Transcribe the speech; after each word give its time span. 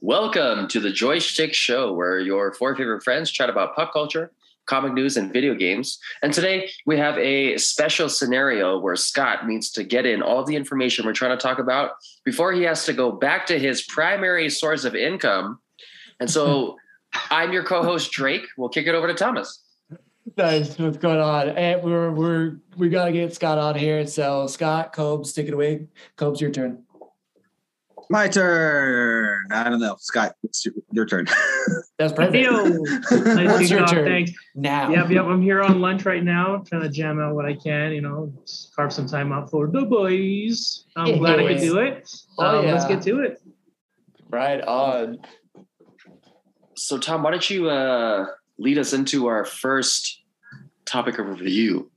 Welcome 0.00 0.68
to 0.68 0.80
the 0.80 0.90
Joy 0.90 1.18
Schtick 1.18 1.52
Show, 1.52 1.92
where 1.92 2.18
your 2.18 2.52
four 2.54 2.74
favorite 2.74 3.02
friends 3.02 3.30
chat 3.30 3.50
about 3.50 3.74
pop 3.74 3.92
culture, 3.92 4.32
comic 4.66 4.92
news, 4.92 5.16
and 5.16 5.32
video 5.32 5.54
games. 5.54 5.98
And 6.22 6.32
today 6.32 6.70
we 6.86 6.96
have 6.98 7.16
a 7.18 7.56
special 7.58 8.08
scenario 8.08 8.78
where 8.78 8.96
Scott 8.96 9.46
needs 9.46 9.70
to 9.72 9.84
get 9.84 10.06
in 10.06 10.22
all 10.22 10.44
the 10.44 10.56
information 10.56 11.06
we're 11.06 11.12
trying 11.12 11.36
to 11.36 11.42
talk 11.42 11.58
about 11.58 11.92
before 12.24 12.52
he 12.52 12.62
has 12.62 12.84
to 12.86 12.92
go 12.92 13.12
back 13.12 13.46
to 13.46 13.58
his 13.58 13.82
primary 13.82 14.50
source 14.50 14.84
of 14.84 14.94
income. 14.94 15.58
And 16.20 16.30
so 16.30 16.76
I'm 17.30 17.52
your 17.52 17.64
co-host 17.64 18.10
Drake. 18.10 18.46
We'll 18.56 18.70
kick 18.70 18.86
it 18.86 18.94
over 18.94 19.06
to 19.06 19.14
Thomas. 19.14 19.62
Nice. 20.36 20.78
What's 20.78 20.96
going 20.96 21.20
on? 21.20 21.50
And 21.50 21.82
we're 21.82 22.10
we're 22.10 22.56
we 22.76 22.88
gotta 22.88 23.12
get 23.12 23.34
Scott 23.34 23.58
on 23.58 23.74
here. 23.74 24.06
So 24.06 24.46
Scott, 24.46 24.92
Cobes, 24.92 25.32
take 25.32 25.48
it 25.48 25.54
away. 25.54 25.86
Cobes, 26.16 26.40
your 26.40 26.50
turn. 26.50 26.82
My 28.10 28.28
turn. 28.28 29.46
I 29.50 29.70
don't 29.70 29.80
know, 29.80 29.96
Scott. 29.98 30.34
It's 30.42 30.64
your, 30.64 30.74
your 30.92 31.06
turn. 31.06 31.26
That's 31.98 32.12
perfect. 32.12 32.44
Yo, 32.44 32.52
nice 32.64 33.46
What's 33.46 33.68
to 33.68 33.74
your 33.74 33.86
turn? 33.86 34.04
Thanks. 34.06 34.32
Now. 34.54 34.90
Yep, 34.90 35.10
yep. 35.10 35.24
I'm 35.24 35.40
here 35.42 35.62
on 35.62 35.80
lunch 35.80 36.04
right 36.04 36.22
now, 36.22 36.62
trying 36.68 36.82
to 36.82 36.88
jam 36.88 37.20
out 37.20 37.34
what 37.34 37.46
I 37.46 37.54
can. 37.54 37.92
You 37.92 38.02
know, 38.02 38.32
carve 38.76 38.92
some 38.92 39.06
time 39.06 39.32
out 39.32 39.50
for 39.50 39.66
the 39.68 39.82
boys. 39.82 40.84
I'm 40.96 41.06
Yeah, 41.06 41.16
glad 41.18 41.38
I 41.40 41.48
could 41.48 41.60
do 41.60 41.78
it. 41.78 42.08
Oh, 42.38 42.58
Um, 42.60 42.66
Let's 42.66 42.84
get 42.86 43.02
to 43.02 43.20
it. 43.20 43.40
Right 44.28 44.60
on. 44.62 45.18
So 46.76 46.98
Tom, 46.98 47.22
why 47.22 47.30
don't 47.30 47.48
you 47.48 47.68
uh, 47.70 48.26
lead 48.58 48.78
us 48.78 48.92
into 48.92 49.26
our 49.26 49.44
first 49.44 50.22
topic 50.84 51.18
of 51.18 51.26
review? 51.26 51.90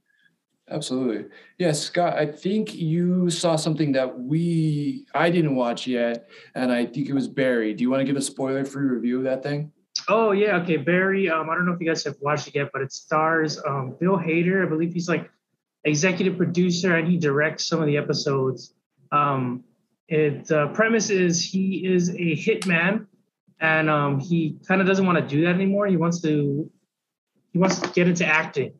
Absolutely. 0.69 1.29
Yes, 1.57 1.81
Scott, 1.81 2.17
I 2.17 2.25
think 2.25 2.75
you 2.75 3.29
saw 3.29 3.55
something 3.55 3.93
that 3.93 4.19
we 4.19 5.05
I 5.15 5.29
didn't 5.29 5.55
watch 5.55 5.87
yet, 5.87 6.29
and 6.55 6.71
I 6.71 6.85
think 6.85 7.07
it 7.07 7.13
was 7.13 7.27
Barry. 7.27 7.73
Do 7.73 7.83
you 7.83 7.89
want 7.89 8.01
to 8.01 8.05
give 8.05 8.17
a 8.17 8.21
spoiler 8.21 8.65
free 8.65 8.83
review 8.83 9.19
of 9.19 9.23
that 9.23 9.43
thing? 9.43 9.71
Oh 10.09 10.31
yeah, 10.31 10.57
okay. 10.57 10.77
Barry. 10.77 11.29
Um, 11.29 11.49
I 11.49 11.55
don't 11.55 11.65
know 11.65 11.71
if 11.71 11.79
you 11.79 11.87
guys 11.87 12.03
have 12.03 12.17
watched 12.19 12.49
it 12.49 12.55
yet, 12.55 12.69
but 12.73 12.81
it 12.81 12.91
stars 12.91 13.61
um, 13.65 13.95
Bill 13.99 14.17
Hader. 14.17 14.65
I 14.65 14.69
believe 14.69 14.93
he's 14.93 15.07
like 15.07 15.29
executive 15.85 16.35
producer 16.35 16.95
and 16.95 17.07
he 17.07 17.17
directs 17.17 17.67
some 17.67 17.79
of 17.79 17.87
the 17.87 17.95
episodes. 17.95 18.73
Um, 19.11 19.63
it 20.09 20.51
uh, 20.51 20.67
premise 20.69 21.09
is 21.09 21.43
he 21.43 21.85
is 21.85 22.09
a 22.09 22.35
hitman, 22.35 23.07
and 23.61 23.89
um, 23.89 24.19
he 24.19 24.59
kind 24.67 24.81
of 24.81 24.87
doesn't 24.87 25.05
want 25.05 25.17
to 25.17 25.25
do 25.25 25.45
that 25.45 25.55
anymore. 25.55 25.87
He 25.87 25.97
wants 25.97 26.21
to 26.23 26.69
he 27.53 27.57
wants 27.57 27.79
to 27.79 27.89
get 27.89 28.07
into 28.07 28.25
acting. 28.25 28.73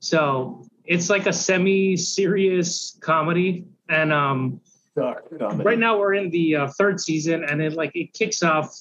So 0.00 0.66
it's 0.90 1.08
like 1.08 1.26
a 1.26 1.32
semi-serious 1.32 2.98
comedy, 3.00 3.64
and 3.88 4.12
um, 4.12 4.60
Dark 4.96 5.38
comedy. 5.38 5.62
right 5.62 5.78
now 5.78 5.96
we're 5.96 6.14
in 6.14 6.30
the 6.30 6.56
uh, 6.56 6.68
third 6.76 6.98
season 6.98 7.44
and 7.44 7.62
it 7.62 7.74
like 7.74 7.92
it 7.94 8.12
kicks 8.12 8.42
off 8.42 8.76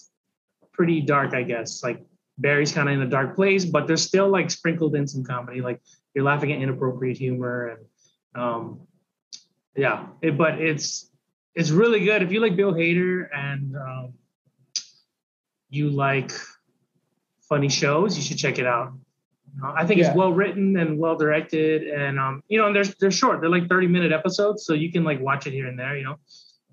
pretty 0.73 1.02
dark 1.02 1.35
i 1.35 1.43
guess. 1.43 1.83
Like 1.83 2.03
barry's 2.39 2.71
kind 2.71 2.89
of 2.89 2.95
in 2.95 3.02
a 3.02 3.07
dark 3.07 3.35
place 3.35 3.63
but 3.63 3.85
there's 3.85 4.02
still 4.02 4.27
like 4.27 4.49
sprinkled 4.49 4.95
in 4.95 5.07
some 5.07 5.23
comedy. 5.23 5.61
Like 5.61 5.81
you're 6.15 6.25
laughing 6.25 6.52
at 6.52 6.59
inappropriate 6.59 7.17
humor 7.17 7.77
and 7.77 8.43
um 8.43 8.81
yeah. 9.75 10.07
It, 10.23 10.35
but 10.35 10.59
it's 10.59 11.11
it's 11.53 11.69
really 11.69 12.03
good. 12.03 12.23
If 12.23 12.31
you 12.31 12.39
like 12.39 12.55
bill 12.55 12.73
hader 12.73 13.27
and 13.31 13.75
um 13.75 14.13
you 15.69 15.91
like 15.91 16.31
funny 17.47 17.69
shows 17.69 18.17
you 18.17 18.23
should 18.23 18.37
check 18.37 18.57
it 18.57 18.65
out 18.65 18.93
Uh, 19.64 19.73
i 19.75 19.86
think 19.86 20.00
Yeah. 20.00 20.08
it's 20.08 20.16
well 20.16 20.33
written 20.33 20.77
and 20.77 20.98
well 20.98 21.15
directed 21.15 21.83
and 21.83 22.20
um 22.20 22.42
you 22.48 22.58
know 22.60 22.67
and 22.67 22.76
they're, 22.76 22.86
they're 22.99 23.11
short 23.11 23.42
they're 23.42 23.49
like 23.49 23.67
30 23.67 23.87
minute 23.87 24.11
episodes 24.11 24.65
so 24.65 24.73
you 24.73 24.92
can 24.92 25.04
like 25.04 25.20
watch 25.20 25.48
it 25.48 25.54
here 25.54 25.67
and 25.67 25.77
there 25.77 25.98
you 25.98 26.04
know 26.04 26.17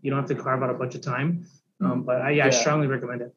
you 0.03 0.11
don't 0.11 0.21
have 0.21 0.29
to 0.29 0.35
carve 0.35 0.63
out 0.63 0.71
a 0.71 0.75
bunch 0.75 0.95
of 0.95 1.01
time 1.01 1.45
um 1.81 2.03
but 2.03 2.21
I, 2.21 2.31
yeah, 2.31 2.47
I 2.47 2.51
strongly 2.51 2.87
recommend 2.87 3.23
it 3.23 3.35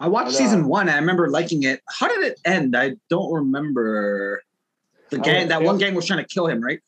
I 0.00 0.08
watched 0.08 0.32
Hold 0.32 0.36
season 0.36 0.60
on. 0.62 0.68
one. 0.68 0.88
And 0.88 0.96
I 0.96 0.98
remember 0.98 1.30
liking 1.30 1.62
it. 1.62 1.80
How 1.88 2.08
did 2.08 2.24
it 2.24 2.40
end? 2.44 2.76
I 2.76 2.96
don't 3.08 3.32
remember. 3.32 4.42
The 5.10 5.18
gang, 5.18 5.46
that 5.48 5.62
one 5.62 5.78
gang 5.78 5.94
was 5.94 6.04
trying 6.04 6.18
to 6.18 6.26
kill 6.26 6.48
him, 6.48 6.60
right? 6.60 6.80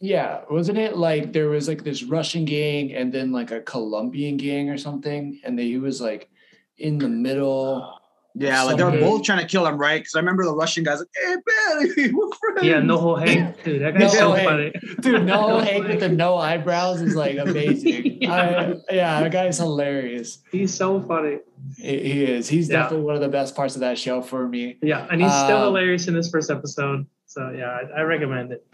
Yeah, 0.00 0.40
wasn't 0.50 0.78
it 0.78 0.96
like 0.96 1.32
there 1.32 1.48
was 1.48 1.68
like 1.68 1.84
this 1.84 2.02
Russian 2.02 2.44
gang 2.44 2.92
and 2.94 3.12
then 3.12 3.32
like 3.32 3.50
a 3.50 3.60
Colombian 3.60 4.36
gang 4.36 4.70
or 4.70 4.78
something, 4.78 5.40
and 5.44 5.58
they, 5.58 5.64
he 5.64 5.78
was 5.78 6.00
like 6.00 6.30
in 6.78 6.98
the 6.98 7.08
middle. 7.08 7.98
Yeah, 8.36 8.62
like 8.64 8.76
they 8.78 8.82
were 8.84 8.90
both 8.90 9.22
trying 9.22 9.38
to 9.38 9.46
kill 9.46 9.64
him, 9.64 9.78
right? 9.78 10.00
Because 10.00 10.16
I 10.16 10.18
remember 10.18 10.44
the 10.44 10.54
Russian 10.56 10.82
guys 10.82 10.98
like, 10.98 11.08
"Hey, 11.14 11.36
Barry, 11.46 12.12
we're 12.12 12.28
friends." 12.32 12.64
yeah 12.66 12.80
no 12.80 12.98
whole 12.98 13.14
hank 13.14 13.62
dude 13.64 13.80
that 13.82 13.94
guy's 13.94 14.12
No 14.12 14.18
so 14.18 14.32
Hank. 14.32 14.48
funny 14.48 14.72
Dude, 15.00 15.24
no 15.24 15.58
Hank 15.60 15.86
with 15.86 16.00
the 16.00 16.08
no 16.08 16.36
eyebrows 16.36 17.00
is 17.00 17.14
like 17.14 17.36
amazing. 17.38 18.28
I, 18.28 18.74
yeah, 18.90 19.20
that 19.20 19.30
guy's 19.30 19.58
hilarious. 19.58 20.38
he's 20.50 20.74
so 20.74 21.00
funny 21.00 21.38
He, 21.76 21.98
he 22.12 22.24
is. 22.24 22.48
He's 22.48 22.68
Yeah. 22.68 22.82
definitely 22.82 23.06
one 23.06 23.14
of 23.14 23.20
the 23.20 23.28
best 23.28 23.54
parts 23.54 23.76
of 23.76 23.80
that 23.82 23.98
show 23.98 24.20
for 24.20 24.48
me. 24.48 24.78
yeah 24.82 25.06
and 25.10 25.22
he's 25.22 25.32
still 25.32 25.58
Um, 25.58 25.62
hilarious 25.66 26.08
in 26.08 26.14
this 26.14 26.28
first 26.28 26.50
episode 26.50 27.06
so 27.26 27.50
yeah 27.56 27.78
i, 27.94 28.00
I 28.00 28.02
recommend 28.02 28.50
it 28.52 28.66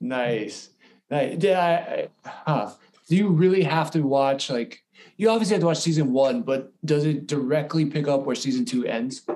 Nice. 0.00 0.70
nice. 1.10 1.36
Did 1.36 1.54
I, 1.56 2.08
I- 2.24 2.30
huh. 2.46 2.70
Do 3.08 3.16
you 3.16 3.28
really 3.28 3.62
have 3.62 3.90
to 3.92 4.02
watch 4.02 4.50
like 4.50 4.82
you 5.16 5.30
obviously 5.30 5.54
have 5.54 5.62
to 5.62 5.66
watch 5.66 5.78
season 5.78 6.12
one, 6.12 6.42
but 6.42 6.72
does 6.84 7.04
it 7.04 7.26
directly 7.26 7.86
pick 7.86 8.06
up 8.06 8.22
where 8.22 8.36
season 8.36 8.64
two 8.64 8.86
ends? 8.86 9.26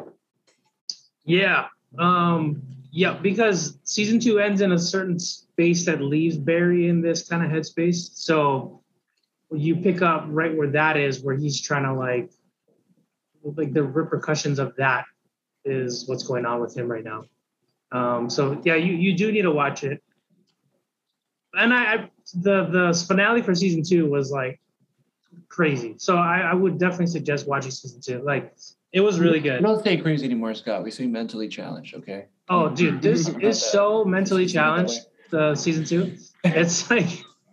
Yeah. 1.24 1.66
Um, 1.98 2.62
yeah, 2.90 3.14
because 3.14 3.78
season 3.84 4.20
two 4.20 4.38
ends 4.38 4.60
in 4.60 4.72
a 4.72 4.78
certain 4.78 5.18
space 5.18 5.84
that 5.86 6.00
leaves 6.00 6.36
Barry 6.36 6.88
in 6.88 7.00
this 7.00 7.28
kind 7.28 7.44
of 7.44 7.50
headspace. 7.50 8.10
So 8.14 8.82
you 9.50 9.76
pick 9.76 10.02
up 10.02 10.24
right 10.28 10.56
where 10.56 10.70
that 10.70 10.96
is, 10.96 11.22
where 11.22 11.36
he's 11.36 11.60
trying 11.60 11.84
to 11.84 11.94
like, 11.94 12.30
like 13.42 13.72
the 13.72 13.82
repercussions 13.82 14.58
of 14.58 14.76
that 14.76 15.04
is 15.64 16.08
what's 16.08 16.22
going 16.22 16.46
on 16.46 16.60
with 16.60 16.76
him 16.76 16.90
right 16.90 17.04
now. 17.04 17.24
Um, 17.92 18.30
so 18.30 18.60
yeah, 18.64 18.76
you 18.76 18.94
you 18.94 19.14
do 19.14 19.30
need 19.30 19.42
to 19.42 19.50
watch 19.50 19.84
it. 19.84 20.02
And 21.54 21.74
I, 21.74 21.94
I 21.94 22.10
the 22.34 22.64
the 22.66 23.04
finale 23.06 23.42
for 23.42 23.54
season 23.54 23.82
two 23.82 24.08
was 24.10 24.30
like 24.30 24.60
crazy. 25.48 25.94
So 25.98 26.16
I, 26.16 26.40
I 26.40 26.54
would 26.54 26.78
definitely 26.78 27.06
suggest 27.08 27.46
watching 27.46 27.70
season 27.70 28.00
two. 28.00 28.22
Like 28.24 28.54
it 28.92 29.00
was 29.00 29.18
really 29.20 29.38
We 29.40 29.48
good. 29.48 29.62
don't 29.62 29.80
stay 29.80 29.96
crazy 29.96 30.24
anymore, 30.26 30.54
Scott. 30.54 30.82
We 30.84 30.90
say 30.90 31.06
mentally 31.06 31.48
challenged, 31.48 31.94
okay? 31.96 32.26
Oh, 32.48 32.68
dude, 32.68 33.00
this 33.02 33.28
is 33.40 33.62
so 33.64 34.04
mentally 34.04 34.46
challenged. 34.46 35.00
The 35.30 35.54
season 35.54 35.84
two, 35.84 36.16
it's 36.44 36.90
like 36.90 37.08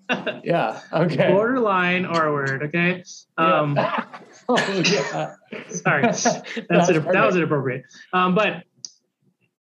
Yeah. 0.44 0.82
Okay. 0.92 1.28
borderline 1.32 2.06
R 2.06 2.34
word. 2.34 2.64
Okay, 2.64 3.04
um, 3.38 3.76
Yeah. 3.76 4.06
oh, 4.50 4.84
yeah. 4.86 5.36
sorry, 5.70 6.02
that's, 6.02 6.24
That's 6.24 6.90
inap- 6.90 7.14
that 7.14 7.26
was 7.26 7.36
inappropriate. 7.36 7.84
Um, 8.12 8.34
but 8.36 8.64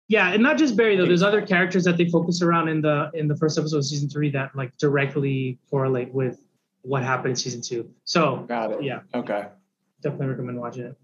yeah, 0.07 0.33
and 0.33 0.41
not 0.41 0.57
just 0.57 0.75
Barry 0.77 0.95
though. 0.95 1.05
There's 1.05 1.23
other 1.23 1.41
characters 1.45 1.83
that 1.85 1.97
they 1.97 2.09
focus 2.09 2.41
around 2.41 2.69
in 2.69 2.81
the 2.81 3.09
in 3.13 3.27
the 3.27 3.35
first 3.35 3.57
episode 3.57 3.77
of 3.77 3.85
season 3.85 4.09
three 4.09 4.29
that 4.31 4.55
like 4.55 4.75
directly 4.77 5.59
correlate 5.69 6.13
with 6.13 6.39
what 6.83 7.03
happened 7.03 7.31
in 7.31 7.35
season 7.35 7.61
two. 7.61 7.89
So 8.05 8.45
Got 8.47 8.71
it. 8.71 8.83
yeah, 8.83 9.01
Okay. 9.13 9.47
definitely 10.01 10.27
recommend 10.27 10.59
watching 10.59 10.83
it. 10.85 10.95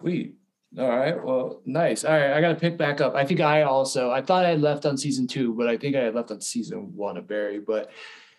Sweet. 0.00 0.36
All 0.78 0.88
right. 0.88 1.22
Well, 1.24 1.62
nice. 1.64 2.04
All 2.04 2.12
right. 2.12 2.32
I 2.32 2.40
got 2.40 2.48
to 2.50 2.54
pick 2.56 2.76
back 2.76 3.00
up. 3.00 3.14
I 3.14 3.24
think 3.24 3.40
I 3.40 3.62
also, 3.62 4.10
I 4.10 4.20
thought 4.20 4.44
I 4.44 4.50
had 4.50 4.60
left 4.60 4.84
on 4.84 4.96
season 4.98 5.26
two, 5.26 5.54
but 5.54 5.68
I 5.68 5.76
think 5.76 5.96
I 5.96 6.00
had 6.00 6.14
left 6.14 6.30
on 6.30 6.40
season 6.40 6.94
one 6.94 7.16
of 7.16 7.26
Barry. 7.26 7.58
But 7.60 7.90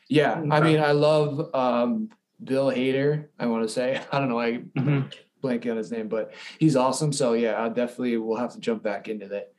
yeah, 0.07 0.33
I 0.51 0.61
mean, 0.61 0.79
I 0.79 0.91
love 0.91 1.53
um, 1.55 2.09
Bill 2.43 2.67
Hader, 2.67 3.25
I 3.39 3.47
want 3.47 3.63
to 3.63 3.69
say. 3.69 3.99
I 4.11 4.19
don't 4.19 4.29
know. 4.29 4.39
I 4.39 4.59
Mhm. 4.77 5.11
blanking 5.43 5.71
on 5.71 5.77
his 5.77 5.91
name, 5.91 6.07
but 6.09 6.31
he's 6.59 6.75
awesome. 6.75 7.11
So 7.11 7.33
yeah, 7.33 7.61
I 7.61 7.69
definitely 7.69 8.17
will 8.17 8.37
have 8.37 8.53
to 8.53 8.59
jump 8.59 8.83
back 8.83 9.07
into 9.09 9.27
that. 9.29 9.51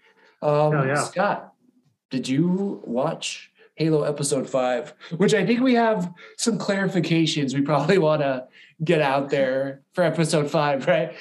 Um, 0.43 0.51
Oh, 0.51 0.85
yeah. 0.85 0.95
Scott, 1.05 1.53
did 2.11 2.29
you 2.29 2.81
watch 2.85 3.51
Halo 3.77 4.03
episode 4.03 4.49
five? 4.49 4.95
Which 5.17 5.35
I 5.35 5.45
think 5.47 5.61
we 5.61 5.75
have 5.75 6.13
some 6.37 6.59
clarifications 6.59 7.55
we 7.55 7.63
probably 7.63 7.99
want 7.99 8.23
to 8.23 8.47
get 8.85 9.01
out 9.01 9.29
there 9.31 9.83
for 9.93 10.05
episode 10.05 10.51
five, 10.51 10.87
right? 10.87 11.15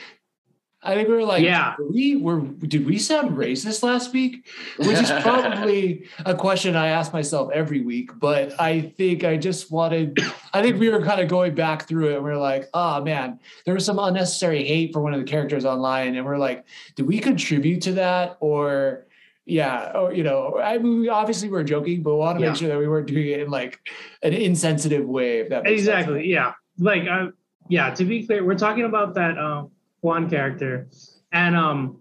I 0.83 0.93
think 0.93 1.09
we 1.09 1.15
were 1.15 1.23
like, 1.25 1.43
Yeah. 1.43 1.73
we 1.91 2.15
were 2.15 2.39
did 2.39 2.85
we 2.85 2.99
sound 2.99 3.31
racist 3.35 3.81
last 3.83 4.13
week? 4.13 4.47
Which 4.77 4.99
is 4.99 5.09
probably 5.21 6.05
a 6.23 6.35
question 6.35 6.75
I 6.75 6.87
ask 6.89 7.11
myself 7.11 7.51
every 7.51 7.81
week, 7.81 8.11
but 8.19 8.53
I 8.61 8.81
think 8.81 9.23
I 9.23 9.37
just 9.37 9.71
wanted 9.71 10.19
I 10.53 10.61
think 10.61 10.79
we 10.79 10.89
were 10.89 11.01
kind 11.01 11.19
of 11.19 11.27
going 11.27 11.55
back 11.55 11.87
through 11.87 12.11
it 12.11 12.15
and 12.17 12.23
we 12.23 12.29
are 12.29 12.37
like, 12.37 12.69
oh 12.75 13.03
man, 13.03 13.39
there 13.65 13.73
was 13.73 13.85
some 13.85 13.97
unnecessary 13.99 14.63
hate 14.65 14.93
for 14.93 15.01
one 15.01 15.13
of 15.15 15.19
the 15.19 15.25
characters 15.25 15.65
online, 15.65 16.15
and 16.15 16.25
we're 16.25 16.37
like, 16.37 16.63
did 16.95 17.07
we 17.07 17.19
contribute 17.19 17.81
to 17.81 17.93
that? 17.93 18.37
Or 18.39 19.06
yeah, 19.47 19.91
or 19.95 20.13
you 20.13 20.23
know, 20.23 20.59
I 20.61 20.77
mean, 20.77 20.99
we 20.99 21.09
obviously 21.09 21.49
we're 21.49 21.63
joking, 21.63 22.03
but 22.03 22.11
we 22.13 22.19
want 22.19 22.38
to 22.38 22.44
Yeah. 22.44 22.49
make 22.51 22.59
sure 22.59 22.67
that 22.67 22.77
we 22.77 22.88
weren't 22.88 23.07
doing 23.07 23.27
it 23.27 23.39
in 23.39 23.49
like 23.49 23.79
an 24.21 24.33
insensitive 24.33 25.07
way. 25.07 25.39
If 25.39 25.49
that 25.49 25.63
makes 25.63 25.83
sense. 25.85 25.88
exactly 25.88 26.27
yeah 26.29 26.51
like 26.77 27.03
uh, 27.09 27.27
yeah 27.69 27.89
to 27.95 28.03
be 28.05 28.25
clear 28.27 28.44
we're 28.44 28.55
talking 28.67 28.83
about 28.83 29.15
that 29.15 29.38
um 29.39 29.71
Juan 30.01 30.29
character 30.29 30.88
and 31.31 31.55
um 31.55 31.99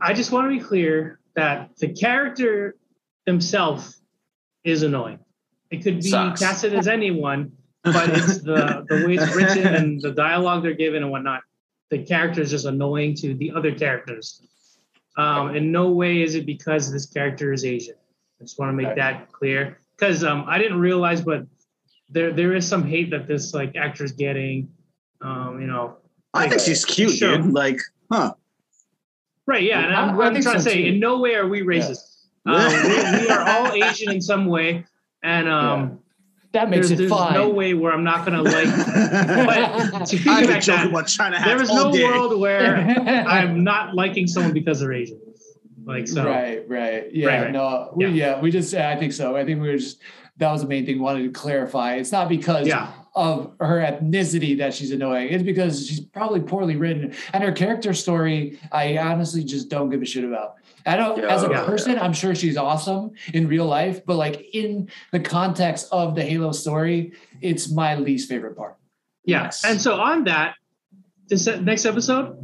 I 0.00 0.12
just 0.12 0.30
want 0.30 0.44
to 0.46 0.56
be 0.56 0.62
clear 0.62 1.18
that 1.34 1.70
the 1.78 1.88
character 1.88 2.76
himself 3.24 3.92
is 4.62 4.82
annoying. 4.84 5.18
It 5.70 5.82
could 5.82 5.96
be 5.96 6.10
Sucks. 6.10 6.40
casted 6.40 6.72
as 6.74 6.86
anyone, 6.86 7.50
but 7.82 8.10
it's 8.10 8.38
the 8.42 8.84
the 8.88 9.06
way 9.06 9.14
it's 9.14 9.34
written 9.34 9.66
and 9.74 10.00
the 10.00 10.12
dialogue 10.12 10.62
they're 10.62 10.74
given 10.74 11.02
and 11.02 11.10
whatnot. 11.10 11.40
The 11.90 11.98
character 12.04 12.40
is 12.42 12.50
just 12.50 12.64
annoying 12.66 13.14
to 13.16 13.34
the 13.34 13.50
other 13.52 13.72
characters. 13.74 14.40
Um, 15.16 15.54
in 15.56 15.72
no 15.72 15.90
way 15.90 16.22
is 16.22 16.34
it 16.34 16.44
because 16.46 16.92
this 16.92 17.06
character 17.06 17.52
is 17.52 17.64
Asian. 17.64 17.94
I 18.40 18.44
just 18.44 18.58
want 18.58 18.68
to 18.70 18.74
make 18.74 18.86
Okay. 18.88 18.96
that 18.96 19.32
clear 19.32 19.78
because 19.96 20.22
um, 20.24 20.44
I 20.46 20.58
didn't 20.58 20.78
realize, 20.78 21.22
but 21.22 21.46
there 22.10 22.32
there 22.32 22.54
is 22.54 22.68
some 22.68 22.84
hate 22.84 23.10
that 23.10 23.26
this 23.26 23.54
like 23.54 23.76
actor 23.76 24.04
is 24.04 24.12
getting. 24.12 24.68
Um, 25.22 25.60
you 25.60 25.66
know, 25.66 25.96
I 26.34 26.48
think 26.48 26.60
she's 26.60 26.84
cute, 26.84 27.12
Sure. 27.12 27.38
dude. 27.38 27.52
Like, 27.54 27.80
huh? 28.12 28.34
right? 29.46 29.62
Yeah, 29.62 29.80
and 29.86 29.94
I'm, 29.94 30.20
I- 30.20 30.24
I 30.24 30.26
I'm 30.26 30.32
think 30.34 30.44
trying 30.44 30.56
to 30.56 30.62
say, 30.62 30.82
too. 30.82 30.88
in 30.88 31.00
no 31.00 31.18
way 31.20 31.34
are 31.34 31.48
we 31.48 31.62
racist. 31.62 32.02
Um, 32.44 32.54
we, 32.70 33.22
we 33.24 33.28
are 33.30 33.48
all 33.48 33.72
Asian 33.82 34.12
in 34.12 34.20
some 34.20 34.44
way, 34.46 34.84
and 35.24 35.48
um, 35.48 35.98
That 36.56 36.70
makes 36.70 36.88
there's, 36.88 36.92
it 36.92 36.96
there's 37.08 37.10
fine. 37.10 37.34
no 37.34 37.50
way 37.50 37.74
where 37.74 37.92
I'm 37.92 38.02
not 38.04 38.24
gonna 38.24 38.42
like. 38.42 38.66
But 38.66 40.06
to 40.06 40.16
I've 40.16 40.46
been 40.46 40.56
piggyback 40.56 40.62
joking 40.62 40.84
that, 40.84 40.88
about 40.90 41.06
China 41.06 41.36
there 41.38 41.58
hats 41.58 41.62
is 41.70 41.74
no 41.74 41.92
day. 41.92 42.04
world 42.04 42.40
where 42.40 42.76
I'm 43.28 43.62
not 43.62 43.94
liking 43.94 44.26
someone 44.26 44.52
because 44.54 44.80
they're 44.80 44.92
Asian. 44.92 45.20
Like 45.84 46.08
so, 46.08 46.24
Right, 46.24 46.68
right. 46.68 47.14
Yeah, 47.14 47.28
Right, 47.28 47.42
right. 47.42 47.52
no, 47.52 47.92
we, 47.94 48.06
Yeah. 48.06 48.10
yeah. 48.36 48.40
we 48.40 48.50
just, 48.50 48.74
I 48.74 48.96
think 48.96 49.12
so. 49.12 49.36
I 49.36 49.44
think 49.44 49.60
we 49.60 49.68
were 49.68 49.76
just, 49.76 50.00
that 50.38 50.50
was 50.50 50.62
the 50.62 50.66
main 50.68 50.84
thing 50.86 50.96
we 50.96 51.02
wanted 51.02 51.22
to 51.22 51.30
clarify. 51.38 51.94
It's 51.96 52.10
not 52.10 52.28
because 52.28 52.66
yeah, 52.66 52.90
of 53.16 53.52
her 53.60 53.78
ethnicity 53.80 54.58
that 54.58 54.74
she's 54.74 54.92
annoying. 54.92 55.28
It's 55.30 55.42
because 55.42 55.86
she's 55.88 56.00
probably 56.00 56.40
poorly 56.40 56.76
written. 56.76 57.14
And 57.32 57.42
her 57.42 57.50
character 57.52 57.94
story, 57.94 58.60
I 58.70 58.98
honestly 58.98 59.42
just 59.42 59.68
don't 59.70 59.88
give 59.90 60.02
a 60.02 60.04
shit 60.04 60.22
about. 60.22 60.56
I 60.84 60.96
don't, 60.96 61.18
Yeah, 61.18 61.34
as 61.34 61.42
a 61.42 61.48
yeah. 61.50 61.64
person, 61.64 61.98
I'm 61.98 62.12
sure 62.12 62.34
she's 62.34 62.56
awesome 62.58 63.12
in 63.32 63.48
real 63.48 63.64
life, 63.66 64.04
but 64.06 64.16
like 64.16 64.54
in 64.54 64.90
the 65.12 65.20
context 65.20 65.88
of 65.90 66.14
the 66.14 66.22
Halo 66.22 66.52
story, 66.52 67.12
it's 67.40 67.70
my 67.70 67.96
least 67.96 68.28
favorite 68.28 68.54
part. 68.56 68.76
yeah. 69.24 69.44
Nice. 69.44 69.64
And 69.64 69.80
so 69.80 69.98
on 69.98 70.24
that, 70.24 70.54
this 71.28 71.46
next 71.46 71.86
episode, 71.86 72.36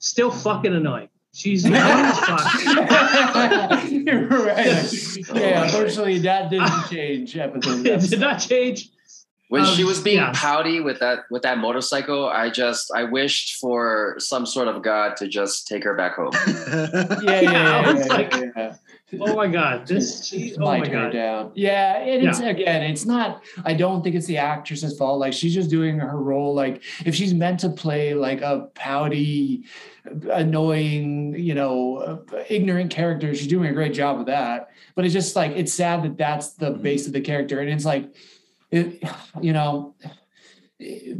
still 0.00 0.30
fucking 0.30 0.74
annoying. 0.74 1.08
She's 1.32 1.64
annoying 1.66 1.82
as 1.82 2.18
fuck. 2.20 3.90
You're 3.90 4.26
right. 4.28 4.92
Yeah, 5.34 5.64
unfortunately, 5.64 6.18
that 6.20 6.50
didn't 6.50 6.88
change 6.90 7.36
episode. 7.36 7.86
it 7.86 8.00
did 8.10 8.20
not 8.20 8.38
change. 8.38 8.90
When 9.48 9.64
she 9.64 9.82
Um, 9.82 9.88
was 9.88 10.00
being 10.00 10.16
yeah. 10.16 10.32
pouty 10.34 10.80
with 10.80 10.98
that 10.98 11.20
with 11.30 11.42
that 11.42 11.58
motorcycle, 11.58 12.26
I 12.28 12.50
just 12.50 12.90
I 12.94 13.04
wished 13.04 13.56
for 13.60 14.16
some 14.18 14.44
sort 14.44 14.66
of 14.66 14.82
god 14.82 15.16
to 15.18 15.28
just 15.28 15.68
take 15.68 15.84
her 15.84 15.94
back 15.94 16.16
home. 16.16 16.32
Yeah, 17.22 17.40
yeah, 17.40 17.40
Yeah, 17.40 17.42
yeah, 17.42 17.96
yeah, 17.96 18.04
like- 18.06 18.32
yeah, 18.34 18.50
yeah. 18.56 18.74
Oh 19.20 19.36
my 19.36 19.46
god, 19.46 19.86
this. 19.86 20.26
She, 20.26 20.48
Just 20.48 20.60
oh 20.60 20.64
my 20.64 20.78
her 20.80 20.86
god. 20.92 21.12
down. 21.12 21.52
Yeah, 21.54 21.96
and 21.98 22.26
it's 22.26 22.40
again, 22.40 22.82
it's 22.82 23.06
not. 23.06 23.40
I 23.64 23.72
don't 23.72 24.02
think 24.02 24.16
it's 24.16 24.26
the 24.26 24.38
actress's 24.38 24.98
fault. 24.98 25.20
Like 25.20 25.32
she's 25.32 25.54
just 25.54 25.70
doing 25.70 26.00
her 26.00 26.18
role. 26.20 26.52
Like 26.54 26.82
if 27.04 27.14
she's 27.14 27.32
meant 27.32 27.60
to 27.60 27.68
play 27.68 28.14
like 28.14 28.40
a 28.40 28.68
pouty, 28.74 29.62
annoying, 30.32 31.34
you 31.38 31.54
know, 31.54 32.24
ignorant 32.48 32.90
character, 32.90 33.34
she's 33.34 33.46
doing 33.46 33.70
a 33.70 33.72
great 33.72 33.94
job 33.94 34.18
of 34.20 34.26
that. 34.26 34.70
But 34.94 35.04
it's 35.04 35.14
just 35.14 35.36
like 35.36 35.52
it's 35.52 35.72
sad 35.72 36.02
that 36.02 36.16
that's 36.18 36.54
the 36.54 36.72
Mhm. 36.72 36.82
base 36.82 37.06
of 37.06 37.12
the 37.12 37.20
character, 37.20 37.60
and 37.60 37.70
it's 37.70 37.84
like, 37.84 38.06
it, 38.70 39.02
you 39.40 39.52
know. 39.52 39.94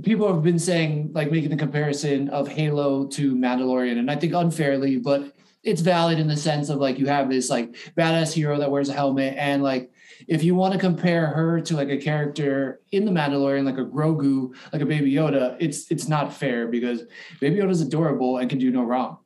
People 0.02 0.30
have 0.30 0.42
been 0.42 0.58
saying, 0.58 1.12
like, 1.14 1.30
making 1.30 1.48
the 1.48 1.56
comparison 1.56 2.28
of 2.28 2.46
Halo 2.46 3.06
to 3.06 3.34
Mandalorian, 3.34 3.98
and 3.98 4.10
I 4.10 4.16
think 4.16 4.34
unfairly, 4.34 4.98
but 4.98 5.32
it's 5.66 5.80
valid 5.80 6.20
in 6.20 6.28
the 6.28 6.36
sense 6.36 6.68
of 6.68 6.78
like 6.78 6.98
you 6.98 7.06
have 7.06 7.28
this 7.28 7.50
like 7.50 7.74
badass 7.98 8.32
hero 8.32 8.56
that 8.58 8.70
wears 8.70 8.88
a 8.88 8.92
helmet 8.92 9.34
and 9.36 9.62
like 9.62 9.90
if 10.28 10.42
you 10.44 10.54
want 10.54 10.72
to 10.72 10.78
compare 10.78 11.26
her 11.26 11.60
to 11.60 11.74
like 11.74 11.90
a 11.90 11.96
character 11.96 12.80
in 12.92 13.04
the 13.04 13.10
Mandalorian 13.10 13.64
like 13.64 13.76
a 13.76 13.84
Grogu 13.84 14.54
like 14.72 14.80
a 14.80 14.86
Baby 14.86 15.12
Yoda 15.12 15.56
it's 15.58 15.90
it's 15.90 16.08
not 16.08 16.32
fair 16.32 16.68
because 16.68 17.02
Baby 17.40 17.56
Yoda's 17.56 17.80
adorable 17.80 18.38
and 18.38 18.48
can 18.48 18.60
do 18.60 18.70
no 18.70 18.84
wrong 18.84 19.18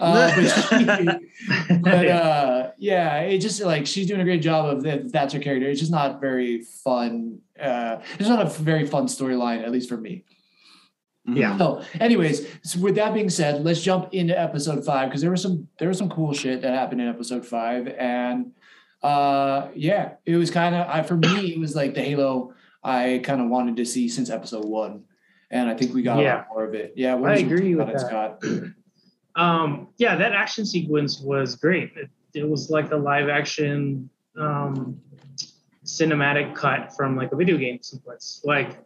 uh, 0.00 0.34
but, 0.34 1.18
she, 1.68 1.78
but 1.80 2.06
uh, 2.06 2.70
yeah 2.78 3.18
it 3.18 3.38
just 3.38 3.60
like 3.60 3.84
she's 3.84 4.06
doing 4.06 4.20
a 4.20 4.24
great 4.24 4.40
job 4.40 4.66
of 4.66 4.84
that 4.84 5.12
that's 5.12 5.34
her 5.34 5.40
character 5.40 5.68
it's 5.68 5.80
just 5.80 5.92
not 5.92 6.20
very 6.20 6.62
fun 6.62 7.40
uh, 7.60 8.00
it's 8.18 8.28
not 8.28 8.40
a 8.44 8.48
very 8.62 8.86
fun 8.86 9.06
storyline 9.06 9.62
at 9.62 9.70
least 9.70 9.88
for 9.88 9.96
me 9.96 10.24
Yeah. 11.26 11.58
so, 11.58 11.82
anyways, 12.00 12.46
so 12.62 12.80
with 12.80 12.94
that 12.94 13.12
being 13.12 13.28
said, 13.28 13.62
let's 13.62 13.82
jump 13.82 14.08
into 14.12 14.38
episode 14.38 14.82
five 14.84 15.08
because 15.10 15.20
there 15.20 15.30
was 15.30 15.42
some 15.42 15.68
there 15.78 15.88
was 15.88 15.98
some 15.98 16.08
cool 16.08 16.32
shit 16.32 16.62
that 16.62 16.72
happened 16.72 17.02
in 17.02 17.08
episode 17.08 17.44
five, 17.44 17.86
and 17.98 18.52
uh, 19.02 19.68
yeah, 19.74 20.14
it 20.24 20.36
was 20.36 20.50
kind 20.50 20.74
of 20.74 20.88
I 20.88 21.02
for 21.02 21.16
me 21.16 21.52
it 21.52 21.58
was 21.58 21.76
like 21.76 21.92
the 21.94 22.00
Halo 22.00 22.54
I 22.82 23.20
kind 23.24 23.42
of 23.42 23.48
wanted 23.48 23.76
to 23.76 23.84
see 23.84 24.08
since 24.08 24.30
episode 24.30 24.64
one, 24.64 25.04
and 25.50 25.68
I 25.68 25.74
think 25.74 25.92
we 25.92 26.00
got 26.02 26.18
a 26.18 26.22
lot 26.22 26.46
more 26.48 26.64
of 26.64 26.72
it. 26.74 26.94
Yeah, 26.96 27.12
what 27.14 27.32
I 27.32 27.36
agree 27.44 27.74
with 27.74 27.88
that. 27.88 28.00
Scott? 28.00 28.42
Um, 29.36 29.88
yeah, 29.98 30.16
that 30.16 30.32
action 30.32 30.66
sequence 30.66 31.20
was 31.20 31.54
great. 31.54 31.92
It, 31.94 32.10
it 32.34 32.48
was 32.48 32.70
like 32.70 32.90
a 32.90 32.96
live 32.96 33.28
action 33.28 34.10
um, 34.36 35.00
cinematic 35.88 36.54
cut 36.54 36.94
from 36.94 37.16
like 37.16 37.32
a 37.32 37.36
video 37.36 37.56
game 37.56 37.78
sequence. 37.82 38.42
Like 38.44 38.78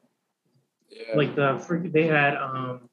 like 1.15 1.35
the 1.35 1.91
they 1.93 2.07
had 2.07 2.37
um, 2.37 2.89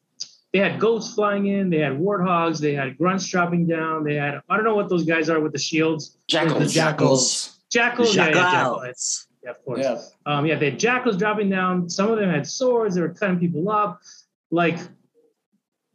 they 0.51 0.59
had 0.59 0.79
ghosts 0.79 1.13
flying 1.13 1.47
in, 1.47 1.69
they 1.69 1.79
had 1.79 1.93
warthogs, 1.93 2.59
they 2.59 2.73
had 2.73 2.97
grunts 2.97 3.27
dropping 3.27 3.67
down, 3.67 4.03
they 4.03 4.15
had 4.15 4.41
I 4.49 4.55
don't 4.55 4.65
know 4.65 4.75
what 4.75 4.89
those 4.89 5.05
guys 5.05 5.29
are 5.29 5.39
with 5.39 5.53
the 5.53 5.59
shields. 5.59 6.11
The 6.11 6.19
Jackals. 6.27 6.73
jackals. 6.73 7.59
Jackals, 7.69 8.15
yeah, 8.15 8.27
yeah, 8.27 8.33
jackals. 8.33 8.81
Jackals. 8.81 9.27
Yeah, 9.43 9.51
of 9.51 9.63
course. 9.63 9.79
Yeah. 9.81 10.01
Um, 10.25 10.45
yeah, 10.45 10.55
they 10.55 10.71
had 10.71 10.79
jackals 10.79 11.17
dropping 11.17 11.49
down. 11.49 11.89
Some 11.89 12.11
of 12.11 12.17
them 12.17 12.29
had 12.29 12.47
swords. 12.47 12.95
They 12.95 13.01
were 13.01 13.09
cutting 13.09 13.39
people 13.39 13.69
up. 13.69 14.01
Like, 14.51 14.79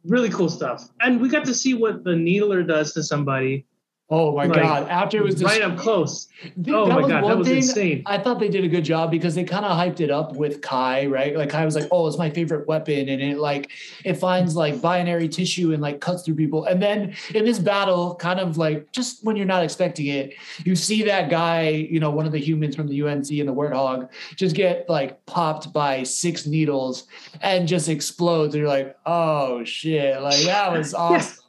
really 0.05 0.29
cool 0.29 0.49
stuff. 0.49 0.87
And 1.01 1.19
we 1.19 1.29
got 1.29 1.45
to 1.45 1.53
see 1.53 1.73
what 1.73 2.03
the 2.03 2.15
needler 2.15 2.63
does 2.63 2.93
to 2.93 3.03
somebody 3.03 3.65
Oh 4.07 4.35
my 4.35 4.45
god! 4.47 4.87
After 4.87 5.17
it 5.17 5.23
was 5.23 5.43
right 5.43 5.63
up 5.63 5.77
close. 5.79 6.27
Th- 6.63 6.67
Oh 6.75 6.85
my 6.85 7.01
god, 7.01 7.23
that 7.23 7.37
was 7.39 7.47
insane. 7.49 8.03
I 8.05 8.19
thought 8.19 8.39
they 8.39 8.49
did 8.49 8.63
a 8.63 8.67
good 8.67 8.83
job 8.83 9.09
because 9.09 9.33
they 9.33 9.43
kind 9.43 9.65
of 9.65 9.71
hyped 9.71 9.99
it 9.99 10.11
up 10.11 10.35
with 10.35 10.61
Kai, 10.61 11.07
right? 11.07 11.35
Like 11.35 11.49
Kai 11.49 11.65
was 11.65 11.73
like, 11.73 11.87
"Oh, 11.91 12.05
it's 12.05 12.19
my 12.19 12.29
favorite 12.29 12.67
weapon," 12.67 13.09
and 13.09 13.19
it 13.19 13.39
like 13.39 13.71
it 14.03 14.13
finds 14.13 14.55
like 14.55 14.79
binary 14.79 15.27
tissue 15.27 15.73
and 15.73 15.81
like 15.81 16.01
cuts 16.01 16.21
through 16.21 16.35
people. 16.35 16.65
And 16.65 16.79
then 16.79 17.15
in 17.33 17.45
this 17.45 17.57
battle, 17.57 18.13
kind 18.13 18.39
of 18.39 18.59
like 18.59 18.91
just 18.91 19.23
when 19.25 19.35
you're 19.37 19.47
not 19.47 19.63
expecting 19.63 20.05
it, 20.05 20.35
you 20.65 20.75
see 20.75 21.01
that 21.03 21.31
guy, 21.31 21.69
you 21.69 21.99
know, 21.99 22.11
one 22.11 22.27
of 22.27 22.31
the 22.31 22.39
humans 22.39 22.75
from 22.75 22.87
the 22.87 23.01
UNC 23.01 23.31
and 23.31 23.49
the 23.49 23.53
Warthog, 23.55 24.09
just 24.35 24.55
get 24.55 24.87
like 24.87 25.25
popped 25.25 25.73
by 25.73 26.03
six 26.03 26.45
needles 26.45 27.07
and 27.41 27.67
just 27.67 27.89
explodes. 27.89 28.53
And 28.53 28.59
you're 28.61 28.69
like, 28.69 28.95
"Oh 29.07 29.63
shit!" 29.63 30.21
Like 30.21 30.41
that 30.43 30.71
was 30.73 30.93
awesome. 30.93 31.41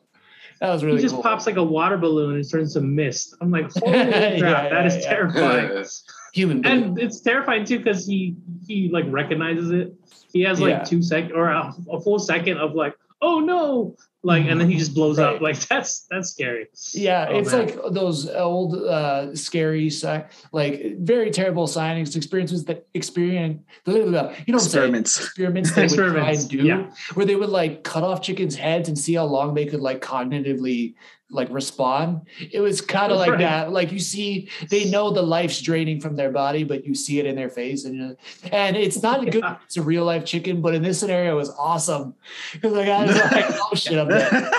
That 0.61 0.71
was 0.71 0.83
really 0.85 0.97
he 0.99 1.03
just 1.03 1.15
cool. 1.15 1.23
pops 1.23 1.47
like 1.47 1.57
a 1.57 1.63
water 1.63 1.99
balloon 1.99 2.35
and 2.37 2.51
turns 2.51 2.75
to 2.75 2.81
mist. 2.81 3.35
I'm 3.41 3.51
like, 3.51 3.71
holy 3.77 3.93
crap, 3.93 4.39
Yeah, 4.39 4.69
that 4.71 4.87
is 4.87 4.95
yeah, 4.97 5.01
yeah. 5.03 5.09
terrifying. 5.09 5.85
Human. 6.33 6.61
being. 6.63 6.83
and 6.85 6.99
it's 6.99 7.21
terrifying 7.21 7.65
too 7.65 7.79
because 7.79 8.07
he 8.07 8.37
he 8.67 8.89
like 8.91 9.05
recognizes 9.09 9.71
it. 9.71 9.95
He 10.33 10.43
has 10.43 10.61
like 10.61 10.71
Yeah. 10.71 10.85
two 10.85 11.03
sec 11.03 11.31
or 11.35 11.49
a, 11.49 11.75
a 11.91 12.01
full 12.01 12.19
second 12.19 12.59
of 12.59 12.75
like, 12.75 12.95
oh 13.23 13.41
no, 13.41 13.97
like, 14.27 14.45
and 14.47 14.61
then 14.61 14.69
he 14.69 14.77
just 14.77 14.93
blows 14.95 15.19
Right. 15.19 15.37
up. 15.37 15.41
Like 15.41 15.59
that's 15.69 16.07
that's 16.11 16.31
scary. 16.31 16.67
Yeah, 16.93 17.27
Oh, 17.31 17.39
it's 17.39 17.53
man. 17.53 17.67
like 17.67 17.79
those 17.93 18.29
old, 18.29 18.75
uh, 18.75 19.35
scary, 19.35 19.89
si- 19.91 20.25
like 20.53 20.75
very 20.99 21.31
terrible 21.31 21.67
signings, 21.67 22.17
experiences 22.17 22.65
that 22.65 22.87
experience, 22.95 23.63
blah, 23.85 23.95
blah, 23.95 24.05
blah. 24.11 24.31
you 24.47 24.53
know 24.53 24.59
what 24.59 24.65
I'm 24.65 24.69
saying? 24.77 24.95
Experiments. 24.95 25.21
Experiments 25.27 25.71
they 25.73 25.87
would 25.87 26.13
try 26.15 26.31
and 26.33 26.49
do, 26.49 26.59
yeah. 26.59 26.91
where 27.15 27.27
they 27.27 27.37
would 27.37 27.51
like 27.51 27.85
cut 27.85 28.03
off 28.03 28.21
chickens' 28.23 28.57
heads 28.57 28.89
and 28.89 28.99
see 28.99 29.15
how 29.15 29.25
long 29.25 29.55
they 29.55 29.67
could 29.67 29.81
like 29.81 30.01
cognitively 30.03 30.95
like 31.29 31.49
respond. 31.51 32.21
It 32.53 32.61
was 32.61 32.81
kind 32.81 33.11
of 33.11 33.19
like 33.19 33.31
right. 33.31 33.41
that. 33.41 33.73
Like 33.73 33.91
you 33.91 33.99
see, 33.99 34.49
they 34.71 34.89
know 34.89 35.11
the 35.11 35.23
life's 35.23 35.61
draining 35.61 36.01
from 36.01 36.15
their 36.15 36.31
body, 36.31 36.63
but 36.63 36.87
you 36.87 36.95
see 36.95 37.19
it 37.19 37.27
in 37.27 37.35
their 37.35 37.49
face, 37.51 37.85
and 37.85 37.97
you're- 37.97 38.17
and 38.53 38.77
it's 38.77 39.03
not 39.03 39.23
a 39.27 39.31
good. 39.31 39.37
Yeah. 39.47 39.57
It's 39.67 39.77
a 39.77 39.83
real 39.83 40.05
life 40.05 40.25
chicken, 40.25 40.61
but 40.63 40.75
in 40.75 40.83
this 40.83 40.99
scenario, 41.01 41.33
it 41.33 41.37
was 41.37 41.51
awesome 41.59 42.15
because 42.53 42.73
like 42.81 42.89
I 42.89 43.05
was 43.05 43.17
like, 43.33 43.45
oh 43.51 43.75
shit, 43.75 43.99
I'm 43.99 44.09
dead. 44.19 44.53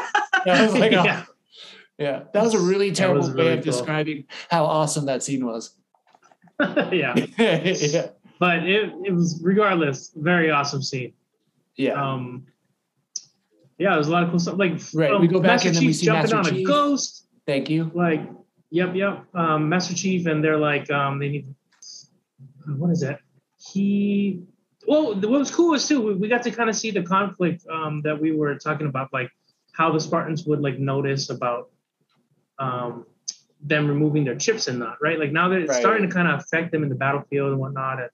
I 0.45 0.65
was 0.65 0.73
like, 0.75 0.93
oh, 0.93 1.03
yeah. 1.05 1.25
yeah, 1.97 2.23
that 2.33 2.43
was 2.43 2.53
a 2.53 2.59
really 2.59 2.91
terrible 2.91 3.21
was 3.21 3.33
way 3.33 3.53
of 3.53 3.63
cool. 3.63 3.71
describing 3.71 4.25
how 4.49 4.65
awesome 4.65 5.05
that 5.05 5.23
scene 5.23 5.45
was. 5.45 5.75
yeah. 6.59 7.13
yeah, 7.37 8.07
But 8.39 8.63
it, 8.67 8.93
it 9.05 9.13
was 9.13 9.39
regardless, 9.43 10.11
very 10.15 10.49
awesome 10.49 10.81
scene. 10.81 11.13
yeah, 11.75 11.93
Um 11.93 12.47
yeah, 13.77 13.93
there's 13.93 14.07
a 14.07 14.11
lot 14.11 14.23
of 14.23 14.29
cool 14.29 14.39
stuff. 14.39 14.57
Like 14.57 14.79
Right, 14.93 15.11
um, 15.11 15.21
we 15.21 15.27
go 15.27 15.39
back 15.39 15.63
Master 15.63 15.67
and 15.67 15.75
then 15.75 15.83
we 15.83 15.87
Chief's 15.89 15.99
see 15.99 16.05
jumping 16.07 16.35
Master 16.35 16.37
on 16.37 16.45
Chief. 16.45 16.67
a 16.67 16.71
ghost. 16.71 17.27
Thank 17.45 17.69
you. 17.69 17.91
Like, 17.93 18.21
yep, 18.71 18.95
yep. 18.95 19.23
Um, 19.35 19.69
Master 19.69 19.93
Chief, 19.93 20.25
and 20.25 20.43
they're 20.43 20.57
like, 20.57 20.89
um, 20.91 21.19
they 21.19 21.29
need. 21.29 21.55
What 22.65 22.91
is 22.91 23.01
that? 23.01 23.19
He. 23.59 24.41
Well, 24.87 25.15
what 25.15 25.39
was 25.39 25.51
cool 25.51 25.71
was 25.71 25.87
too. 25.87 26.01
We, 26.01 26.15
we 26.15 26.27
got 26.27 26.43
to 26.43 26.51
kind 26.51 26.69
of 26.69 26.75
see 26.75 26.91
the 26.91 27.03
conflict 27.03 27.65
um, 27.71 28.01
that 28.03 28.19
we 28.19 28.31
were 28.31 28.55
talking 28.55 28.87
about, 28.87 29.13
like 29.13 29.29
how 29.77 29.91
the 29.91 29.99
Spartans 29.99 30.45
would 30.45 30.59
like 30.61 30.79
notice 30.79 31.29
about 31.29 31.69
um, 32.59 33.05
them 33.61 33.87
removing 33.87 34.23
their 34.25 34.35
chips 34.35 34.67
and 34.67 34.79
not 34.79 34.97
right. 35.01 35.19
Like 35.19 35.31
now 35.31 35.49
that 35.49 35.59
it's 35.61 35.69
Right. 35.69 35.79
starting 35.79 36.07
to 36.07 36.13
kind 36.13 36.27
of 36.27 36.39
affect 36.39 36.71
them 36.71 36.83
in 36.83 36.89
the 36.89 36.95
battlefield 36.95 37.51
and 37.51 37.59
whatnot. 37.59 37.99
And 37.99 38.09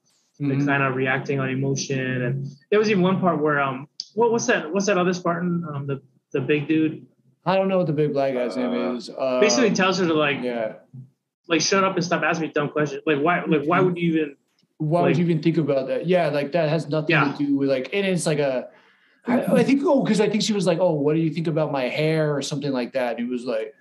like 0.49 0.57
Mhm. 0.59 0.65
kind 0.65 0.83
of 0.83 0.95
reacting 0.95 1.39
on 1.39 1.49
emotion. 1.49 2.21
And 2.23 2.47
there 2.69 2.79
was 2.79 2.89
even 2.89 3.03
one 3.03 3.19
part 3.21 3.39
where 3.41 3.59
um, 3.61 3.87
what 4.15 4.31
what's 4.31 4.47
that? 4.47 4.73
What's 4.73 4.87
that 4.87 4.97
other 4.97 5.13
Spartan? 5.13 5.63
Um, 5.73 5.87
the 5.87 6.01
the 6.33 6.41
big 6.41 6.67
dude 6.67 7.05
I 7.45 7.55
don't 7.57 7.67
know 7.67 7.77
what 7.77 7.87
the 7.87 7.93
big 7.93 8.13
black 8.13 8.33
guy's 8.33 8.55
Uh, 8.57 8.61
name 8.71 8.95
is. 8.95 9.09
Uh, 9.09 9.39
basically 9.41 9.71
tells 9.71 9.99
her 9.99 10.07
to 10.07 10.13
like 10.13 10.39
yeah. 10.41 10.73
like 11.47 11.61
shut 11.61 11.83
up 11.83 11.95
and 11.95 12.03
stop 12.03 12.23
asking 12.23 12.47
me 12.47 12.53
dumb 12.53 12.69
questions. 12.69 13.03
Like 13.05 13.19
why 13.19 13.43
like 13.45 13.63
why 13.65 13.79
would 13.79 13.97
you 13.97 14.11
even 14.13 14.35
Why 14.79 14.99
Like- 15.01 15.09
would 15.09 15.17
you 15.19 15.25
even 15.25 15.41
think 15.41 15.57
about 15.57 15.87
that? 15.87 16.07
Yeah, 16.07 16.27
like 16.29 16.51
that 16.53 16.67
has 16.67 16.89
nothing 16.89 17.11
Yeah. 17.15 17.31
to 17.31 17.37
do 17.45 17.55
with 17.55 17.69
like, 17.69 17.89
and 17.93 18.05
it's 18.05 18.25
like 18.25 18.39
a. 18.39 18.67
I, 19.25 19.41
I 19.59 19.63
think 19.63 19.81
oh, 19.85 20.03
because 20.03 20.19
I 20.19 20.29
think 20.29 20.43
she 20.43 20.53
was 20.53 20.65
like, 20.67 20.79
oh, 20.79 20.93
what 20.93 21.13
do 21.15 21.21
you 21.21 21.29
think 21.29 21.47
about 21.47 21.71
my 21.71 21.83
hair 21.83 22.35
or 22.35 22.41
something 22.41 22.71
like 22.71 22.93
that? 22.93 23.17
And 23.17 23.25
he 23.25 23.31
was 23.31 23.45
like, 23.45 23.73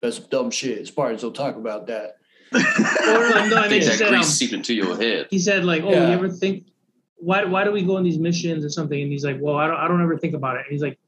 that's 0.00 0.18
dumb 0.18 0.50
shit. 0.50 0.86
Spartans 0.86 1.22
don't 1.22 1.34
talk 1.34 1.56
about 1.56 1.86
that. 1.88 2.16
or 2.52 2.58
like 2.58 2.70
no, 2.70 2.76
I 3.06 3.42
and 3.42 3.52
then 3.52 3.68
think 3.68 3.82
she 3.82 3.88
that 3.90 3.98
said 3.98 4.08
um, 4.08 4.14
grease 4.14 4.28
seeped 4.28 4.52
into 4.52 4.72
your 4.74 4.96
head. 4.96 5.26
he 5.30 5.38
said 5.38 5.64
like, 5.64 5.82
oh, 5.82 5.90
Yeah. 5.90 6.08
you 6.08 6.14
ever 6.14 6.28
think 6.30 6.66
why 7.16 7.44
why 7.44 7.64
do 7.64 7.72
we 7.72 7.82
go 7.82 7.96
on 7.96 8.04
these 8.04 8.18
missions 8.18 8.64
or 8.64 8.68
something? 8.70 9.00
And 9.00 9.10
he's 9.10 9.24
like, 9.24 9.38
well, 9.40 9.56
I 9.56 9.66
don't 9.66 9.76
I 9.76 9.88
don't 9.88 10.02
ever 10.02 10.16
think 10.18 10.34
about 10.34 10.56
it. 10.56 10.60
And 10.60 10.72
he's 10.72 10.82
like, 10.82 10.98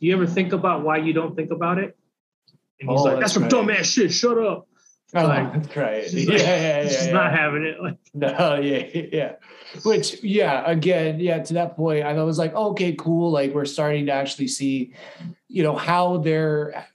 do 0.00 0.06
you 0.06 0.14
ever 0.14 0.26
think 0.26 0.52
about 0.52 0.84
why 0.84 0.98
you 0.98 1.12
don't 1.12 1.34
think 1.34 1.50
about 1.50 1.78
it? 1.78 1.96
And 2.80 2.90
he's 2.90 3.00
Oh, 3.00 3.04
like, 3.04 3.12
that's 3.14 3.20
that's 3.20 3.32
some 3.34 3.42
right. 3.44 3.50
dumb 3.50 3.70
ass 3.70 3.86
shit. 3.86 4.12
Shut 4.12 4.38
up. 4.38 4.66
Oh, 5.14 5.26
Like, 5.26 5.52
that's 5.52 5.76
right. 5.76 6.04
She's 6.10 6.26
Yeah, 6.26 6.32
like- 6.32 6.42
yeah, 6.42 6.82
yeah. 6.82 6.88
She's 6.88 7.06
yeah. 7.06 7.12
not 7.12 7.32
having 7.32 7.64
it. 7.64 7.82
Like, 7.82 7.96
No, 8.14 8.60
yeah, 8.60 8.86
yeah. 9.12 9.32
Which, 9.84 10.22
yeah, 10.22 10.62
again, 10.70 11.18
yeah, 11.20 11.42
to 11.42 11.54
that 11.54 11.76
point, 11.76 12.04
I 12.04 12.12
was 12.22 12.38
like, 12.38 12.54
okay, 12.54 12.92
cool. 12.94 13.30
Like 13.30 13.54
we're 13.54 13.64
starting 13.64 14.06
to 14.06 14.12
actually 14.12 14.48
see, 14.48 14.92
you 15.48 15.62
know, 15.62 15.76
how 15.76 16.18
their 16.18 16.86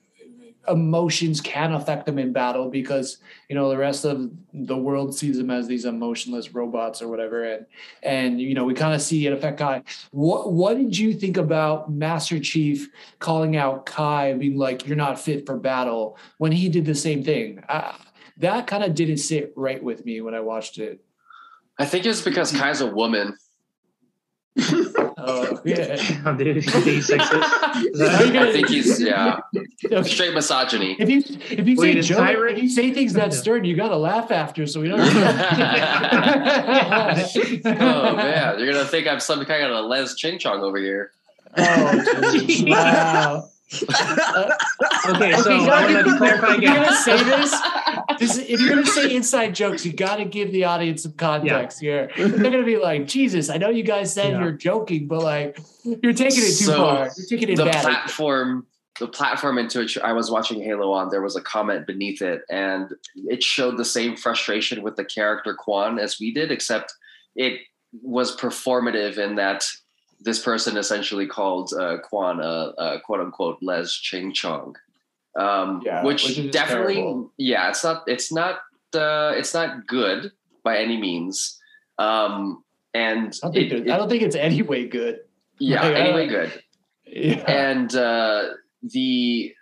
emotions 0.67 1.39
can 1.39 1.74
affect 1.74 2.05
them 2.05 2.19
in 2.19 2.33
battle 2.33 2.69
because 2.69 3.19
you 3.47 3.55
know 3.55 3.69
the 3.69 3.77
rest 3.77 4.03
of 4.03 4.29
the 4.53 4.75
world 4.75 5.15
sees 5.15 5.38
them 5.38 5.50
as 5.50 5.65
these 5.65 5.86
emotionless 5.86 6.53
robots 6.53 7.01
or 7.01 7.07
whatever 7.07 7.45
and 7.45 7.65
and 8.03 8.41
you 8.41 8.53
know 8.53 8.65
we 8.65 8.74
kind 8.74 8.93
of 8.93 9.01
see 9.01 9.25
it 9.25 9.31
affect 9.31 9.59
kai 9.59 9.81
what 10.12 10.51
what 10.51 10.75
did 10.75 10.97
you 10.97 11.13
think 11.13 11.38
about 11.38 11.89
master 11.89 12.38
chief 12.38 12.89
calling 13.19 13.55
out 13.55 13.86
kai 13.86 14.33
being 14.33 14.57
like 14.57 14.86
you're 14.86 14.97
not 14.97 15.17
fit 15.17 15.45
for 15.45 15.55
battle 15.55 16.17
when 16.38 16.51
he 16.51 16.67
did 16.67 16.83
the 16.83 16.95
same 16.95 17.24
thing 17.24 17.63
I, 17.69 17.95
that 18.38 18.67
kind 18.67 18.84
of 18.84 18.94
didn't 18.96 19.17
sit 19.17 19.53
right 19.56 19.82
with 19.84 20.06
me 20.06 20.22
when 20.22 20.34
i 20.36 20.39
watched 20.39 20.77
it 20.77 21.01
I 21.79 21.86
think 21.86 22.06
it's 22.06 22.22
because 22.22 22.51
Kai's 22.51 22.82
a 22.82 22.88
woman. 22.88 23.38
Oh 25.20 25.62
yeah. 25.63 25.98
oh, 26.25 26.34
dude, 26.36 26.56
he's 26.58 27.08
sexist. 27.08 27.44
I 28.01 28.51
think 28.51 28.67
he's 28.67 29.00
yeah, 29.00 29.38
straight 30.01 30.34
misogyny. 30.34 30.96
If 30.98 31.10
you 31.10 31.22
if 31.51 31.67
you 31.67 31.75
Wait, 31.77 32.03
say 32.03 32.15
joke, 32.15 32.27
if 32.51 32.63
you 32.63 32.70
say 32.70 32.91
things 32.91 33.13
that 33.13 33.34
stern, 33.34 33.63
you 33.65 33.75
gotta 33.75 33.96
laugh 33.98 34.32
after, 34.32 34.65
so 34.65 34.82
we 34.82 34.89
don't. 34.89 35.00
Oh 37.79 38.15
man, 38.15 38.60
you're 38.60 38.72
gonna 38.72 38.86
think 38.86 39.08
I'm 39.08 39.20
some 39.20 39.44
kind 39.46 39.63
of 39.63 39.72
a 39.72 39.82
Les 39.82 40.15
Ching 40.15 40.39
Chong 40.39 40.62
over 40.62 40.77
here. 40.77 41.12
Oh, 41.56 42.63
wow. 42.67 43.50
Uh, 43.89 44.53
Okay, 45.10 45.34
so 45.34 45.51
Okay, 45.51 45.70
I 45.70 45.94
gotta 45.94 45.94
want 45.94 46.08
to 46.08 46.17
clarify 46.17 46.56
if 46.56 46.62
you're 46.62 46.72
again. 46.72 46.84
gonna 46.86 46.96
say 46.98 47.24
this, 47.24 47.51
this 48.19 48.37
if 48.37 48.59
you're 48.59 48.69
gonna 48.69 48.85
say 48.85 49.15
inside 49.15 49.53
jokes, 49.55 49.85
you 49.85 49.93
gotta 49.93 50.25
give 50.25 50.51
the 50.51 50.63
audience 50.65 51.03
some 51.03 51.13
context 51.13 51.79
here. 51.79 52.09
They're 52.17 52.29
gonna 52.51 52.63
be 52.63 52.77
like, 52.77 53.07
Jesus, 53.07 53.49
I 53.49 53.57
know 53.57 53.69
you 53.69 53.83
guys 53.83 54.13
said 54.13 54.33
Yeah. 54.33 54.41
you're 54.43 54.51
joking, 54.53 55.07
but 55.07 55.21
like 55.21 55.59
you're 55.83 56.13
taking 56.13 56.39
it 56.43 56.57
too 56.57 56.65
So, 56.65 56.77
far. 56.77 57.09
You're 57.17 57.27
taking 57.29 57.49
it 57.49 57.57
the 57.57 57.65
bad. 57.65 57.81
platform 57.83 58.65
the 58.99 59.07
platform 59.07 59.59
into 59.59 59.77
which 59.77 59.95
I 59.99 60.11
was 60.11 60.31
watching 60.31 60.59
Halo 60.63 60.91
on, 60.91 61.09
there 61.11 61.21
was 61.21 61.35
a 61.35 61.41
comment 61.41 61.85
beneath 61.85 62.19
it, 62.23 62.41
and 62.49 62.91
it 63.15 63.43
showed 63.43 63.77
the 63.77 63.85
same 63.85 64.15
frustration 64.15 64.81
with 64.81 64.95
the 64.95 65.05
character 65.05 65.53
Quan 65.53 65.99
as 65.99 66.19
we 66.19 66.33
did, 66.33 66.51
except 66.51 66.91
it 67.35 67.61
was 68.01 68.35
performative 68.35 69.19
in 69.19 69.35
that 69.35 69.67
this 70.19 70.39
person 70.41 70.77
essentially 70.77 71.27
called 71.27 71.71
uh, 71.79 71.97
Quan 71.99 72.39
a, 72.39 72.73
a 72.79 72.99
quote 73.01 73.19
unquote 73.19 73.59
Les 73.61 73.93
Ching 73.93 74.33
Chong, 74.33 74.75
um, 75.38 75.82
Yeah, 75.86 76.03
which, 76.03 76.24
which 76.25 76.51
definitely, 76.51 76.96
terrible. 76.96 77.32
yeah, 77.38 77.70
it's 77.70 77.84
not, 77.84 78.03
it's 78.08 78.32
not, 78.32 78.56
uh, 78.94 79.34
it's 79.36 79.53
not 79.53 79.86
good 79.88 80.32
by 80.63 80.77
any 80.79 80.98
means, 80.98 81.60
um, 82.00 82.63
and 82.94 83.34
I 83.44 83.48
don't 83.48 83.53
think, 83.53 83.72
it- 83.72 83.86
there- 83.86 83.94
I 83.94 83.98
don't 83.98 84.10
think 84.10 84.24
it's 84.24 84.36
any 84.36 84.62
way 84.63 84.88
good. 84.88 85.20
yeah, 85.60 85.84
like, 85.84 85.96
anyway, 85.96 86.27
good 86.27 86.63
Yeah. 87.06 87.44
and 87.48 87.96
uh, 87.96 88.50
the 88.84 89.53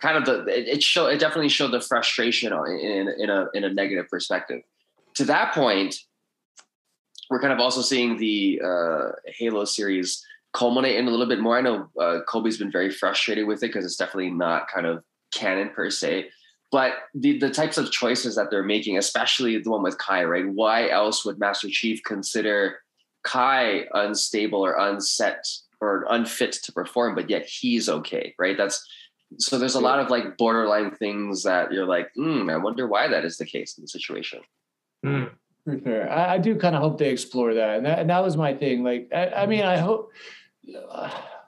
kind 0.00 0.16
of 0.16 0.24
the 0.26 0.44
it, 0.46 0.68
it 0.68 0.82
show 0.82 1.06
it 1.06 1.18
definitely 1.18 1.48
showed 1.48 1.70
the 1.70 1.80
frustration 1.80 2.52
in 2.52 3.08
in 3.18 3.30
a 3.30 3.46
in 3.54 3.64
a 3.64 3.70
negative 3.72 4.08
perspective. 4.10 4.60
To 5.14 5.24
that 5.24 5.54
point, 5.54 5.96
we're 7.30 7.40
kind 7.40 7.52
of 7.52 7.60
also 7.60 7.82
seeing 7.82 8.16
the 8.18 8.60
uh, 8.64 9.12
Halo 9.26 9.64
series 9.64 10.25
culminate 10.56 10.96
in 10.96 11.06
a 11.06 11.10
little 11.10 11.26
bit 11.26 11.40
more. 11.40 11.58
I 11.58 11.60
know 11.60 11.88
uh, 12.00 12.20
Kobe's 12.26 12.56
been 12.56 12.72
very 12.72 12.90
frustrated 12.90 13.46
with 13.46 13.62
it 13.62 13.68
because 13.68 13.84
it's 13.84 13.96
definitely 13.96 14.30
not 14.30 14.68
kind 14.68 14.86
of 14.86 15.04
canon 15.32 15.70
per 15.70 15.90
se. 15.90 16.30
But 16.72 16.94
the, 17.14 17.38
the 17.38 17.50
types 17.50 17.78
of 17.78 17.92
choices 17.92 18.34
that 18.36 18.50
they're 18.50 18.62
making, 18.62 18.98
especially 18.98 19.58
the 19.58 19.70
one 19.70 19.82
with 19.82 19.98
Kai, 19.98 20.24
right? 20.24 20.48
Why 20.48 20.88
else 20.88 21.24
would 21.24 21.38
Master 21.38 21.68
Chief 21.68 22.02
consider 22.02 22.78
Kai 23.22 23.86
unstable 23.92 24.64
or 24.64 24.78
unset 24.78 25.46
or 25.80 26.06
unfit 26.08 26.52
to 26.64 26.72
perform, 26.72 27.14
but 27.14 27.28
yet 27.28 27.46
he's 27.46 27.88
okay, 27.88 28.34
right? 28.38 28.56
That's 28.56 28.84
so 29.38 29.58
there's 29.58 29.74
a 29.74 29.80
lot 29.80 29.98
of 29.98 30.08
like 30.08 30.36
borderline 30.38 30.92
things 30.92 31.42
that 31.42 31.72
you're 31.72 31.86
like, 31.86 32.10
hmm, 32.14 32.48
I 32.48 32.56
wonder 32.56 32.86
why 32.86 33.08
that 33.08 33.24
is 33.24 33.36
the 33.36 33.44
case 33.44 33.76
in 33.76 33.82
the 33.82 33.88
situation. 33.88 34.40
Hmm. 35.04 35.24
For 35.64 35.80
sure. 35.84 36.10
I, 36.10 36.34
I 36.34 36.38
do 36.38 36.54
kind 36.56 36.76
of 36.76 36.82
hope 36.82 36.98
they 36.98 37.10
explore 37.10 37.54
that. 37.54 37.76
And 37.76 37.86
that, 37.86 37.98
and 37.98 38.10
that 38.10 38.22
was 38.22 38.36
my 38.36 38.54
thing. 38.54 38.84
Like, 38.84 39.08
I, 39.12 39.28
I 39.28 39.46
mean, 39.46 39.64
I 39.64 39.78
hope, 39.78 40.12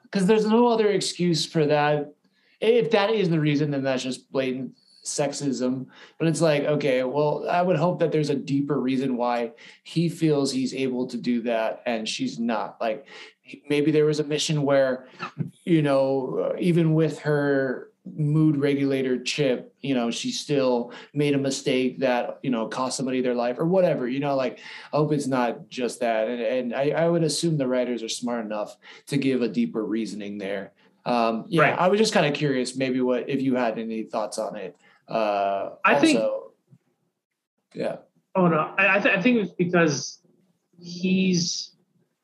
because 0.03 0.25
there's 0.25 0.45
no 0.45 0.67
other 0.67 0.89
excuse 0.89 1.45
for 1.45 1.65
that. 1.65 2.13
If 2.59 2.91
that 2.91 3.11
is 3.11 3.29
the 3.29 3.39
reason, 3.39 3.71
then 3.71 3.83
that's 3.83 4.03
just 4.03 4.31
blatant 4.31 4.73
sexism. 5.03 5.87
But 6.17 6.27
it's 6.27 6.41
like, 6.41 6.63
okay, 6.63 7.03
well, 7.03 7.47
I 7.49 7.61
would 7.61 7.77
hope 7.77 7.99
that 7.99 8.11
there's 8.11 8.29
a 8.29 8.35
deeper 8.35 8.79
reason 8.79 9.17
why 9.17 9.51
he 9.83 10.09
feels 10.09 10.51
he's 10.51 10.73
able 10.73 11.07
to 11.07 11.17
do 11.17 11.41
that 11.43 11.81
and 11.85 12.07
she's 12.07 12.39
not. 12.39 12.77
Like, 12.81 13.05
maybe 13.69 13.91
there 13.91 14.05
was 14.05 14.19
a 14.19 14.23
mission 14.23 14.63
where, 14.63 15.07
you 15.63 15.81
know, 15.81 16.53
even 16.59 16.93
with 16.93 17.19
her 17.19 17.88
mood 18.15 18.57
regulator 18.57 19.21
chip, 19.21 19.73
you 19.81 19.93
know, 19.95 20.11
she 20.11 20.31
still 20.31 20.91
made 21.13 21.33
a 21.33 21.37
mistake 21.37 21.99
that, 21.99 22.39
you 22.43 22.49
know, 22.49 22.67
cost 22.67 22.97
somebody 22.97 23.21
their 23.21 23.35
life 23.35 23.57
or 23.59 23.65
whatever, 23.65 24.07
you 24.07 24.19
know, 24.19 24.35
like 24.35 24.59
I 24.93 24.97
hope 24.97 25.11
it's 25.11 25.27
not 25.27 25.69
just 25.69 25.99
that. 26.01 26.27
And, 26.27 26.41
and 26.41 26.75
I, 26.75 26.89
I 26.91 27.07
would 27.09 27.23
assume 27.23 27.57
the 27.57 27.67
writers 27.67 28.03
are 28.03 28.09
smart 28.09 28.45
enough 28.45 28.75
to 29.07 29.17
give 29.17 29.41
a 29.41 29.47
deeper 29.47 29.83
reasoning 29.85 30.37
there. 30.37 30.73
Um, 31.05 31.45
yeah, 31.47 31.61
Right. 31.61 31.79
I 31.79 31.87
was 31.87 31.99
just 31.99 32.13
kind 32.13 32.25
of 32.25 32.33
curious, 32.33 32.75
maybe 32.75 33.01
what, 33.01 33.29
if 33.29 33.41
you 33.41 33.55
had 33.55 33.79
any 33.79 34.03
thoughts 34.03 34.37
on 34.37 34.55
it. 34.55 34.75
Uh, 35.07 35.71
I 35.83 35.99
think- 35.99 36.19
yeah. 37.73 37.97
Oh 38.35 38.47
no, 38.47 38.73
I 38.77 38.97
I, 38.97 38.99
th- 38.99 39.17
I 39.17 39.21
think 39.21 39.37
it's 39.39 39.51
because 39.53 40.19
he's 40.79 41.75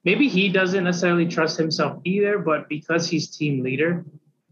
maybe 0.03 0.27
he 0.27 0.49
doesn't 0.49 0.83
necessarily 0.83 1.25
trust 1.27 1.57
himself 1.57 1.99
either, 2.03 2.37
but 2.39 2.69
because 2.69 3.07
he's 3.07 3.35
team 3.35 3.63
leader, 3.63 4.05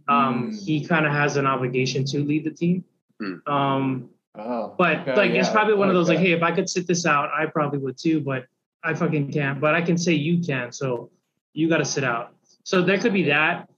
um, 0.08 0.52
Mm. 0.52 0.66
he 0.66 0.86
kind 0.86 1.06
of 1.06 1.12
has 1.12 1.38
an 1.38 1.46
obligation 1.46 2.04
to 2.06 2.20
lead 2.24 2.44
the 2.44 2.52
team. 2.52 2.84
Mm. 3.22 3.48
Um, 3.48 4.10
Oh, 4.36 4.74
but 4.80 5.02
okay, 5.02 5.16
like 5.16 5.32
it's 5.32 5.50
probably 5.50 5.76
one 5.76 5.90
of 5.90 5.94
those 5.94 6.10
like, 6.10 6.18
hey, 6.18 6.32
if 6.32 6.42
I 6.42 6.52
could 6.52 6.68
sit 6.68 6.88
this 6.88 7.06
out, 7.06 7.30
I 7.32 7.46
probably 7.46 7.78
would 7.78 8.00
too, 8.00 8.20
but 8.20 8.48
I 8.84 8.96
fucking 8.96 9.32
can't. 9.32 9.62
But 9.62 9.76
I 9.76 9.82
can 9.84 9.96
say 9.96 10.14
you 10.14 10.44
can, 10.44 10.72
so 10.72 11.12
you 11.54 11.70
got 11.70 11.78
to 11.78 11.86
sit 11.86 12.04
out. 12.04 12.34
So 12.64 12.82
there 12.82 12.98
could 12.98 13.14
be 13.14 13.24
that. 13.24 13.70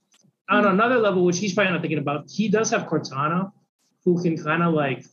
On 0.48 0.64
another 0.66 0.96
level, 0.98 1.26
which 1.26 1.38
he's 1.38 1.52
probably 1.52 1.72
not 1.72 1.82
thinking 1.82 1.98
about, 1.98 2.30
he 2.30 2.48
does 2.48 2.70
have 2.70 2.86
Cortana, 2.86 3.52
who 4.04 4.22
can 4.22 4.42
kind 4.42 4.62
of 4.62 4.72
like 4.72 5.04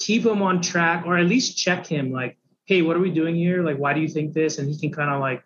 keep 0.00 0.26
him 0.26 0.42
on 0.42 0.60
track 0.60 1.06
or 1.06 1.16
at 1.18 1.26
least 1.26 1.56
check 1.56 1.86
him, 1.86 2.10
like, 2.10 2.36
hey, 2.64 2.82
what 2.82 2.96
are 2.96 3.00
we 3.00 3.10
doing 3.10 3.36
here? 3.36 3.62
Like, 3.62 3.76
why 3.76 3.92
do 3.92 4.00
you 4.00 4.08
think 4.08 4.32
this? 4.32 4.58
And 4.58 4.68
he 4.68 4.76
can 4.76 4.90
kind 4.90 5.10
of 5.10 5.20
like 5.20 5.44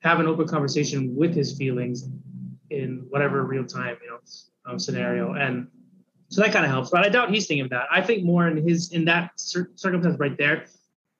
have 0.00 0.18
an 0.18 0.26
open 0.26 0.46
conversation 0.48 1.14
with 1.14 1.34
his 1.34 1.58
feelings 1.58 2.08
in 2.70 3.06
whatever 3.08 3.42
real 3.42 3.64
time, 3.64 3.96
you 4.02 4.10
know, 4.10 4.18
um, 4.66 4.78
scenario. 4.78 5.32
And 5.34 5.68
so 6.28 6.42
that 6.42 6.52
kind 6.52 6.64
of 6.64 6.70
helps. 6.70 6.90
But 6.90 7.04
I 7.04 7.08
doubt 7.08 7.30
he's 7.30 7.46
thinking 7.46 7.64
of 7.64 7.70
that. 7.70 7.86
I 7.90 8.02
think 8.02 8.24
more 8.24 8.46
in 8.46 8.56
his 8.66 8.92
in 8.92 9.06
that 9.06 9.32
cir- 9.36 9.70
circumstance 9.74 10.18
right 10.18 10.36
there, 10.36 10.66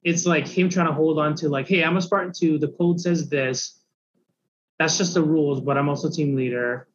it's 0.02 0.26
like 0.26 0.46
him 0.46 0.68
trying 0.68 0.86
to 0.88 0.92
hold 0.92 1.18
on 1.18 1.34
to 1.36 1.48
like, 1.48 1.68
hey, 1.68 1.82
I'm 1.82 1.96
a 1.96 2.02
Spartan 2.02 2.32
too. 2.38 2.58
The 2.58 2.68
code 2.68 3.00
says 3.00 3.28
this. 3.28 3.74
That's 4.78 4.96
just 4.96 5.14
the 5.14 5.22
rules, 5.22 5.60
but 5.60 5.76
I'm 5.76 5.88
also 5.88 6.08
team 6.10 6.36
leader, 6.36 6.86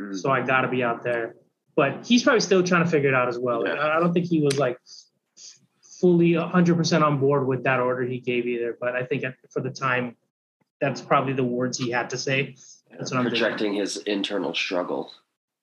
Mm. 0.00 0.16
so 0.16 0.30
I 0.30 0.42
got 0.42 0.60
to 0.60 0.68
be 0.68 0.82
out 0.84 1.02
there. 1.02 1.34
But 1.74 2.06
he's 2.06 2.22
probably 2.22 2.40
still 2.40 2.62
trying 2.62 2.84
to 2.84 2.90
figure 2.90 3.08
it 3.08 3.14
out 3.14 3.28
as 3.28 3.38
well. 3.38 3.66
Yeah. 3.66 3.74
I 3.74 3.98
don't 4.00 4.12
think 4.12 4.26
he 4.26 4.40
was 4.40 4.58
like 4.58 4.78
fully 6.00 6.32
100% 6.32 7.02
on 7.02 7.18
board 7.18 7.46
with 7.46 7.64
that 7.64 7.80
order 7.80 8.02
he 8.02 8.20
gave 8.20 8.46
either. 8.46 8.76
But 8.80 8.94
I 8.94 9.04
think 9.04 9.24
for 9.50 9.60
the 9.60 9.70
time, 9.70 10.16
that's 10.80 11.00
probably 11.00 11.32
the 11.32 11.44
words 11.44 11.78
he 11.78 11.90
had 11.90 12.10
to 12.10 12.16
say. 12.16 12.56
That's 12.98 13.10
what 13.10 13.18
I'm 13.18 13.24
thinking. 13.24 13.40
projecting 13.40 13.74
his 13.74 13.96
internal 13.98 14.54
struggle. 14.54 15.10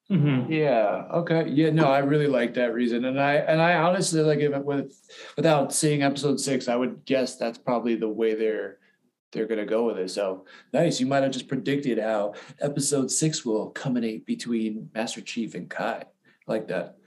Mhm. 0.10 0.50
Yeah. 0.50 1.08
Okay. 1.14 1.50
Yeah. 1.50 1.72
No, 1.72 1.86
I 1.86 2.00
really 2.00 2.28
like 2.28 2.54
that 2.56 2.74
reason, 2.74 3.06
and 3.06 3.20
I 3.20 3.36
and 3.36 3.60
I 3.62 3.74
honestly 3.76 4.22
like 4.22 4.40
if 4.40 4.54
it 4.54 4.64
with 4.64 4.94
without 5.36 5.74
seeing 5.74 6.04
episode 6.04 6.40
six, 6.40 6.68
I 6.68 6.76
would 6.76 7.06
guess 7.06 7.38
that's 7.38 7.58
probably 7.58 7.96
the 7.96 8.08
way 8.08 8.36
they're 8.36 8.78
they're 9.32 9.48
gonna 9.48 9.66
go 9.66 9.86
with 9.88 9.98
it. 9.98 10.12
So 10.12 10.46
nice. 10.74 11.00
You 11.00 11.08
might 11.08 11.24
have 11.24 11.32
just 11.32 11.48
predicted 11.48 11.98
how 11.98 12.36
episode 12.62 13.10
six 13.10 13.44
will 13.44 13.72
culminate 13.72 14.28
between 14.28 14.92
Master 14.94 15.22
Chief 15.22 15.56
and 15.56 15.68
Kai. 15.70 16.04
Like 16.46 16.68
that. 16.68 16.98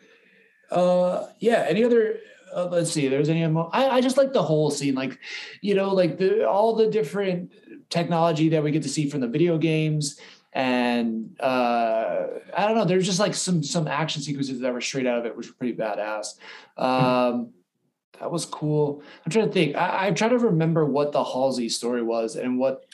Uh, 0.71 1.29
yeah. 1.39 1.65
Any 1.69 1.85
other? 1.85 2.19
Uh, 2.55 2.67
let's 2.67 2.91
see. 2.91 3.07
There's 3.09 3.29
any? 3.29 3.43
Emo- 3.45 3.71
I 3.73 3.89
I 3.91 4.01
just 4.01 4.17
like 4.17 4.33
the 4.33 4.43
whole 4.43 4.71
scene. 4.71 4.95
Like, 4.97 5.19
you 5.63 5.75
know, 5.75 5.95
like 5.95 6.19
the 6.19 6.49
all 6.49 6.75
the 6.75 6.89
different 6.89 7.53
technology 7.91 8.51
that 8.51 8.63
we 8.63 8.71
get 8.71 8.83
to 8.83 8.89
see 8.89 9.09
from 9.09 9.21
the 9.21 9.29
video 9.29 9.59
games 9.59 10.21
and 10.53 11.37
uh, 11.41 12.27
I 12.57 12.67
don't 12.67 12.75
know. 12.75 12.85
There's 12.85 13.07
just 13.07 13.21
like 13.21 13.35
some 13.35 13.63
some 13.63 13.87
action 13.87 14.23
sequences 14.23 14.61
that 14.61 14.73
were 14.73 14.81
straight 14.81 15.07
out 15.07 15.19
of 15.19 15.27
it, 15.27 15.37
which 15.37 15.47
were 15.47 15.55
pretty 15.55 15.77
badass. 15.77 16.35
Um, 16.77 17.51
that 18.19 18.31
was 18.31 18.45
cool. 18.45 19.03
I'm 19.25 19.31
trying 19.31 19.47
to 19.47 19.53
think. 19.53 19.77
I, 19.77 20.07
I'm 20.07 20.15
trying 20.15 20.31
to 20.31 20.39
remember 20.39 20.85
what 20.85 21.13
the 21.13 21.23
Halsey 21.23 21.69
story 21.69 22.03
was 22.03 22.37
and 22.37 22.59
what. 22.59 22.87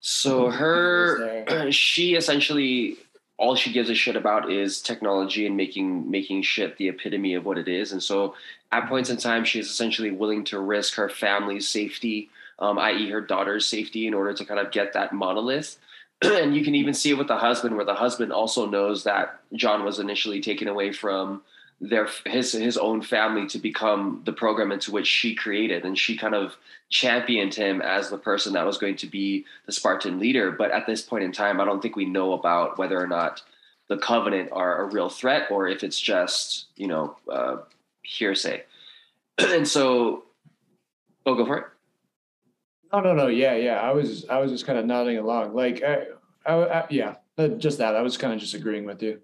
So 0.00 0.50
her, 0.50 1.70
she 1.70 2.14
essentially 2.14 2.98
all 3.36 3.56
she 3.56 3.72
gives 3.72 3.90
a 3.90 3.94
shit 3.94 4.16
about 4.16 4.50
is 4.50 4.80
technology 4.80 5.46
and 5.46 5.56
making 5.56 6.10
making 6.10 6.42
shit 6.42 6.76
the 6.76 6.88
epitome 6.88 7.34
of 7.34 7.44
what 7.44 7.58
it 7.58 7.68
is. 7.68 7.92
And 7.92 8.02
so 8.02 8.34
at 8.72 8.88
points 8.88 9.10
in 9.10 9.16
time, 9.16 9.44
she's 9.44 9.70
essentially 9.70 10.10
willing 10.10 10.44
to 10.44 10.58
risk 10.58 10.94
her 10.94 11.08
family's 11.08 11.68
safety, 11.68 12.30
um, 12.58 12.78
i.e., 12.78 13.10
her 13.10 13.20
daughter's 13.20 13.66
safety, 13.66 14.06
in 14.06 14.14
order 14.14 14.32
to 14.32 14.44
kind 14.44 14.60
of 14.60 14.70
get 14.70 14.92
that 14.92 15.12
monolith. 15.12 15.78
and 16.22 16.54
you 16.54 16.64
can 16.64 16.74
even 16.74 16.94
see 16.94 17.10
it 17.10 17.18
with 17.18 17.28
the 17.28 17.36
husband, 17.36 17.76
where 17.76 17.84
the 17.84 17.94
husband 17.94 18.32
also 18.32 18.66
knows 18.66 19.04
that 19.04 19.40
John 19.54 19.84
was 19.84 19.98
initially 19.98 20.40
taken 20.40 20.68
away 20.68 20.92
from 20.92 21.42
their 21.80 22.08
his 22.24 22.52
his 22.52 22.78
own 22.78 23.02
family 23.02 23.46
to 23.48 23.58
become 23.58 24.22
the 24.24 24.32
program 24.32 24.72
into 24.72 24.92
which 24.92 25.06
she 25.06 25.34
created, 25.34 25.84
and 25.84 25.98
she 25.98 26.16
kind 26.16 26.34
of 26.34 26.56
championed 26.88 27.54
him 27.54 27.82
as 27.82 28.08
the 28.08 28.18
person 28.18 28.52
that 28.52 28.66
was 28.66 28.78
going 28.78 28.96
to 28.96 29.06
be 29.06 29.44
the 29.66 29.72
Spartan 29.72 30.18
leader. 30.18 30.52
But 30.52 30.70
at 30.70 30.86
this 30.86 31.02
point 31.02 31.24
in 31.24 31.32
time, 31.32 31.60
I 31.60 31.64
don't 31.64 31.82
think 31.82 31.96
we 31.96 32.04
know 32.04 32.32
about 32.32 32.78
whether 32.78 33.00
or 33.00 33.06
not 33.06 33.42
the 33.88 33.98
Covenant 33.98 34.50
are 34.52 34.82
a 34.82 34.84
real 34.86 35.08
threat 35.08 35.50
or 35.50 35.68
if 35.68 35.82
it's 35.82 36.00
just 36.00 36.66
you 36.76 36.86
know 36.86 37.16
uh, 37.30 37.56
hearsay. 38.02 38.62
and 39.38 39.66
so, 39.66 40.24
oh, 41.26 41.34
go 41.34 41.44
for 41.44 41.58
it. 41.58 41.64
No, 42.94 43.00
no, 43.00 43.12
no. 43.12 43.26
Yeah, 43.26 43.56
yeah. 43.56 43.80
I 43.80 43.90
was 43.92 44.24
I 44.28 44.38
was 44.38 44.52
just 44.52 44.66
kind 44.66 44.78
of 44.78 44.86
nodding 44.86 45.18
along. 45.18 45.52
Like, 45.52 45.82
I, 45.82 46.06
I, 46.46 46.54
I 46.54 46.86
yeah, 46.90 47.16
just 47.58 47.78
that. 47.78 47.96
I 47.96 48.02
was 48.02 48.16
kind 48.16 48.32
of 48.32 48.38
just 48.38 48.54
agreeing 48.54 48.84
with 48.84 49.02
you. 49.02 49.20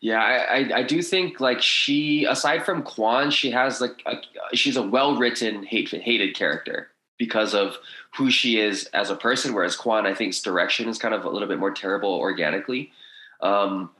Yeah, 0.00 0.18
I, 0.18 0.58
I, 0.58 0.76
I 0.78 0.82
do 0.82 1.00
think 1.00 1.40
like 1.40 1.62
she, 1.62 2.26
aside 2.26 2.66
from 2.66 2.82
Quan, 2.82 3.30
she 3.30 3.50
has 3.52 3.80
like 3.80 4.02
a, 4.04 4.16
she's 4.54 4.76
a 4.76 4.82
well 4.82 5.16
written 5.16 5.62
hate 5.62 5.88
hated 5.90 6.36
character 6.36 6.90
because 7.18 7.54
of 7.54 7.78
who 8.14 8.30
she 8.30 8.60
is 8.60 8.84
as 8.92 9.08
a 9.08 9.16
person. 9.16 9.54
Whereas 9.54 9.74
Quan, 9.74 10.06
I 10.06 10.12
think's 10.12 10.42
direction 10.42 10.88
is 10.90 10.98
kind 10.98 11.14
of 11.14 11.24
a 11.24 11.30
little 11.30 11.48
bit 11.48 11.58
more 11.58 11.72
terrible 11.72 12.12
organically. 12.12 12.92
Um, 13.40 13.90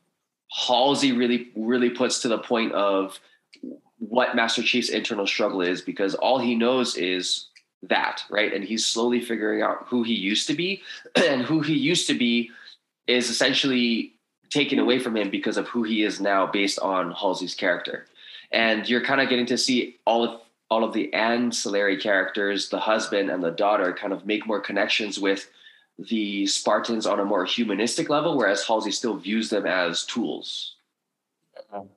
Halsey 0.52 1.12
really 1.12 1.52
really 1.56 1.88
puts 1.88 2.20
to 2.20 2.28
the 2.28 2.38
point 2.38 2.72
of 2.72 3.18
what 3.98 4.36
Master 4.36 4.62
Chief's 4.62 4.90
internal 4.90 5.26
struggle 5.26 5.62
is 5.62 5.80
because 5.80 6.14
all 6.14 6.38
he 6.38 6.54
knows 6.54 6.96
is 6.98 7.46
that 7.88 8.22
right, 8.30 8.52
and 8.52 8.64
he's 8.64 8.84
slowly 8.84 9.20
figuring 9.20 9.62
out 9.62 9.86
who 9.86 10.02
he 10.02 10.14
used 10.14 10.46
to 10.48 10.54
be, 10.54 10.82
and 11.16 11.42
who 11.42 11.60
he 11.60 11.74
used 11.74 12.06
to 12.08 12.14
be 12.14 12.50
is 13.06 13.30
essentially 13.30 14.12
taken 14.50 14.78
away 14.78 14.98
from 14.98 15.16
him 15.16 15.30
because 15.30 15.56
of 15.56 15.66
who 15.68 15.82
he 15.82 16.02
is 16.02 16.20
now 16.20 16.46
based 16.46 16.78
on 16.78 17.12
Halsey's 17.12 17.54
character. 17.54 18.06
And 18.52 18.88
you're 18.88 19.04
kind 19.04 19.20
of 19.20 19.28
getting 19.28 19.46
to 19.46 19.58
see 19.58 19.96
all 20.06 20.24
of 20.24 20.40
all 20.68 20.82
of 20.82 20.92
the 20.92 21.12
ancillary 21.12 21.96
characters, 21.96 22.70
the 22.70 22.80
husband 22.80 23.30
and 23.30 23.42
the 23.42 23.52
daughter, 23.52 23.92
kind 23.92 24.12
of 24.12 24.26
make 24.26 24.46
more 24.48 24.60
connections 24.60 25.16
with 25.18 25.48
the 25.96 26.44
Spartans 26.46 27.06
on 27.06 27.20
a 27.20 27.24
more 27.24 27.44
humanistic 27.44 28.08
level, 28.08 28.36
whereas 28.36 28.66
Halsey 28.66 28.90
still 28.90 29.16
views 29.16 29.48
them 29.48 29.64
as 29.64 30.04
tools. 30.04 30.74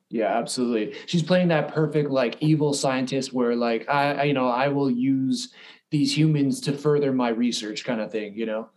Yeah, 0.10 0.38
absolutely. 0.38 0.97
She's 1.06 1.23
playing 1.23 1.49
that 1.49 1.73
perfect 1.73 2.10
like 2.10 2.38
evil 2.39 2.73
scientist 2.73 3.34
where 3.34 3.56
like 3.56 3.88
I, 3.89 4.13
I 4.13 4.23
you 4.23 4.34
know 4.34 4.47
I 4.47 4.67
will 4.69 4.89
use 4.89 5.49
these 5.91 6.17
humans 6.17 6.62
to 6.62 6.73
further 6.73 7.12
my 7.12 7.30
research 7.30 7.84
kind 7.86 8.02
of 8.02 8.12
thing. 8.12 8.36
You 8.36 8.45
know. 8.45 8.69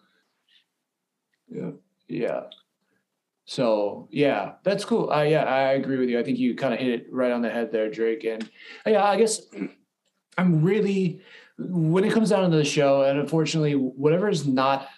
Yeah. 1.49 1.71
Yeah. 2.09 2.43
So 3.45 4.09
yeah, 4.11 4.53
that's 4.63 4.85
cool. 4.85 5.11
Uh, 5.11 5.23
yeah, 5.23 5.45
I 5.45 5.73
agree 5.73 5.99
with 5.99 6.09
you. 6.09 6.19
I 6.19 6.23
think 6.23 6.39
you 6.39 6.55
kind 6.55 6.73
of 6.73 6.81
hit 6.81 6.89
it 6.89 7.07
right 7.13 7.33
on 7.33 7.43
the 7.43 7.51
head 7.51 7.73
there, 7.73 7.91
Drake. 7.91 8.25
And 8.25 8.49
yeah, 8.87 9.05
I 9.05 9.17
guess 9.17 9.43
I'm 10.39 10.63
really 10.63 11.21
when 11.59 12.05
it 12.05 12.13
comes 12.13 12.31
down 12.31 12.51
to 12.51 12.57
the 12.57 12.65
show, 12.65 13.03
and 13.03 13.19
unfortunately, 13.19 13.75
whatever 13.75 14.29
is 14.29 14.47
not 14.47 14.89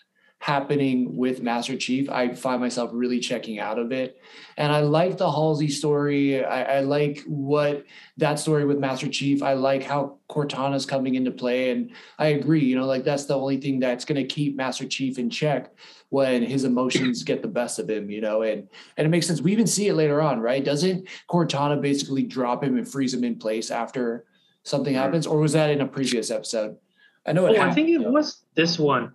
happening 0.44 1.16
with 1.16 1.40
Master 1.40 1.74
Chief, 1.74 2.10
I 2.10 2.34
find 2.34 2.60
myself 2.60 2.90
really 2.92 3.18
checking 3.18 3.58
out 3.60 3.78
of 3.78 3.92
it. 3.92 4.20
And 4.58 4.70
I 4.70 4.80
like 4.80 5.16
the 5.16 5.32
Halsey 5.32 5.70
story. 5.70 6.44
I, 6.44 6.80
I 6.80 6.80
like 6.80 7.22
what 7.26 7.86
that 8.18 8.38
story 8.38 8.66
with 8.66 8.78
Master 8.78 9.08
Chief. 9.08 9.42
I 9.42 9.54
like 9.54 9.82
how 9.82 10.18
Cortana's 10.28 10.84
coming 10.84 11.14
into 11.14 11.30
play. 11.30 11.70
And 11.70 11.92
I 12.18 12.26
agree, 12.26 12.62
you 12.62 12.76
know, 12.76 12.84
like 12.84 13.04
that's 13.04 13.24
the 13.24 13.38
only 13.38 13.56
thing 13.56 13.80
that's 13.80 14.04
going 14.04 14.20
to 14.20 14.26
keep 14.26 14.54
Master 14.54 14.84
Chief 14.86 15.18
in 15.18 15.30
check 15.30 15.72
when 16.10 16.42
his 16.42 16.64
emotions 16.64 17.22
get 17.22 17.40
the 17.40 17.48
best 17.48 17.78
of 17.78 17.88
him, 17.88 18.10
you 18.10 18.20
know, 18.20 18.42
and 18.42 18.68
and 18.98 19.06
it 19.06 19.08
makes 19.08 19.26
sense. 19.26 19.40
We 19.40 19.52
even 19.52 19.66
see 19.66 19.88
it 19.88 19.94
later 19.94 20.20
on, 20.20 20.40
right? 20.40 20.62
Doesn't 20.62 21.08
Cortana 21.26 21.80
basically 21.80 22.22
drop 22.22 22.62
him 22.62 22.76
and 22.76 22.86
freeze 22.86 23.14
him 23.14 23.24
in 23.24 23.36
place 23.36 23.70
after 23.70 24.26
something 24.62 24.92
mm-hmm. 24.92 25.04
happens, 25.04 25.26
or 25.26 25.38
was 25.38 25.54
that 25.54 25.70
in 25.70 25.80
a 25.80 25.86
previous 25.86 26.30
episode? 26.30 26.76
I 27.24 27.32
know 27.32 27.46
it 27.46 27.58
Oh, 27.58 27.62
I 27.62 27.72
think 27.72 27.88
it 27.88 28.00
was 28.00 28.44
this 28.54 28.78
one. 28.78 29.14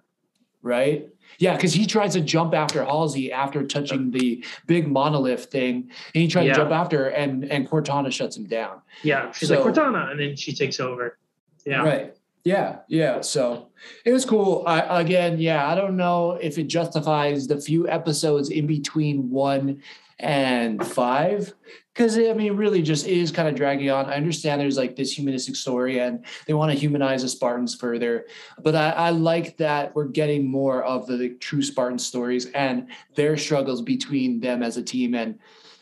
right? 0.63 1.07
Yeah, 1.37 1.55
because 1.55 1.73
he 1.73 1.85
tries 1.85 2.13
to 2.13 2.21
jump 2.21 2.53
after 2.53 2.83
Halsey 2.83 3.31
after 3.31 3.63
touching 3.65 4.11
the 4.11 4.43
big 4.67 4.87
monolith 4.87 5.45
thing, 5.45 5.89
and 6.13 6.21
he 6.21 6.27
tried 6.27 6.47
Yeah. 6.47 6.53
to 6.53 6.59
jump 6.61 6.71
after, 6.71 7.05
her, 7.05 7.09
and 7.09 7.45
and 7.45 7.69
Cortana 7.69 8.11
shuts 8.11 8.35
him 8.35 8.45
down. 8.45 8.81
Yeah, 9.03 9.31
she's 9.31 9.49
So- 9.49 9.61
like 9.63 9.73
Cortana, 9.73 10.11
and 10.11 10.19
then 10.19 10.35
she 10.35 10.53
takes 10.53 10.79
over. 10.79 11.17
Yeah, 11.65 11.83
Right. 11.83 12.13
Yeah. 12.45 12.77
Yeah. 12.87 13.21
So 13.21 13.67
it 14.05 14.11
was 14.13 14.25
cool. 14.25 14.63
I, 14.65 15.01
again, 15.01 15.39
yeah, 15.39 15.69
I 15.69 15.75
don't 15.75 15.97
know 15.97 16.31
if 16.41 16.57
it 16.57 16.63
justifies 16.67 17.47
the 17.47 17.59
few 17.59 17.87
episodes 17.87 18.49
in 18.49 18.65
between 18.65 19.29
one 19.29 19.81
and 20.19 20.85
five. 20.85 21.53
Because 21.93 22.17
I 22.17 22.33
mean, 22.33 22.55
really 22.55 22.81
just 22.81 23.07
is 23.07 23.31
kind 23.31 23.47
of 23.47 23.55
dragging 23.55 23.89
on. 23.89 24.05
I 24.05 24.15
understand 24.15 24.61
there's 24.61 24.77
like 24.77 24.95
this 24.95 25.11
humanistic 25.11 25.55
story 25.55 25.99
and 25.99 26.25
they 26.45 26.53
want 26.53 26.71
to 26.71 26.77
humanize 26.77 27.23
the 27.23 27.29
Spartans 27.29 27.75
further. 27.75 28.25
But 28.61 28.75
I, 28.75 28.91
I 28.91 29.09
like 29.09 29.57
that 29.57 29.93
we're 29.95 30.05
getting 30.05 30.49
more 30.49 30.83
of 30.83 31.07
the, 31.07 31.17
the 31.17 31.29
true 31.35 31.61
Spartan 31.61 31.99
stories 31.99 32.45
and 32.47 32.87
their 33.15 33.35
struggles 33.37 33.81
between 33.81 34.39
them 34.39 34.63
as 34.63 34.77
a 34.77 34.83
team 34.83 35.15
and 35.15 35.39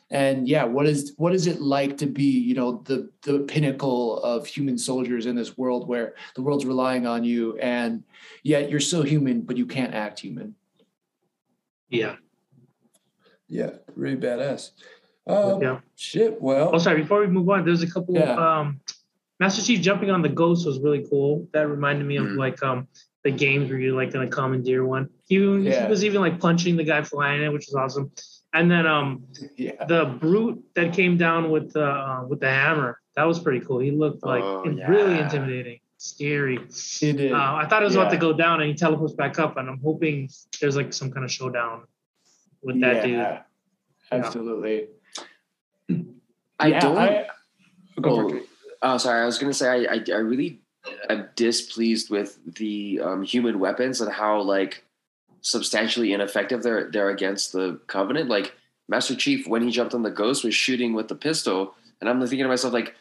and 0.10 0.48
yeah 0.48 0.64
what 0.64 0.86
is 0.86 1.12
what 1.18 1.34
is 1.34 1.48
it 1.48 1.60
like 1.60 1.98
to 1.98 2.06
be 2.06 2.24
you 2.24 2.54
know 2.54 2.82
the 2.86 3.10
the 3.24 3.40
pinnacle 3.40 4.24
of 4.24 4.48
human 4.48 4.78
soldiers 4.78 5.26
in 5.26 5.36
this 5.36 5.58
world 5.58 5.86
where 5.86 6.16
the 6.36 6.42
world's 6.42 6.66
relying 6.66 7.06
on 7.06 7.26
you 7.26 7.58
and 7.58 8.06
yet 8.42 8.70
you're 8.70 8.80
still 8.80 9.04
human 9.04 9.42
but 9.42 9.58
you 9.58 9.66
can't 9.66 9.94
act 9.94 10.18
human 10.18 10.56
yeah. 11.90 12.16
Yeah 13.48 13.72
really 13.96 14.18
badass 14.18 14.72
um, 15.28 15.62
Yeah. 15.62 15.80
shit 15.96 16.42
well 16.42 16.72
Oh, 16.74 16.78
sorry. 16.78 17.02
Before 17.02 17.20
we 17.20 17.28
move 17.28 17.50
on, 17.50 17.66
there's 17.66 17.84
a 17.84 17.92
couple. 17.92 18.16
Yeah. 18.16 18.36
Um, 18.60 18.80
Master 19.42 19.62
Chief 19.62 19.82
jumping 19.82 20.10
on 20.10 20.22
the 20.22 20.30
ghost 20.30 20.66
was 20.66 20.80
really 20.80 21.06
cool. 21.10 21.48
That 21.52 21.68
reminded 21.68 22.08
me 22.08 22.16
of 22.18 22.28
Mhm. 22.28 22.38
like 22.38 22.64
um 22.64 22.88
the 23.26 23.32
games 23.32 23.70
where 23.70 23.78
you're 23.78 23.94
like 23.96 24.12
gonna 24.14 24.30
commandeer 24.30 24.86
one. 24.86 25.10
He, 25.28 25.36
Yeah. 25.38 25.84
he 25.84 25.90
was 25.90 26.06
even 26.06 26.22
like 26.22 26.40
punching 26.40 26.78
the 26.78 26.86
guy 26.86 27.02
flying 27.02 27.42
it, 27.44 27.52
which 27.52 27.68
was 27.68 27.76
awesome. 27.76 28.12
And 28.54 28.72
then 28.72 28.88
um 28.88 29.24
yeah 29.58 29.84
the 29.86 30.06
brute 30.06 30.64
that 30.76 30.94
came 30.94 31.18
down 31.18 31.52
with 31.52 31.74
the 31.74 31.84
uh, 31.86 32.24
with 32.30 32.40
the 32.40 32.50
hammer 32.50 33.00
that 33.18 33.26
was 33.26 33.38
pretty 33.40 33.60
cool. 33.66 33.80
He 33.80 33.92
looked 33.92 34.24
like 34.24 34.44
Oh, 34.44 34.64
really 34.64 35.20
intimidating, 35.20 35.80
scary. 35.98 36.56
it 36.56 37.20
is 37.20 37.34
Uh, 37.34 37.54
I 37.62 37.66
thought 37.68 37.82
it 37.82 37.86
was 37.86 37.96
about 37.96 38.12
to 38.12 38.18
go 38.18 38.32
down, 38.32 38.62
and 38.62 38.70
he 38.70 38.76
teleports 38.76 39.14
back 39.14 39.40
up, 39.40 39.58
and 39.58 39.68
I'm 39.70 39.82
hoping 39.84 40.30
there's 40.62 40.78
like 40.78 40.94
some 40.94 41.12
kind 41.12 41.26
of 41.26 41.32
showdown 41.32 41.84
with 42.68 42.82
that 42.82 43.04
dude. 43.04 43.14
Yeah, 43.16 43.42
absolutely 44.12 44.88
I 46.60 46.68
Yeah, 46.68 46.80
don't. 46.80 46.98
I- 46.98 47.28
go 48.00 48.32
oh, 48.32 48.42
oh, 48.84 48.98
sorry. 48.98 49.22
I 49.24 49.26
was 49.26 49.38
gonna 49.40 49.54
say 49.54 49.88
I, 49.88 49.96
I, 49.96 50.04
I 50.14 50.18
really 50.20 50.60
am 51.10 51.30
displeased 51.36 52.10
with 52.12 52.38
the 52.56 53.00
um, 53.04 53.24
human 53.24 53.60
weapons 53.60 54.02
and 54.02 54.12
how 54.12 54.42
like 54.42 54.84
substantially 55.42 56.14
ineffective 56.14 56.62
they're 56.64 56.90
they're 56.92 57.10
against 57.10 57.54
the 57.54 57.80
Covenant. 57.88 58.30
Like 58.30 58.54
Master 58.88 59.16
Chief, 59.16 59.48
when 59.48 59.64
he 59.64 59.72
jumped 59.72 59.94
on 59.96 60.04
the 60.04 60.12
Ghost, 60.12 60.44
was 60.44 60.54
shooting 60.56 60.94
with 60.94 61.08
the 61.08 61.16
pistol, 61.16 61.74
and 62.00 62.10
I'm 62.10 62.20
thinking 62.22 62.44
to 62.44 62.48
myself 62.48 62.74
like, 62.74 62.94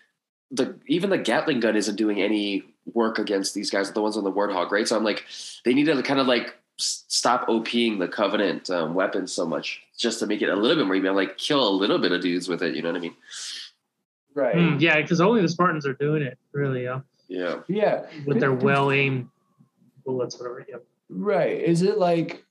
the 0.50 0.76
even 0.86 1.10
the 1.10 1.18
Gatling 1.18 1.60
gun 1.60 1.76
isn't 1.76 1.96
doing 1.96 2.20
any 2.22 2.64
work 2.94 3.18
against 3.18 3.52
these 3.54 3.70
guys, 3.70 3.90
the 3.92 4.00
ones 4.02 4.16
on 4.16 4.24
the 4.24 4.32
Warthog, 4.32 4.70
right? 4.70 4.86
So 4.88 4.96
I'm 4.96 5.04
like, 5.04 5.24
they 5.64 5.74
need 5.74 5.86
to 5.86 6.02
kind 6.02 6.20
of 6.20 6.26
like 6.26 6.46
s- 6.46 6.54
stop 6.78 7.48
OPing 7.48 7.98
the 7.98 8.08
Covenant 8.08 8.68
um, 8.70 8.94
weapons 8.94 9.32
so 9.32 9.46
much 9.46 9.80
just 9.98 10.18
to 10.20 10.26
make 10.26 10.42
it 10.42 10.48
a 10.48 10.56
little 10.56 10.76
bit 10.76 10.86
more 10.86 10.94
even 10.96 11.14
like 11.14 11.38
kill 11.38 11.66
a 11.66 11.70
little 11.70 11.98
bit 11.98 12.12
of 12.12 12.20
dudes 12.20 12.48
with 12.48 12.62
it. 12.62 12.74
You 12.74 12.82
know 12.82 12.90
what 12.90 12.98
I 12.98 13.00
mean? 13.00 13.14
right 14.34 14.54
Mm, 14.56 14.80
yeah, 14.80 15.00
because 15.00 15.20
only 15.20 15.40
the 15.40 15.48
Spartans 15.48 15.86
are 15.86 15.94
doing 15.94 16.22
it, 16.22 16.36
really, 16.52 16.84
yeah, 16.84 17.00
Yeah. 17.28 17.56
yeah 17.68 18.04
with 18.26 18.38
their 18.40 18.52
well 18.52 18.90
aimed 18.92 19.28
bullets, 20.04 20.38
whatever. 20.38 20.64
Yep. 20.68 20.84
Right. 21.08 21.60
Is 21.62 21.82
it 21.82 21.98
like 21.98 22.42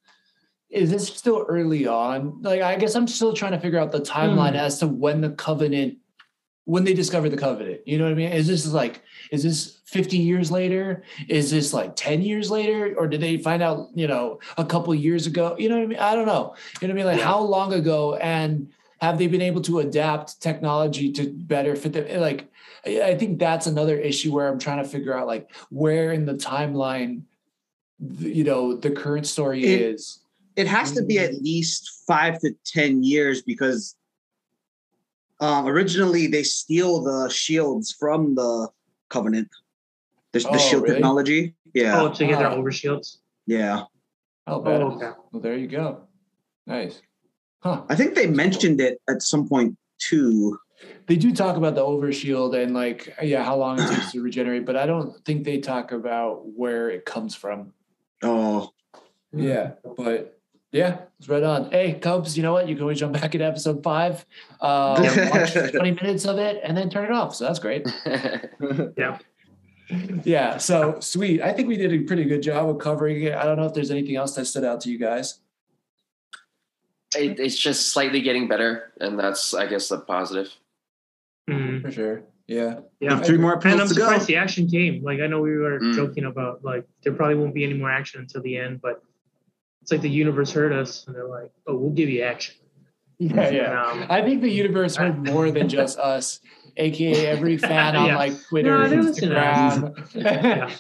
is 0.72 0.90
this 0.90 1.08
still 1.08 1.46
early 1.48 1.86
on? 1.88 2.42
Like 2.42 2.62
I 2.62 2.76
guess 2.76 2.96
I'm 2.96 3.08
still 3.08 3.34
trying 3.34 3.52
to 3.52 3.60
figure 3.60 3.78
out 3.80 3.92
the 3.92 4.02
timeline 4.02 4.52
Hmm. 4.52 4.56
as 4.58 4.80
to 4.80 4.88
when 4.88 5.22
the 5.22 5.30
covenant 5.32 5.98
when 6.66 6.84
they 6.84 6.94
discovered 6.96 7.30
the 7.30 7.38
covenant. 7.38 7.82
You 7.86 8.00
know 8.00 8.06
what 8.06 8.12
I 8.14 8.16
mean? 8.16 8.32
Is 8.32 8.48
this 8.48 8.66
like 8.74 9.04
is 9.32 9.44
this 9.44 9.80
50 9.86 10.18
years 10.18 10.52
later? 10.52 11.04
Is 11.28 11.52
this 11.52 11.74
like 11.74 11.96
10 11.96 12.22
years 12.22 12.52
later? 12.52 12.96
Or 12.98 13.08
did 13.08 13.22
they 13.22 13.38
find 13.38 13.62
out, 13.62 13.90
you 13.94 14.08
know, 14.08 14.40
a 14.58 14.66
couple 14.66 14.94
years 14.96 15.28
ago? 15.28 15.56
You 15.58 15.70
know 15.70 15.76
what 15.78 15.84
I 15.84 15.88
mean? 15.88 16.00
I 16.00 16.16
don't 16.16 16.26
know. 16.28 16.56
You 16.82 16.88
know 16.88 16.94
what 16.94 17.02
I 17.02 17.04
mean? 17.04 17.06
Like 17.06 17.20
Yeah. 17.20 17.26
how 17.26 17.40
long 17.40 17.74
ago 17.74 18.16
and 18.16 18.72
have 19.02 19.18
they 19.18 19.28
been 19.28 19.42
able 19.42 19.62
to 19.62 19.80
adapt 19.80 20.42
technology 20.42 21.12
to 21.14 21.32
better 21.32 21.76
fit 21.76 21.94
them? 21.94 22.20
Like 22.22 22.50
I 22.86 23.16
think 23.16 23.40
that's 23.40 23.68
another 23.68 23.98
issue 23.98 24.34
where 24.34 24.48
I'm 24.48 24.60
trying 24.60 24.84
to 24.84 24.88
figure 24.90 25.18
out 25.18 25.28
like 25.28 25.52
where 25.70 26.12
in 26.12 26.26
the 26.26 26.34
timeline 26.36 27.24
you 28.20 28.44
know 28.44 28.76
the 28.76 28.92
current 28.92 29.26
story 29.26 29.64
It- 29.64 29.82
is. 29.82 30.20
it 30.56 30.68
has 30.68 30.92
to 30.94 31.04
be 31.04 31.18
at 31.18 31.34
least 31.42 32.04
five 32.06 32.40
to 32.42 32.52
ten 32.66 33.04
years 33.04 33.42
because 33.42 33.96
um, 35.40 35.68
originally 35.68 36.28
they 36.28 36.44
steal 36.44 37.02
the 37.04 37.30
shields 37.30 37.92
from 37.98 38.36
the 38.36 38.70
Covenant, 39.10 39.50
the, 40.34 40.40
the 40.40 40.50
Oh, 40.50 40.58
shield 40.58 40.84
really? 40.84 40.96
technology. 40.96 41.56
Yeah, 41.74 42.02
Oh, 42.02 42.10
to 42.14 42.26
get 42.26 42.38
their 42.40 42.48
Ah. 42.48 42.56
overshields. 42.56 43.18
yeah. 43.46 43.84
Oh, 44.48 44.62
Oh, 44.66 44.92
okay. 44.94 45.12
Well, 45.32 45.42
there 45.42 45.58
you 45.58 45.68
go. 45.68 46.08
Nice. 46.68 47.02
Huh. 47.60 47.84
I 47.90 47.96
think 47.96 48.16
they 48.16 48.28
mentioned 48.28 48.80
it 48.80 49.00
at 49.10 49.22
some 49.22 49.48
point 49.48 49.78
too. 49.98 50.58
They 51.08 51.16
do 51.16 51.32
talk 51.34 51.56
about 51.58 51.74
the 51.76 51.82
overshield 51.82 52.56
and 52.62 52.74
like 52.74 53.14
yeah, 53.22 53.44
how 53.44 53.56
long 53.56 53.80
it 53.80 53.88
takes 53.88 54.12
to 54.12 54.22
regenerate, 54.22 54.66
but 54.66 54.76
I 54.76 54.86
don't 54.86 55.24
think 55.26 55.44
they 55.44 55.60
talk 55.60 55.92
about 55.92 56.46
where 56.46 56.90
it 56.90 57.06
comes 57.06 57.34
from. 57.36 57.74
Oh, 58.24 58.72
Yeah, 59.32 59.74
but 59.98 60.35
yeah, 60.76 60.98
it's 61.20 61.30
right 61.30 61.42
on. 61.42 61.72
Hey, 61.72 61.94
Cubs, 61.94 62.36
you 62.36 62.44
know 62.44 62.52
what? 62.54 62.68
You 62.68 62.76
can 62.76 62.82
always 62.84 63.00
jump 63.00 63.14
back 63.14 63.34
into 63.34 63.46
episode 63.46 63.82
five, 63.82 64.26
uh, 64.60 64.96
watch 65.34 65.54
20 65.54 65.92
minutes 65.92 66.26
of 66.26 66.38
it, 66.38 66.60
and 66.64 66.76
then 66.76 66.90
turn 66.90 67.06
it 67.06 67.12
off. 67.12 67.34
So 67.36 67.46
that's 67.46 67.60
great. 67.60 67.88
Yeah, 68.98 69.18
Yeah. 70.24 70.58
so 70.58 71.00
sweet. 71.00 71.42
I 71.42 71.54
think 71.54 71.68
we 71.68 71.78
did 71.78 71.94
a 71.94 72.00
pretty 72.00 72.26
good 72.26 72.42
job 72.42 72.68
of 72.70 72.80
covering 72.80 73.24
it. 73.24 73.34
I 73.36 73.46
don't 73.46 73.58
know 73.58 73.66
if 73.66 73.74
there's 73.74 73.92
anything 73.92 74.16
else 74.16 74.36
that 74.36 74.46
stood 74.46 74.64
out 74.66 74.82
to 74.82 74.90
you 74.92 74.98
guys. 74.98 75.40
it, 77.16 77.40
it's 77.40 77.56
just 77.58 77.90
slightly 77.90 78.20
getting 78.22 78.48
better, 78.48 78.92
and 79.00 79.18
that's 79.18 79.54
I 79.54 79.68
guess 79.68 79.88
the 79.90 80.00
positive. 80.00 80.50
Mhm. 81.50 81.82
For 81.84 81.92
sure. 81.92 82.24
Yeah. 82.48 82.80
Yeah. 83.00 83.20
three 83.22 83.38
more 83.38 83.54
And 83.54 83.64
I'm 83.66 83.72
episodes 83.80 83.94
to 83.94 83.98
go. 84.00 84.06
surprised 84.06 84.28
the 84.28 84.36
action 84.38 84.68
came. 84.68 85.04
Like 85.04 85.20
I 85.22 85.28
know 85.28 85.40
we 85.42 85.56
were 85.56 85.80
Mm. 85.80 85.96
joking 85.96 86.26
about 86.26 86.64
like 86.66 86.86
there 87.04 87.14
probably 87.14 87.36
won't 87.36 87.54
be 87.54 87.64
any 87.64 87.74
more 87.76 87.90
action 87.92 88.20
until 88.22 88.42
the 88.42 88.58
end, 88.58 88.82
but 88.82 89.02
it's 89.86 89.92
like 89.92 90.02
the 90.02 90.10
universe 90.10 90.52
heard 90.52 90.74
us 90.74 91.06
and 91.06 91.16
they're 91.16 91.28
like, 91.28 91.52
"Oh, 91.68 91.76
we'll 91.76 91.92
give 91.92 92.10
you 92.10 92.24
action." 92.24 92.56
Yeah, 93.20 93.50
yeah. 93.52 93.84
Um, 93.84 94.06
I 94.10 94.24
think 94.24 94.42
the 94.42 94.50
universe 94.50 94.96
heard 94.96 95.24
more 95.32 95.52
than 95.52 95.70
just 95.70 96.00
us, 96.00 96.40
aka 96.78 97.28
every 97.36 97.56
fan 97.58 97.96
on 97.96 98.08
Yeah. 98.08 98.18
like 98.18 98.34
Twitter, 98.50 98.80
No, 98.80 98.90
they're 98.90 99.04
listening 99.04 99.30
to 99.30 99.40
us. 99.40 99.78
Instagram. 99.78 100.12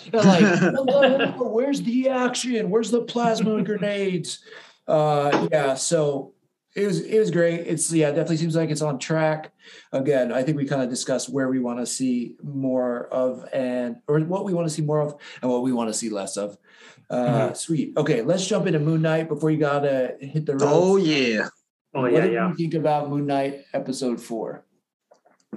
They're 0.11 0.21
like, 0.23 0.43
"Hello, 0.59 1.49
"Where's 1.53 1.83
the 1.83 2.09
action? 2.09 2.71
Where's 2.71 2.89
the 2.89 3.03
plasma 3.03 3.61
grenades?" 3.61 4.39
Uh, 4.87 5.47
yeah. 5.51 5.75
So 5.75 6.33
it 6.75 6.87
was 6.87 6.99
it 7.01 7.19
was 7.19 7.29
great. 7.29 7.61
It's 7.67 7.93
yeah, 7.93 8.09
definitely 8.09 8.37
seems 8.37 8.55
like 8.55 8.71
it's 8.71 8.81
on 8.81 8.97
track. 8.97 9.51
Again, 9.93 10.31
I 10.33 10.41
think 10.41 10.57
we 10.57 10.65
kind 10.65 10.81
of 10.81 10.89
discussed 10.89 11.29
where 11.29 11.47
we 11.47 11.59
want 11.59 11.77
to 11.77 11.85
see 11.85 12.37
more 12.43 13.07
of 13.13 13.45
and 13.53 13.97
or 14.07 14.19
what 14.21 14.45
we 14.45 14.53
want 14.55 14.67
to 14.67 14.73
see 14.73 14.81
more 14.81 14.99
of 14.99 15.15
and 15.43 15.51
what 15.51 15.61
we 15.61 15.71
want 15.71 15.89
to 15.89 15.93
see 15.93 16.09
less 16.09 16.37
of. 16.37 16.57
Uh, 17.09 17.53
Sweet. 17.53 17.93
Okay, 17.97 18.21
let's 18.21 18.45
jump 18.47 18.67
into 18.67 18.79
Moon 18.79 19.01
Knight 19.01 19.27
before 19.27 19.51
you 19.51 19.57
gotta 19.57 20.15
hit 20.19 20.45
the 20.45 20.53
road. 20.53 20.63
oh 20.65 20.95
yeah, 20.97 21.49
oh 21.93 21.99
yeah. 21.99 22.01
what 22.01 22.13
yeah, 22.13 22.21
did 22.21 22.33
yeah. 22.33 22.49
you 22.49 22.55
think 22.55 22.73
about 22.73 23.09
Moon 23.09 23.25
Knight 23.27 23.65
episode 23.73 24.19
four? 24.21 24.65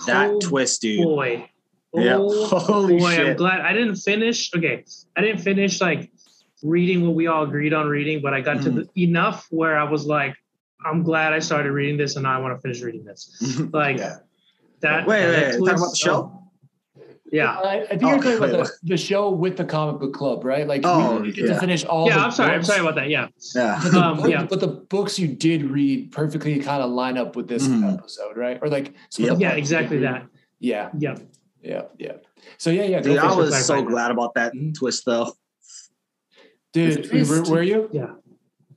that 0.07 0.31
Oh, 0.31 0.39
twist, 0.41 0.81
dude. 0.83 1.03
Boy. 1.05 1.49
Yeah. 1.95 2.17
Oh, 2.19 2.47
Holy 2.59 2.99
boy, 2.99 3.17
I'm 3.31 3.37
glad 3.37 3.61
I 3.63 3.73
didn't 3.73 3.97
finish. 3.97 4.51
Okay, 4.55 4.85
I 5.17 5.21
didn't 5.23 5.41
finish 5.41 5.81
like 5.81 6.13
reading 6.63 7.05
what 7.07 7.15
we 7.15 7.27
all 7.29 7.45
agreed 7.45 7.73
on 7.73 7.89
reading, 7.89 8.21
but 8.21 8.35
I 8.35 8.41
got 8.43 8.63
to 8.63 8.71
Mm. 8.71 8.75
the, 8.95 9.03
enough 9.03 9.47
where 9.51 9.79
I 9.79 9.85
was 9.85 10.05
like, 10.07 10.35
I'm 10.85 11.03
glad 11.03 11.33
I 11.33 11.39
started 11.39 11.73
reading 11.73 11.97
this, 11.97 12.17
and 12.17 12.25
now 12.25 12.37
I 12.39 12.43
want 12.43 12.57
to 12.57 12.61
finish 12.61 12.83
reading 12.83 13.05
this. 13.05 13.59
Like 13.73 13.97
Yeah. 13.99 14.17
that. 14.81 15.07
Wait, 15.07 15.21
that 15.23 15.29
wait, 15.31 15.45
wait, 15.47 15.59
talking 15.59 15.69
about 15.83 15.91
the 15.91 15.97
show? 15.97 16.38
Yeah. 17.33 17.59
I, 17.59 17.83
I 17.83 17.87
think 17.88 18.03
Oh, 18.05 18.09
you're 18.09 18.17
talking 18.23 18.37
about 18.38 18.51
the, 18.67 18.73
the 18.83 18.97
show 18.97 19.31
with 19.31 19.57
the 19.57 19.64
comic 19.64 20.01
book 20.01 20.14
club, 20.14 20.45
right? 20.45 20.67
Like 20.67 20.83
Oh, 20.85 21.21
we 21.21 21.33
get 21.33 21.47
yeah. 21.47 21.55
to 21.55 21.61
finish 21.61 21.85
all. 21.85 22.07
Yeah, 22.09 22.17
the 22.17 22.21
I'm 22.25 22.31
sorry. 22.31 22.55
I'm 22.55 22.62
sorry 22.62 22.81
about 22.81 22.95
that. 22.97 23.09
Yeah. 23.11 23.29
Yeah. 23.55 23.81
But 23.83 23.93
the, 23.93 24.01
Um, 24.01 24.17
book- 24.19 24.31
yeah. 24.31 24.47
but 24.49 24.61
the 24.61 24.69
books 24.69 25.19
you 25.19 25.29
did 25.29 25.62
read 25.64 26.11
perfectly 26.12 26.59
kind 26.61 26.83
of 26.83 26.91
line 26.91 27.19
up 27.19 27.37
with 27.37 27.49
this 27.49 27.67
Mhm. 27.69 27.95
episode, 27.99 28.37
right? 28.37 28.59
Or 28.62 28.69
like 28.69 28.95
some 29.11 29.25
Yep. 29.27 29.41
Yeah, 29.41 29.53
exactly 29.53 29.99
that. 29.99 30.27
Yeah, 30.61 30.91
Yeah. 30.99 31.17
yeah, 31.62 31.83
yeah. 31.99 32.12
So 32.57 32.71
yeah, 32.71 32.85
yeah. 32.85 33.01
Dude, 33.01 33.19
I 33.19 33.35
was 33.35 33.64
so 33.67 33.77
that. 33.77 33.87
glad 33.87 34.11
about 34.11 34.35
that 34.35 34.53
Mhm. 34.55 34.75
twist, 34.75 35.05
though. 35.07 35.33
dude. 36.73 37.11
Were, 37.29 37.43
were 37.45 37.62
you? 37.62 37.88
Yeah. 37.93 38.12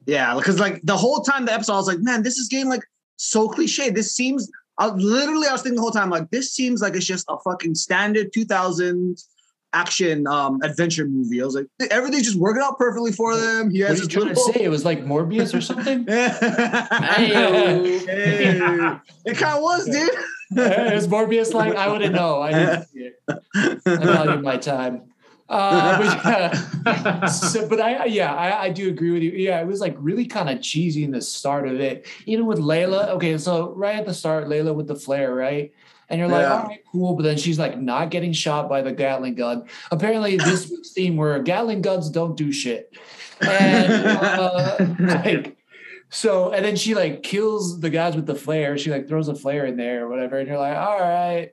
Yeah, 0.07 0.35
because 0.35 0.59
like 0.59 0.81
the 0.83 0.97
whole 0.97 1.21
time 1.21 1.45
the 1.45 1.53
episode, 1.53 1.73
I 1.73 1.77
was 1.77 1.87
like, 1.87 1.99
man, 1.99 2.23
this 2.23 2.37
is 2.37 2.47
getting 2.47 2.69
like 2.69 2.83
so 3.17 3.47
cliche. 3.47 3.89
This 3.91 4.13
seems, 4.15 4.49
I 4.81 4.87
literally, 4.87 5.47
I 5.47 5.51
was 5.51 5.61
thinking 5.61 5.75
the 5.75 5.81
whole 5.81 5.91
time, 5.91 6.09
like, 6.09 6.31
this 6.31 6.51
seems 6.51 6.81
like 6.81 6.95
it's 6.95 7.05
just 7.05 7.25
a 7.29 7.37
fucking 7.37 7.75
standard 7.75 8.33
2000s 8.33 9.27
action 9.73 10.27
um 10.27 10.59
adventure 10.63 11.07
movie. 11.07 11.41
I 11.41 11.45
was 11.45 11.55
like, 11.55 11.67
everything's 11.91 12.25
just 12.25 12.37
working 12.37 12.61
out 12.61 12.77
perfectly 12.77 13.11
for 13.11 13.37
them. 13.37 13.69
He 13.69 13.81
What 13.81 13.91
has 13.91 13.99
are 13.99 14.03
you 14.03 14.07
his 14.09 14.13
trying 14.13 14.35
to 14.35 14.53
say? 14.53 14.63
It 14.63 14.69
was 14.69 14.83
like 14.83 15.05
Morbius 15.05 15.53
or 15.53 15.61
something. 15.61 16.05
Hey-o. 16.07 17.99
Hey. 18.05 18.59
It 19.25 19.37
kind 19.37 19.57
of 19.57 19.61
was, 19.61 19.85
dude. 19.85 20.09
it 20.57 20.95
was 20.95 21.07
Morbius 21.07 21.53
like? 21.53 21.75
I 21.75 21.87
wouldn't 21.87 22.13
know. 22.13 22.41
I 22.41 22.51
didn't 22.51 22.87
see 22.87 22.99
it. 22.99 23.15
I 23.85 23.95
value 23.95 24.41
my 24.41 24.57
time. 24.57 25.03
Uh, 25.51 25.97
but 25.97 26.85
yeah. 26.85 27.25
so, 27.25 27.67
but 27.67 27.81
I, 27.81 28.05
yeah, 28.05 28.33
I, 28.33 28.63
I 28.63 28.69
do 28.69 28.87
agree 28.87 29.11
with 29.11 29.21
you. 29.21 29.31
Yeah, 29.31 29.59
it 29.59 29.67
was 29.67 29.81
like 29.81 29.95
really 29.99 30.25
kind 30.25 30.49
of 30.49 30.61
cheesy 30.61 31.03
in 31.03 31.11
the 31.11 31.21
start 31.21 31.67
of 31.67 31.79
it, 31.81 32.07
even 32.25 32.45
with 32.45 32.59
Layla. 32.59 33.09
Okay, 33.09 33.37
so 33.37 33.73
right 33.73 33.97
at 33.97 34.05
the 34.05 34.13
start, 34.13 34.47
Layla 34.47 34.73
with 34.73 34.87
the 34.87 34.95
flare, 34.95 35.35
right? 35.35 35.73
And 36.07 36.19
you're 36.19 36.29
like, 36.29 36.43
Yeah. 36.43 36.53
all 36.61 36.67
right, 36.67 36.79
cool. 36.91 37.15
But 37.15 37.23
then 37.23 37.37
she's 37.37 37.59
like 37.59 37.77
not 37.79 38.11
getting 38.11 38.31
shot 38.31 38.69
by 38.69 38.81
the 38.81 38.93
Gatling 38.93 39.35
gun. 39.35 39.67
Apparently, 39.91 40.37
this 40.37 40.69
week's 40.69 40.91
theme 40.93 41.17
where 41.17 41.41
Gatling 41.43 41.81
guns 41.81 42.09
don't 42.09 42.37
do 42.37 42.51
shit. 42.53 42.97
And 43.41 43.91
uh, 43.91 44.77
like, 44.99 45.57
so, 46.09 46.51
and 46.51 46.63
then 46.63 46.77
she 46.77 46.95
like 46.95 47.23
kills 47.23 47.79
the 47.81 47.89
guys 47.89 48.15
with 48.15 48.25
the 48.25 48.35
flare. 48.35 48.77
She 48.77 48.89
like 48.89 49.07
throws 49.09 49.27
a 49.27 49.35
flare 49.35 49.65
in 49.65 49.75
there 49.75 50.05
or 50.05 50.09
whatever. 50.09 50.37
And 50.37 50.47
you're 50.47 50.57
like, 50.57 50.77
all 50.77 50.99
right. 50.99 51.51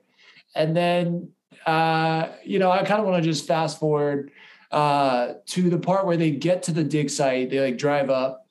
And 0.55 0.75
then, 0.75 1.31
uh, 1.69 2.29
you 2.43 2.59
know, 2.59 2.71
I 2.71 2.83
kind 2.83 2.99
of 2.99 3.05
want 3.05 3.23
to 3.23 3.29
just 3.29 3.45
fast 3.45 3.79
forward 3.79 4.31
uh, 4.71 5.33
to 5.47 5.69
the 5.69 5.77
part 5.77 6.05
where 6.05 6.17
they 6.17 6.31
get 6.31 6.63
to 6.63 6.71
the 6.71 6.83
dig 6.83 7.09
site. 7.09 7.49
They 7.49 7.59
like 7.59 7.77
drive 7.77 8.09
up 8.09 8.47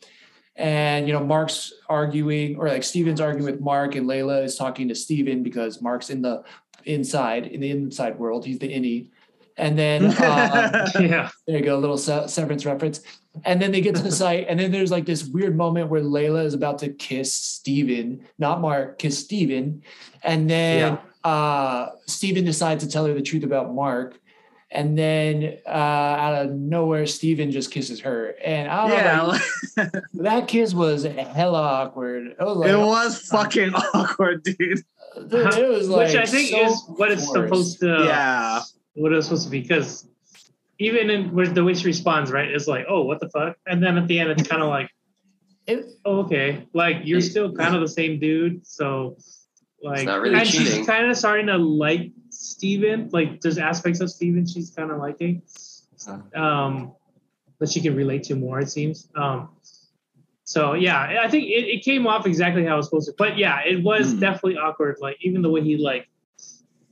and, 0.59 1.07
you 1.07 1.13
know, 1.13 1.25
Mark's 1.25 1.73
arguing 1.89 2.57
or 2.57 2.69
like 2.69 2.83
Steven's 2.83 3.21
arguing 3.21 3.51
with 3.51 3.61
Mark 3.61 3.95
and 3.95 4.07
Layla 4.09 4.45
is 4.45 4.57
talking 4.57 4.89
to 4.89 4.95
Steven 4.95 5.43
because 5.43 5.81
Mark's 5.81 6.11
in 6.11 6.21
the 6.23 6.43
inside, 6.85 7.47
in 7.47 7.61
the 7.61 7.71
inside 7.71 8.19
world. 8.19 8.45
He's 8.45 8.59
the 8.59 8.69
innie. 8.69 9.09
And 9.57 9.77
then, 9.77 10.07
uh, 10.07 10.89
yeah. 11.01 11.31
there 11.47 11.59
you 11.59 11.65
go, 11.65 11.77
a 11.77 11.81
little 11.81 11.99
se- 11.99 12.29
severance 12.29 12.67
reference. 12.67 13.01
And 13.45 13.63
then 13.63 13.73
they 13.73 13.81
get 13.81 13.95
to 13.97 14.03
the 14.03 14.11
site, 14.11 14.47
and 14.49 14.59
then 14.59 14.73
there's 14.73 14.91
like 14.91 15.07
this 15.07 15.25
weird 15.25 15.57
moment 15.57 15.91
where 15.91 16.01
Layla 16.01 16.45
is 16.45 16.55
about 16.55 16.79
to 16.79 16.89
kiss 16.89 17.33
Steven, 17.33 18.27
not 18.39 18.61
Mark, 18.61 18.99
kiss 18.99 19.19
Steven. 19.19 19.83
And 20.25 20.51
then 20.51 20.99
uh 21.29 21.91
Steven 22.07 22.45
decides 22.45 22.85
to 22.85 22.91
tell 22.91 23.05
her 23.07 23.15
the 23.15 23.23
truth 23.31 23.45
about 23.45 23.75
Mark. 23.75 24.19
And 24.71 24.99
then 24.99 25.59
uh 25.67 25.71
out 26.25 26.35
of 26.47 26.51
nowhere, 26.53 27.07
Steven 27.07 27.51
just 27.51 27.71
kisses 27.71 28.01
her. 28.01 28.35
And 28.45 28.65
I 28.71 28.77
don't 28.81 28.91
know, 28.91 28.97
yeah, 28.97 29.23
like, 29.85 29.93
that 30.27 30.49
kiss 30.49 30.75
was 30.75 31.05
hella 31.39 31.63
awkward. 31.63 32.23
It 32.29 32.37
was 32.41 32.57
like, 32.57 32.71
it 32.71 32.77
was 32.79 33.19
fucking 33.35 33.75
awkward, 33.95 34.43
dude. 34.45 34.83
it 35.17 35.69
was 35.69 35.89
like 35.89 36.09
Which 36.09 36.17
I 36.17 36.27
think 36.27 36.49
so 36.51 36.65
is 36.67 36.83
what 36.99 37.11
it's 37.11 37.25
forced. 37.27 37.43
supposed 37.49 37.81
to. 37.81 38.05
yeah. 38.05 38.61
What 38.95 39.13
it's 39.13 39.27
supposed 39.27 39.45
to 39.45 39.51
be 39.51 39.61
because 39.61 40.07
even 40.79 41.11
in 41.11 41.33
where 41.35 41.47
the 41.49 41.65
way 41.65 41.75
she 41.75 41.87
responds, 41.87 42.31
right, 42.31 42.49
it's 42.49 42.69
like, 42.69 42.85
oh, 42.89 43.03
what 43.03 43.19
the 43.21 43.29
fuck, 43.31 43.57
and 43.67 43.83
then 43.83 43.97
at 43.99 44.07
the 44.07 44.19
end, 44.21 44.31
it's 44.31 44.47
kind 44.49 44.63
of 44.63 44.69
like, 44.69 44.89
It, 45.67 45.87
oh, 46.05 46.19
okay, 46.25 46.67
like 46.73 46.99
you're 47.05 47.21
still 47.33 47.49
kind 47.53 47.75
of 47.75 47.81
the 47.81 47.89
same 48.01 48.21
dude, 48.21 48.67
so 48.67 49.17
like, 49.83 50.07
not 50.07 50.21
really 50.21 50.35
and 50.37 50.49
cheating. 50.49 50.67
she's 50.67 50.87
kind 50.87 51.11
of 51.11 51.17
starting 51.17 51.47
to 51.47 51.57
like 51.57 52.11
Steven. 52.31 53.09
Like, 53.13 53.41
there's 53.41 53.59
aspects 53.59 54.01
of 54.01 54.11
Steven 54.11 54.47
she's 54.47 54.71
kind 54.71 54.91
of 54.91 54.99
liking, 54.99 55.43
um, 56.35 56.93
that 57.59 57.71
she 57.71 57.81
can 57.81 57.95
relate 57.97 58.23
to 58.25 58.35
more. 58.35 58.61
It 58.61 58.71
seems. 58.71 59.09
Um, 59.17 59.51
so 60.45 60.73
yeah, 60.75 61.21
I 61.23 61.29
think 61.29 61.45
it, 61.45 61.67
it 61.69 61.85
came 61.85 62.07
off 62.07 62.27
exactly 62.27 62.65
how 62.65 62.75
it 62.75 62.77
was 62.79 62.87
supposed 62.87 63.07
to. 63.09 63.15
But 63.19 63.37
yeah, 63.37 63.61
it 63.67 63.83
was 63.83 64.13
Hmm. 64.13 64.21
definitely 64.21 64.57
awkward. 64.57 64.97
Like 65.01 65.17
even 65.21 65.43
the 65.43 65.51
way 65.51 65.63
he 65.63 65.77
like, 65.77 66.09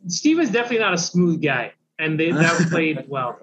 Steven's 0.08 0.50
definitely 0.50 0.80
not 0.80 0.94
a 0.94 0.98
smooth 0.98 1.42
guy, 1.42 1.72
and 1.98 2.20
they 2.20 2.30
that 2.32 2.66
played 2.70 3.04
well. 3.08 3.38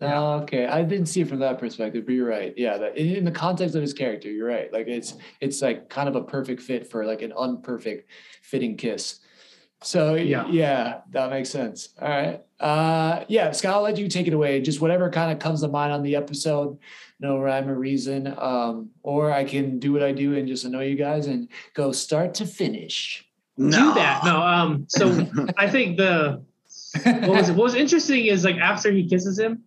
Yeah. 0.00 0.18
Oh, 0.18 0.32
okay, 0.42 0.66
I 0.66 0.82
didn't 0.82 1.06
see 1.06 1.20
it 1.20 1.28
from 1.28 1.38
that 1.40 1.58
perspective, 1.60 2.04
but 2.06 2.12
you're 2.12 2.26
right. 2.28 2.52
Yeah, 2.56 2.76
that, 2.78 2.96
in, 2.96 3.14
in 3.16 3.24
the 3.24 3.30
context 3.30 3.76
of 3.76 3.82
his 3.82 3.92
character, 3.92 4.28
you're 4.30 4.48
right. 4.48 4.72
Like 4.72 4.88
it's 4.88 5.14
it's 5.40 5.62
like 5.62 5.88
kind 5.88 6.08
of 6.08 6.16
a 6.16 6.22
perfect 6.22 6.60
fit 6.62 6.90
for 6.90 7.04
like 7.04 7.22
an 7.22 7.32
unperfect 7.32 8.04
fitting 8.52 8.76
kiss. 8.76 9.18
So 9.82 10.14
Yeah. 10.14 10.44
yeah, 10.46 10.46
yeah, 10.50 11.00
that 11.10 11.30
makes 11.30 11.48
sense. 11.50 11.88
All 12.00 12.08
right. 12.08 12.40
Uh 12.60 13.24
yeah, 13.28 13.50
Scott, 13.50 13.74
I'll 13.74 13.82
let 13.82 13.96
you 13.98 14.06
take 14.08 14.28
it 14.28 14.34
away. 14.34 14.60
Just 14.60 14.80
whatever 14.80 15.10
kind 15.10 15.32
of 15.32 15.38
comes 15.40 15.62
to 15.62 15.68
mind 15.68 15.92
on 15.92 16.02
the 16.02 16.14
episode, 16.14 16.78
no 17.18 17.38
rhyme 17.38 17.68
or 17.68 17.74
reason. 17.74 18.32
Um, 18.38 18.90
or 19.02 19.32
I 19.32 19.42
can 19.44 19.78
do 19.80 19.92
what 19.92 20.02
I 20.04 20.12
do 20.12 20.36
and 20.36 20.46
just 20.46 20.64
annoy 20.64 20.86
you 20.86 20.96
guys 20.96 21.26
and 21.26 21.48
go 21.74 21.90
start 21.92 22.34
to 22.34 22.46
finish. 22.46 23.26
do 23.58 23.70
that. 23.94 24.22
No, 24.24 24.36
um, 24.40 24.84
so 24.88 25.26
I 25.56 25.68
think 25.68 25.96
the 25.96 26.42
what 27.04 27.28
was 27.38 27.48
what 27.50 27.64
was 27.64 27.74
interesting 27.74 28.26
is 28.26 28.44
like 28.44 28.58
after 28.58 28.92
he 28.92 29.08
kisses 29.08 29.38
him, 29.38 29.62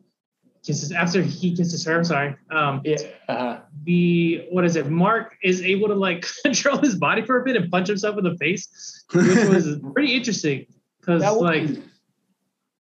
kisses 0.65 0.91
after 0.91 1.21
he 1.21 1.55
kisses 1.55 1.85
her. 1.85 1.97
I'm 1.97 2.03
Sorry, 2.03 2.35
um, 2.51 2.81
Yeah. 2.83 2.97
Uh-huh. 3.27 3.59
the 3.83 4.45
what 4.51 4.65
is 4.65 4.75
it? 4.75 4.89
Mark 4.89 5.35
is 5.43 5.61
able 5.61 5.87
to 5.89 5.95
like 5.95 6.25
control 6.43 6.77
his 6.77 6.95
body 6.95 7.21
for 7.25 7.39
a 7.39 7.43
bit 7.43 7.55
and 7.55 7.69
punch 7.71 7.87
himself 7.87 8.17
in 8.17 8.23
the 8.23 8.35
face, 8.37 9.03
which 9.13 9.25
was 9.49 9.79
pretty 9.93 10.13
interesting 10.13 10.65
because 10.99 11.21
like 11.37 11.69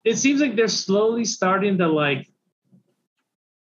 it 0.04 0.16
seems 0.16 0.40
like 0.40 0.56
they're 0.56 0.68
slowly 0.68 1.24
starting 1.24 1.78
to 1.78 1.88
like 1.88 2.28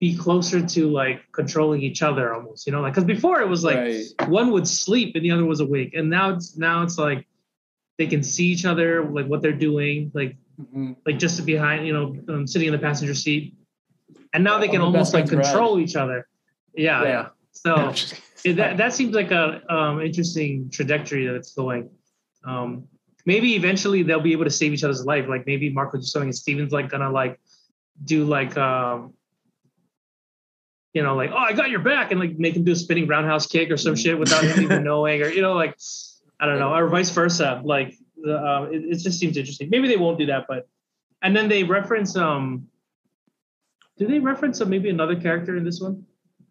be 0.00 0.16
closer 0.16 0.64
to 0.66 0.88
like 0.90 1.20
controlling 1.32 1.82
each 1.82 2.02
other 2.02 2.34
almost. 2.34 2.66
You 2.66 2.72
know, 2.72 2.80
like 2.80 2.94
because 2.94 3.04
before 3.04 3.40
it 3.40 3.48
was 3.48 3.64
like 3.64 3.76
right. 3.76 4.28
one 4.28 4.50
would 4.52 4.66
sleep 4.66 5.14
and 5.14 5.24
the 5.24 5.30
other 5.30 5.44
was 5.44 5.60
awake, 5.60 5.94
and 5.94 6.08
now 6.10 6.30
it's 6.34 6.56
now 6.56 6.82
it's 6.82 6.98
like 6.98 7.26
they 7.98 8.06
can 8.06 8.22
see 8.22 8.46
each 8.46 8.64
other, 8.64 9.04
like 9.04 9.26
what 9.26 9.42
they're 9.42 9.52
doing, 9.52 10.10
like 10.14 10.36
Mhm. 10.60 10.96
like 11.06 11.18
just 11.18 11.46
behind, 11.46 11.86
you 11.86 11.94
know, 11.94 12.14
um, 12.28 12.46
sitting 12.46 12.68
in 12.68 12.72
the 12.72 12.78
passenger 12.78 13.14
seat, 13.14 13.54
and 14.32 14.44
now 14.44 14.58
they 14.58 14.68
can 14.68 14.80
almost 14.80 15.14
like 15.14 15.24
best 15.24 15.34
friends 15.34 15.48
control 15.48 15.78
each 15.78 15.96
other. 15.96 16.26
Yeah, 16.74 17.02
Yeah. 17.02 17.08
yeah. 17.08 17.28
So 17.52 17.92
it, 18.44 18.54
that 18.54 18.76
that 18.76 18.92
seems 18.92 19.14
like 19.14 19.30
a 19.30 19.62
um, 19.72 20.00
interesting 20.00 20.70
trajectory 20.70 21.26
that 21.26 21.34
it's 21.34 21.52
going. 21.52 21.90
Um, 22.44 22.84
maybe 23.26 23.54
eventually 23.54 24.02
they'll 24.02 24.20
be 24.20 24.32
able 24.32 24.44
to 24.44 24.50
save 24.50 24.72
each 24.72 24.84
other's 24.84 25.04
life. 25.04 25.26
Like 25.28 25.46
maybe 25.46 25.70
Mark 25.70 25.92
will 25.92 26.00
do 26.00 26.06
something, 26.06 26.28
and 26.28 26.36
Steven's 26.36 26.72
like 26.72 26.88
gonna 26.88 27.10
like 27.10 27.40
do 28.04 28.24
like 28.24 28.56
um, 28.56 29.14
you 30.94 31.02
know, 31.02 31.16
like 31.16 31.30
oh 31.32 31.36
I 31.36 31.52
got 31.52 31.70
your 31.70 31.80
back, 31.80 32.10
and 32.12 32.20
like 32.20 32.38
make 32.38 32.56
him 32.56 32.64
do 32.64 32.72
a 32.72 32.76
spinning 32.76 33.06
roundhouse 33.06 33.46
kick 33.46 33.70
or 33.70 33.76
some 33.76 33.96
shit 33.96 34.18
without 34.18 34.44
him 34.44 34.62
even 34.62 34.84
knowing, 34.90 35.22
or 35.22 35.28
you 35.28 35.42
know, 35.42 35.54
like 35.54 35.76
I 36.38 36.46
don't 36.46 36.58
know, 36.58 36.74
or 36.74 36.88
vice 36.88 37.10
versa. 37.10 37.60
Like 37.64 37.94
the 38.16 38.36
uh, 38.36 38.68
it, 38.70 38.84
it 38.84 38.98
just 38.98 39.18
seems 39.18 39.36
interesting. 39.36 39.68
Maybe 39.70 39.88
they 39.88 39.96
won't 39.96 40.18
do 40.18 40.26
that, 40.26 40.46
but 40.48 40.68
and 41.22 41.36
then 41.36 41.48
they 41.48 41.64
reference 41.64 42.16
um. 42.16 42.68
Do 44.00 44.06
they 44.06 44.18
reference 44.18 44.60
uh, 44.62 44.64
maybe 44.64 44.88
another 44.88 45.14
character 45.14 45.56
in 45.58 45.64
this 45.64 45.78
one? 45.80 46.02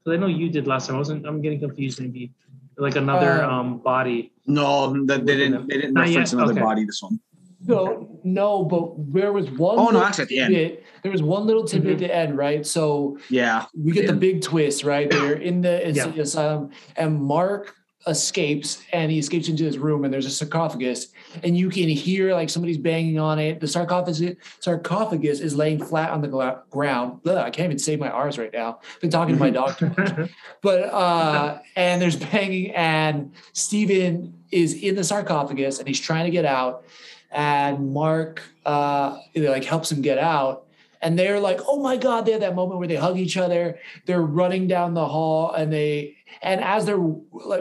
Because 0.06 0.16
I 0.16 0.22
know 0.22 0.28
you 0.28 0.50
did 0.50 0.68
last 0.68 0.86
time. 0.86 0.96
I 0.96 1.00
wasn't. 1.00 1.26
I'm 1.26 1.42
getting 1.42 1.60
confused. 1.60 2.00
Maybe 2.00 2.32
like 2.78 2.96
another 2.96 3.44
Um, 3.44 3.52
um 3.54 3.78
body. 3.80 4.32
No, 4.46 5.04
that 5.08 5.26
they 5.26 5.36
didn't. 5.36 5.68
They 5.68 5.78
didn't 5.82 5.94
Not 5.96 6.06
reference 6.08 6.32
yet? 6.32 6.38
another 6.38 6.54
Okay. 6.54 6.62
body. 6.62 6.86
This 6.86 7.02
one. 7.02 7.20
No, 7.66 8.20
no, 8.24 8.64
but 8.64 8.94
there 9.12 9.34
was 9.34 9.50
one. 9.52 9.78
Oh, 9.80 9.88
no, 9.90 10.02
actually 10.04 10.22
at 10.24 10.30
the 10.30 10.40
end. 10.40 10.54
tidbit- 10.54 10.84
There 11.04 11.12
was 11.12 11.24
one 11.24 11.46
little 11.48 11.66
tidbit 11.66 11.90
Mhm. 11.98 12.04
at 12.04 12.08
the 12.08 12.16
end, 12.16 12.38
right? 12.38 12.66
So 12.66 13.18
Yeah. 13.30 13.66
we 13.76 13.92
get 13.94 14.06
the 14.08 14.14
Yeah. 14.14 14.20
big 14.28 14.42
twist, 14.42 14.84
right? 14.86 15.10
They're 15.10 15.34
in 15.34 15.62
the 15.62 15.92
Yeah. 15.94 16.08
asylum, 16.22 16.70
and 16.96 17.20
Mark 17.20 17.76
escapes, 18.08 18.82
and 18.94 19.12
he 19.12 19.20
escapes 19.20 19.50
into 19.50 19.64
his 19.64 19.78
room, 19.78 20.06
and 20.06 20.14
there's 20.14 20.26
a 20.26 20.30
sarcophagus, 20.30 21.08
and 21.44 21.58
you 21.58 21.70
can 21.70 21.90
hear 21.90 22.34
like 22.34 22.50
somebody's 22.50 22.78
banging 22.78 23.20
on 23.20 23.40
it. 23.40 23.60
The 23.60 23.68
sarcophagus 23.68 24.36
sarcophagus 24.60 25.40
is 25.40 25.56
laying 25.56 25.84
flat 25.84 26.12
on 26.12 26.22
the 26.22 26.28
gla- 26.28 26.64
ground. 26.70 27.20
Ugh, 27.26 27.38
I 27.38 27.50
can't 27.50 27.66
even 27.66 27.80
say 27.80 27.96
my 27.96 28.10
R's 28.10 28.38
right 28.38 28.52
now. 28.54 28.80
I've 28.96 29.02
Been 29.02 29.10
talking 29.10 29.36
to 29.36 29.40
my 29.40 29.50
doctor 29.50 30.30
but 30.62 30.84
uh 30.86 31.60
and 31.76 32.02
there's 32.02 32.16
banging 32.16 32.74
and 32.76 33.34
Steven 33.54 34.34
is 34.52 34.74
in 34.74 34.96
the 34.96 35.04
sarcophagus 35.04 35.80
and 35.80 35.88
he's 35.88 36.00
trying 36.00 36.26
to 36.26 36.32
get 36.32 36.46
out 36.46 36.86
and 37.32 37.94
Mark 37.94 38.42
uh 38.66 39.18
like 39.36 39.64
helps 39.64 39.92
him 39.92 40.02
get 40.02 40.18
out 40.18 40.66
and 41.02 41.18
they're 41.18 41.40
like 41.40 41.60
oh 41.68 41.82
my 41.82 41.98
god 41.98 42.26
they 42.26 42.32
have 42.32 42.42
that 42.42 42.56
moment 42.56 42.80
where 42.80 42.88
they 42.88 42.96
hug 42.96 43.18
each 43.18 43.38
other 43.38 43.80
they're 44.06 44.22
running 44.22 44.68
down 44.68 44.94
the 44.94 45.06
hall 45.06 45.54
and 45.54 45.72
they 45.72 46.16
and 46.42 46.62
as 46.64 46.86
they're 46.86 46.98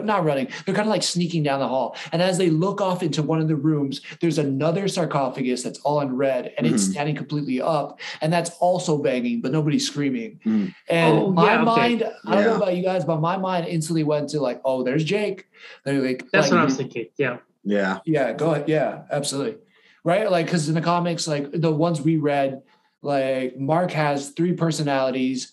not 0.03 0.23
running 0.23 0.47
they're 0.65 0.75
kind 0.75 0.87
of 0.87 0.91
like 0.91 1.03
sneaking 1.03 1.43
down 1.43 1.59
the 1.59 1.67
hall 1.67 1.95
and 2.11 2.21
as 2.21 2.37
they 2.37 2.49
look 2.49 2.81
off 2.81 3.03
into 3.03 3.21
one 3.23 3.39
of 3.41 3.47
the 3.47 3.55
rooms 3.55 4.01
there's 4.21 4.37
another 4.37 4.87
sarcophagus 4.87 5.63
that's 5.63 5.79
all 5.79 5.99
in 6.01 6.15
red 6.15 6.53
and 6.57 6.65
it's 6.67 6.85
Mhm. 6.87 6.91
standing 6.91 7.15
completely 7.15 7.61
up 7.61 7.99
and 8.21 8.31
that's 8.31 8.51
also 8.59 8.97
banging 9.01 9.41
but 9.41 9.51
nobody's 9.51 9.85
screaming 9.87 10.39
Mhm. 10.45 10.73
and 10.89 11.17
Oh, 11.19 11.31
my 11.31 11.45
yeah, 11.45 11.55
okay. 11.55 11.65
mind 11.65 12.03
i 12.25 12.35
don't 12.35 12.43
know 12.45 12.55
about 12.55 12.75
you 12.75 12.83
guys 12.83 13.05
but 13.05 13.19
my 13.19 13.37
mind 13.37 13.67
instantly 13.67 14.03
went 14.03 14.29
to 14.29 14.39
like 14.39 14.61
oh 14.65 14.83
there's 14.83 15.03
jake 15.03 15.47
they're 15.83 16.01
like 16.01 16.25
That's 16.31 16.47
like, 16.47 16.51
what 16.53 16.61
I 16.61 16.65
was 16.65 16.77
thinking. 16.77 17.07
Yeah. 17.17 17.37
Yeah. 17.65 17.99
yeah, 18.05 18.31
go 18.31 18.51
ahead. 18.51 18.69
Yeah, 18.69 19.01
absolutely. 19.11 19.57
Right? 20.05 20.31
Like, 20.31 20.45
because 20.45 20.69
in 20.69 20.75
the 20.75 20.81
comics, 20.81 21.27
like 21.27 21.51
the 21.51 21.71
ones 21.71 21.99
we 22.01 22.15
read, 22.15 22.61
like 23.01 23.57
Mark 23.59 23.91
has 23.91 24.29
three 24.29 24.53
personalities. 24.53 25.51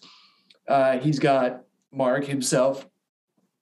Uh, 0.69 0.99
he's 0.99 1.19
got 1.19 1.63
Mark 1.93 2.25
himself, 2.25 2.87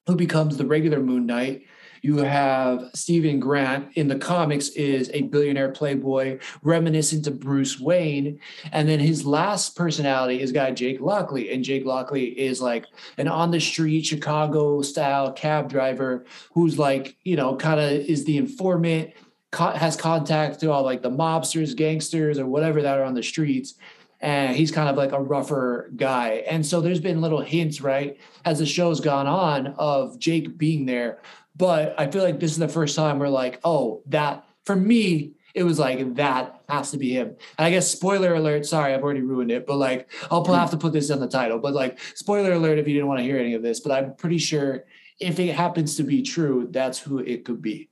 who 0.06 0.16
becomes 0.16 0.56
the 0.56 0.66
regular 0.66 1.00
Moon 1.00 1.26
Knight. 1.26 1.64
You 2.02 2.18
have 2.18 2.90
Steven 2.92 3.40
Grant 3.40 3.88
in 3.94 4.08
the 4.08 4.18
comics 4.18 4.68
is 4.70 5.10
a 5.14 5.22
billionaire 5.22 5.70
playboy 5.70 6.38
reminiscent 6.62 7.26
of 7.26 7.40
Bruce 7.40 7.80
Wayne. 7.80 8.40
And 8.72 8.86
then 8.86 9.00
his 9.00 9.24
last 9.24 9.74
personality 9.74 10.42
is 10.42 10.52
guy 10.52 10.72
Jake 10.72 11.00
Lockley. 11.00 11.50
And 11.50 11.64
Jake 11.64 11.86
Lockley 11.86 12.26
is 12.38 12.60
like 12.60 12.84
an 13.16 13.26
on 13.26 13.52
the 13.52 13.60
street 13.60 14.04
Chicago 14.04 14.82
style 14.82 15.32
cab 15.32 15.70
driver 15.70 16.26
who's 16.52 16.78
like, 16.78 17.16
you 17.22 17.36
know, 17.36 17.56
kind 17.56 17.80
of 17.80 17.90
is 17.90 18.26
the 18.26 18.36
informant, 18.36 19.14
has 19.54 19.96
contact 19.96 20.60
to 20.60 20.70
all 20.70 20.82
like 20.82 21.00
the 21.00 21.10
mobsters, 21.10 21.74
gangsters, 21.74 22.38
or 22.38 22.44
whatever 22.44 22.82
that 22.82 22.98
are 22.98 23.04
on 23.04 23.14
the 23.14 23.22
streets. 23.22 23.76
And 24.24 24.56
he's 24.56 24.70
kind 24.70 24.88
of 24.88 24.96
like 24.96 25.12
a 25.12 25.20
rougher 25.20 25.90
guy. 25.96 26.44
And 26.48 26.64
so 26.64 26.80
there's 26.80 26.98
been 26.98 27.20
little 27.20 27.42
hints, 27.42 27.82
right, 27.82 28.16
as 28.46 28.58
the 28.58 28.64
show's 28.64 28.98
gone 29.00 29.26
on 29.26 29.66
of 29.78 30.18
Jake 30.18 30.56
being 30.56 30.86
there. 30.86 31.20
But 31.54 31.94
I 31.98 32.10
feel 32.10 32.24
like 32.24 32.40
this 32.40 32.52
is 32.52 32.58
the 32.58 32.66
first 32.68 32.96
time 32.96 33.18
we're 33.18 33.28
like, 33.28 33.60
oh, 33.64 34.02
that 34.06 34.46
for 34.64 34.76
me, 34.76 35.34
it 35.54 35.62
was 35.62 35.78
like 35.78 36.14
that 36.14 36.62
has 36.70 36.90
to 36.92 36.96
be 36.96 37.10
him. 37.10 37.36
And 37.58 37.66
I 37.66 37.70
guess 37.70 37.90
spoiler 37.90 38.34
alert. 38.34 38.64
Sorry, 38.64 38.94
I've 38.94 39.02
already 39.02 39.20
ruined 39.20 39.50
it, 39.50 39.66
but 39.66 39.76
like 39.76 40.10
I'll 40.30 40.44
have 40.46 40.70
to 40.70 40.78
put 40.78 40.94
this 40.94 41.10
in 41.10 41.20
the 41.20 41.28
title. 41.28 41.58
But 41.58 41.74
like 41.74 41.98
spoiler 42.14 42.52
alert 42.52 42.78
if 42.78 42.88
you 42.88 42.94
didn't 42.94 43.08
want 43.08 43.18
to 43.18 43.24
hear 43.24 43.36
any 43.38 43.52
of 43.52 43.62
this. 43.62 43.80
But 43.80 43.92
I'm 43.92 44.14
pretty 44.16 44.38
sure 44.38 44.84
if 45.20 45.38
it 45.38 45.54
happens 45.54 45.96
to 45.98 46.02
be 46.02 46.22
true, 46.22 46.68
that's 46.70 46.98
who 46.98 47.18
it 47.18 47.44
could 47.44 47.60
be, 47.60 47.88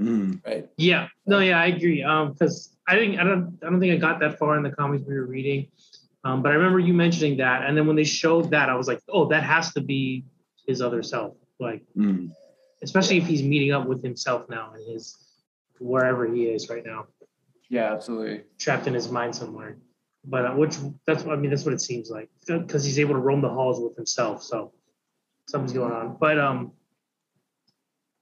Mm. 0.00 0.44
right? 0.46 0.68
Yeah. 0.76 1.08
No, 1.26 1.38
yeah, 1.38 1.58
I 1.60 1.66
agree. 1.66 2.02
Um, 2.02 2.32
because 2.32 2.76
I 2.92 2.96
think 2.96 3.18
I 3.18 3.24
don't 3.24 3.58
I 3.62 3.70
don't 3.70 3.80
think 3.80 3.94
I 3.94 3.96
got 3.96 4.20
that 4.20 4.38
far 4.38 4.56
in 4.58 4.62
the 4.62 4.70
comics 4.70 5.02
we 5.06 5.14
were 5.14 5.24
reading. 5.24 5.68
Um, 6.24 6.42
but 6.42 6.52
I 6.52 6.54
remember 6.56 6.78
you 6.78 6.92
mentioning 6.92 7.38
that. 7.38 7.64
And 7.66 7.76
then 7.76 7.86
when 7.86 7.96
they 7.96 8.04
showed 8.04 8.50
that, 8.50 8.68
I 8.68 8.74
was 8.74 8.86
like, 8.86 9.00
oh, 9.08 9.24
that 9.28 9.42
has 9.42 9.72
to 9.74 9.80
be 9.80 10.24
his 10.68 10.80
other 10.82 11.02
self. 11.02 11.34
Like, 11.58 11.82
Mm. 11.96 12.30
especially 12.82 13.16
if 13.16 13.26
he's 13.26 13.42
meeting 13.42 13.72
up 13.72 13.86
with 13.88 14.02
himself 14.02 14.48
now 14.48 14.72
and 14.74 14.84
his 14.92 15.16
wherever 15.80 16.26
he 16.32 16.44
is 16.44 16.68
right 16.68 16.84
now, 16.84 17.06
Yeah, 17.70 17.92
absolutely. 17.94 18.42
trapped 18.58 18.86
in 18.86 18.94
his 18.94 19.10
mind 19.10 19.34
somewhere. 19.34 19.78
But 20.24 20.44
uh, 20.46 20.52
which 20.54 20.76
that's 21.06 21.24
I 21.26 21.34
mean, 21.36 21.50
that's 21.50 21.64
what 21.64 21.74
it 21.74 21.80
seems 21.80 22.10
like. 22.10 22.28
Because 22.46 22.84
he's 22.84 22.98
able 23.00 23.14
to 23.14 23.20
roam 23.20 23.40
the 23.40 23.48
halls 23.48 23.80
with 23.80 23.96
himself. 23.96 24.42
So 24.42 24.72
something's 25.48 25.72
going 25.72 25.92
on. 25.92 26.16
But 26.20 26.38
um 26.38 26.72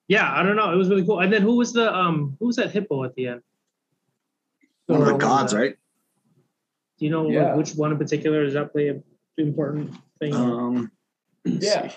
yeah, 0.09 0.33
I 0.33 0.43
don't 0.43 0.57
know. 0.57 0.73
It 0.73 0.77
was 0.77 0.89
really 0.89 1.05
cool. 1.05 1.21
And 1.21 1.33
then 1.33 1.43
who 1.43 1.57
was 1.57 1.73
the 1.73 1.93
um 1.95 2.37
who 2.39 2.47
was 2.47 2.57
that 2.57 2.71
hippo 2.71 3.05
at 3.05 3.15
the 3.17 3.27
end? 3.29 3.43
One 4.91 5.03
of 5.03 5.07
the 5.09 5.15
gods, 5.15 5.55
right? 5.55 5.77
Do 6.99 7.05
you 7.05 7.11
know 7.11 7.23
like, 7.23 7.57
which 7.57 7.73
one 7.73 7.93
in 7.93 7.99
particular 7.99 8.45
does 8.45 8.55
that 8.55 8.73
play 8.73 8.89
an 8.89 9.03
important 9.39 9.95
thing? 10.19 10.35
Um, 10.35 10.91
Yeah. 11.45 11.91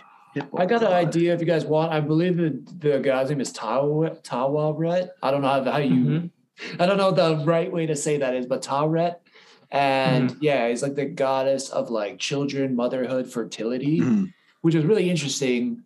I 0.57 0.65
got 0.65 0.81
an 0.81 0.91
idea 0.93 1.33
if 1.33 1.39
you 1.41 1.45
guys 1.45 1.63
want. 1.65 1.91
I 1.91 1.99
believe 1.99 2.37
the, 2.37 2.59
the 2.79 2.99
guy's 2.99 3.29
name 3.29 3.41
is 3.41 3.53
Tawa 3.53 4.19
Taweret. 4.23 5.09
I 5.21 5.29
don't 5.29 5.41
know 5.41 5.47
how, 5.47 5.63
how 5.63 5.77
you 5.77 5.91
Mhm. 5.91 6.29
I 6.79 6.85
don't 6.85 6.97
know 6.97 7.11
the 7.11 7.43
right 7.45 7.71
way 7.71 7.85
to 7.87 7.95
say 7.95 8.17
that 8.17 8.33
is, 8.35 8.45
but 8.45 8.61
Tawret. 8.61 9.17
And 9.69 10.35
yeah, 10.39 10.69
he's 10.69 10.81
like 10.81 10.95
the 10.95 11.05
goddess 11.05 11.69
of 11.69 11.89
like 11.91 12.17
children, 12.19 12.75
motherhood, 12.75 13.27
fertility, 13.27 13.99
Mhm. 13.99 14.33
which 14.61 14.73
is 14.75 14.85
really 14.85 15.09
interesting 15.09 15.83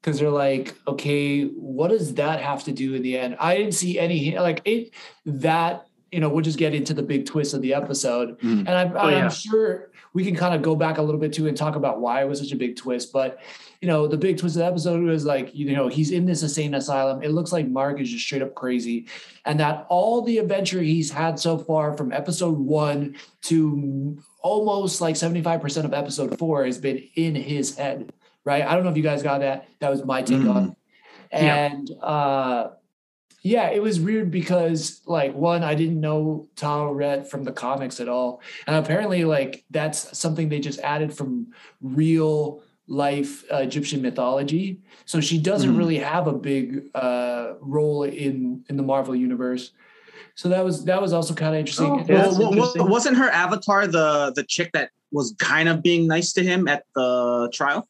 because 0.00 0.20
they're 0.20 0.30
like, 0.30 0.74
okay, 0.86 1.44
what 1.46 1.88
does 1.88 2.14
that 2.14 2.40
have 2.40 2.62
to 2.64 2.72
do 2.72 2.94
in 2.94 3.02
the 3.02 3.18
end? 3.18 3.36
I 3.40 3.56
didn't 3.56 3.74
see 3.74 3.98
any 3.98 4.36
like 4.38 4.60
it 4.64 4.90
that 5.26 5.87
you 6.12 6.20
know, 6.20 6.28
we'll 6.28 6.42
just 6.44 6.58
get 6.58 6.74
into 6.74 6.94
the 6.94 7.02
big 7.02 7.26
twist 7.26 7.52
of 7.54 7.60
the 7.62 7.74
episode. 7.74 8.38
Mhm. 8.40 8.60
And 8.60 8.70
I'm, 8.70 8.92
Oh, 8.96 9.08
yeah. 9.08 9.24
I'm 9.24 9.30
sure 9.30 9.90
we 10.14 10.24
can 10.24 10.34
kind 10.34 10.54
of 10.54 10.62
go 10.62 10.74
back 10.74 10.96
a 10.98 11.02
little 11.02 11.20
bit 11.20 11.32
too 11.34 11.46
and 11.48 11.56
talk 11.56 11.76
about 11.76 12.00
why 12.00 12.22
it 12.22 12.28
was 12.28 12.38
such 12.40 12.50
a 12.52 12.56
big 12.56 12.76
twist. 12.76 13.12
But 13.12 13.38
you 13.82 13.86
know, 13.86 14.08
the 14.08 14.16
big 14.16 14.38
twist 14.38 14.56
of 14.56 14.60
the 14.60 14.66
episode 14.66 15.02
was 15.04 15.24
like, 15.24 15.54
you 15.54 15.72
know, 15.76 15.86
he's 15.86 16.10
in 16.10 16.24
this 16.26 16.42
insane 16.42 16.74
asylum. 16.74 17.22
It 17.22 17.30
looks 17.30 17.52
like 17.52 17.68
Mark 17.68 18.00
is 18.00 18.10
just 18.10 18.24
straight 18.24 18.42
up 18.42 18.54
crazy, 18.56 19.06
and 19.44 19.60
that 19.60 19.86
all 19.88 20.22
the 20.22 20.38
adventure 20.38 20.82
he's 20.82 21.10
had 21.12 21.38
so 21.38 21.58
far 21.58 21.96
from 21.96 22.10
episode 22.12 22.58
one 22.58 23.14
to 23.42 24.18
almost 24.42 25.00
like 25.00 25.14
75% 25.14 25.84
of 25.84 25.94
episode 25.94 26.36
four 26.38 26.64
has 26.64 26.78
been 26.78 27.02
in 27.14 27.34
his 27.36 27.76
head, 27.76 28.12
right? 28.44 28.64
I 28.64 28.74
don't 28.74 28.82
know 28.84 28.90
if 28.90 28.96
you 28.96 29.02
guys 29.02 29.22
got 29.22 29.40
that. 29.40 29.68
That 29.80 29.90
was 29.90 30.04
my 30.04 30.22
take 30.22 30.38
Mhm. 30.38 30.54
on. 30.54 30.64
it. 30.70 30.74
Yeah. 31.42 31.66
And 31.72 31.90
uh 32.02 32.68
yeah, 33.48 33.70
it 33.70 33.82
was 33.82 33.98
weird 33.98 34.30
because 34.30 35.00
like 35.06 35.32
one, 35.34 35.62
I 35.64 35.74
didn't 35.74 36.00
know 36.00 36.48
Taweret 36.56 37.26
from 37.30 37.44
the 37.44 37.52
comics 37.52 37.98
at 38.00 38.08
all. 38.08 38.40
And 38.66 38.76
apparently 38.76 39.24
like 39.24 39.64
that's 39.70 40.16
something 40.18 40.48
they 40.48 40.60
just 40.60 40.80
added 40.80 41.12
from 41.18 41.48
real 41.80 42.62
life 42.86 43.44
uh, 43.52 43.56
Egyptian 43.68 44.02
mythology. 44.02 44.80
So 45.06 45.20
she 45.20 45.38
doesn't 45.38 45.72
Mhm. 45.74 45.78
really 45.78 45.98
have 45.98 46.26
a 46.26 46.32
big 46.32 46.66
uh 46.94 47.54
role 47.60 48.02
in 48.04 48.64
in 48.68 48.76
the 48.76 48.82
Marvel 48.82 49.14
universe. 49.16 49.72
So 50.34 50.48
that 50.50 50.62
was 50.64 50.84
that 50.84 51.00
was 51.00 51.12
also 51.12 51.32
kind 51.34 51.54
of 51.54 51.60
interesting. 51.60 51.90
Oh, 51.90 51.98
yeah, 51.98 52.14
Well, 52.14 52.22
that's 52.24 52.38
wa- 52.38 52.44
wa- 52.44 52.52
interesting. 52.52 52.88
wasn't 52.96 53.16
her 53.16 53.30
avatar 53.44 53.86
the 53.86 54.32
the 54.38 54.44
chick 54.44 54.70
that 54.76 54.90
was 55.10 55.34
kind 55.38 55.68
of 55.70 55.82
being 55.82 56.06
nice 56.06 56.32
to 56.34 56.42
him 56.50 56.68
at 56.68 56.82
the 56.94 57.48
trial? 57.52 57.88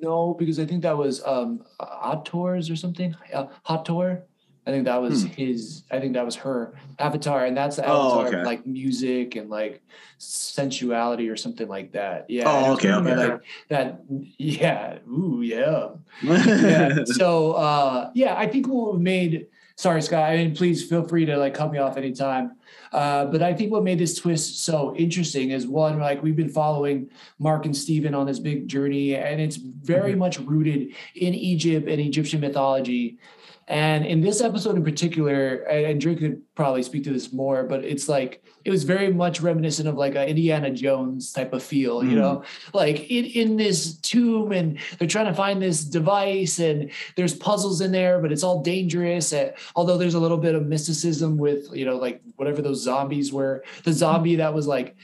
No, 0.00 0.34
because 0.34 0.58
I 0.58 0.66
think 0.66 0.82
that 0.82 0.96
was 0.96 1.22
um 1.24 1.64
Hathors 1.80 2.70
or 2.70 2.76
something. 2.76 3.14
Uh, 3.32 3.46
Hathor. 3.64 4.24
I 4.66 4.70
think 4.70 4.86
that 4.86 5.00
was 5.00 5.24
his. 5.24 5.82
I 5.90 6.00
think 6.00 6.14
that 6.14 6.24
was 6.24 6.36
her 6.36 6.72
avatar, 6.98 7.44
and 7.44 7.54
that's 7.54 7.76
the 7.76 7.82
Hmm. 7.82 7.90
Oh, 7.90 8.06
avatar 8.06 8.26
okay. 8.28 8.40
of 8.40 8.46
like 8.46 8.66
music 8.66 9.36
and 9.36 9.50
like 9.50 9.82
sensuality 10.16 11.28
or 11.28 11.36
something 11.36 11.68
like 11.68 11.92
that. 11.92 12.30
Yeah. 12.30 12.44
Oh, 12.46 12.72
okay, 12.72 12.90
okay. 12.92 13.14
Like 13.14 13.40
that. 13.68 14.00
Yeah. 14.38 14.98
Ooh, 15.06 15.42
yeah. 15.42 15.88
yeah. 16.22 17.04
So 17.04 17.52
uh, 17.52 18.10
yeah, 18.14 18.36
I 18.36 18.46
think 18.46 18.66
what 18.68 18.98
made. 18.98 19.48
Sorry, 19.76 20.00
Scott. 20.02 20.30
I 20.30 20.36
mean, 20.36 20.54
please 20.54 20.88
feel 20.88 21.06
free 21.06 21.24
to 21.26 21.36
like 21.36 21.54
cut 21.54 21.72
me 21.72 21.78
off 21.78 21.96
anytime. 21.96 22.52
Uh, 22.92 23.24
but 23.26 23.42
I 23.42 23.52
think 23.54 23.72
what 23.72 23.82
made 23.82 23.98
this 23.98 24.16
twist 24.16 24.64
so 24.64 24.94
interesting 24.94 25.50
is 25.50 25.66
one, 25.66 25.98
like 25.98 26.22
we've 26.22 26.36
been 26.36 26.48
following 26.48 27.10
Mark 27.40 27.64
and 27.66 27.76
Steven 27.76 28.14
on 28.14 28.26
this 28.26 28.38
big 28.38 28.68
journey, 28.68 29.16
and 29.16 29.40
it's 29.40 29.56
very 29.56 30.10
Mm-hmm. 30.10 30.18
much 30.20 30.38
rooted 30.38 30.94
in 31.16 31.34
Egypt 31.34 31.88
and 31.88 32.00
Egyptian 32.00 32.40
mythology. 32.40 33.18
And 33.66 34.04
in 34.06 34.20
this 34.20 34.40
episode 34.40 34.76
in 34.76 34.84
particular, 34.84 35.64
and 35.64 35.86
and 35.86 36.00
Drew 36.00 36.14
could 36.14 36.42
probably 36.54 36.82
speak 36.84 37.02
to 37.04 37.12
this 37.12 37.32
more, 37.32 37.64
but 37.64 37.84
it's 37.84 38.08
like 38.08 38.44
it 38.64 38.70
was 38.70 38.84
very 38.84 39.12
much 39.12 39.40
reminiscent 39.40 39.88
of 39.88 39.96
like 39.96 40.14
a 40.14 40.28
Indiana 40.28 40.70
Jones 40.70 41.32
type 41.32 41.52
of 41.52 41.62
feel, 41.62 42.02
you 42.04 42.12
Mhm. 42.12 42.20
know, 42.20 42.42
like 42.72 43.10
in, 43.10 43.24
in 43.26 43.56
this 43.56 43.96
tomb 43.98 44.52
and 44.52 44.78
they're 44.98 45.08
trying 45.08 45.26
to 45.26 45.34
find 45.34 45.60
this 45.60 45.84
device 45.84 46.58
and 46.58 46.90
there's 47.16 47.34
puzzles 47.34 47.80
in 47.80 47.92
there, 47.92 48.20
but 48.20 48.32
it's 48.32 48.42
all 48.42 48.62
dangerous. 48.62 49.32
And 49.32 49.52
although 49.76 49.98
there's 49.98 50.14
a 50.14 50.20
little 50.20 50.38
bit 50.38 50.54
of 50.54 50.66
mysticism 50.66 51.36
with, 51.36 51.68
you 51.74 51.84
know, 51.84 51.96
like 51.96 52.22
whatever 52.36 52.62
those 52.62 52.82
zombies 52.82 53.32
were, 53.32 53.62
the 53.84 53.92
zombie 53.92 54.36
that 54.36 54.54
was 54.54 54.66
like 54.66 54.96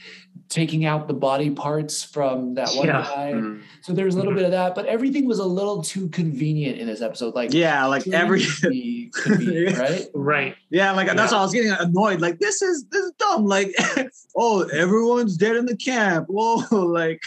taking 0.49 0.83
out 0.85 1.07
the 1.07 1.13
body 1.13 1.49
parts 1.49 2.03
from 2.03 2.55
that 2.55 2.69
one 2.75 2.87
Yeah. 2.87 3.03
guy. 3.03 3.31
Mm. 3.35 3.61
So 3.81 3.93
there 3.93 4.05
was 4.05 4.15
a 4.15 4.17
little 4.17 4.33
Mhm. 4.33 4.37
bit 4.37 4.45
of 4.45 4.51
that, 4.51 4.75
but 4.75 4.85
everything 4.85 5.25
was 5.25 5.39
a 5.39 5.45
little 5.45 5.81
too 5.81 6.07
convenient 6.09 6.77
in 6.79 6.87
this 6.87 7.01
episode. 7.01 7.35
Like 7.35 7.53
yeah, 7.53 7.85
like 7.85 8.07
every 8.07 8.43
right? 9.25 10.07
Right. 10.13 10.55
yeah, 10.69 10.91
like 10.93 11.07
that's 11.15 11.31
why 11.31 11.39
I 11.39 11.41
was 11.43 11.51
getting 11.53 11.71
annoyed. 11.71 12.21
Like 12.21 12.39
this 12.39 12.61
is 12.61 12.85
this 12.91 13.03
is 13.05 13.11
dumb. 13.17 13.45
Like 13.51 13.75
oh, 14.37 14.63
everyone's 14.69 15.35
dead 15.35 15.57
in 15.57 15.65
the 15.65 15.75
camp. 15.75 16.27
Whoa, 16.29 16.63
like 16.85 17.21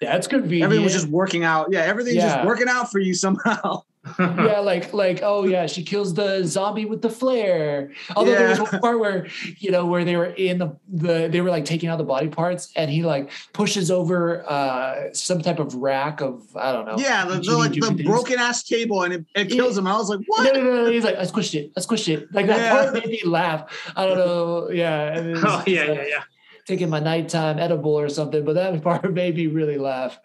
That's 0.00 0.28
convenient. 0.28 0.62
everything 0.64 0.84
was 0.84 0.92
just 0.94 1.08
working 1.08 1.42
out. 1.42 1.66
Yeah, 1.72 1.80
everything's 1.80 2.16
Yeah. 2.16 2.36
just 2.36 2.46
working 2.46 2.68
out 2.68 2.90
for 2.90 3.00
you 3.00 3.12
somehow. 3.14 3.82
yeah, 4.18 4.58
like 4.64 4.92
like 4.92 5.20
oh 5.22 5.44
yeah, 5.46 5.66
she 5.66 5.82
kills 5.82 6.14
the 6.14 6.44
zombie 6.44 6.84
with 6.84 7.02
the 7.02 7.10
flare. 7.10 7.92
Although 8.14 8.32
there 8.32 8.48
was 8.48 8.58
Yeah. 8.58 8.64
one 8.70 8.80
part 8.80 8.98
where 9.00 9.26
you 9.58 9.70
know 9.70 9.86
where 9.86 10.04
they 10.04 10.16
were 10.16 10.26
in 10.26 10.58
the 10.58 10.76
the 10.88 11.28
they 11.30 11.40
were 11.40 11.50
like 11.50 11.64
taking 11.64 11.88
out 11.88 11.98
the 11.98 12.04
body 12.04 12.28
parts, 12.28 12.72
and 12.76 12.90
he 12.90 13.02
like 13.02 13.30
pushes 13.52 13.90
over 13.90 14.48
uh 14.50 15.12
some 15.12 15.40
type 15.40 15.58
of 15.58 15.74
rack 15.74 16.20
of 16.20 16.42
I 16.56 16.72
don't 16.72 16.86
know. 16.86 16.96
Yeah, 16.98 17.24
the, 17.24 17.40
the 17.40 17.56
like 17.56 17.72
the 17.72 17.80
things. 17.80 18.02
broken 18.02 18.38
ass 18.38 18.62
table 18.62 19.02
and 19.02 19.14
it, 19.14 19.24
it 19.34 19.50
kills 19.50 19.76
him. 19.76 19.86
I 19.86 19.96
was 19.96 20.08
like, 20.08 20.20
No, 20.20 20.24
what? 20.28 20.54
no, 20.54 20.62
no, 20.62 20.84
no. 20.84 20.90
He's 20.90 21.04
like, 21.04 21.16
I 21.16 21.22
squished 21.24 21.54
it. 21.54 21.72
I 21.76 21.80
squished 21.80 22.08
it. 22.12 22.32
Like 22.32 22.46
that 22.46 22.58
Yeah. 22.60 22.70
part 22.82 22.94
made 22.94 23.06
me 23.08 23.20
laugh. 23.24 23.70
I 23.96 24.06
don't 24.06 24.18
know. 24.18 24.70
Yeah. 24.70 25.20
was 25.32 25.42
oh 25.44 25.64
yeah, 25.66 25.84
yeah, 25.92 26.04
yeah. 26.06 26.22
taking 26.66 26.88
my 26.90 27.00
nighttime 27.00 27.58
edible 27.58 27.94
or 27.98 28.08
something, 28.08 28.44
but 28.44 28.54
that 28.54 28.82
part 28.88 29.12
made 29.12 29.36
me 29.36 29.46
really 29.46 29.78
laugh. 29.78 30.18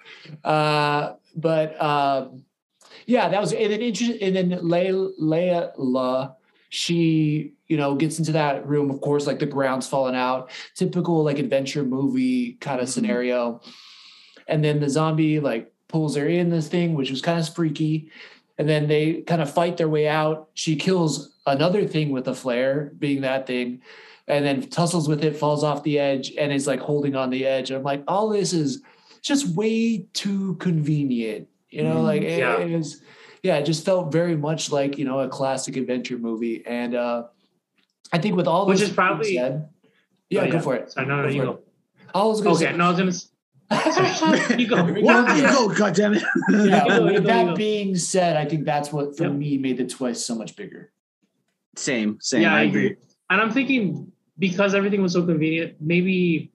Uh, 0.44 1.14
but 1.36 1.82
um, 1.82 2.44
yeah, 3.06 3.30
that 3.30 3.40
was 3.42 3.54
and 3.54 3.72
then 3.72 3.82
interesting. 3.82 4.22
And 4.22 4.36
then 4.36 4.60
Layla, 4.62 5.12
Layla, 5.20 6.36
she 6.70 7.54
you 7.68 7.78
know 7.78 7.96
gets 7.96 8.20
into 8.20 8.32
that 8.34 8.66
room. 8.68 8.90
Of 8.90 9.02
course, 9.02 9.28
like 9.28 9.40
the 9.40 9.46
ground's 9.46 9.88
falling 9.88 10.16
out. 10.16 10.50
Typical 10.76 11.24
like 11.24 11.40
adventure 11.40 11.84
movie 11.84 12.54
kind 12.54 12.80
of 12.82 12.88
Mhm. 12.88 12.92
scenario. 12.92 13.62
And 14.48 14.64
then 14.64 14.80
the 14.80 14.90
zombie 14.90 15.40
like 15.40 15.72
pulls 15.88 16.16
her 16.16 16.28
in 16.28 16.50
this 16.50 16.68
thing, 16.68 16.94
which 16.96 17.12
was 17.12 17.22
kind 17.22 17.40
of 17.40 17.54
freaky. 17.54 18.10
And 18.58 18.68
then 18.68 18.88
they 18.88 19.22
kind 19.22 19.42
of 19.42 19.52
fight 19.52 19.78
their 19.78 19.90
way 19.90 20.08
out. 20.08 20.50
She 20.54 20.76
kills 20.76 21.36
another 21.46 21.86
thing 21.88 22.12
with 22.12 22.28
a 22.28 22.36
flare, 22.36 22.92
being 23.00 23.22
that 23.22 23.48
thing 23.48 23.82
and 24.28 24.46
then 24.46 24.62
tussles 24.70 25.10
with 25.10 25.24
it, 25.26 25.36
falls 25.36 25.64
off 25.64 25.84
the 25.84 26.00
edge, 26.00 26.32
and 26.38 26.54
is 26.54 26.68
like 26.68 26.80
holding 26.80 27.16
on 27.16 27.30
the 27.32 27.46
edge. 27.46 27.70
And 27.70 27.78
I'm 27.78 27.84
like, 27.84 28.04
all 28.08 28.30
this 28.30 28.54
is 28.54 28.82
just 29.22 29.56
way 29.56 30.06
too 30.14 30.56
convenient. 30.56 31.48
You 31.72 31.84
know, 31.84 32.02
like 32.02 32.22
it, 32.22 32.38
yeah. 32.40 32.58
it 32.60 32.76
was, 32.78 33.02
yeah, 33.44 33.56
it 33.58 33.66
just 33.66 33.86
felt 33.86 34.12
very 34.12 34.36
much 34.36 34.72
like 34.72 34.98
you 34.98 35.06
know 35.06 35.20
a 35.22 35.28
classic 35.30 35.78
adventure 35.78 36.18
movie. 36.18 36.64
And 36.66 36.94
uh 36.96 37.24
I 38.14 38.18
think 38.18 38.36
with 38.36 38.48
all 38.48 38.68
Which 38.68 38.82
is 38.82 38.90
probably- 38.92 39.36
said, 39.36 39.70
yeah, 40.30 40.42
Oh, 40.42 40.52
go 40.52 40.60
for 40.60 40.76
it. 40.76 40.92
Sorry, 40.92 41.08
no, 41.08 41.22
no, 41.24 41.28
you 41.30 41.42
go. 41.44 41.52
it. 41.54 41.68
I 42.14 42.24
was 42.24 42.42
gonna 42.42 42.56
Okay, 42.56 42.76
no, 42.76 42.86
I 42.86 42.90
was 42.90 42.98
gonna. 43.00 43.10
s- 43.12 43.30
say, 44.50 44.58
You 44.60 44.68
go. 44.68 44.84
Here 44.86 44.94
we 44.96 45.02
What? 45.04 45.28
go. 45.28 45.36
You 45.36 45.42
go, 45.44 45.68
goddammit. 45.70 46.22
yeah, 46.50 46.84
You 46.84 46.90
go, 46.90 47.04
with 47.06 47.14
you 47.14 47.20
go, 47.22 47.28
that 47.28 47.56
being 47.56 47.96
said, 47.96 48.36
I 48.36 48.44
think 48.46 48.66
that's 48.66 48.92
what 48.92 49.16
for 49.18 49.24
Yep. 49.24 49.32
me 49.34 49.58
made 49.58 49.78
the 49.78 49.88
twist 49.88 50.26
so 50.26 50.36
much 50.36 50.56
bigger. 50.58 50.92
Same, 51.78 52.18
same. 52.20 52.42
yeah, 52.42 52.54
I 52.54 52.64
agree. 52.64 52.98
And 53.30 53.40
I'm 53.42 53.52
thinking 53.52 54.12
because 54.38 54.76
everything 54.76 55.02
was 55.02 55.14
so 55.14 55.26
convenient, 55.26 55.76
maybe 55.80 56.51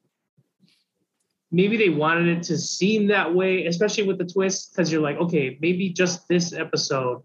maybe 1.57 1.79
they 1.79 1.89
wanted 1.89 2.29
it 2.29 2.43
to 2.43 2.59
seem 2.59 3.07
that 3.07 3.35
way, 3.35 3.65
especially 3.65 4.07
with 4.07 4.19
the 4.19 4.27
twist, 4.27 4.73
because 4.73 4.93
you're 4.93 5.01
like, 5.01 5.17
okay, 5.17 5.57
maybe 5.61 5.89
just 5.89 6.29
this 6.29 6.53
episode 6.53 7.23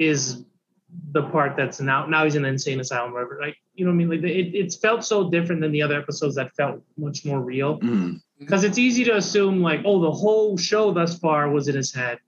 is 0.00 0.44
the 1.12 1.22
part 1.22 1.56
that's 1.56 1.80
now 1.80 2.06
now 2.06 2.24
he's 2.24 2.34
in 2.34 2.44
an 2.44 2.52
insane 2.54 2.80
asylum, 2.80 3.12
whatever. 3.12 3.38
Like, 3.40 3.56
you 3.74 3.84
know 3.84 3.92
what 3.92 3.94
I 3.94 3.98
mean? 3.98 4.10
Like 4.10 4.22
it, 4.22 4.54
it's 4.62 4.76
felt 4.76 5.04
so 5.04 5.30
different 5.30 5.60
than 5.60 5.70
the 5.70 5.80
other 5.80 5.96
episodes 5.96 6.34
that 6.34 6.54
felt 6.56 6.82
much 6.98 7.24
more 7.24 7.40
real. 7.40 7.78
Mhm. 7.78 8.20
Because 8.40 8.64
it's 8.64 8.78
easy 8.78 9.04
to 9.04 9.16
assume 9.16 9.62
like, 9.62 9.80
oh, 9.84 10.00
the 10.00 10.10
whole 10.10 10.58
show 10.58 10.92
thus 10.92 11.18
far 11.18 11.48
was 11.48 11.68
in 11.68 11.76
his 11.76 11.94
head. 11.94 12.18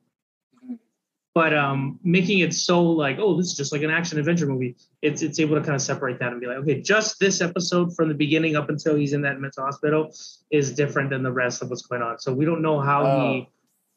But 1.35 1.55
um, 1.55 2.01
making 2.03 2.41
it 2.41 2.53
so 2.55 2.83
like, 2.83 3.19
oh, 3.21 3.37
this 3.37 3.47
is 3.47 3.57
just 3.57 3.71
like 3.71 3.83
an 3.83 3.91
action 3.91 4.19
adventure 4.19 4.47
movie. 4.47 4.77
It's 5.03 5.23
it's 5.23 5.39
able 5.39 5.55
to 5.57 5.61
kind 5.63 5.75
of 5.77 5.83
separate 5.83 6.19
that 6.19 6.33
and 6.33 6.41
be 6.41 6.47
like, 6.47 6.57
okay, 6.59 6.81
just 6.81 7.21
this 7.21 7.41
episode 7.41 7.95
from 7.95 8.09
the 8.09 8.15
beginning 8.15 8.57
up 8.57 8.71
until 8.71 8.97
he's 8.97 9.13
in 9.13 9.23
that 9.23 9.39
mental 9.39 9.65
hospital 9.65 10.13
is 10.51 10.73
different 10.75 11.11
than 11.11 11.23
the 11.23 11.31
rest 11.31 11.63
of 11.63 11.71
what's 11.71 11.83
going 11.83 12.03
on. 12.03 12.19
So 12.19 12.33
we 12.33 12.45
don't 12.45 12.63
know 12.63 12.81
how 12.81 13.03
Oh. 13.07 13.21
he 13.33 13.49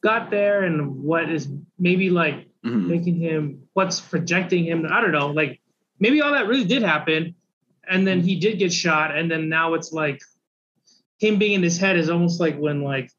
got 0.02 0.30
there 0.30 0.64
and 0.64 1.02
what 1.02 1.30
is 1.30 1.48
maybe 1.78 2.10
like 2.10 2.46
Mhm. 2.64 2.86
making 2.86 3.16
him 3.16 3.62
what's 3.72 3.98
projecting 4.00 4.64
him. 4.64 4.86
I 4.88 5.00
don't 5.00 5.12
know. 5.12 5.30
Like 5.30 5.60
maybe 5.98 6.20
all 6.20 6.32
that 6.32 6.46
really 6.46 6.64
did 6.64 6.82
happen, 6.82 7.34
and 7.88 8.06
then 8.06 8.20
he 8.20 8.36
did 8.36 8.58
get 8.58 8.72
shot, 8.72 9.16
and 9.16 9.28
then 9.30 9.48
now 9.48 9.74
it's 9.74 9.92
like 9.92 10.20
him 11.18 11.38
being 11.38 11.52
in 11.54 11.62
his 11.62 11.78
head 11.78 11.96
is 11.96 12.08
almost 12.10 12.38
like 12.40 12.56
when 12.58 12.82
like 12.82 13.10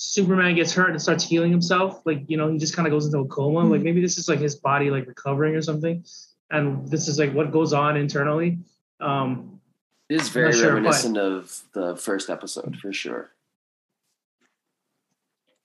Superman 0.00 0.54
gets 0.54 0.72
hurt 0.72 0.90
and 0.90 1.02
starts 1.02 1.24
healing 1.24 1.50
himself. 1.50 2.06
Like 2.06 2.22
you 2.28 2.36
know, 2.36 2.50
he 2.50 2.56
just 2.56 2.74
kind 2.74 2.86
of 2.86 2.92
goes 2.92 3.04
into 3.06 3.18
a 3.18 3.26
coma. 3.26 3.64
Like 3.64 3.82
maybe 3.82 4.00
this 4.00 4.16
is 4.16 4.28
like 4.28 4.38
his 4.38 4.54
body 4.56 4.90
like 4.90 5.06
recovering 5.06 5.54
or 5.54 5.60
something, 5.62 6.04
and 6.50 6.88
this 6.88 7.08
is 7.08 7.18
like 7.18 7.32
what 7.34 7.50
goes 7.52 7.72
on 7.72 7.96
internally. 7.96 8.58
Um, 9.00 9.60
It 10.08 10.20
is 10.20 10.28
very 10.30 10.46
not 10.50 10.54
sure, 10.54 10.68
but- 10.70 10.74
reminiscent 10.74 11.18
of 11.18 11.60
the 11.74 11.96
first 11.96 12.30
episode 12.30 12.76
for 12.80 12.92
sure. 12.92 13.30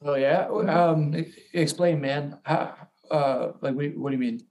Oh 0.06 0.16
yeah. 0.16 0.48
Um 0.48 1.26
explain, 1.54 2.02
man. 2.02 2.38
How 2.44 2.76
uh 3.10 3.52
like 3.62 3.76
what, 3.76 3.96
what 3.96 4.10
do 4.10 4.16
you 4.16 4.20
mean? 4.20 4.42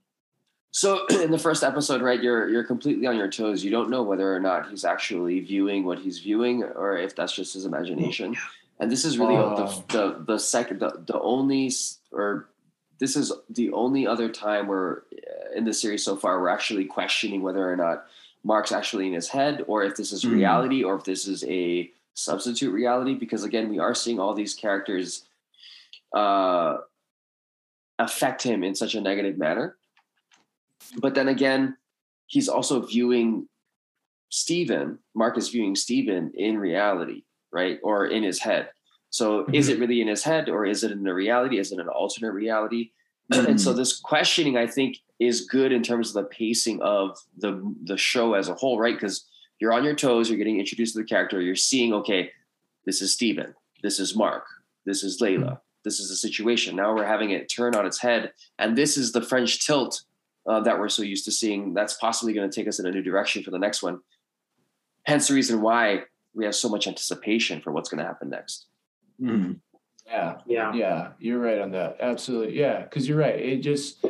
So 0.71 1.05
in 1.21 1.29
the 1.29 1.37
first 1.37 1.63
episode, 1.63 2.01
right, 2.01 2.21
you're 2.23 2.49
you're 2.49 2.63
completely 2.63 3.05
on 3.05 3.17
your 3.17 3.29
toes. 3.29 3.63
You 3.63 3.69
don't 3.69 3.89
know 3.89 4.01
whether 4.03 4.33
or 4.35 4.39
not 4.39 4.69
he's 4.69 4.85
actually 4.85 5.41
viewing 5.41 5.83
what 5.83 5.99
he's 5.99 6.19
viewing, 6.19 6.63
or 6.63 6.97
if 6.97 7.15
that's 7.15 7.33
just 7.35 7.53
his 7.53 7.65
imagination. 7.65 8.35
And 8.79 8.91
this 8.91 9.05
is 9.05 9.17
really 9.17 9.35
Oh. 9.37 9.55
the, 9.55 9.93
the 9.97 10.23
the 10.33 10.39
second 10.39 10.79
the, 10.79 11.03
the 11.05 11.19
only 11.19 11.71
or 12.11 12.49
this 12.99 13.15
is 13.15 13.31
the 13.49 13.71
only 13.71 14.05
other 14.07 14.29
time 14.29 14.67
where 14.67 15.03
uh, 15.13 15.55
in 15.57 15.63
the 15.65 15.73
series 15.73 16.03
so 16.05 16.15
far 16.15 16.39
we're 16.39 16.49
actually 16.49 16.85
questioning 16.85 17.41
whether 17.41 17.69
or 17.69 17.75
not 17.75 18.05
Mark's 18.43 18.71
actually 18.71 19.07
in 19.07 19.13
his 19.13 19.29
head, 19.29 19.63
or 19.67 19.83
if 19.83 19.95
this 19.95 20.11
is 20.11 20.23
Mhm. 20.23 20.33
reality, 20.33 20.83
or 20.83 20.95
if 20.95 21.03
this 21.05 21.27
is 21.27 21.43
a 21.45 21.91
substitute 22.13 22.71
reality. 22.71 23.13
Because 23.13 23.43
again, 23.43 23.69
we 23.69 23.79
are 23.79 23.95
seeing 23.95 24.19
all 24.19 24.33
these 24.33 24.53
characters 24.53 25.25
uh, 26.13 26.77
affect 27.99 28.43
him 28.43 28.63
in 28.63 28.75
such 28.75 28.95
a 28.95 29.01
negative 29.01 29.37
manner 29.37 29.77
but 30.97 31.15
then 31.15 31.27
again, 31.29 31.77
he's 32.27 32.49
also 32.49 32.81
viewing 32.81 33.47
Steven 34.29 34.99
Mark 35.15 35.37
is 35.37 35.49
viewing 35.49 35.75
Steven 35.75 36.31
in 36.35 36.57
reality, 36.57 37.23
right? 37.53 37.79
Or 37.83 38.05
in 38.07 38.23
his 38.23 38.39
head. 38.39 38.69
So 39.09 39.45
is 39.53 39.67
Mm-hmm. 39.69 39.75
it 39.75 39.79
really 39.79 40.01
in 40.01 40.07
his 40.07 40.23
head 40.23 40.49
or 40.49 40.65
is 40.65 40.83
it 40.83 40.91
in 40.91 41.03
the 41.03 41.13
reality? 41.13 41.59
Is 41.59 41.71
it 41.71 41.79
an 41.79 41.87
alternate 41.87 42.31
reality? 42.33 42.91
And 43.31 43.47
Mm-hmm. 43.47 43.57
so 43.57 43.73
this 43.73 43.99
questioning, 43.99 44.57
I 44.57 44.67
think, 44.67 44.97
is 45.19 45.41
good 45.45 45.71
in 45.71 45.83
terms 45.83 46.09
of 46.09 46.15
the 46.15 46.29
pacing 46.29 46.81
of 46.81 47.17
the 47.37 47.73
the 47.85 47.97
show 47.97 48.33
as 48.33 48.49
a 48.49 48.55
whole, 48.55 48.77
right? 48.79 48.95
Because 48.95 49.25
you're 49.59 49.71
on 49.71 49.83
your 49.85 49.95
toes, 49.95 50.29
you're 50.29 50.37
getting 50.37 50.59
introduced 50.59 50.93
to 50.95 50.99
the 51.01 51.05
character, 51.07 51.39
you're 51.39 51.55
seeing, 51.55 51.93
okay, 51.93 52.31
this 52.85 53.01
is 53.01 53.13
Steven, 53.13 53.53
this 53.81 53.99
is 53.99 54.15
Mark, 54.15 54.43
this 54.85 55.03
is 55.03 55.21
Layla, 55.21 55.59
this 55.85 55.99
is 56.01 56.09
the 56.09 56.15
situation. 56.17 56.75
Now 56.75 56.93
we're 56.93 57.05
having 57.05 57.29
it 57.31 57.47
turn 57.47 57.75
on 57.75 57.85
its 57.85 57.99
head, 57.99 58.33
and 58.59 58.75
this 58.77 58.97
is 58.97 59.11
the 59.13 59.21
French 59.21 59.65
tilt 59.65 60.01
uh, 60.49 60.59
that 60.61 60.77
we're 60.79 60.89
so 60.89 61.03
used 61.03 61.23
to 61.25 61.31
seeing. 61.31 61.73
That's 61.73 61.93
possibly 61.93 62.33
going 62.33 62.49
to 62.49 62.53
take 62.55 62.67
us 62.67 62.79
in 62.79 62.85
a 62.87 62.91
new 62.91 63.03
direction 63.03 63.41
for 63.43 63.51
the 63.51 63.59
next 63.59 63.81
one. 63.83 63.99
Hence 65.05 65.27
the 65.29 65.35
reason 65.35 65.61
why 65.61 66.03
we 66.35 66.45
have 66.45 66.55
so 66.55 66.69
much 66.69 66.87
anticipation 66.87 67.61
for 67.61 67.71
what's 67.71 67.89
going 67.89 67.99
to 67.99 68.05
happen 68.05 68.29
next. 68.29 68.67
Mhm. 69.21 69.59
Yeah. 70.05 70.37
Yeah. 70.45 70.73
Yeah, 70.73 71.07
you're 71.19 71.39
right 71.39 71.59
on 71.59 71.71
that. 71.71 71.97
Absolutely. 72.01 72.57
Yeah, 72.59 72.81
because 72.83 73.07
you're 73.07 73.17
right. 73.17 73.35
It 73.39 73.57
just 73.61 74.03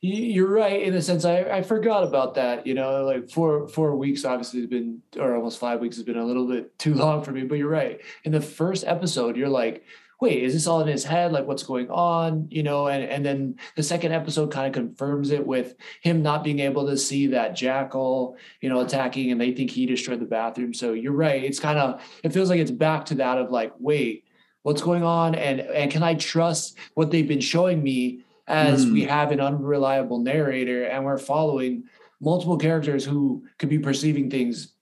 you- 0.00 0.24
you're 0.34 0.48
right 0.52 0.80
in 0.82 0.92
the 0.94 1.02
sense 1.02 1.24
I, 1.24 1.40
I 1.42 1.62
forgot 1.62 2.04
about 2.04 2.34
that. 2.36 2.66
You 2.66 2.74
know, 2.74 3.04
like 3.04 3.28
four 3.30 3.66
four 3.68 3.96
weeks 3.96 4.24
obviously 4.24 4.60
has 4.60 4.68
been 4.70 5.02
or 5.18 5.34
almost 5.34 5.58
five 5.58 5.80
weeks 5.80 5.96
has 5.96 6.04
been 6.04 6.16
a 6.18 6.24
little 6.24 6.46
bit 6.46 6.78
too 6.78 6.94
long 7.02 7.22
for 7.24 7.32
me. 7.32 7.42
But 7.44 7.58
you're 7.58 7.68
right. 7.68 8.00
In 8.24 8.32
the 8.32 8.40
first 8.40 8.84
episode, 8.86 9.36
you're 9.36 9.48
like, 9.48 9.84
wait, 10.20 10.42
is 10.42 10.52
this 10.52 10.66
all 10.66 10.80
in 10.82 10.86
his 10.88 11.04
head? 11.04 11.32
Like 11.32 11.46
what's 11.46 11.62
going 11.62 11.90
on? 11.90 12.46
You 12.50 12.62
know, 12.62 12.88
and 12.88 13.02
and 13.04 13.24
then 13.24 13.56
the 13.76 13.82
second 13.82 14.12
episode 14.12 14.52
kind 14.52 14.66
of 14.66 14.72
confirms 14.72 15.30
it 15.30 15.46
with 15.46 15.74
him 16.02 16.22
not 16.22 16.44
being 16.44 16.60
able 16.60 16.86
to 16.86 16.96
see 16.96 17.28
that 17.28 17.56
jackal, 17.56 18.36
you 18.60 18.68
know, 18.68 18.80
attacking, 18.80 19.30
and 19.32 19.40
they 19.40 19.52
think 19.52 19.70
he 19.70 19.86
destroyed 19.86 20.20
the 20.20 20.26
bathroom. 20.26 20.74
So 20.74 20.92
you're 20.92 21.12
right. 21.12 21.42
It's 21.42 21.58
kind 21.60 21.78
of 21.78 22.02
it 22.22 22.32
feels 22.32 22.50
like 22.50 22.60
it's 22.60 22.70
back 22.70 23.06
to 23.06 23.14
that 23.16 23.38
of 23.38 23.50
like, 23.50 23.72
wait 23.78 24.24
what's 24.62 24.82
going 24.82 25.02
on 25.02 25.34
and 25.34 25.58
and 25.60 25.90
can 25.90 26.02
i 26.02 26.14
trust 26.14 26.76
what 26.92 27.10
they've 27.10 27.26
been 27.26 27.40
showing 27.40 27.82
me 27.82 28.20
as 28.46 28.84
Mm. 28.84 28.92
we 28.92 29.04
have 29.04 29.32
an 29.32 29.40
unreliable 29.40 30.18
narrator 30.18 30.84
and 30.84 31.02
we're 31.02 31.16
following 31.16 31.84
multiple 32.20 32.58
characters 32.58 33.02
who 33.06 33.42
could 33.58 33.70
be 33.70 33.78
perceiving 33.78 34.28
things 34.30 34.74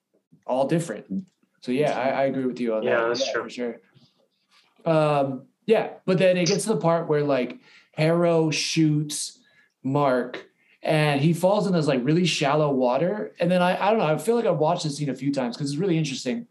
all 0.48 0.66
different 0.66 1.06
so 1.60 1.70
yeah 1.70 1.96
i, 1.96 2.08
I 2.08 2.22
agree 2.24 2.44
with 2.44 2.58
you 2.58 2.74
on 2.74 2.84
that. 2.84 2.90
Yeah, 2.90 3.06
that's 3.06 3.30
true. 3.30 3.44
for 3.44 3.50
sure 3.50 3.76
um 4.84 5.42
yeah 5.66 5.90
but 6.06 6.18
then 6.18 6.36
it 6.36 6.46
gets 6.46 6.64
to 6.64 6.70
the 6.70 6.76
part 6.76 7.08
where 7.08 7.22
like 7.24 7.58
harrow 7.92 8.50
shoots 8.50 9.38
mark 9.82 10.46
and 10.82 11.20
he 11.20 11.32
falls 11.32 11.66
in 11.66 11.72
this 11.72 11.86
like 11.86 12.00
really 12.04 12.24
shallow 12.26 12.70
water 12.72 13.32
and 13.40 13.50
then 13.50 13.60
i 13.62 13.76
i 13.86 13.90
don't 13.90 13.98
know 13.98 14.06
i 14.06 14.16
feel 14.16 14.36
like 14.36 14.46
i've 14.46 14.58
watched 14.58 14.84
this 14.84 14.96
scene 14.96 15.10
a 15.10 15.14
few 15.14 15.32
times 15.32 15.56
because 15.56 15.70
it's 15.70 15.80
really 15.80 15.98
interesting. 15.98 16.46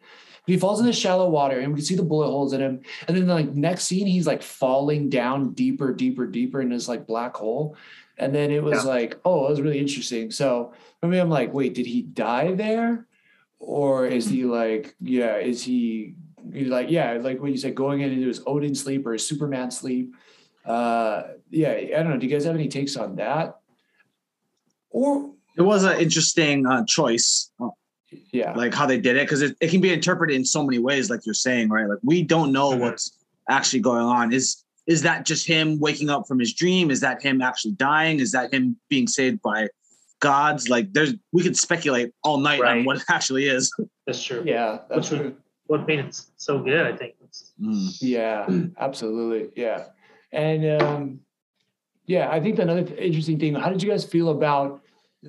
He 0.46 0.56
falls 0.58 0.80
in 0.80 0.86
this 0.86 0.98
shallow 0.98 1.28
water 1.30 1.60
and 1.60 1.74
we 1.74 1.80
can 1.80 1.86
see 1.86 1.96
the 1.98 2.04
bullet 2.04 2.28
holes 2.28 2.54
in 2.54 2.62
him 2.62 2.80
and 3.10 3.18
then 3.18 3.28
like 3.28 3.54
next 3.54 3.84
scene 3.84 4.08
he's 4.08 4.26
like 4.26 4.42
falling 4.42 5.10
down 5.10 5.52
deeper 5.54 5.94
deeper 5.94 6.26
deeper 6.26 6.62
in 6.62 6.70
this 6.70 6.88
like 6.88 7.06
black 7.06 7.36
hole 7.36 7.76
and 8.18 8.34
then 8.34 8.50
it 8.50 8.64
was 8.64 8.86
Yeah. 8.86 8.90
like 8.90 9.20
oh 9.26 9.48
it 9.48 9.50
was 9.50 9.60
really 9.62 9.78
interesting. 9.80 10.32
So 10.32 10.72
for 11.02 11.08
me 11.08 11.18
i'm 11.20 11.30
like 11.30 11.54
wait 11.54 11.74
did 11.74 11.86
he 11.86 12.02
die 12.02 12.54
there? 12.54 13.06
Or 13.60 14.06
is 14.08 14.30
he 14.30 14.46
like 14.46 14.96
yeah 15.02 15.36
is 15.36 15.64
he 15.64 16.16
he's 16.54 16.68
like 16.70 16.90
yeah 16.90 17.14
like 17.22 17.40
what 17.42 17.52
you 17.52 17.58
said 17.58 17.76
going 17.76 18.02
into 18.02 18.28
his 18.28 18.42
odin 18.46 18.74
sleep 18.76 19.06
or 19.06 19.14
his 19.14 19.28
superman 19.28 19.70
sleep 19.72 20.16
uh 20.66 21.24
yeah 21.50 21.72
i 21.72 21.86
don't 22.04 22.10
know 22.10 22.18
do 22.18 22.26
you 22.28 22.32
guys 22.32 22.46
have 22.46 22.56
any 22.56 22.68
takes 22.68 22.96
on 22.98 23.16
that 23.16 23.60
or 24.90 25.32
It 25.58 25.62
was 25.62 25.84
an 25.84 26.00
interesting 26.00 26.66
uh, 26.66 26.86
choice, 26.86 27.52
uh, 27.62 27.70
yeah 28.32 28.54
like 28.54 28.74
how 28.74 28.86
they 28.86 29.00
did 29.00 29.16
it, 29.18 29.26
because 29.26 29.42
it, 29.42 29.56
it 29.60 29.70
can 29.70 29.82
be 29.82 29.92
interpreted 29.92 30.36
in 30.36 30.46
so 30.46 30.64
many 30.64 30.80
ways, 30.80 31.10
like 31.10 31.26
you're 31.26 31.34
saying, 31.48 31.70
right? 31.70 31.88
Like 31.88 32.00
we 32.04 32.24
don't 32.24 32.52
know 32.52 32.72
Mhm. 32.72 32.80
what's 32.82 33.12
actually 33.50 33.82
going 33.82 34.04
on. 34.04 34.34
Is 34.34 34.64
is 34.88 35.02
that 35.02 35.26
just 35.26 35.46
him 35.46 35.78
waking 35.80 36.10
up 36.10 36.24
from 36.28 36.40
his 36.40 36.54
dream? 36.54 36.90
Is 36.90 37.02
that 37.02 37.22
him 37.22 37.42
actually 37.42 37.74
dying? 37.74 38.20
Is 38.22 38.32
that 38.32 38.54
him 38.54 38.78
being 38.90 39.08
saved 39.08 39.42
by 39.42 39.68
gods? 40.22 40.70
Like 40.70 40.94
there's 40.94 41.14
we 41.34 41.44
could 41.44 41.58
speculate 41.58 42.12
all 42.24 42.38
night 42.40 42.62
on 42.62 42.86
what 42.86 42.98
it 42.98 43.04
actually 43.10 43.48
is. 43.48 43.70
That's 44.06 44.24
true. 44.24 44.44
yeah 44.46 44.80
that's 44.90 45.12
Which 45.12 45.20
true. 45.20 45.36
What 45.68 45.86
made 45.88 46.00
it 46.00 46.20
so 46.38 46.60
good, 46.60 46.86
I 46.88 46.96
think. 46.96 47.16
Mm. 47.62 47.98
Yeah, 48.02 48.48
absolutely. 48.80 49.52
Yeah. 49.62 49.86
And 50.32 50.82
um 50.82 51.20
yeah, 52.06 52.30
I 52.32 52.40
think 52.40 52.58
another 52.60 52.84
th- 52.84 52.98
interesting 53.00 53.38
thing, 53.38 53.54
how 53.56 53.70
did 53.70 53.84
you 53.84 53.90
guys 53.90 54.06
feel 54.06 54.30
about 54.30 54.82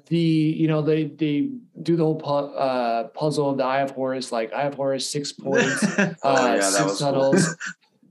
the, 0.07 0.17
you 0.17 0.69
know, 0.69 0.81
they 0.83 1.05
they 1.07 1.51
do 1.83 1.97
the 1.97 2.05
whole 2.05 2.15
pu- 2.17 2.55
uh 2.57 3.09
puzzle 3.09 3.51
of 3.51 3.57
the 3.57 3.65
Eye 3.65 3.81
of 3.81 3.91
Horus, 3.91 4.31
like 4.31 4.53
Eye 4.53 4.63
of 4.65 4.75
Horus, 4.75 5.09
six 5.09 5.33
points, 5.47 5.83
uh 5.99 6.15
Oh, 6.23 6.55
yeah, 6.55 6.61
six 6.61 6.85
was 6.85 6.99
cool. 6.99 7.07
tunnels. 7.13 7.57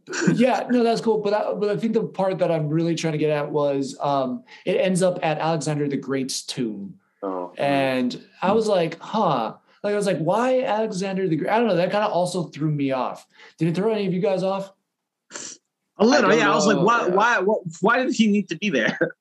yeah, 0.36 0.68
no, 0.70 0.84
that's 0.84 1.02
cool. 1.02 1.20
But 1.20 1.34
I, 1.34 1.54
but 1.54 1.70
I 1.70 1.78
think 1.78 1.94
the 1.94 2.04
part 2.04 2.38
that 2.40 2.50
I'm 2.52 2.68
really 2.70 2.96
trying 2.96 3.14
to 3.14 3.18
get 3.20 3.30
at 3.30 3.52
was 3.52 3.98
um 4.02 4.44
it 4.66 4.76
ends 4.76 5.02
up 5.02 5.20
at 5.24 5.38
Alexander 5.38 5.88
the 5.88 5.98
Great's 5.98 6.42
tomb. 6.44 7.00
Oh, 7.24 7.54
And 7.58 8.22
I 8.42 8.52
was 8.52 8.68
like, 8.68 9.00
huh. 9.00 9.56
Like 9.84 9.94
I 9.94 9.96
was 9.96 10.06
like, 10.06 10.20
why 10.20 10.64
Alexander 10.64 11.28
the 11.28 11.36
Great? 11.36 11.50
I 11.50 11.58
don't 11.58 11.68
know. 11.68 11.76
That 11.76 11.92
kind 11.92 12.04
of 12.04 12.12
also 12.12 12.46
threw 12.46 12.72
me 12.72 12.92
off. 12.92 13.26
Did 13.58 13.70
it 13.70 13.76
throw 13.76 13.92
any 13.92 14.08
of 14.08 14.14
you 14.14 14.22
guys 14.22 14.44
off? 14.44 14.72
A 16.00 16.06
little, 16.06 16.30
don't 16.30 16.40
yeah. 16.40 16.52
I 16.52 16.56
was 16.56 16.68
like, 16.68 16.78
why, 16.78 17.08
yeah. 17.08 17.14
why, 17.14 17.40
what, 17.40 17.62
why 17.82 18.04
did 18.04 18.14
he 18.14 18.28
need 18.28 18.50
to 18.50 18.58
be 18.58 18.70
there? 18.70 18.98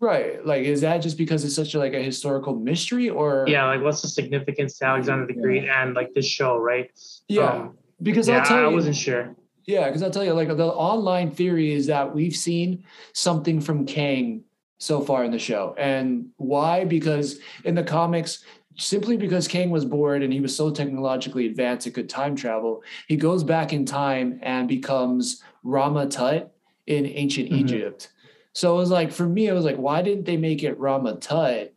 Right. 0.00 0.44
Like, 0.44 0.64
is 0.64 0.82
that 0.82 0.98
just 0.98 1.16
because 1.16 1.44
it's 1.44 1.54
such 1.54 1.72
a, 1.74 1.78
like 1.78 1.94
a 1.94 2.02
historical 2.02 2.54
mystery 2.54 3.08
or? 3.08 3.46
Yeah, 3.48 3.64
like 3.66 3.80
what's 3.80 4.02
the 4.02 4.08
significance 4.08 4.76
to 4.78 4.84
Alexander 4.84 5.26
the 5.26 5.34
Yeah. 5.34 5.40
Great 5.40 5.64
and 5.64 5.94
like 5.94 6.12
this 6.12 6.26
show, 6.26 6.58
right? 6.58 6.90
Yeah. 7.26 7.44
Um, 7.44 7.78
because 8.02 8.28
yeah, 8.28 8.40
I'll 8.40 8.44
tell 8.44 8.64
I 8.66 8.68
wasn't 8.68 8.96
sure. 8.96 9.34
yeah, 9.64 9.86
because 9.86 10.02
I'll 10.02 10.10
tell 10.10 10.24
you, 10.24 10.34
like 10.34 10.48
the 10.48 10.66
online 10.66 11.30
theory 11.30 11.72
is 11.72 11.86
that 11.86 12.14
we've 12.14 12.36
seen 12.36 12.84
something 13.14 13.62
from 13.62 13.86
Kang 13.86 14.44
so 14.76 15.00
far 15.00 15.24
in 15.24 15.30
the 15.30 15.38
show. 15.38 15.74
And 15.78 16.26
why? 16.36 16.84
Because 16.84 17.38
in 17.64 17.74
the 17.74 17.84
comics, 17.84 18.44
simply 18.76 19.16
because 19.16 19.46
Kang 19.48 19.70
was 19.70 19.84
bored 19.84 20.22
and 20.22 20.32
he 20.32 20.40
was 20.40 20.56
so 20.56 20.70
technologically 20.70 21.46
advanced 21.46 21.86
it 21.86 21.92
could 21.92 22.08
time 22.08 22.34
travel, 22.36 22.82
he 23.08 23.16
goes 23.16 23.44
back 23.44 23.72
in 23.72 23.84
time 23.84 24.38
and 24.42 24.68
becomes 24.68 25.42
Rama 25.62 26.06
Tut 26.06 26.52
in 26.86 27.06
ancient 27.06 27.50
Mhm. 27.50 27.58
Egypt. 27.60 28.10
So 28.52 28.74
it 28.74 28.78
was 28.78 28.90
like 28.90 29.10
for 29.10 29.26
me, 29.26 29.46
it 29.48 29.52
was 29.52 29.64
like, 29.64 29.76
why 29.76 30.02
didn't 30.02 30.24
they 30.26 30.36
make 30.36 30.62
it 30.62 30.78
Rama 30.78 31.16
Tut? 31.16 31.72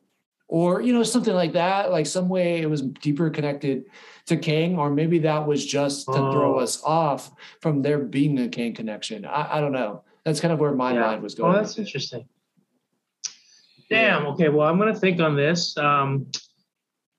Or 0.50 0.82
you 0.82 0.94
know, 0.94 1.04
something 1.04 1.34
like 1.34 1.54
that, 1.54 1.92
like 1.92 2.06
some 2.06 2.30
way 2.30 2.62
it 2.62 2.70
was 2.70 2.82
deeper 2.82 3.30
connected 3.30 3.86
to 4.28 4.38
Kang, 4.38 4.78
or 4.78 4.90
maybe 4.90 5.20
that 5.20 5.46
was 5.48 5.66
just 5.66 6.06
to 6.08 6.14
throw 6.14 6.56
Oh. 6.56 6.60
us 6.60 6.82
off 6.84 7.32
from 7.62 7.82
there 7.82 8.00
being 8.00 8.38
a 8.40 8.48
Kang 8.48 8.74
connection. 8.74 9.26
I, 9.26 9.58
I 9.58 9.62
don't 9.62 9.72
know. 9.72 10.04
That's 10.24 10.40
kind 10.40 10.54
of 10.54 10.60
where 10.60 10.74
my 10.74 10.94
Yeah. 10.94 11.02
mind 11.02 11.22
was 11.24 11.36
going. 11.36 11.54
Oh, 11.54 11.58
that's 11.58 11.78
interesting. 11.78 12.28
Damn. 13.90 14.26
Okay. 14.28 14.50
Well, 14.50 14.68
I'm 14.68 14.78
gonna 14.78 14.96
think 14.96 15.20
on 15.22 15.36
this. 15.36 15.78
Um, 15.78 16.28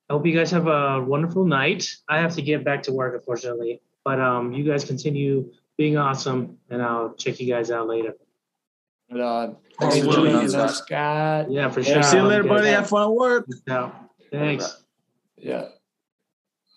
I 0.08 0.14
hope 0.14 0.26
you 0.26 0.34
guys 0.34 0.50
have 0.50 0.66
a 0.66 1.02
wonderful 1.02 1.44
night. 1.44 1.88
I 2.08 2.18
have 2.18 2.34
to 2.36 2.42
get 2.42 2.64
back 2.64 2.82
to 2.84 2.92
work, 2.92 3.14
unfortunately. 3.14 3.82
But 4.04 4.20
um, 4.20 4.52
you 4.52 4.64
guys 4.64 4.84
continue 4.84 5.52
being 5.76 5.98
awesome, 5.98 6.56
and 6.70 6.82
I'll 6.82 7.14
check 7.14 7.38
you 7.40 7.52
guys 7.52 7.70
out 7.70 7.88
later. 7.88 8.14
But, 9.10 9.20
uh, 9.20 9.46
Thanks 9.78 9.94
thanks 9.94 9.96
for 9.98 10.04
for 10.12 10.16
joining 10.16 10.32
joining 10.32 10.46
us, 10.46 10.54
us, 10.54 10.78
Scott. 10.78 11.50
Yeah, 11.50 11.68
for 11.70 11.80
Yeah, 11.80 11.92
sure. 11.94 12.02
See 12.02 12.16
you 12.16 12.22
later, 12.22 12.44
buddy. 12.44 12.68
Have 12.68 12.88
fun 12.88 13.02
at 13.02 13.14
work. 13.14 13.46
Yeah. 13.66 13.90
Thanks. 14.30 14.82
Yeah. 15.36 15.68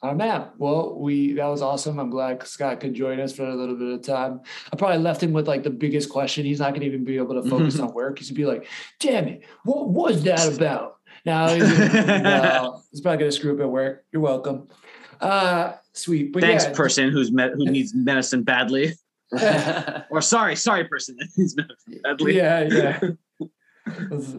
Oh 0.04 0.16
man, 0.16 0.48
well, 0.58 0.98
we 0.98 1.34
that 1.34 1.46
was 1.46 1.62
awesome. 1.62 2.00
I'm 2.00 2.10
glad 2.10 2.46
Scott 2.48 2.80
could 2.80 2.96
join 2.96 3.20
us 3.20 3.34
for 3.34 3.44
a 3.44 3.54
little 3.54 3.76
bit 3.76 3.94
of 3.94 4.02
time. 4.02 4.42
I 4.74 4.76
probably 4.76 4.98
left 4.98 5.22
him 5.22 5.32
with 5.32 5.48
like 5.48 5.62
the 5.62 5.70
biggest 5.70 6.10
question. 6.10 6.44
He's 6.44 6.60
not 6.60 6.70
going 6.70 6.82
to 6.82 6.88
even 6.88 7.04
be 7.04 7.18
able 7.18 7.42
to 7.42 7.48
focus 7.48 7.80
on 7.80 7.94
work. 7.94 8.18
He's 8.18 8.32
gonna 8.32 8.38
be 8.38 8.46
like, 8.46 8.68
"Damn 9.00 9.28
it, 9.28 9.44
what 9.64 9.90
was 9.90 10.24
that 10.24 10.56
about?" 10.56 10.96
Now 11.26 11.50
he's, 11.50 11.64
no, 11.64 12.82
he's 12.92 13.02
probably 13.02 13.20
going 13.20 13.32
to 13.32 13.32
screw 13.32 13.54
up 13.54 13.62
at 13.62 13.70
work. 13.70 14.06
You're 14.12 14.22
welcome. 14.22 14.68
Uh, 15.20 15.74
sweet. 15.94 16.34
But 16.34 16.42
Thanks, 16.42 16.66
yeah, 16.66 16.74
person 16.74 17.10
who's 17.12 17.32
met 17.32 17.52
who 17.52 17.66
needs 17.72 17.94
medicine 17.94 18.44
badly. 18.44 18.94
Or 20.10 20.22
sorry, 20.22 20.58
sorry, 20.58 20.84
person 20.84 21.16
that 21.18 21.30
needs 21.38 21.56
medicine 21.56 22.02
badly. 22.04 22.36
Yeah, 22.36 22.62
yeah. 22.64 23.00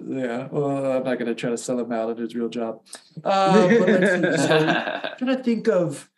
yeah. 0.07 0.49
Well, 0.51 0.93
I'm 0.93 1.03
not 1.03 1.19
going 1.19 1.27
to 1.27 1.35
try 1.35 1.49
to 1.49 1.57
sell 1.57 1.79
him 1.79 1.91
out 1.93 2.11
of 2.11 2.19
his 2.19 2.35
real 2.35 2.51
job. 2.51 2.83
Uh, 3.25 3.69
but 3.69 3.89
let's 3.89 4.43
see. 4.43 4.47
So, 4.47 4.59
trying 5.17 5.37
to 5.37 5.43
think 5.43 5.69
of 5.69 6.11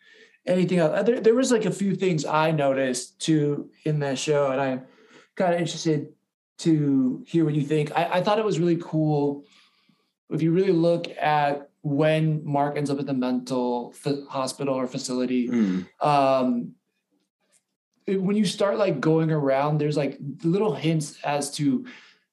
anything 0.45 0.79
else. 0.79 0.91
Uh, 0.93 1.03
There, 1.03 1.21
there 1.21 1.35
was 1.35 1.51
like 1.51 1.65
a 1.65 1.71
few 1.71 1.95
things 1.95 2.25
I 2.25 2.51
noticed 2.51 3.19
too 3.21 3.69
in 3.85 3.99
that 3.99 4.17
show, 4.17 4.51
and 4.51 4.59
I'm 4.59 4.81
kind 5.35 5.53
of 5.53 5.59
interested 5.59 6.09
to 6.59 7.23
hear 7.27 7.45
what 7.45 7.53
you 7.53 7.63
think. 7.63 7.91
I, 7.95 8.15
I 8.15 8.21
thought 8.21 8.39
it 8.39 8.45
was 8.45 8.59
really 8.59 8.77
cool. 8.77 9.45
If 10.29 10.41
you 10.41 10.51
really 10.51 10.71
look 10.71 11.07
at 11.19 11.69
when 11.81 12.41
Mark 12.43 12.77
ends 12.77 12.89
up 12.89 12.99
at 12.99 13.05
the 13.05 13.13
mental 13.13 13.93
hospital 14.29 14.73
or 14.73 14.87
facility, 14.87 15.47
Mm. 15.49 15.85
um, 16.01 16.71
it- 18.07 18.21
when 18.21 18.35
you 18.35 18.45
start 18.45 18.77
like 18.77 18.99
going 18.99 19.31
around, 19.31 19.77
there's 19.79 19.97
like 19.97 20.17
little 20.43 20.73
hints 20.73 21.17
as 21.23 21.51
to 21.51 21.85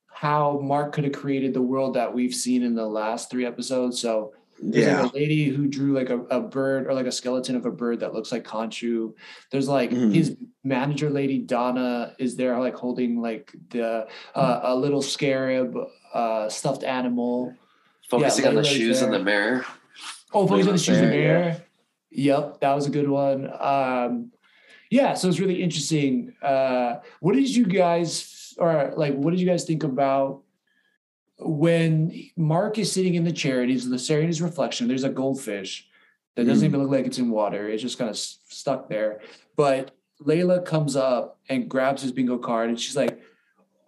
how 0.06 0.58
Mark 0.60 0.92
could 0.92 1.04
have 1.04 1.12
created 1.12 1.52
the 1.54 1.62
world 1.62 1.94
that 1.94 2.14
we've 2.14 2.34
seen 2.34 2.62
in 2.62 2.74
the 2.74 2.86
last 2.86 3.30
three 3.30 3.44
episodes. 3.44 4.00
So 4.00 4.32
There's 4.64 4.86
Yeah. 4.86 5.02
like 5.02 5.12
a 5.12 5.16
lady 5.16 5.46
who 5.48 5.66
drew 5.66 5.92
like 5.92 6.08
a, 6.10 6.20
a 6.30 6.40
bird 6.40 6.86
or 6.86 6.94
like 6.94 7.06
a 7.06 7.10
skeleton 7.10 7.56
of 7.56 7.66
a 7.66 7.70
bird 7.72 7.98
that 7.98 8.14
looks 8.14 8.30
like 8.30 8.44
Khonshu. 8.44 9.12
There's 9.50 9.68
like 9.68 9.90
Mhm. 9.90 10.14
his 10.14 10.36
manager 10.62 11.10
lady 11.10 11.38
Donna 11.40 12.14
is 12.20 12.36
there 12.36 12.56
like 12.60 12.76
holding 12.76 13.20
like 13.20 13.52
the 13.70 14.06
uh, 14.36 14.60
a 14.62 14.76
little 14.76 15.02
scarab 15.02 15.76
uh, 16.14 16.48
stuffed 16.48 16.84
animal. 16.84 17.54
Focusing 18.12 18.46
on 18.46 18.54
the 18.54 18.64
shoes 18.64 19.00
in 19.02 19.10
the 19.10 19.18
mirror. 19.18 19.64
Oh, 20.34 20.46
focus 20.46 20.66
on 20.66 20.72
the 20.74 20.78
shoes 20.78 20.98
in 20.98 21.04
the 21.06 21.10
there, 21.10 21.20
yeah. 21.20 21.38
mirror. 21.40 21.64
Yep, 22.10 22.60
that 22.60 22.74
was 22.74 22.86
a 22.86 22.90
good 22.90 23.08
one. 23.08 23.50
Um, 23.58 24.32
yeah, 24.90 25.14
so 25.14 25.28
it's 25.28 25.40
really 25.40 25.62
interesting. 25.62 26.34
Uh, 26.42 26.96
what 27.20 27.34
did 27.34 27.48
you 27.48 27.64
guys, 27.64 28.54
or 28.58 28.92
like, 28.96 29.14
what 29.14 29.30
did 29.30 29.40
you 29.40 29.46
guys 29.46 29.64
think 29.64 29.82
about 29.82 30.42
when 31.38 32.12
Mark 32.36 32.78
is 32.78 32.92
sitting 32.92 33.14
in 33.14 33.24
the 33.24 33.32
chair 33.32 33.62
and 33.62 33.70
he's 33.70 33.84
staring 34.02 34.24
at 34.24 34.28
his 34.28 34.42
reflection? 34.42 34.88
There's 34.88 35.04
a 35.04 35.08
goldfish 35.10 35.88
that 36.34 36.44
doesn't 36.44 36.66
Mm. 36.66 36.68
even 36.70 36.82
look 36.82 36.90
like 36.90 37.06
it's 37.06 37.18
in 37.18 37.30
water. 37.30 37.68
It's 37.68 37.82
just 37.82 37.98
kind 37.98 38.10
of 38.10 38.16
stuck 38.16 38.88
there. 38.88 39.20
But 39.56 39.92
Layla 40.22 40.64
comes 40.64 40.96
up 40.96 41.38
and 41.48 41.68
grabs 41.68 42.02
his 42.02 42.12
bingo 42.12 42.38
card 42.38 42.68
and 42.68 42.78
she's 42.78 42.96
like, 42.96 43.20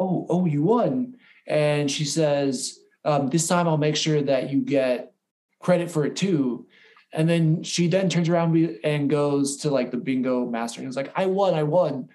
"Oh, 0.01 0.27
oh, 0.29 0.47
you 0.47 0.63
won!" 0.63 1.17
And 1.47 1.91
she 1.91 2.05
says, 2.05 2.81
um, 3.05 3.29
"This 3.29 3.47
time 3.49 3.69
I'll 3.69 3.77
make 3.79 3.97
sure 3.97 4.23
that 4.23 4.51
you 4.51 4.61
get 4.61 5.13
credit 5.61 5.91
for 5.91 6.05
it 6.05 6.17
too." 6.17 6.67
And 7.13 7.29
then 7.29 7.63
she 7.63 7.87
then 7.87 8.09
turns 8.09 8.29
around 8.29 8.57
and 8.83 9.09
goes 9.09 9.59
to 9.59 9.71
like 9.71 9.91
the 9.93 9.97
bingo 9.97 10.47
master 10.47 10.81
and 10.81 10.89
is 10.89 10.97
like, 10.97 11.13
"I 11.17 11.27
won! 11.27 11.55
I 11.55 11.63
won!" 11.63 12.09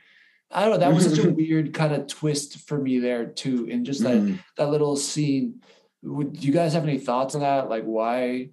I 0.51 0.61
don't 0.61 0.71
know. 0.71 0.77
That 0.79 0.93
was 0.93 1.05
such 1.09 1.19
a 1.23 1.29
weird 1.41 1.73
kind 1.73 1.93
of 1.93 2.07
twist 2.07 2.67
for 2.67 2.77
me 2.77 2.99
there 2.99 3.27
too, 3.27 3.67
And 3.71 3.85
just 3.85 4.03
that 4.03 4.17
Mhm. 4.17 4.39
that 4.57 4.69
little 4.69 4.95
scene. 4.95 5.61
Would 6.01 6.33
do 6.39 6.47
you 6.47 6.53
guys 6.53 6.73
have 6.73 6.83
any 6.83 6.97
thoughts 6.97 7.35
on 7.35 7.41
that? 7.41 7.69
Like 7.69 7.83
why 7.83 8.49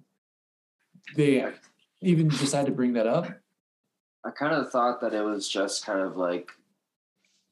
they 1.15 1.45
even 2.01 2.27
decide 2.27 2.65
to 2.67 2.71
bring 2.71 2.93
that 2.93 3.07
up? 3.07 3.27
I 4.25 4.31
kind 4.31 4.53
of 4.53 4.69
thought 4.71 4.99
that 5.01 5.13
it 5.13 5.21
was 5.21 5.47
just 5.47 5.85
kind 5.85 6.01
of 6.01 6.17
like 6.17 6.49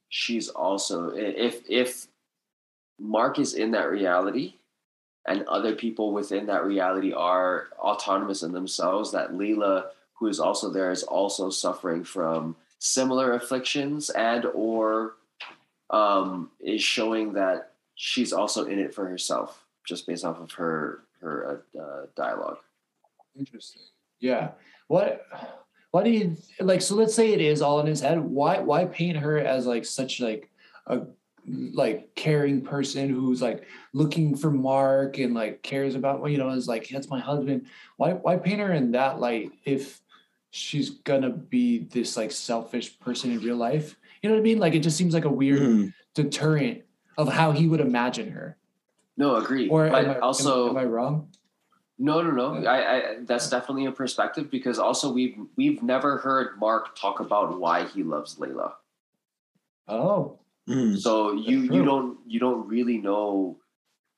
she's 0.08 0.48
also 0.48 1.10
if 1.10 1.62
if 1.68 2.06
Mark 2.98 3.38
is 3.38 3.54
in 3.54 3.70
that 3.72 3.90
reality 3.90 4.54
and 5.26 5.42
other 5.48 5.74
people 5.74 6.12
within 6.12 6.46
that 6.46 6.64
reality 6.64 7.12
are 7.12 7.68
autonomous 7.78 8.42
in 8.42 8.52
themselves, 8.52 9.12
that 9.12 9.32
Layla, 9.32 9.86
who 10.14 10.28
is 10.28 10.40
also 10.40 10.70
there, 10.70 10.90
is 10.90 11.02
also 11.02 11.50
suffering 11.50 12.04
from 12.04 12.56
similar 12.78 13.32
afflictions 13.32 14.10
and 14.10 14.44
or 14.46 15.14
um, 15.90 16.50
is 16.60 16.82
showing 16.82 17.32
that 17.34 17.72
she's 17.94 18.32
also 18.32 18.66
in 18.66 18.78
it 18.78 18.94
for 18.94 19.06
herself, 19.06 19.64
just 19.86 20.06
based 20.06 20.24
off 20.24 20.38
of 20.38 20.52
her 20.52 21.00
her 21.20 21.62
uh, 21.74 21.78
uh, 21.78 22.06
dialogue. 22.16 22.58
Interesting. 23.38 23.82
Yeah. 24.20 24.50
What 24.88 25.26
why 25.90 26.04
do 26.04 26.10
you 26.10 26.36
like 26.60 26.82
so 26.82 26.94
let's 26.94 27.14
say 27.14 27.32
it 27.32 27.40
is 27.40 27.62
all 27.62 27.80
in 27.80 27.86
his 27.86 28.00
head. 28.00 28.20
Why 28.20 28.60
why 28.60 28.84
paint 28.84 29.16
her 29.18 29.38
as 29.38 29.66
like 29.66 29.84
such 29.84 30.20
like 30.20 30.50
a 30.86 31.00
like 31.48 32.14
caring 32.14 32.60
person 32.62 33.08
who's 33.08 33.40
like 33.40 33.66
looking 33.92 34.36
for 34.36 34.50
Mark 34.50 35.18
and 35.18 35.34
like 35.34 35.62
cares 35.62 35.94
about 35.94 36.20
well, 36.20 36.30
you 36.30 36.38
know, 36.38 36.50
is 36.50 36.66
like 36.68 36.88
that's 36.88 37.08
my 37.08 37.20
husband. 37.20 37.66
Why 37.96 38.12
why 38.14 38.36
paint 38.36 38.60
her 38.60 38.72
in 38.72 38.92
that 38.92 39.20
light 39.20 39.52
if 39.64 40.00
she's 40.50 40.90
gonna 40.90 41.30
be 41.30 41.84
this 41.84 42.16
like 42.16 42.32
selfish 42.32 42.98
person 42.98 43.30
in 43.32 43.40
real 43.40 43.56
life? 43.56 43.96
You 44.22 44.28
know 44.28 44.34
what 44.36 44.40
I 44.40 44.44
mean? 44.44 44.58
Like 44.58 44.74
it 44.74 44.80
just 44.80 44.96
seems 44.96 45.14
like 45.14 45.24
a 45.24 45.30
weird 45.30 45.60
Mhm. 45.60 45.92
deterrent 46.14 46.82
of 47.18 47.28
how 47.28 47.52
he 47.52 47.68
would 47.68 47.80
imagine 47.80 48.30
her. 48.32 48.56
No, 49.16 49.36
agree. 49.36 49.68
Or 49.68 49.88
but 49.88 50.04
am 50.04 50.10
I, 50.10 50.14
am- 50.16 50.22
also, 50.22 50.68
am 50.70 50.76
I 50.76 50.84
wrong? 50.84 51.28
No, 51.98 52.20
no, 52.20 52.30
no. 52.30 52.68
I, 52.68 52.76
I 52.96 53.16
that's 53.22 53.48
definitely 53.48 53.86
a 53.86 53.92
perspective 53.92 54.50
because 54.50 54.78
also 54.78 55.12
we've 55.12 55.36
we've 55.56 55.82
never 55.82 56.18
heard 56.18 56.58
Mark 56.58 56.98
talk 56.98 57.20
about 57.20 57.58
why 57.58 57.84
he 57.84 58.02
loves 58.02 58.34
Layla. 58.36 58.72
Oh, 59.88 60.40
Mhm. 60.68 60.98
So 60.98 61.32
you 61.32 61.60
you 61.60 61.84
don't 61.84 62.18
you 62.26 62.40
don't 62.40 62.66
really 62.66 62.98
know 62.98 63.56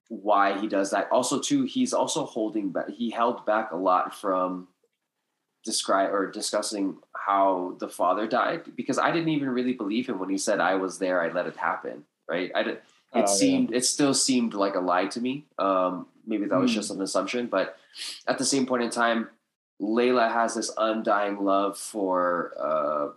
why 0.08 0.58
he 0.58 0.66
does 0.66 0.90
that. 0.92 1.10
Also, 1.12 1.38
too, 1.38 1.64
he's 1.64 1.92
also 1.92 2.24
holding 2.24 2.70
back. 2.70 2.88
He 2.88 3.10
held 3.10 3.44
back 3.44 3.72
a 3.72 3.76
lot 3.76 4.14
from 4.14 4.68
describe 5.64 6.12
or 6.14 6.30
discussing 6.30 6.96
how 7.14 7.76
the 7.78 7.88
father 7.88 8.26
died 8.26 8.62
because 8.76 8.96
I 8.98 9.10
didn't 9.10 9.28
even 9.28 9.50
really 9.50 9.74
believe 9.74 10.08
him 10.08 10.18
when 10.18 10.30
he 10.30 10.38
said 10.38 10.60
I 10.60 10.76
was 10.76 10.98
there. 10.98 11.20
I 11.20 11.28
let 11.30 11.46
it 11.46 11.56
happen. 11.56 12.04
Right. 12.28 12.50
I 12.54 12.62
did. 12.62 12.74
It 12.76 12.82
Oh, 13.14 13.18
yeah. 13.20 13.24
seemed 13.26 13.72
it 13.74 13.84
still 13.84 14.14
seemed 14.14 14.54
like 14.54 14.74
a 14.74 14.80
lie 14.80 15.06
to 15.08 15.20
me. 15.20 15.44
Um, 15.58 16.06
maybe 16.26 16.46
that 16.46 16.58
was 16.58 16.70
Hmm. 16.70 16.76
just 16.76 16.90
an 16.90 17.02
assumption, 17.02 17.46
but 17.46 17.76
at 18.26 18.38
the 18.38 18.44
same 18.44 18.64
point 18.66 18.82
in 18.82 18.90
time, 18.90 19.28
Layla 19.80 20.30
has 20.32 20.54
this 20.54 20.70
undying 20.78 21.44
love 21.44 21.76
for 21.78 22.52
uh, 22.58 23.08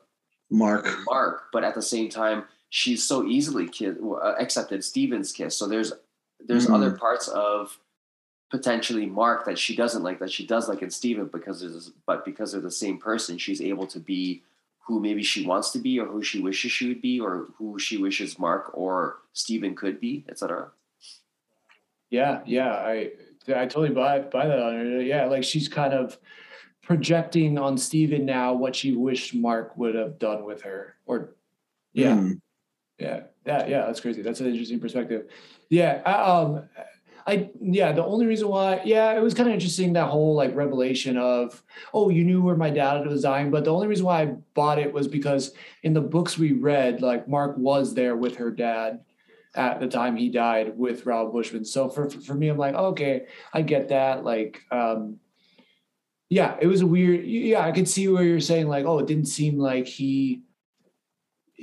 Mark. 0.49 0.85
Mark, 1.09 1.43
but 1.53 1.63
at 1.63 1.75
the 1.75 1.81
same 1.81 2.09
time, 2.09 2.45
she's 2.71 3.03
so 3.03 3.25
easily 3.27 3.67
ki- 3.67 3.89
uh, 4.01 4.33
accepted 4.39 4.83
Steven's 4.83 5.31
kiss. 5.31 5.55
So 5.55 5.67
there's 5.67 5.93
there's 6.43 6.65
Mhm. 6.65 6.73
other 6.73 6.91
parts 6.97 7.27
of 7.27 7.77
potentially 8.49 9.05
Mark 9.05 9.45
that 9.45 9.59
she 9.59 9.75
doesn't 9.75 10.01
like 10.03 10.17
that 10.19 10.31
she 10.31 10.45
does 10.47 10.67
like 10.67 10.81
in 10.81 10.89
Steven 10.89 11.27
because 11.27 11.61
there's 11.61 11.89
but 12.07 12.25
because 12.25 12.51
they're 12.51 12.61
the 12.61 12.71
same 12.71 12.97
person, 12.97 13.37
she's 13.37 13.61
able 13.61 13.85
to 13.87 13.99
be 13.99 14.41
who 14.87 14.99
maybe 14.99 15.21
she 15.21 15.45
wants 15.45 15.69
to 15.71 15.79
be 15.79 15.99
or 15.99 16.05
who 16.07 16.23
she 16.23 16.39
wishes 16.41 16.71
she 16.71 16.87
would 16.87 17.01
be 17.01 17.19
or 17.19 17.47
who 17.57 17.77
she 17.77 17.97
wishes 17.97 18.39
Mark 18.39 18.71
or 18.73 19.19
Steven 19.33 19.75
could 19.75 19.99
be, 19.99 20.25
etc. 20.27 20.71
Yeah, 22.09 22.41
yeah, 22.45 22.71
I 22.73 23.11
I 23.55 23.65
totally 23.67 23.89
buy 23.89 24.19
buy 24.19 24.47
that 24.47 24.59
on 24.59 24.73
her. 24.75 25.01
Yeah, 25.01 25.25
like 25.25 25.43
she's 25.43 25.67
kind 25.67 25.93
of 25.93 26.17
projecting 26.81 27.57
on 27.57 27.77
Steven 27.77 28.25
now 28.25 28.53
what 28.53 28.75
she 28.75 28.93
wished 28.95 29.35
Mark 29.35 29.77
would 29.77 29.95
have 29.95 30.17
done 30.19 30.43
with 30.45 30.61
her. 30.63 30.95
Or 31.05 31.35
yeah, 31.93 32.15
Mhm. 32.15 32.41
Yeah, 33.01 33.21
yeah, 33.45 33.67
yeah. 33.67 33.85
That's 33.85 33.99
crazy. 33.99 34.21
That's 34.21 34.39
an 34.39 34.47
interesting 34.47 34.79
perspective. 34.79 35.29
Yeah, 35.69 36.01
um, 36.03 36.69
I 37.25 37.49
yeah. 37.59 37.91
The 37.91 38.05
only 38.05 38.25
reason 38.25 38.47
why, 38.47 38.81
yeah, 38.85 39.13
it 39.13 39.21
was 39.21 39.33
kind 39.33 39.49
of 39.49 39.53
interesting 39.53 39.93
that 39.93 40.09
whole 40.09 40.35
like 40.35 40.55
revelation 40.55 41.17
of, 41.17 41.63
oh, 41.93 42.09
you 42.09 42.23
knew 42.23 42.41
where 42.41 42.55
my 42.55 42.69
dad 42.69 43.05
was 43.07 43.23
dying, 43.23 43.49
but 43.49 43.63
the 43.63 43.73
only 43.73 43.87
reason 43.87 44.05
why 44.05 44.21
I 44.21 44.25
bought 44.53 44.79
it 44.79 44.93
was 44.93 45.07
because 45.07 45.53
in 45.83 45.93
the 45.93 46.01
books 46.01 46.37
we 46.37 46.53
read, 46.53 47.01
like 47.01 47.27
Mark 47.27 47.57
was 47.57 47.93
there 47.93 48.15
with 48.15 48.35
her 48.37 48.51
dad 48.51 49.01
at 49.55 49.79
the 49.79 49.87
time 49.87 50.15
he 50.15 50.29
died 50.29 50.77
with 50.77 51.05
Raoul 51.05 51.31
Bushman. 51.31 51.65
So 51.65 51.89
for 51.89 52.09
for 52.09 52.35
me, 52.35 52.49
I'm 52.49 52.57
like, 52.57 52.75
okay, 52.75 53.25
I 53.53 53.63
get 53.63 53.89
that. 53.89 54.23
Like, 54.23 54.61
um, 54.71 55.17
yeah, 56.29 56.55
it 56.61 56.67
was 56.67 56.81
a 56.81 56.87
weird. 56.87 57.25
Yeah, 57.25 57.65
I 57.65 57.71
could 57.71 57.89
see 57.89 58.07
where 58.07 58.23
you're 58.23 58.39
saying 58.39 58.67
like, 58.67 58.85
oh, 58.85 58.99
it 58.99 59.07
didn't 59.07 59.25
seem 59.25 59.57
like 59.57 59.87
he 59.87 60.43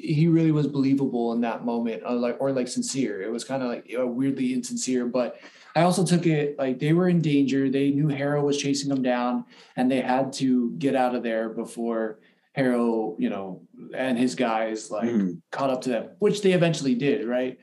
he 0.01 0.29
really 0.29 0.53
was 0.53 0.67
believable 0.67 1.33
in 1.33 1.41
that 1.43 1.65
moment, 1.65 2.03
or 2.07 2.15
like 2.15 2.37
or 2.41 2.53
like 2.53 2.69
sincere. 2.69 3.23
It 3.23 3.31
was 3.31 3.45
kind 3.45 3.63
of 3.63 3.69
like 3.69 3.89
you 3.89 3.99
know, 3.99 4.07
weirdly 4.07 4.53
insincere, 4.53 5.07
but 5.07 5.39
I 5.75 5.83
also 5.83 6.05
took 6.05 6.27
it 6.27 6.59
like 6.59 6.79
they 6.79 6.93
were 6.93 7.09
in 7.09 7.21
danger. 7.21 7.69
They 7.71 7.91
knew 7.91 8.09
Harrow 8.09 8.45
was 8.45 8.59
chasing 8.59 8.89
them 8.89 9.03
down, 9.03 9.45
and 9.77 9.91
they 9.91 10.01
had 10.01 10.33
to 10.35 10.71
get 10.79 10.95
out 10.95 11.15
of 11.15 11.23
there 11.23 11.49
before 11.49 12.19
Harrow, 12.53 13.17
you 13.19 13.31
know, 13.31 13.63
and 13.95 14.19
his 14.19 14.35
guys 14.35 14.91
like 14.91 15.09
Mhm. 15.09 15.41
caught 15.51 15.71
up 15.71 15.81
to 15.83 15.91
them, 15.91 16.11
which 16.19 16.43
they 16.43 16.53
eventually 16.53 16.95
did, 16.95 17.27
right? 17.27 17.59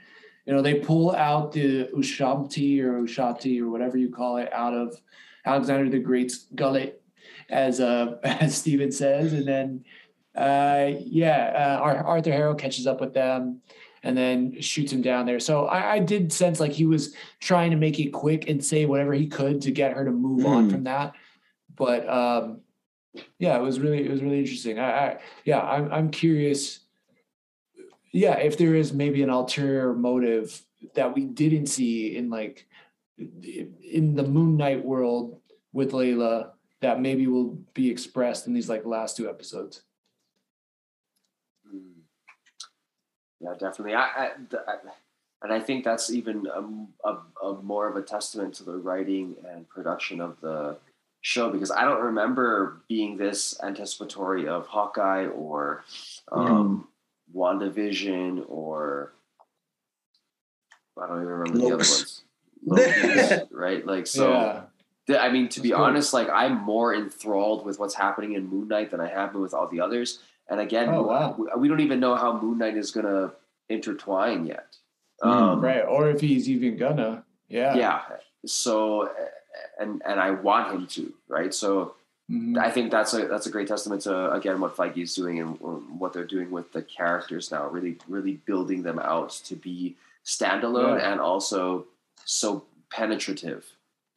You 0.46 0.54
know, 0.54 0.62
they 0.62 0.76
pull 0.76 1.12
out 1.16 1.52
the 1.52 1.86
Ushamti 1.96 2.80
or 2.82 3.02
Ushati 3.02 3.60
or 3.60 3.70
whatever 3.70 3.98
you 3.98 4.10
call 4.10 4.38
it 4.38 4.50
out 4.54 4.74
of 4.74 4.96
Alexander 5.46 5.90
the 5.90 6.00
Great's 6.00 6.48
gullet, 6.56 7.02
as 7.50 7.80
uh 7.80 8.18
as 8.24 8.56
Steven 8.56 8.92
says, 8.92 9.34
and 9.34 9.48
then 9.48 9.84
uh 10.36 10.92
yeah, 11.00 11.78
uh, 11.82 11.84
Arthur 12.04 12.32
Harrow 12.32 12.56
catches 12.56 12.88
up 12.88 13.00
with 13.02 13.14
them 13.14 13.62
and 14.04 14.16
then 14.18 14.62
shoots 14.62 14.92
him 14.92 15.02
down 15.02 15.26
there. 15.26 15.40
So 15.40 15.66
I, 15.66 15.94
I 15.94 16.00
did 16.00 16.32
sense 16.32 16.60
like 16.60 16.72
he 16.74 16.86
was 16.86 17.16
trying 17.40 17.72
to 17.72 17.78
make 17.78 18.00
it 18.00 18.12
quick 18.12 18.50
and 18.50 18.64
say 18.64 18.86
whatever 18.86 19.14
he 19.14 19.28
could 19.28 19.62
to 19.62 19.72
get 19.72 19.94
her 19.94 20.06
to 20.06 20.12
move 20.12 20.46
on 20.46 20.68
Mhm. 20.68 20.72
from 20.72 20.84
that. 20.84 21.14
But 21.76 22.08
um 22.10 22.62
yeah, 23.40 23.58
it 23.58 23.62
was 23.62 23.80
really 23.80 24.06
it 24.06 24.12
was 24.12 24.22
really 24.22 24.40
interesting. 24.40 24.78
I, 24.80 24.90
I 24.92 25.20
yeah, 25.46 25.62
I'm 25.62 25.92
I'm 25.92 26.10
curious. 26.12 26.82
Yeah, 28.12 28.38
if 28.38 28.58
there 28.58 28.76
is 28.76 28.94
maybe 28.94 29.24
an 29.24 29.30
ulterior 29.30 29.94
motive 29.94 30.62
that 30.94 31.16
we 31.16 31.26
didn't 31.26 31.68
see 31.68 32.16
in 32.16 32.30
like 32.30 32.66
in 33.18 34.16
the 34.16 34.24
Moon 34.24 34.58
Knight 34.58 34.84
world 34.86 35.40
with 35.74 35.92
Layla 35.94 36.52
that 36.82 37.02
maybe 37.02 37.28
will 37.28 37.58
be 37.74 37.90
expressed 37.90 38.48
in 38.48 38.54
these 38.54 38.70
like 38.70 38.86
last 38.86 39.18
two 39.18 39.30
episodes. 39.30 39.82
Mm. 41.74 41.92
Yeah, 43.46 43.54
definitely. 43.60 43.94
I, 43.94 44.04
I, 44.04 44.32
th- 44.50 44.64
I, 44.68 44.76
and 45.44 45.54
I 45.54 45.60
think 45.60 45.84
that's 45.84 46.12
even 46.12 46.48
a, 46.48 47.08
a, 47.08 47.46
a 47.46 47.62
more 47.62 47.88
of 47.88 47.96
a 47.96 48.02
testament 48.02 48.56
to 48.56 48.64
the 48.64 48.78
writing 48.78 49.36
and 49.48 49.70
production 49.70 50.20
of 50.20 50.40
the 50.42 50.78
show 51.22 51.52
because 51.52 51.70
I 51.70 51.84
don't 51.86 52.02
remember 52.02 52.82
being 52.88 53.18
this 53.18 53.60
anticipatory 53.62 54.48
of 54.48 54.66
Hawkeye 54.68 55.28
or 55.28 55.84
um, 56.32 56.88
WandaVision 57.36 58.46
or 58.48 59.14
I 61.00 61.08
don't 61.08 61.18
even 61.18 61.28
remember 61.28 61.60
the 61.60 61.66
other 61.66 61.78
ones. 61.78 62.24
Loki's, 62.66 63.48
right? 63.52 63.86
Like 63.86 64.08
so. 64.08 64.32
yeah. 65.08 65.20
I 65.20 65.30
mean, 65.30 65.50
to 65.50 65.62
be 65.62 65.70
cool. 65.70 65.82
honest, 65.82 66.14
like 66.14 66.30
I'm 66.30 66.58
more 66.62 66.96
enthralled 66.96 67.66
with 67.66 67.78
what's 67.78 67.94
happening 67.94 68.34
in 68.34 68.48
Moon 68.48 68.68
Knight 68.68 68.90
than 68.90 69.00
I 69.00 69.08
have 69.08 69.34
been 69.34 69.42
with 69.42 69.54
all 69.54 69.68
the 69.68 69.82
others. 69.82 70.20
And 70.50 70.60
again, 70.60 70.90
Oh, 70.90 71.04
wow. 71.04 71.36
we, 71.38 71.48
we 71.58 71.68
don't 71.68 71.80
even 71.80 72.00
know 72.00 72.16
how 72.16 72.40
Moon 72.40 72.58
Knight 72.60 72.78
is 72.78 72.92
gonna 72.92 73.32
intertwine 73.70 74.46
yet. 74.46 74.76
Hmm. 75.22 75.30
Um, 75.30 75.62
right. 75.62 75.82
Or 75.82 76.10
if 76.10 76.22
he's 76.22 76.50
even 76.50 76.78
gonna. 76.78 77.24
Yeah. 77.48 77.76
Yeah. 77.76 78.02
So, 78.46 79.10
and 79.80 80.02
and 80.06 80.20
I 80.20 80.32
want 80.32 80.72
him 80.74 80.88
to, 80.88 81.14
right? 81.28 81.54
So 81.54 81.96
Mhm. 82.32 82.58
I 82.58 82.72
think 82.72 82.90
that's 82.90 83.14
a 83.14 83.28
that's 83.28 83.46
a 83.46 83.52
great 83.52 83.68
testament 83.68 84.02
to 84.04 84.32
again 84.32 84.60
what 84.60 84.76
Feige 84.76 84.98
is 85.04 85.14
doing 85.14 85.40
and 85.40 85.60
what 86.00 86.12
they're 86.12 86.26
doing 86.26 86.50
with 86.50 86.72
the 86.74 86.82
characters 86.82 87.52
now. 87.52 87.68
Really, 87.70 87.98
really 88.08 88.34
building 88.48 88.82
them 88.82 88.98
out 89.00 89.30
to 89.46 89.56
be 89.56 89.96
standalone 90.26 90.98
Yeah. 91.00 91.12
and 91.12 91.22
also 91.22 91.86
so 92.24 92.66
penetrative 92.90 93.64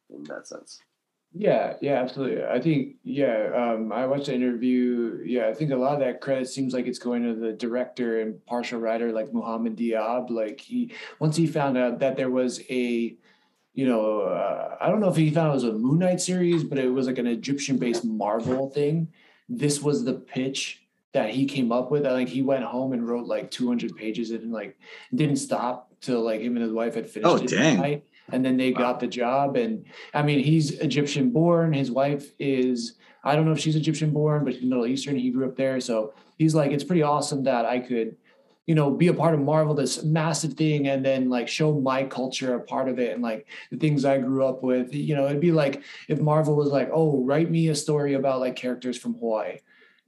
in 0.09 0.23
that 0.23 0.47
sense. 0.47 0.81
Yeah, 1.31 1.75
yeah, 1.79 2.01
absolutely. 2.01 2.43
I 2.43 2.59
think, 2.59 2.95
yeah, 3.03 3.51
um, 3.55 3.91
I 3.91 4.07
watched 4.07 4.25
the 4.25 4.33
interview. 4.33 5.21
Yeah, 5.23 5.47
I 5.47 5.53
think 5.53 5.71
a 5.71 5.75
lot 5.75 5.93
of 5.93 5.99
that 5.99 6.21
credit 6.21 6.49
seems 6.49 6.73
like 6.73 6.87
it's 6.87 6.97
going 6.97 7.23
to 7.23 7.35
the 7.35 7.53
director 7.53 8.21
and 8.21 8.43
partial 8.47 8.79
writer 8.79 9.11
like 9.11 9.31
Mohamed 9.31 9.77
Diab. 9.77 10.31
Like 10.31 10.59
he, 10.59 10.91
once 11.19 11.35
he 11.35 11.45
found 11.45 11.77
out 11.77 11.99
that 11.99 12.17
there 12.17 12.31
was 12.31 12.61
a, 12.69 13.15
you 13.75 13.87
know, 13.87 14.21
uh, 14.21 14.77
I 14.81 14.89
don't 14.89 14.99
know 14.99 15.09
if 15.09 15.15
he 15.15 15.29
found 15.29 15.51
it 15.51 15.53
was 15.53 15.63
a 15.65 15.73
Moon 15.73 15.99
Knight 15.99 16.19
series, 16.19 16.63
but 16.63 16.79
it 16.79 16.89
was 16.89 17.05
like 17.05 17.19
an 17.19 17.27
Egyptian-based 17.27 18.05
Marvel 18.05 18.71
thing. 18.71 19.09
This 19.47 19.83
was 19.83 20.03
the 20.03 20.13
pitch 20.13 20.83
that 21.11 21.29
he 21.29 21.45
came 21.45 21.71
up 21.71 21.91
with. 21.91 22.07
I 22.07 22.11
like 22.11 22.27
he 22.27 22.41
went 22.41 22.63
home 22.63 22.91
and 22.91 23.07
wrote 23.07 23.27
like 23.27 23.51
200 23.51 23.95
pages 23.95 24.31
and 24.31 24.51
like 24.51 24.77
didn't 25.13 25.37
stop 25.37 25.91
till 26.01 26.21
like 26.21 26.41
him 26.41 26.55
and 26.55 26.63
his 26.63 26.73
wife 26.73 26.95
had 26.95 27.07
finished. 27.07 27.31
Oh, 27.31 27.37
dang. 27.37 28.01
And 28.31 28.45
then 28.45 28.57
they 28.57 28.71
got 28.71 28.99
the 28.99 29.07
job 29.07 29.55
and 29.55 29.85
I 30.13 30.21
mean, 30.23 30.39
he's 30.43 30.71
Egyptian 30.79 31.31
born. 31.31 31.73
His 31.73 31.91
wife 31.91 32.31
is, 32.39 32.95
I 33.23 33.35
don't 33.35 33.45
know 33.45 33.51
if 33.51 33.59
she's 33.59 33.75
Egyptian 33.75 34.11
born, 34.11 34.45
but 34.45 34.53
she's 34.53 34.63
Middle 34.63 34.85
Eastern. 34.85 35.15
He 35.15 35.31
grew 35.31 35.47
up 35.47 35.55
there. 35.55 35.79
So 35.79 36.13
he's 36.37 36.55
like, 36.55 36.71
it's 36.71 36.83
pretty 36.83 37.03
awesome 37.03 37.43
that 37.43 37.65
I 37.65 37.79
could, 37.79 38.15
you 38.65 38.75
know, 38.75 38.91
be 38.91 39.07
a 39.07 39.13
part 39.13 39.33
of 39.33 39.39
Marvel, 39.39 39.73
this 39.73 40.03
massive 40.03 40.53
thing, 40.53 40.87
and 40.87 41.03
then 41.03 41.27
like 41.27 41.47
show 41.47 41.79
my 41.79 42.03
culture 42.03 42.53
a 42.53 42.59
part 42.59 42.87
of 42.87 42.99
it 42.99 43.13
and 43.13 43.23
like 43.23 43.47
the 43.71 43.77
things 43.77 44.05
I 44.05 44.19
grew 44.19 44.45
up 44.45 44.61
with. 44.61 44.93
You 44.93 45.15
know, 45.15 45.25
it'd 45.25 45.41
be 45.41 45.51
like 45.51 45.81
if 46.07 46.19
Marvel 46.19 46.55
was 46.55 46.69
like, 46.69 46.89
oh, 46.93 47.23
write 47.23 47.49
me 47.49 47.69
a 47.69 47.75
story 47.75 48.13
about 48.13 48.41
like 48.41 48.55
characters 48.55 48.95
from 48.95 49.15
Hawaii. 49.15 49.57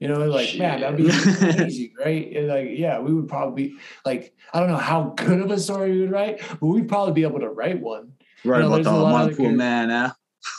You 0.02 0.08
know, 0.08 0.26
like, 0.26 0.58
man, 0.58 0.82
that'd 0.82 0.98
be 0.98 1.10
amazing, 1.10 1.94
right? 2.04 2.36
And, 2.36 2.48
like, 2.48 2.70
yeah, 2.72 2.98
we 3.00 3.14
would 3.14 3.28
probably 3.28 3.76
like, 4.04 4.34
I 4.52 4.60
don't 4.60 4.70
know 4.70 4.76
how 4.76 5.14
good 5.16 5.42
of 5.42 5.52
a 5.52 5.60
story 5.60 5.92
we 5.92 6.00
would 6.02 6.12
write, 6.12 6.42
but 6.60 6.66
we'd 6.66 6.90
probably 6.90 7.14
be 7.14 7.22
able 7.22 7.40
to 7.40 7.50
write 7.50 7.80
one. 7.80 8.14
Right 8.44 8.64
You 8.64 8.70
know, 8.70 8.82
about 8.82 9.36
the 9.38 9.46
of 9.46 9.54
man, 9.54 9.92
eh? 9.92 10.10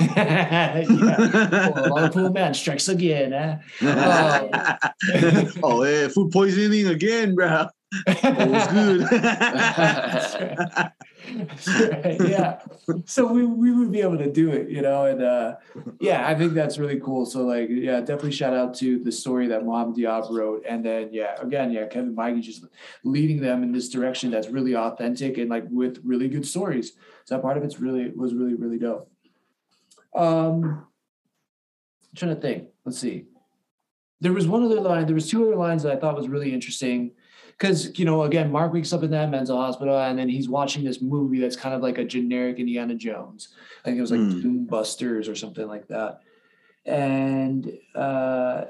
yeah. 0.17 0.85
Liverpool 0.89 2.31
man 2.31 2.55
strikes 2.55 2.89
again. 2.89 3.33
Eh? 3.33 3.59
oh, 5.65 5.83
yeah, 5.83 6.07
food 6.07 6.31
poisoning 6.31 6.87
again, 6.87 7.35
bro. 7.35 7.67
It 8.07 8.49
was 8.49 8.67
good. 8.69 9.03
Yeah. 12.29 12.61
So 13.05 13.27
we, 13.27 13.45
we 13.45 13.73
would 13.73 13.93
be 13.93 14.01
able 14.01 14.19
to 14.19 14.31
do 14.31 14.51
it, 14.51 14.69
you 14.69 14.83
know, 14.83 15.05
and 15.05 15.23
uh 15.23 15.57
yeah, 16.01 16.27
I 16.29 16.35
think 16.35 16.55
that's 16.55 16.79
really 16.79 17.01
cool. 17.01 17.27
So 17.27 17.43
like 17.43 17.69
yeah, 17.71 18.01
definitely 18.01 18.33
shout 18.33 18.55
out 18.55 18.75
to 18.77 18.99
the 18.99 19.13
story 19.13 19.47
that 19.49 19.65
Mohamed 19.65 19.97
Diab 19.97 20.31
wrote. 20.31 20.65
And 20.69 20.85
then 20.85 21.11
yeah, 21.13 21.37
again, 21.41 21.71
yeah, 21.71 21.87
Kevin 21.87 22.15
Feige 22.15 22.43
just 22.43 22.65
leading 23.05 23.41
them 23.41 23.63
in 23.63 23.73
this 23.73 23.89
direction 23.89 24.31
that's 24.31 24.49
really 24.49 24.77
authentic 24.77 25.39
and 25.39 25.49
like 25.51 25.65
with 25.71 26.01
really 26.05 26.29
good 26.29 26.47
stories. 26.47 26.93
So 27.25 27.37
that 27.37 27.43
part 27.43 27.57
of 27.57 27.65
it's 27.65 27.81
really 27.81 28.11
was 28.11 28.35
really, 28.35 28.55
really 28.55 28.79
dope. 28.79 29.11
Um 30.15 30.87
I'm 32.13 32.17
trying 32.17 32.35
to 32.35 32.41
think. 32.41 32.69
Let's 32.85 32.99
see. 32.99 33.27
There 34.21 34.33
was 34.33 34.47
one 34.47 34.63
other 34.63 34.81
line, 34.81 35.07
there 35.07 35.15
was 35.15 35.29
two 35.29 35.45
other 35.47 35.57
lines 35.57 35.83
that 35.83 35.93
I 35.93 35.97
thought 35.97 36.17
was 36.17 36.29
really 36.29 36.53
interesting 36.53 37.13
because 37.59 37.99
you 37.99 38.05
know 38.05 38.23
again 38.23 38.51
mark 38.51 38.73
wakes 38.73 38.93
up 38.93 39.03
in 39.03 39.11
that 39.11 39.31
mental 39.31 39.57
hospital 39.57 39.99
and 39.99 40.19
then 40.19 40.29
he's 40.29 40.49
watching 40.49 40.85
this 40.85 41.01
movie 41.01 41.41
that's 41.41 41.57
kind 41.57 41.75
of 41.75 41.83
like 41.83 41.99
a 41.99 42.05
generic 42.05 42.59
indiana 42.59 42.95
jones. 42.95 43.49
I 43.83 43.85
think 43.89 43.99
it 43.99 44.01
was 44.01 44.11
like 44.11 44.21
Hmm. 44.21 44.41
doom 44.41 44.67
busters 44.67 45.29
or 45.29 45.35
something 45.35 45.67
like 45.67 45.89
that. 45.89 46.21
And 46.85 47.73
uh 47.95 48.65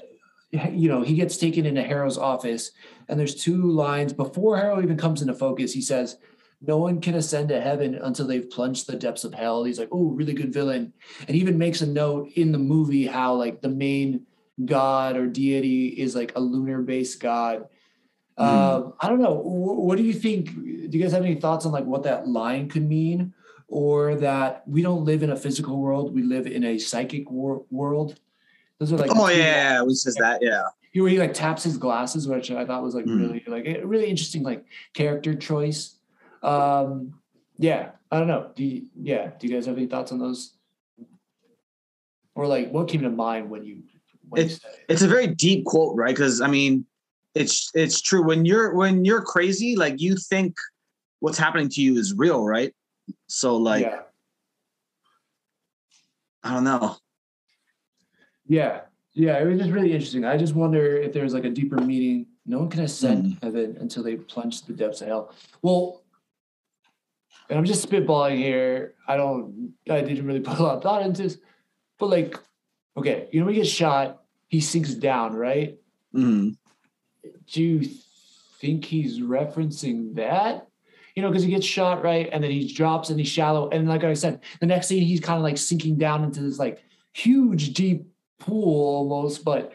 you 0.52 0.88
know 0.88 1.02
he 1.02 1.14
gets 1.14 1.38
taken 1.38 1.64
into 1.64 1.82
harrow's 1.82 2.18
office 2.18 2.72
and 3.08 3.18
there's 3.18 3.34
two 3.34 3.70
lines 3.70 4.12
before 4.12 4.58
harrow 4.58 4.82
even 4.82 4.98
comes 4.98 5.22
into 5.22 5.32
focus 5.32 5.72
he 5.72 5.80
says 5.80 6.18
no 6.60 6.76
one 6.76 7.00
can 7.00 7.14
ascend 7.14 7.48
to 7.48 7.60
heaven 7.60 7.94
until 7.96 8.26
they've 8.26 8.48
plunged 8.48 8.86
the 8.86 8.94
depths 8.94 9.24
of 9.24 9.34
hell. 9.34 9.64
He's 9.64 9.80
like 9.80 9.88
oh 9.90 10.10
really 10.10 10.32
good 10.32 10.52
villain. 10.52 10.92
And 11.26 11.36
even 11.36 11.58
makes 11.58 11.80
a 11.80 11.86
note 11.86 12.28
in 12.36 12.52
the 12.52 12.58
movie 12.58 13.04
how 13.06 13.34
like 13.34 13.60
the 13.62 13.68
main 13.68 14.26
god 14.64 15.16
or 15.16 15.26
deity 15.26 15.88
is 15.88 16.14
like 16.14 16.32
a 16.36 16.40
lunar 16.40 16.82
based 16.82 17.18
god 17.18 17.66
Hmm. 18.38 18.44
um, 18.44 18.94
I 19.00 19.08
don't 19.08 19.20
know. 19.20 19.36
Wh- 19.36 19.78
What 19.84 19.98
do 19.98 20.04
you 20.04 20.12
think? 20.14 20.54
Do 20.54 20.98
you 20.98 21.02
guys 21.02 21.12
have 21.12 21.24
any 21.24 21.34
thoughts 21.36 21.66
on 21.66 21.72
like 21.72 21.84
what 21.84 22.02
that 22.04 22.26
line 22.28 22.68
could 22.68 22.88
mean, 22.88 23.32
or 23.68 24.14
that 24.16 24.62
we 24.66 24.82
don't 24.82 25.04
live 25.04 25.22
in 25.22 25.30
a 25.30 25.36
physical 25.36 25.78
world, 25.78 26.14
we 26.14 26.22
live 26.22 26.46
in 26.46 26.64
a 26.64 26.78
psychic 26.78 27.30
wor- 27.30 27.64
world? 27.70 28.18
Those 28.78 28.92
are 28.92 28.96
like 28.96 29.10
oh 29.14 29.28
yeah, 29.28 29.78
lines. 29.78 29.86
we 29.88 29.94
says 29.94 30.14
that. 30.16 30.40
Yeah. 30.42 30.62
He- 30.92 31.00
where 31.00 31.10
he 31.10 31.18
like 31.18 31.32
taps 31.34 31.62
his 31.62 31.76
glasses, 31.78 32.26
which 32.28 32.50
I 32.50 32.64
thought 32.66 32.82
was 32.82 32.94
like 32.94 33.04
Mm. 33.06 33.18
really 33.20 33.44
like 33.46 33.66
a 33.66 33.86
really 33.86 34.06
interesting 34.06 34.42
like 34.42 34.64
character 34.94 35.34
choice. 35.34 35.96
Um, 36.42 37.14
yeah, 37.58 37.90
I 38.10 38.18
don't 38.18 38.28
know. 38.28 38.50
Do 38.56 38.64
you, 38.64 38.86
yeah? 39.00 39.30
Do 39.38 39.46
you 39.46 39.54
guys 39.54 39.66
have 39.66 39.76
any 39.76 39.86
thoughts 39.86 40.10
on 40.12 40.18
those? 40.18 40.54
Or 42.34 42.46
like 42.46 42.70
what 42.70 42.88
came 42.88 43.02
to 43.02 43.10
mind 43.10 43.50
when 43.50 43.64
you 43.64 43.82
when 44.28 44.42
you 44.44 44.48
said 44.48 44.70
it? 44.72 44.84
It's 44.88 45.02
a 45.02 45.08
very 45.08 45.26
deep 45.28 45.64
quote, 45.66 45.96
right? 45.96 46.14
Because 46.14 46.40
I 46.40 46.46
mean, 46.46 46.84
it's 47.34 47.70
it's 47.74 48.00
true. 48.00 48.22
When 48.22 48.44
you're 48.44 48.74
when 48.74 49.04
you're 49.04 49.22
crazy, 49.22 49.76
like 49.76 50.00
you 50.00 50.16
think 50.16 50.56
what's 51.20 51.38
happening 51.38 51.68
to 51.70 51.80
you 51.80 51.96
is 51.96 52.14
real, 52.14 52.44
right? 52.44 52.74
So 53.26 53.56
like 53.56 53.82
yeah. 53.84 54.00
I 56.44 56.54
don't 56.54 56.64
know. 56.64 56.96
Yeah, 58.46 58.80
yeah, 59.12 59.38
it 59.40 59.46
was 59.46 59.58
just 59.58 59.70
really 59.70 59.92
interesting. 59.92 60.24
I 60.24 60.36
just 60.36 60.54
wonder 60.54 60.96
if 60.96 61.12
there's 61.12 61.32
like 61.34 61.44
a 61.44 61.50
deeper 61.50 61.76
meaning. 61.76 62.26
No 62.44 62.58
one 62.58 62.68
can 62.68 62.80
ascend 62.82 63.24
Mm. 63.36 63.42
heaven 63.42 63.76
until 63.80 64.02
they 64.02 64.16
plunge 64.16 64.62
to 64.62 64.66
the 64.66 64.72
depths 64.72 65.00
of 65.00 65.06
hell. 65.08 65.34
Well, 65.62 66.02
and 67.48 67.56
I'm 67.58 67.64
just 67.64 67.88
spitballing 67.88 68.36
here. 68.38 68.94
I 69.06 69.16
don't. 69.16 69.74
I 69.88 70.00
didn't 70.00 70.26
really 70.26 70.40
put 70.48 70.58
a 70.58 70.62
lot 70.62 70.76
of 70.76 70.82
thought 70.82 71.02
into 71.02 71.22
this, 71.22 71.38
but 71.98 72.10
like, 72.10 72.36
okay, 72.96 73.28
you 73.30 73.40
know, 73.40 73.46
when 73.46 73.54
he 73.54 73.60
gets 73.60 73.72
shot, 73.72 74.24
he 74.48 74.60
sinks 74.60 74.94
down, 74.94 75.34
right? 75.34 75.78
Mhm. 76.14 76.56
Do 77.50 77.62
you 77.62 77.88
think 78.60 78.84
he's 78.84 79.20
referencing 79.20 80.14
that? 80.16 80.66
You 81.14 81.22
know, 81.22 81.28
because 81.28 81.42
he 81.42 81.50
gets 81.50 81.66
shot, 81.66 82.02
right? 82.02 82.28
And 82.32 82.42
then 82.42 82.50
he 82.50 82.72
drops 82.72 83.10
and 83.10 83.18
he's 83.18 83.28
shallow. 83.28 83.68
And 83.70 83.88
like 83.88 84.04
I 84.04 84.14
said, 84.14 84.40
the 84.60 84.66
next 84.66 84.86
scene, 84.86 85.02
he's 85.02 85.20
kind 85.20 85.36
of 85.36 85.42
like 85.42 85.58
sinking 85.58 85.98
down 85.98 86.24
into 86.24 86.40
this 86.40 86.58
like 86.58 86.82
huge, 87.12 87.74
deep 87.74 88.06
pool 88.38 88.96
almost. 88.96 89.44
But 89.44 89.72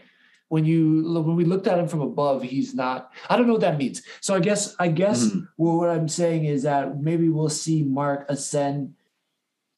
when 0.49 0.65
you 0.65 1.03
when 1.22 1.36
we 1.36 1.45
looked 1.45 1.68
at 1.68 1.78
him 1.78 1.88
from 1.88 2.01
above, 2.01 2.41
he's 2.41 2.74
not. 2.74 3.11
I 3.30 3.38
don't 3.38 3.45
know 3.45 3.53
what 3.53 3.61
that 3.61 3.78
means. 3.78 4.01
So 4.22 4.34
I 4.34 4.39
guess 4.39 4.76
I 4.80 4.88
guess 4.88 5.26
Mhm. 5.28 5.47
well, 5.57 5.78
what 5.78 5.89
I'm 5.89 6.07
saying 6.07 6.45
is 6.45 6.63
that 6.63 6.99
maybe 6.99 7.30
we'll 7.30 7.49
see 7.49 7.84
Mark 7.84 8.26
ascend 8.30 8.93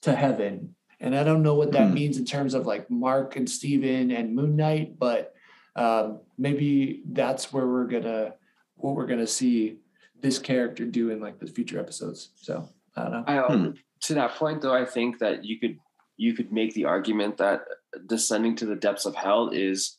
to 0.04 0.16
heaven. 0.16 0.76
And 1.02 1.16
I 1.16 1.24
don't 1.24 1.44
know 1.44 1.56
what 1.56 1.72
that 1.74 1.90
Hmm. 1.90 1.94
means 1.94 2.18
in 2.18 2.26
terms 2.26 2.54
of 2.54 2.66
like 2.66 2.90
Mark 2.90 3.36
and 3.36 3.50
Steven 3.50 4.12
and 4.12 4.36
Moon 4.36 4.56
Knight, 4.56 4.98
but 5.00 5.34
um, 5.76 6.20
maybe 6.38 7.02
that's 7.12 7.52
where 7.54 7.68
we're 7.68 7.86
gonna 7.88 8.34
what 8.76 8.96
we're 8.96 9.08
gonna 9.08 9.28
see 9.28 9.78
this 10.22 10.40
character 10.40 10.86
do 10.86 11.10
in 11.12 11.20
like 11.20 11.40
the 11.40 11.48
future 11.48 11.80
episodes. 11.80 12.32
So 12.36 12.68
I 12.96 13.02
don't 13.04 13.12
know. 13.12 13.24
I, 13.28 13.38
um, 13.38 13.64
Hmm. 13.66 13.72
To 14.04 14.14
that 14.14 14.32
point, 14.36 14.62
though, 14.62 14.74
I 14.74 14.86
think 14.86 15.20
that 15.20 15.44
you 15.44 15.60
could 15.60 15.78
you 16.18 16.34
could 16.34 16.52
make 16.54 16.74
the 16.74 16.86
argument 16.86 17.38
that 17.38 17.62
descending 18.08 18.56
to 18.58 18.66
the 18.66 18.76
depths 18.76 19.06
of 19.06 19.16
hell 19.16 19.50
is 19.50 19.98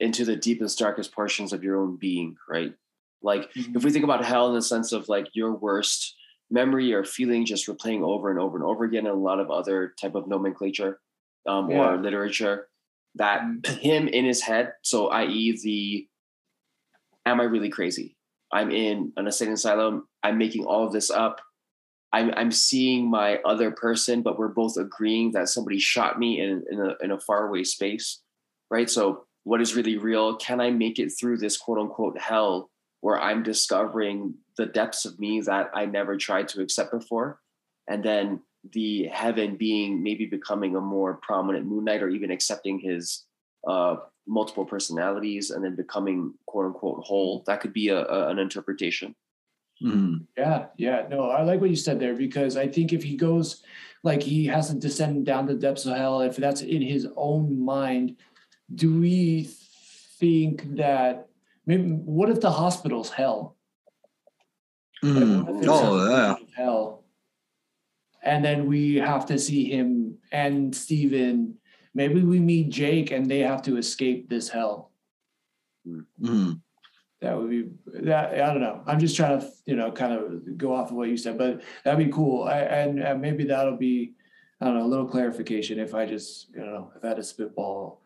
into 0.00 0.24
the 0.24 0.36
deepest, 0.36 0.78
darkest 0.78 1.12
portions 1.12 1.52
of 1.52 1.62
your 1.64 1.80
own 1.80 1.96
being, 1.96 2.36
right? 2.48 2.74
Like 3.22 3.50
if 3.54 3.82
we 3.84 3.90
think 3.90 4.04
about 4.04 4.24
hell 4.24 4.48
in 4.48 4.54
the 4.54 4.62
sense 4.62 4.92
of 4.92 5.08
like 5.08 5.28
your 5.34 5.52
worst 5.52 6.14
memory 6.50 6.92
or 6.94 7.04
feeling 7.04 7.44
just 7.44 7.66
replaying 7.66 8.02
over 8.02 8.30
and 8.30 8.38
over 8.40 8.56
and 8.56 8.64
over 8.64 8.84
again 8.84 9.06
and 9.06 9.14
a 9.14 9.18
lot 9.18 9.40
of 9.40 9.50
other 9.50 9.92
type 10.00 10.14
of 10.14 10.26
nomenclature 10.28 11.00
um, 11.46 11.70
Yeah. 11.70 11.90
or 11.94 11.96
literature 12.00 12.68
that 13.16 13.42
mm. 13.42 13.66
him 13.80 14.08
in 14.08 14.24
his 14.24 14.42
head 14.42 14.72
so 14.82 15.08
i.e 15.08 15.58
the 15.62 16.06
am 17.26 17.40
i 17.40 17.44
really 17.44 17.70
crazy? 17.70 18.16
I'm 18.50 18.70
in 18.70 19.12
an 19.18 19.26
insane 19.26 19.52
asylum. 19.52 20.08
I'm 20.22 20.38
making 20.38 20.64
all 20.64 20.86
of 20.86 20.92
this 20.92 21.10
up. 21.10 21.42
I'm, 22.14 22.32
I'm 22.34 22.50
seeing 22.50 23.10
my 23.10 23.36
other 23.44 23.70
person 23.70 24.22
but 24.22 24.38
we're 24.38 24.48
both 24.48 24.78
agreeing 24.78 25.32
that 25.32 25.50
somebody 25.50 25.78
shot 25.78 26.18
me 26.18 26.40
in, 26.40 26.64
in, 26.70 26.80
a, 26.80 26.94
in 27.04 27.10
a 27.10 27.20
faraway 27.20 27.64
space 27.64 28.22
right? 28.70 28.88
So 28.88 29.24
what 29.44 29.60
is 29.60 29.74
really 29.74 29.96
real? 29.96 30.36
Can 30.36 30.60
i 30.60 30.70
make 30.70 30.98
it 30.98 31.10
through 31.10 31.38
this 31.38 31.56
quote 31.56 31.78
unquote 31.78 32.18
hell 32.18 32.70
where 33.00 33.20
i'm 33.20 33.42
discovering 33.42 34.34
the 34.56 34.66
depths 34.66 35.04
of 35.04 35.18
me 35.20 35.40
that 35.42 35.70
i 35.74 35.86
never 35.86 36.16
tried 36.16 36.48
to 36.48 36.62
accept 36.62 36.90
before? 36.90 37.40
And 37.88 38.04
then 38.04 38.40
the 38.72 39.04
heaven 39.12 39.56
being 39.56 40.02
maybe 40.02 40.26
becoming 40.26 40.76
a 40.76 40.80
more 40.80 41.14
prominent 41.22 41.66
Moon 41.66 41.84
Knight, 41.84 42.02
or 42.02 42.08
even 42.08 42.30
accepting 42.30 42.78
his 42.78 43.24
uh, 43.66 43.96
multiple 44.26 44.64
personalities 44.64 45.50
and 45.50 45.64
then 45.64 45.74
becoming 45.76 46.34
quote 46.46 46.66
unquote 46.66 47.04
whole. 47.04 47.44
That 47.46 47.60
could 47.60 47.72
be 47.72 47.88
a, 47.88 48.04
a 48.04 48.28
an 48.28 48.38
interpretation. 48.38 49.14
Mhm. 49.82 50.26
Yeah, 50.36 50.66
yeah. 50.76 51.06
No, 51.08 51.30
I 51.30 51.42
like 51.42 51.60
what 51.60 51.70
you 51.70 51.76
said 51.76 52.00
there 52.00 52.14
because 52.14 52.56
I 52.56 52.66
think 52.66 52.92
if 52.92 53.02
he 53.04 53.16
goes 53.16 53.62
like 54.02 54.22
he 54.22 54.44
hasn't 54.46 54.80
descended 54.80 55.24
down 55.24 55.46
the 55.46 55.54
depths 55.54 55.86
of 55.86 55.96
hell, 55.96 56.20
if 56.20 56.36
that's 56.36 56.62
in 56.62 56.82
his 56.82 57.06
own 57.16 57.60
mind, 57.60 58.16
do 58.74 58.98
we 59.00 59.44
think 60.18 60.76
that 60.76 61.28
maybe 61.64 61.90
what 61.90 62.28
if 62.28 62.40
the 62.40 62.50
hospital's 62.50 63.10
hell? 63.10 63.56
Like, 65.02 65.12
Mhm. 65.24 65.46
what 65.46 65.62
if 65.62 65.70
Oh 65.70 66.08
yeah. 66.10 66.34
hell. 66.56 67.04
And 68.22 68.44
then 68.44 68.66
we 68.66 68.96
have 68.96 69.26
to 69.26 69.38
see 69.38 69.70
him 69.70 70.18
and 70.32 70.74
Steven. 70.74 71.54
Maybe 71.94 72.22
we 72.22 72.40
meet 72.40 72.70
Jake 72.70 73.10
and 73.10 73.30
they 73.30 73.40
have 73.40 73.62
to 73.62 73.76
escape 73.76 74.28
this 74.28 74.48
hell. 74.48 74.90
Mhm. 75.86 76.60
That 77.20 77.36
would 77.36 77.50
be 77.50 77.68
that. 78.02 78.34
I 78.34 78.52
don't 78.52 78.60
know. 78.60 78.82
I'm 78.86 79.00
just 79.00 79.16
trying 79.16 79.40
to, 79.40 79.48
you 79.66 79.74
know, 79.74 79.90
kind 79.90 80.12
of 80.12 80.56
go 80.56 80.72
off 80.74 80.90
of 80.90 80.96
what 80.96 81.08
you 81.08 81.16
said, 81.16 81.36
but 81.38 81.62
that'd 81.84 82.04
be 82.04 82.12
cool. 82.12 82.44
I, 82.44 82.58
and, 82.60 83.00
and 83.00 83.20
maybe 83.20 83.44
that'll 83.44 83.76
be, 83.76 84.14
I 84.60 84.66
don't 84.66 84.74
know, 84.78 84.84
a 84.84 84.86
little 84.86 85.08
clarification 85.08 85.78
if 85.80 85.94
I 85.94 86.06
just, 86.06 86.50
you 86.54 86.60
know, 86.60 86.92
if 86.96 87.04
I 87.04 87.08
had 87.08 87.18
a 87.18 87.24
spitball 87.24 88.02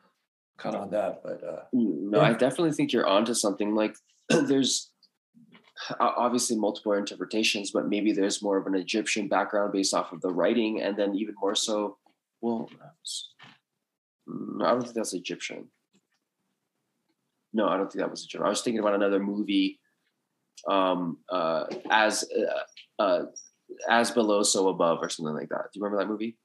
kind 0.56 0.76
of 0.76 0.82
on 0.82 0.90
that. 0.90 1.22
But 1.22 1.42
uh, 1.44 1.62
No, 1.74 2.20
Yeah. 2.22 2.28
I 2.28 2.32
definitely 2.32 2.72
think 2.72 2.92
you're 2.92 3.06
onto 3.06 3.34
something. 3.34 3.74
Like 3.74 3.96
there's 4.30 4.90
o- 4.90 4.91
obviously 6.00 6.56
multiple 6.56 6.92
interpretations, 6.92 7.70
but 7.70 7.88
maybe 7.88 8.12
there's 8.12 8.42
more 8.42 8.56
of 8.56 8.66
an 8.66 8.74
Egyptian 8.74 9.28
background 9.28 9.72
based 9.72 9.94
off 9.94 10.12
of 10.12 10.20
the 10.20 10.32
writing, 10.32 10.82
and 10.82 10.96
then 10.96 11.14
even 11.14 11.34
more 11.40 11.54
so. 11.54 11.98
Well, 12.40 12.68
mm, 14.28 14.64
I 14.64 14.70
don't 14.70 14.82
think 14.82 14.94
that's 14.94 15.14
Egyptian. 15.14 15.68
No, 17.52 17.68
I 17.68 17.76
don't 17.76 17.90
think 17.90 18.02
that 18.02 18.10
was 18.10 18.22
Egyptian. 18.24 18.46
I 18.46 18.48
was 18.48 18.62
thinking 18.62 18.80
about 18.80 18.94
another 18.94 19.20
movie, 19.20 19.80
um, 20.68 21.18
uh, 21.30 21.64
as 21.90 22.24
uh, 22.98 23.02
uh, 23.02 23.24
as 23.88 24.10
below, 24.10 24.42
so 24.42 24.68
above, 24.68 24.98
or 25.02 25.08
something 25.08 25.34
like 25.34 25.48
that. 25.50 25.64
Do 25.72 25.78
you 25.78 25.84
remember 25.84 26.02
that 26.02 26.10
movie? 26.10 26.36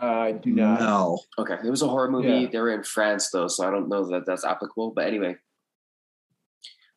I 0.00 0.32
do 0.32 0.50
not. 0.50 0.80
No. 0.80 1.18
Okay, 1.38 1.56
it 1.64 1.70
was 1.70 1.82
a 1.82 1.88
horror 1.88 2.10
movie. 2.10 2.28
Yeah. 2.28 2.48
They 2.50 2.58
were 2.58 2.72
in 2.72 2.82
France 2.82 3.30
though, 3.30 3.48
so 3.48 3.66
I 3.66 3.70
don't 3.70 3.88
know 3.88 4.06
that 4.10 4.26
that's 4.26 4.44
applicable. 4.44 4.92
But 4.94 5.06
anyway, 5.06 5.36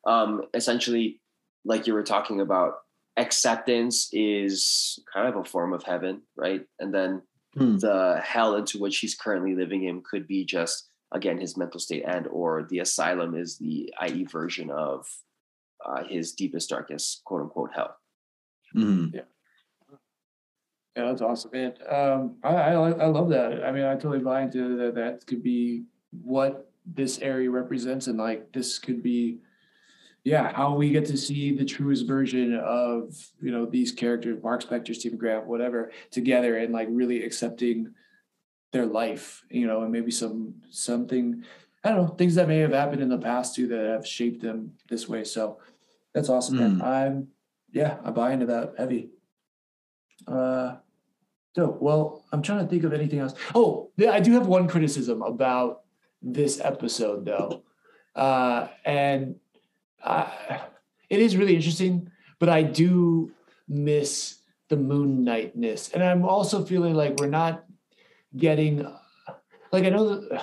um, 0.06 0.44
essentially, 0.54 1.22
like 1.68 1.88
you 1.88 1.94
were 1.94 2.04
talking 2.04 2.42
about, 2.42 2.74
acceptance 3.18 4.10
is 4.14 5.00
kind 5.14 5.28
of 5.28 5.36
a 5.36 5.44
form 5.44 5.74
of 5.74 5.84
heaven, 5.84 6.24
right? 6.36 6.64
And 6.80 6.94
then 6.94 7.22
Hmm. 7.56 7.78
the 7.78 8.22
hell 8.24 8.56
into 8.56 8.78
which 8.80 9.00
he's 9.00 9.16
currently 9.16 9.56
living 9.56 9.84
in 9.86 10.04
could 10.04 10.28
be 10.28 10.46
just 10.46 10.90
again 11.12 11.40
his 11.40 11.58
mental 11.58 11.80
state, 11.80 12.04
and 12.08 12.28
or 12.28 12.68
the 12.70 12.80
asylum 12.80 13.36
is 13.36 13.58
the 13.58 13.92
i.e. 14.02 14.24
version 14.26 14.70
of 14.72 15.08
uh, 15.86 16.04
his 16.04 16.34
deepest, 16.34 16.70
darkest, 16.70 17.24
quote 17.26 17.42
unquote 17.44 17.72
hell. 17.74 17.96
Mhm. 18.76 19.14
Yeah, 19.14 21.06
that's 21.06 21.22
awesome, 21.22 21.52
man. 21.52 21.74
Um, 21.88 22.38
I, 22.44 22.56
I 22.56 22.74
I 23.06 23.08
love 23.08 23.30
that. 23.30 23.64
I 23.64 23.72
mean, 23.72 23.86
I 23.86 23.94
totally 23.96 24.20
buy 24.20 24.42
into 24.42 24.78
that. 24.78 24.96
That 24.96 25.26
could 25.28 25.44
be 25.44 25.86
what 26.12 26.72
this 26.86 27.20
area 27.20 27.50
represents, 27.52 28.08
and 28.08 28.18
like 28.18 28.52
this 28.52 28.80
could 28.80 29.04
be, 29.04 29.40
yeah, 30.28 30.52
how 30.54 30.76
we 30.76 30.90
get 30.90 31.06
to 31.06 31.16
see 31.16 31.56
the 31.56 31.64
truest 31.64 32.06
version 32.06 32.54
of 32.54 33.16
you 33.42 33.50
know 33.50 33.66
these 33.66 33.94
characters, 33.94 34.44
Mark 34.44 34.62
Spector, 34.62 34.94
Steven 34.94 35.18
Grant, 35.18 35.48
whatever, 35.48 35.90
together, 36.12 36.58
and 36.58 36.74
like 36.74 36.90
really 36.92 37.24
accepting 37.24 37.94
their 38.74 38.86
life, 38.86 39.46
you 39.50 39.66
know, 39.66 39.84
and 39.84 39.92
maybe 39.94 40.12
some 40.12 40.56
something. 40.70 41.46
I 41.82 41.92
don't 41.92 41.98
know 41.98 42.08
things 42.16 42.36
that 42.36 42.50
may 42.50 42.58
have 42.58 42.74
happened 42.74 43.02
in 43.02 43.08
the 43.08 43.18
past 43.18 43.56
too 43.56 43.70
that 43.70 43.86
have 43.86 44.06
shaped 44.06 44.42
them 44.42 44.74
this 44.90 45.08
way. 45.08 45.24
So 45.24 45.60
that's 46.14 46.28
awesome, 46.28 46.58
man. 46.58 46.82
I'm 46.82 47.30
yeah, 47.72 47.96
I 48.04 48.12
buy 48.12 48.34
into 48.34 48.48
that 48.48 48.74
heavy. 48.78 49.12
Uh, 50.28 50.76
so 51.56 51.78
well, 51.80 52.26
I'm 52.34 52.42
trying 52.42 52.66
to 52.66 52.70
think 52.70 52.84
of 52.84 52.92
anything 52.92 53.20
else. 53.20 53.34
Oh, 53.56 53.92
yeah, 53.96 54.12
I 54.12 54.20
do 54.20 54.34
have 54.34 54.48
one 54.48 54.68
criticism 54.68 55.22
about 55.22 55.84
this 56.22 56.60
episode 56.60 57.24
though, 57.24 57.64
uh, 58.14 58.68
and 58.84 59.38
I, 60.04 60.62
it 61.10 61.20
is 61.20 61.38
really 61.38 61.56
interesting, 61.56 62.12
but 62.40 62.50
I 62.50 62.64
do 62.64 63.32
miss 63.68 64.40
the 64.70 64.78
Moon 64.78 65.24
Knightness, 65.24 65.90
and 65.94 66.04
I'm 66.04 66.26
also 66.26 66.66
feeling 66.66 66.94
like 66.94 67.18
we're 67.18 67.28
not 67.28 67.64
getting, 68.36 68.86
like 69.72 69.86
I 69.86 69.90
know 69.90 70.20
that 70.20 70.42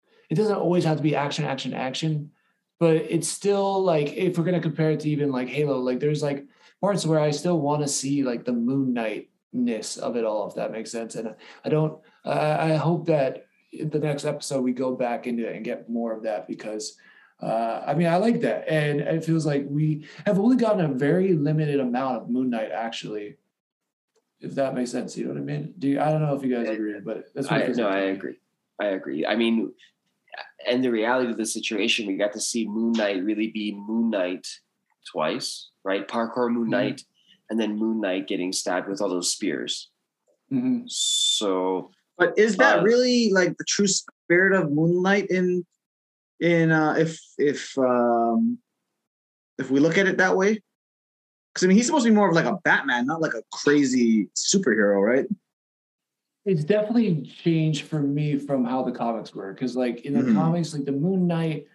it 0.30 0.34
doesn't 0.34 0.56
always 0.56 0.84
have 0.84 0.96
to 0.96 1.02
be 1.02 1.14
action, 1.14 1.44
action, 1.44 1.74
action, 1.74 2.30
but 2.78 2.96
it's 2.96 3.28
still 3.28 3.82
like 3.82 4.12
if 4.14 4.36
we're 4.36 4.44
gonna 4.44 4.60
compare 4.60 4.90
it 4.90 5.00
to 5.00 5.10
even 5.10 5.30
like 5.30 5.48
Halo, 5.48 5.78
like 5.78 6.00
there's 6.00 6.22
like 6.22 6.46
parts 6.80 7.06
where 7.06 7.20
I 7.20 7.30
still 7.30 7.60
want 7.60 7.82
to 7.82 7.88
see 7.88 8.22
like 8.22 8.44
the 8.44 8.52
Moon 8.52 8.92
Knight-ness 8.92 9.96
of 9.96 10.16
it 10.16 10.24
all, 10.24 10.48
if 10.48 10.54
that 10.56 10.72
makes 10.72 10.90
sense. 10.90 11.14
And 11.14 11.34
I 11.64 11.68
don't. 11.68 11.98
I 12.24 12.72
I 12.72 12.74
hope 12.74 13.06
that 13.06 13.46
the 13.72 13.98
next 13.98 14.24
episode 14.24 14.62
we 14.62 14.72
go 14.72 14.94
back 14.94 15.26
into 15.26 15.48
it 15.48 15.56
and 15.56 15.64
get 15.64 15.88
more 15.90 16.12
of 16.12 16.22
that 16.24 16.46
because. 16.46 16.96
Uh, 17.40 17.82
I 17.86 17.94
mean, 17.94 18.06
I 18.06 18.16
like 18.16 18.40
that, 18.40 18.66
and 18.68 19.00
it 19.00 19.24
feels 19.24 19.44
like 19.44 19.66
we 19.68 20.06
have 20.24 20.38
only 20.38 20.56
gotten 20.56 20.84
a 20.84 20.88
very 20.88 21.34
limited 21.34 21.80
amount 21.80 22.16
of 22.22 22.30
Moon 22.30 22.48
Knight, 22.50 22.70
actually. 22.72 23.36
If 24.40 24.54
that 24.54 24.74
makes 24.74 24.90
sense, 24.90 25.16
you 25.16 25.24
know 25.24 25.32
what 25.34 25.40
I 25.40 25.44
mean? 25.44 25.74
Do 25.78 25.88
you, 25.88 26.00
I 26.00 26.10
don't 26.10 26.22
know 26.22 26.34
if 26.34 26.42
you 26.42 26.54
guys 26.54 26.68
agree, 26.68 26.98
but 27.00 27.26
that's 27.34 27.50
what 27.50 27.60
it 27.60 27.62
I 27.62 27.66
feels 27.66 27.78
no, 27.78 27.84
like 27.84 27.94
I 27.94 28.00
agree. 28.00 28.36
I 28.80 28.86
agree. 28.88 29.26
I 29.26 29.36
mean, 29.36 29.72
and 30.66 30.82
the 30.84 30.90
reality 30.90 31.30
of 31.30 31.36
the 31.36 31.46
situation, 31.46 32.06
we 32.06 32.16
got 32.16 32.32
to 32.32 32.40
see 32.40 32.66
Moon 32.66 32.92
Knight 32.92 33.22
really 33.22 33.50
be 33.50 33.74
Moon 33.74 34.10
Knight 34.10 34.46
twice, 35.10 35.70
right? 35.84 36.06
Parkour 36.08 36.50
Moon 36.50 36.68
Mhm. 36.68 36.70
Knight, 36.70 37.02
and 37.50 37.60
then 37.60 37.76
Moon 37.78 38.00
Knight 38.00 38.28
getting 38.28 38.52
stabbed 38.52 38.88
with 38.88 39.00
all 39.02 39.08
those 39.10 39.30
spears. 39.30 39.90
Mhm. 40.52 40.84
So 40.90 41.90
But 42.18 42.38
is 42.38 42.56
that 42.56 42.78
Uh, 42.78 42.82
really 42.82 43.30
like 43.30 43.56
the 43.58 43.64
true 43.64 43.86
spirit 43.86 44.54
of 44.58 44.72
Moon 44.72 45.02
Knight 45.02 45.26
in 45.30 45.66
in 46.40 46.70
uh 46.70 46.94
if 46.98 47.20
if 47.38 47.76
um 47.78 48.58
if 49.58 49.70
we 49.70 49.80
look 49.80 49.98
at 49.98 50.06
it 50.06 50.18
that 50.18 50.36
way? 50.36 50.60
Because 51.52 51.64
I 51.64 51.66
mean 51.68 51.76
he's 51.76 51.86
supposed 51.86 52.04
to 52.04 52.10
be 52.10 52.14
more 52.16 52.28
of 52.28 52.34
like 52.34 52.44
a 52.44 52.58
Batman, 52.64 53.06
not 53.06 53.20
like 53.20 53.34
a 53.34 53.42
crazy 53.52 54.28
superhero, 54.36 55.00
right? 55.00 55.26
It's 56.44 56.62
definitely 56.62 57.22
changed 57.22 57.86
for 57.86 58.00
me 58.00 58.38
from 58.38 58.64
how 58.64 58.84
the 58.84 58.92
comics 58.92 59.34
were 59.34 59.52
because, 59.52 59.74
like 59.76 60.02
in 60.04 60.14
the 60.14 60.22
Mhm. 60.22 60.34
comics, 60.34 60.72
like 60.72 60.84
the 60.84 60.92
Moon 60.92 61.26
Knight, 61.26 61.66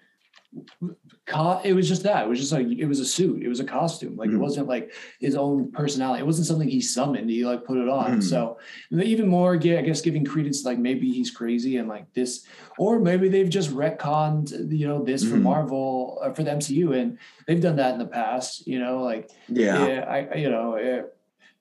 it 1.63 1.73
was 1.73 1.87
just 1.87 2.03
that. 2.03 2.25
It 2.25 2.29
was 2.29 2.39
just 2.39 2.51
like 2.51 2.67
it 2.67 2.85
was 2.85 2.99
a 2.99 3.05
suit. 3.05 3.41
It 3.43 3.47
was 3.47 3.59
a 3.59 3.63
costume. 3.63 4.15
Like 4.15 4.29
it 4.29 4.35
Mhm. 4.35 4.39
wasn't 4.39 4.67
like 4.67 4.91
his 5.19 5.35
own 5.35 5.71
personality. 5.71 6.21
It 6.21 6.25
wasn't 6.25 6.47
something 6.47 6.67
he 6.67 6.81
summoned. 6.81 7.29
He 7.29 7.45
like 7.45 7.63
put 7.63 7.77
it 7.77 7.87
on. 7.87 8.17
Mhm. 8.19 8.23
So 8.23 8.57
even 8.91 9.27
more, 9.27 9.53
I 9.53 9.57
guess 9.57 10.01
giving 10.01 10.25
credence 10.25 10.65
like 10.65 10.79
maybe 10.79 11.11
he's 11.11 11.31
crazy 11.31 11.77
and 11.77 11.87
like 11.87 12.11
this, 12.13 12.45
or 12.77 12.99
maybe 12.99 13.29
they've 13.29 13.49
just 13.49 13.71
retconned 13.71 14.51
you 14.77 14.87
know 14.87 15.03
this 15.03 15.23
for 15.23 15.37
Mhm. 15.37 15.43
Marvel 15.43 16.19
uh, 16.23 16.31
for 16.33 16.43
the 16.43 16.51
MCU, 16.51 16.93
and 16.93 17.17
they've 17.47 17.61
done 17.61 17.77
that 17.77 17.93
in 17.93 17.99
the 17.99 18.05
past. 18.07 18.67
You 18.67 18.79
know, 18.79 19.01
like 19.03 19.29
Yeah. 19.47 19.87
yeah, 19.87 19.99
I 20.31 20.35
you 20.35 20.49
know 20.49 20.75
eh, 20.75 21.03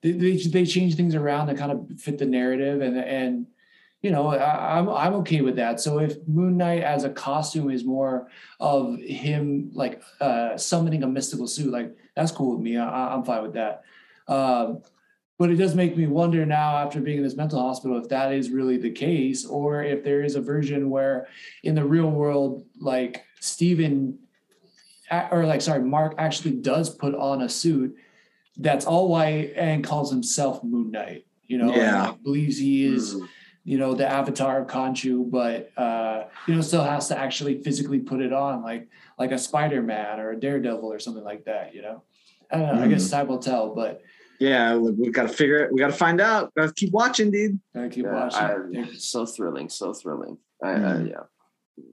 they, 0.03 0.12
they 0.12 0.36
they 0.36 0.64
change 0.64 0.97
things 0.97 1.14
around 1.14 1.47
to 1.49 1.55
kind 1.55 1.72
of 1.72 2.01
fit 2.01 2.18
the 2.18 2.26
narrative 2.26 2.80
and 2.80 2.97
and 2.97 3.47
you 4.03 4.11
know 4.11 4.28
I, 4.28 4.78
I'm 4.78 4.88
I'm 4.88 5.14
okay 5.14 5.40
with 5.40 5.57
that. 5.57 5.80
So 5.80 5.98
if 5.98 6.16
Moon 6.26 6.57
Knight 6.57 6.82
as 6.82 7.05
a 7.05 7.11
costume 7.11 7.70
is 7.70 7.84
more 7.84 8.28
of 8.59 8.98
him 9.01 9.70
like 9.74 10.03
uh, 10.20 10.57
summoning 10.57 11.03
a 11.03 11.07
mystical 11.07 11.46
suit, 11.46 11.70
like 11.72 11.96
that's 12.16 12.32
cool 12.32 12.57
with 12.57 12.61
me. 12.62 12.76
I, 12.76 13.14
I'm 13.14 13.24
fine 13.24 13.42
with 13.42 13.55
that. 13.55 13.82
Um, 14.28 14.82
but 15.38 15.51
it 15.51 15.57
does 15.57 15.74
make 15.74 15.96
me 15.96 16.07
wonder 16.07 16.44
now, 16.44 16.76
after 16.76 17.01
being 17.01 17.16
in 17.18 17.22
this 17.24 17.34
mental 17.34 17.61
hospital, 17.61 17.96
if 17.96 18.11
that 18.11 18.32
is 18.32 18.51
really 18.51 18.76
the 18.76 18.90
case, 18.90 19.46
or 19.46 19.82
if 19.82 20.05
there 20.05 20.22
is 20.22 20.36
a 20.36 20.40
version 20.40 20.90
where 20.90 21.28
in 21.62 21.74
the 21.74 21.84
real 21.84 22.11
world, 22.11 22.66
like 22.78 23.24
Steven, 23.40 24.18
or 25.30 25.46
like 25.46 25.62
sorry, 25.62 25.82
Mark 25.82 26.14
actually 26.18 26.57
does 26.57 26.94
put 26.94 27.14
on 27.14 27.40
a 27.42 27.48
suit 27.48 27.96
that's 28.59 28.84
all 28.84 29.09
white 29.09 29.55
and 29.57 29.82
calls 29.82 30.11
himself 30.11 30.62
Moon 30.62 30.90
Knight. 30.90 31.24
You 31.46 31.57
know, 31.59 31.74
Yeah. 31.74 32.14
believes 32.22 32.59
he 32.59 32.84
is, 32.84 33.14
mm, 33.14 33.26
you 33.64 33.78
know, 33.78 33.94
the 33.94 34.06
avatar 34.08 34.61
of 34.62 34.66
Khonshu, 34.68 35.30
but 35.30 35.70
uh, 35.76 36.24
you 36.46 36.54
know, 36.54 36.61
still 36.61 36.82
has 36.84 37.08
to 37.08 37.18
actually 37.18 37.62
physically 37.62 37.98
put 38.00 38.20
it 38.20 38.32
on, 38.32 38.62
like 38.62 38.88
like 39.18 39.32
a 39.32 39.38
Spider 39.38 39.82
Man 39.82 40.18
or 40.18 40.30
a 40.30 40.40
Daredevil 40.40 40.90
or 40.90 40.98
something 40.98 41.24
like 41.24 41.44
that. 41.44 41.74
You 41.74 41.82
know, 41.82 42.02
I 42.50 42.56
don't 42.58 42.76
know. 42.76 42.82
I 42.82 42.88
guess 42.88 43.11
time 43.11 43.28
will 43.28 43.38
tell, 43.38 43.74
but 43.74 44.02
Yeah, 44.38 44.76
we, 44.76 44.90
we 44.92 45.11
gotta 45.11 45.28
figure 45.28 45.58
it, 45.64 45.72
we 45.72 45.78
gotta 45.78 45.92
find 45.92 46.20
out. 46.20 46.52
Gotta 46.56 46.72
keep 46.72 46.92
watching, 46.92 47.30
dude. 47.30 47.61
I 47.74 47.88
keep 47.88 48.04
yeah, 48.06 48.14
watching. 48.14 48.76
I- 48.84 48.94
so 48.96 49.26
thrilling, 49.26 49.68
so 49.68 49.92
thrilling. 49.92 50.38
I, 50.62 50.70
I, 50.70 50.74
Mhm. 50.78 51.11
yeah, 51.11 51.84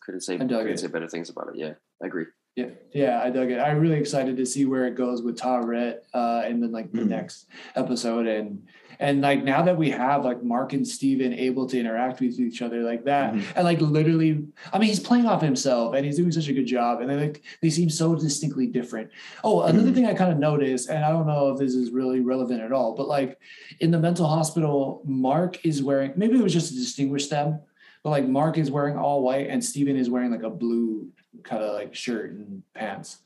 couldn't 0.00 0.20
say 0.22 0.34
I 0.34 0.38
couldn't 0.38 0.68
it. 0.68 0.78
say 0.80 0.86
better 0.86 1.08
things 1.08 1.30
about 1.30 1.48
it. 1.48 1.56
Yeah, 1.56 1.74
I 2.02 2.06
agree. 2.06 2.26
Yeah, 2.56 2.70
yeah, 2.92 3.20
I 3.22 3.30
dug 3.30 3.50
it. 3.52 3.58
I'm 3.60 3.78
really 3.78 3.98
excited 3.98 4.36
to 4.36 4.44
see 4.46 4.64
where 4.64 4.86
it 4.86 4.96
goes 4.96 5.22
with 5.22 5.38
Taweret 5.38 5.98
uh, 6.12 6.42
and 6.44 6.60
then 6.62 6.72
like 6.72 6.90
the 6.90 7.02
Mhm. 7.02 7.08
next 7.08 7.46
episode 7.76 8.26
and 8.26 8.66
and 9.00 9.20
like 9.20 9.44
now 9.44 9.62
that 9.62 9.76
we 9.76 9.90
have 9.90 10.24
like 10.24 10.42
Mark 10.42 10.72
and 10.72 10.86
Steven 10.86 11.32
able 11.32 11.66
to 11.66 11.78
interact 11.78 12.20
with 12.20 12.38
each 12.40 12.62
other 12.62 12.82
like 12.82 13.04
that 13.04 13.34
Mhm. 13.34 13.42
and 13.56 13.64
like 13.64 13.80
literally 13.80 14.44
I 14.72 14.78
mean 14.78 14.88
he's 14.88 15.00
playing 15.00 15.26
off 15.26 15.42
himself 15.42 15.94
and 15.94 16.04
he's 16.04 16.16
doing 16.16 16.32
such 16.32 16.48
a 16.48 16.52
good 16.52 16.66
job 16.66 17.00
and 17.00 17.08
they 17.10 17.16
like 17.16 17.42
they 17.62 17.70
seem 17.70 17.90
so 17.90 18.14
distinctly 18.14 18.66
different. 18.66 19.10
Oh, 19.44 19.62
another 19.62 19.90
Mhm. 19.90 19.94
thing 19.94 20.06
I 20.06 20.14
kind 20.14 20.32
of 20.32 20.38
noticed 20.38 20.88
and 20.88 21.04
I 21.04 21.10
don't 21.10 21.26
know 21.26 21.50
if 21.50 21.58
this 21.58 21.74
is 21.74 21.90
really 21.90 22.20
relevant 22.20 22.60
at 22.60 22.72
all, 22.72 22.94
but 22.94 23.08
like 23.08 23.38
in 23.80 23.90
the 23.90 23.98
mental 24.00 24.26
hospital 24.26 25.02
Mark 25.04 25.64
is 25.64 25.82
wearing 25.82 26.12
maybe 26.16 26.36
it 26.38 26.42
was 26.42 26.52
just 26.52 26.68
to 26.70 26.74
distinguish 26.74 27.28
them, 27.28 27.60
but 28.02 28.10
like 28.10 28.26
Mark 28.28 28.58
is 28.58 28.70
wearing 28.70 28.96
all 28.96 29.22
white 29.22 29.48
and 29.48 29.62
Steven 29.64 29.96
is 29.96 30.10
wearing 30.10 30.30
like 30.30 30.42
a 30.42 30.50
blue 30.50 31.08
kind 31.44 31.62
of 31.62 31.74
like 31.74 31.94
shirt 31.94 32.32
and 32.32 32.62
pants. 32.74 33.18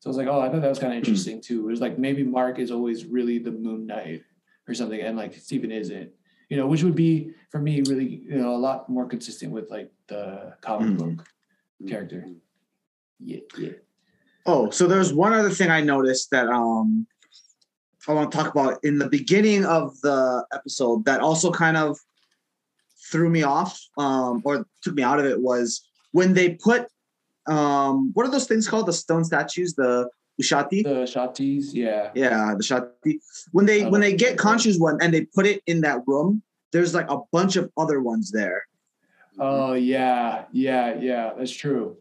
So 0.00 0.08
I 0.08 0.10
was 0.10 0.16
like, 0.18 0.26
oh, 0.26 0.40
I 0.40 0.50
thought 0.50 0.60
that 0.60 0.68
was 0.68 0.78
kind 0.78 0.92
of 0.92 0.98
interesting 0.98 1.40
too. 1.40 1.60
It 1.66 1.70
was 1.70 1.80
like 1.80 1.98
maybe 1.98 2.24
Mark 2.24 2.58
is 2.58 2.70
always 2.70 3.06
really 3.06 3.38
the 3.38 3.52
Moon 3.52 3.86
Knight 3.86 4.22
or 4.68 4.74
something, 4.74 5.00
and 5.00 5.16
like 5.16 5.34
Steven 5.34 5.70
isn't. 5.70 6.10
You 6.50 6.58
know, 6.58 6.66
which 6.66 6.82
would 6.82 6.94
be 6.94 7.32
for 7.50 7.58
me 7.58 7.82
really, 7.82 8.22
you 8.28 8.36
know, 8.36 8.54
a 8.54 8.56
lot 8.56 8.88
more 8.88 9.06
consistent 9.06 9.50
with 9.50 9.70
like 9.70 9.90
the 10.08 10.54
comic 10.60 10.94
Mhm. 10.94 11.16
book 11.16 11.26
character. 11.88 12.26
Yeah, 13.18 13.40
yeah. 13.58 13.70
Oh, 14.46 14.68
so 14.70 14.86
there's 14.86 15.12
one 15.12 15.32
other 15.32 15.50
thing 15.50 15.70
I 15.70 15.80
noticed 15.80 16.30
that 16.30 16.48
um 16.48 17.06
I 18.06 18.12
want 18.12 18.30
to 18.30 18.36
talk 18.36 18.52
about 18.54 18.84
in 18.84 18.98
the 18.98 19.08
beginning 19.08 19.64
of 19.64 19.98
the 20.02 20.44
episode 20.52 21.06
that 21.06 21.20
also 21.20 21.50
kind 21.50 21.78
of 21.78 21.98
threw 23.10 23.30
me 23.30 23.42
off 23.42 23.80
um 23.96 24.42
or 24.44 24.66
took 24.82 24.94
me 24.94 25.02
out 25.02 25.18
of 25.18 25.24
it 25.24 25.40
was 25.40 25.88
when 26.12 26.34
they 26.34 26.50
put 26.54 26.86
um 27.46 28.10
what 28.12 28.26
are 28.26 28.30
those 28.30 28.46
things 28.46 28.68
called 28.68 28.86
the 28.86 28.92
stone 28.92 29.24
statues 29.24 29.74
the 29.74 30.08
ushati 30.40 30.82
The 30.82 31.06
Shatis, 31.06 31.72
yeah. 31.72 32.10
yeah 32.14 32.54
the 32.56 32.64
shati 32.64 33.18
when 33.52 33.66
they 33.66 33.84
when 33.86 34.00
they 34.00 34.14
get 34.14 34.36
know. 34.36 34.42
Khonshu's 34.42 34.78
one 34.78 34.98
and 35.00 35.12
they 35.12 35.24
put 35.24 35.46
it 35.46 35.62
in 35.66 35.80
that 35.82 36.00
room 36.06 36.42
there's 36.72 36.92
like 36.92 37.08
a 37.08 37.18
bunch 37.30 37.56
of 37.56 37.70
other 37.76 38.00
ones 38.00 38.30
there 38.32 38.64
Oh 39.38 39.74
yeah, 39.74 40.44
yeah, 40.52 40.94
yeah. 40.94 41.32
That's 41.36 41.50
true. 41.50 41.96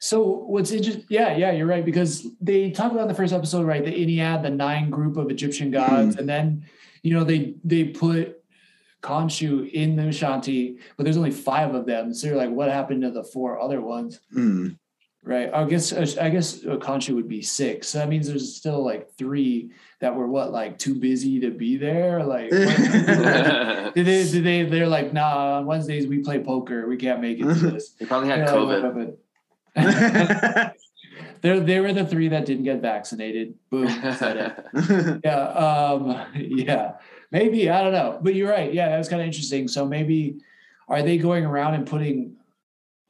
So 0.00 0.22
what's 0.22 0.70
interesting? 0.70 1.04
Yeah, 1.08 1.36
yeah, 1.36 1.50
you're 1.52 1.66
right 1.66 1.84
because 1.84 2.26
they 2.40 2.70
talk 2.70 2.92
about 2.92 3.02
in 3.02 3.08
the 3.08 3.14
first 3.14 3.32
episode, 3.32 3.66
right? 3.66 3.84
The 3.84 3.92
Ennead, 3.92 4.42
the 4.42 4.50
nine 4.50 4.90
group 4.90 5.16
of 5.16 5.30
Egyptian 5.30 5.70
gods, 5.70 6.16
and 6.16 6.28
then 6.28 6.64
you 7.02 7.12
know 7.12 7.24
they 7.24 7.54
they 7.64 7.84
put 7.84 8.42
Khonshu 9.02 9.70
in 9.72 9.96
the 9.96 10.04
Shanti, 10.04 10.78
but 10.96 11.04
there's 11.04 11.16
only 11.16 11.30
five 11.30 11.74
of 11.74 11.84
them. 11.84 12.14
So 12.14 12.28
you're 12.28 12.36
like, 12.36 12.50
what 12.50 12.70
happened 12.70 13.02
to 13.02 13.10
the 13.10 13.24
four 13.24 13.60
other 13.60 13.80
ones? 13.80 14.20
Hmm. 14.32 14.68
Right. 15.28 15.52
I 15.52 15.64
guess 15.64 15.92
I 15.92 16.30
guess 16.30 16.64
uh, 16.64 16.78
Khonshu 16.78 17.14
would 17.14 17.28
be 17.28 17.42
six. 17.42 17.88
So 17.90 17.98
that 17.98 18.08
means 18.08 18.26
there's 18.26 18.56
still 18.56 18.82
like 18.82 19.12
three 19.18 19.70
that 20.00 20.14
were 20.16 20.26
what 20.26 20.52
like 20.52 20.78
too 20.78 20.94
busy 20.94 21.38
to 21.40 21.50
be 21.50 21.76
there. 21.76 22.24
Like 22.24 22.48
did 22.50 23.94
they 23.94 24.24
did 24.26 24.42
they 24.42 24.62
they're 24.62 24.88
like 24.88 25.12
nah 25.12 25.58
on 25.58 25.66
Wednesdays 25.66 26.06
we 26.06 26.20
play 26.20 26.42
poker 26.42 26.88
we 26.88 26.96
can't 26.96 27.20
make 27.20 27.40
it 27.40 27.42
to 27.42 27.52
this. 27.52 27.94
He 27.98 28.06
probably 28.06 28.30
had 28.30 28.38
Yeah, 28.38 28.46
COVID. 28.46 29.16
They're 31.42 31.60
they 31.60 31.80
were 31.80 31.92
the 31.92 32.06
three 32.06 32.28
that 32.28 32.46
didn't 32.46 32.64
get 32.64 32.80
vaccinated. 32.80 33.52
Boom. 33.68 33.86
Yeah. 35.22 35.42
Um, 35.42 36.24
yeah. 36.36 36.92
Maybe. 37.30 37.68
I 37.68 37.82
don't 37.82 37.92
know. 37.92 38.18
But 38.22 38.34
you're 38.34 38.50
right. 38.50 38.72
Yeah, 38.72 38.88
that 38.88 38.96
was 38.96 39.10
kind 39.10 39.20
of 39.20 39.26
interesting. 39.26 39.68
So 39.68 39.84
maybe 39.84 40.40
are 40.88 41.02
they 41.02 41.18
going 41.18 41.44
around 41.44 41.74
and 41.74 41.86
putting 41.86 42.36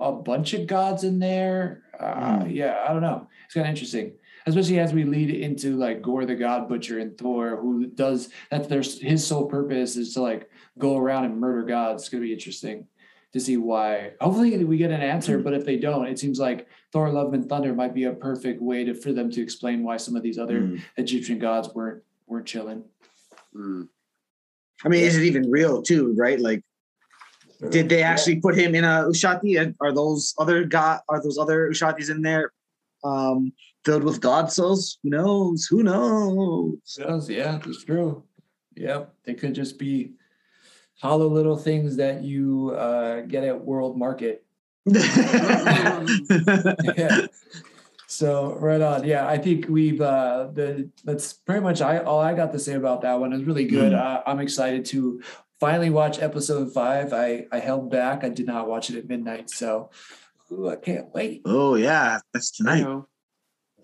a 0.01 0.11
bunch 0.11 0.53
of 0.55 0.67
gods 0.67 1.05
in 1.05 1.21
there? 1.21 1.85
Uh, 1.99 2.41
Hmm. 2.45 2.51
Yeah, 2.51 2.85
I 2.89 2.93
don't 2.93 3.03
know. 3.03 3.27
It's 3.45 3.55
kind 3.55 3.67
of 3.67 3.71
interesting. 3.71 4.13
Especially 4.47 4.79
as 4.79 4.93
we 4.95 5.05
lead 5.05 5.31
into 5.31 5.77
like 5.77 6.01
Gorr 6.01 6.25
the 6.25 6.35
God 6.35 6.69
Butcher 6.69 7.01
and 7.01 7.17
Thor, 7.19 7.57
who 7.57 7.87
does 7.87 8.31
that's 8.51 8.67
their 8.69 8.83
his 8.83 9.27
sole 9.27 9.47
purpose 9.47 9.97
is 9.97 10.15
to 10.15 10.23
like 10.23 10.49
go 10.79 10.97
around 10.97 11.25
and 11.27 11.39
murder 11.39 11.65
gods. 11.65 12.03
It's 12.05 12.09
gonna 12.09 12.23
be 12.23 12.33
interesting 12.33 12.87
to 13.33 13.41
see 13.41 13.57
why. 13.59 14.13
Hopefully 14.21 14.65
we 14.65 14.79
get 14.79 14.91
an 14.91 15.03
answer, 15.03 15.39
but 15.39 15.53
if 15.53 15.67
they 15.67 15.77
don't, 15.77 16.07
it 16.07 16.19
seems 16.19 16.39
like 16.39 16.67
Thor 16.93 17.11
Love 17.11 17.35
and 17.35 17.47
Thunder 17.47 17.75
might 17.75 17.93
be 17.95 18.05
a 18.05 18.13
perfect 18.13 18.63
way 18.63 18.85
to 18.85 18.95
for 18.95 19.13
them 19.13 19.31
to 19.33 19.43
explain 19.43 19.83
why 19.83 19.99
some 19.99 20.17
of 20.17 20.23
these 20.23 20.39
other 20.39 20.61
Hmm. 20.61 20.77
Egyptian 20.97 21.39
gods 21.39 21.75
weren't 21.75 22.03
weren't 22.27 22.47
chilling. 22.47 22.85
Mm. 23.55 23.89
I 24.85 24.89
mean, 24.89 25.03
is 25.03 25.17
it 25.17 25.25
even 25.25 25.51
real 25.51 25.83
too? 25.83 26.15
Right? 26.17 26.39
Like, 26.39 26.63
did 27.71 27.89
they 27.89 28.03
actually 28.03 28.41
put 28.41 28.57
him 28.57 28.75
in 28.75 28.85
a 28.85 29.05
ushati? 29.09 29.75
Are 29.81 29.93
those 29.93 30.35
other 30.39 30.65
god? 30.65 31.01
Are 31.09 31.23
those 31.23 31.39
other 31.39 31.71
ushatis 31.71 32.11
in 32.11 32.23
there, 32.23 32.53
um, 33.05 33.53
filled 33.85 34.05
with 34.05 34.21
god 34.21 34.53
souls? 34.53 34.99
Who 35.03 35.11
knows? 35.11 35.67
Who 35.67 35.83
knows? 35.83 36.97
Yes, 36.99 37.29
yeah, 37.29 37.59
that's 37.65 37.85
true. 37.85 38.23
Yep, 38.77 39.15
they 39.25 39.35
could 39.35 39.55
just 39.55 39.79
be 39.79 40.13
hollow 41.01 41.29
little 41.29 41.57
things 41.57 41.97
that 41.97 42.23
you 42.23 42.71
uh, 42.71 43.23
get 43.23 43.45
at 43.45 43.65
World 43.65 43.99
Market. 43.99 44.45
yeah. 44.87 46.07
So 48.07 48.55
right 48.55 48.81
on. 48.81 49.05
Yeah, 49.05 49.29
I 49.29 49.37
think 49.37 49.67
we've 49.69 50.01
uh 50.01 50.49
the 50.55 50.89
that's 51.05 51.35
pretty 51.35 51.61
much 51.61 51.83
I 51.83 51.99
all 51.99 52.21
I 52.21 52.35
got 52.35 52.53
to 52.53 52.59
say 52.59 52.75
about 52.75 53.03
that 53.03 53.21
one. 53.21 53.33
Was 53.33 53.45
really 53.45 53.67
good. 53.67 53.93
Mm. 53.93 53.99
Uh, 53.99 54.23
I'm 54.27 54.41
excited 54.41 54.87
to 54.87 55.21
finally 55.61 55.91
watch 55.91 56.19
episode 56.21 56.73
five. 56.73 57.13
I 57.13 57.47
I 57.53 57.59
held 57.59 57.91
back. 57.91 58.25
I 58.25 58.29
did 58.29 58.47
not 58.47 58.69
watch 58.69 58.91
it 58.91 58.97
at 58.97 59.09
midnight, 59.09 59.51
so 59.51 59.91
ooh, 60.53 60.69
I 60.69 60.77
can't 60.77 61.13
wait. 61.15 61.43
oh 61.45 61.75
yeah, 61.75 62.19
that's 62.33 62.51
tonight. 62.51 62.87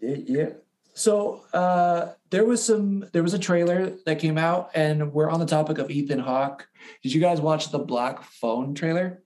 Yeah, 0.01 0.17
yeah. 0.27 0.49
So 0.95 1.43
uh 1.53 2.13
there 2.31 2.45
was 2.45 2.63
some 2.63 3.07
there 3.13 3.23
was 3.23 3.35
a 3.35 3.39
trailer 3.39 3.93
that 4.07 4.19
came 4.19 4.39
out 4.39 4.71
and 4.75 5.13
we're 5.13 5.31
on 5.31 5.41
the 5.41 5.47
topic 5.47 5.79
of 5.79 5.91
Ethan 5.91 6.21
Hawke. 6.21 6.69
Did 7.03 7.13
you 7.13 7.21
guys 7.21 7.41
watch 7.41 7.71
the 7.71 7.79
Black 7.79 8.23
Phone 8.23 8.75
trailer? 8.75 9.23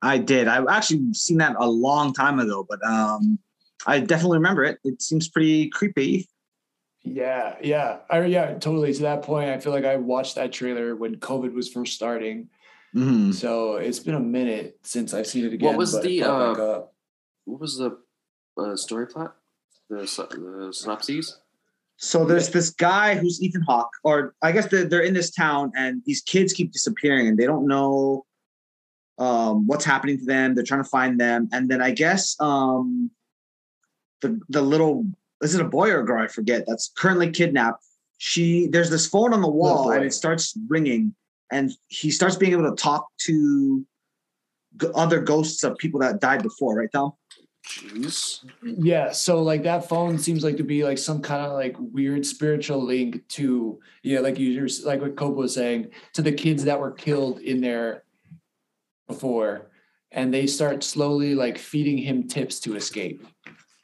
I 0.00 0.18
did. 0.18 0.46
I've 0.46 0.68
actually 0.68 1.12
seen 1.12 1.38
that 1.38 1.56
a 1.58 1.68
long 1.68 2.12
time 2.12 2.38
ago, 2.38 2.64
but 2.68 2.84
um, 2.84 3.38
I 3.86 3.98
definitely 3.98 4.38
remember 4.38 4.62
it. 4.64 4.78
It 4.84 5.02
seems 5.02 5.28
pretty 5.28 5.68
creepy. 5.70 6.28
Yeah, 7.02 7.56
yeah. 7.62 7.98
I 8.10 8.24
yeah, 8.26 8.54
totally. 8.54 8.92
To 8.92 9.02
that 9.02 9.22
point, 9.22 9.50
I 9.50 9.58
feel 9.58 9.72
like 9.72 9.84
I 9.84 9.96
watched 9.96 10.34
that 10.34 10.52
trailer 10.52 10.96
when 10.96 11.16
COVID 11.16 11.54
was 11.54 11.68
first 11.68 11.94
starting. 11.94 12.48
Mhm. 12.94 13.34
So 13.34 13.76
it's 13.76 13.98
been 13.98 14.14
a 14.14 14.20
minute 14.20 14.78
since 14.82 15.14
I've 15.14 15.26
seen 15.26 15.44
it 15.44 15.52
again. 15.52 15.68
What 15.68 15.76
was 15.78 16.00
the, 16.00 16.20
brought 16.20 16.56
back 16.56 16.62
uh. 16.62 16.82
What 17.44 17.60
was 17.60 17.78
the 17.78 17.98
uh, 18.58 18.76
story 18.76 19.06
plot? 19.06 19.36
The, 19.88 20.06
sy- 20.06 20.26
the 20.30 20.70
synopses? 20.72 21.38
So 21.96 22.24
there's 22.24 22.50
this 22.50 22.70
guy 22.70 23.16
who's 23.16 23.42
Ethan 23.42 23.62
Hawke, 23.62 23.90
or 24.04 24.34
I 24.42 24.52
guess 24.52 24.66
they're, 24.66 24.84
they're 24.84 25.02
in 25.02 25.14
this 25.14 25.30
town, 25.30 25.72
and 25.74 26.00
these 26.04 26.20
kids 26.20 26.52
keep 26.52 26.72
disappearing, 26.72 27.26
and 27.26 27.36
they 27.36 27.46
don't 27.46 27.66
know 27.66 28.24
um, 29.18 29.66
what's 29.66 29.84
happening 29.84 30.18
to 30.18 30.24
them. 30.24 30.54
They're 30.54 30.62
trying 30.64 30.84
to 30.84 30.88
find 30.88 31.18
them, 31.18 31.48
and 31.52 31.68
then 31.68 31.82
I 31.82 31.90
guess 31.90 32.36
um, 32.40 33.10
the 34.20 34.38
the 34.48 34.62
little 34.62 35.06
is 35.42 35.54
it 35.54 35.60
a 35.60 35.68
boy 35.68 35.90
or 35.90 36.00
a 36.00 36.06
girl? 36.06 36.22
I 36.22 36.28
forget. 36.28 36.64
That's 36.66 36.92
currently 36.96 37.30
kidnapped. 37.30 37.84
She 38.18 38.66
there's 38.66 38.90
this 38.90 39.06
phone 39.06 39.32
on 39.32 39.40
the 39.40 39.48
oh, 39.48 39.52
wall, 39.52 39.90
and 39.92 40.04
it 40.04 40.12
starts 40.12 40.58
ringing, 40.68 41.14
and 41.52 41.70
he 41.86 42.10
starts 42.10 42.36
being 42.36 42.52
able 42.52 42.68
to 42.68 42.76
talk 42.76 43.06
to 43.26 43.86
g- 44.80 44.88
other 44.94 45.20
ghosts 45.20 45.62
of 45.62 45.76
people 45.78 46.00
that 46.00 46.20
died 46.20 46.42
before. 46.42 46.76
Right, 46.76 46.90
Tom? 46.92 47.12
Jeez. 47.66 48.44
Yeah, 48.62 49.12
so 49.12 49.42
like 49.42 49.62
that 49.64 49.88
phone 49.88 50.18
seems 50.18 50.42
like 50.42 50.56
to 50.56 50.64
be 50.64 50.84
like 50.84 50.98
some 50.98 51.20
kind 51.20 51.44
of 51.44 51.52
like 51.52 51.76
weird 51.78 52.24
spiritual 52.24 52.82
link 52.82 53.26
to 53.28 53.78
yeah, 54.02 54.20
like 54.20 54.38
you 54.38 54.60
were- 54.60 54.68
like 54.84 55.00
what 55.00 55.16
Cope 55.16 55.36
was 55.36 55.54
saying 55.54 55.90
to 56.14 56.22
the 56.22 56.32
kids 56.32 56.64
that 56.64 56.80
were 56.80 56.92
killed 56.92 57.40
in 57.40 57.60
there 57.60 58.04
before, 59.06 59.70
and 60.10 60.34
they 60.34 60.46
start 60.46 60.82
slowly 60.82 61.34
like 61.34 61.56
feeding 61.58 61.98
him 61.98 62.26
tips 62.26 62.58
to 62.60 62.74
escape. 62.74 63.24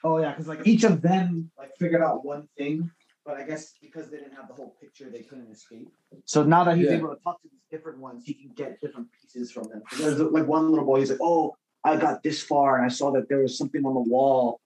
Oh 0.05 0.19
yeah, 0.19 0.31
because 0.33 0.47
like 0.47 0.67
each 0.67 0.85
of 0.85 1.01
them 1.01 1.51
like 1.59 1.71
figured 1.79 2.03
out 2.03 2.25
one 2.25 2.47
thing, 2.59 2.91
but 3.25 3.39
I 3.39 3.45
guess 3.45 3.73
because 3.81 4.11
they 4.11 4.19
didn't 4.19 4.35
have 4.35 4.49
the 4.49 4.55
whole 4.55 4.77
picture, 4.79 5.09
they 5.11 5.23
couldn't 5.23 5.51
escape. 5.51 5.89
So 6.27 6.45
now 6.45 6.63
that 6.65 6.77
he's 6.77 6.91
Yeah. 6.91 6.99
able 6.99 7.09
to 7.09 7.21
talk 7.23 7.41
to 7.41 7.49
these 7.49 7.65
different 7.71 7.99
ones, 7.99 8.25
he 8.25 8.35
can 8.35 8.53
get 8.53 8.81
different 8.83 9.09
pieces 9.13 9.51
from 9.51 9.69
them. 9.69 9.83
There's 9.99 10.21
like 10.21 10.47
one 10.47 10.69
little 10.71 10.85
boy. 10.85 11.01
He's 11.01 11.11
like, 11.11 11.23
"Oh, 11.23 11.57
I 11.85 11.97
got 11.97 12.23
this 12.23 12.43
far, 12.43 12.77
and 12.77 12.85
I 12.85 12.89
saw 12.89 13.13
that 13.13 13.29
there 13.31 13.39
was 13.39 13.57
something 13.57 13.85
on 13.87 13.95
the 13.95 14.01
wall, 14.01 14.61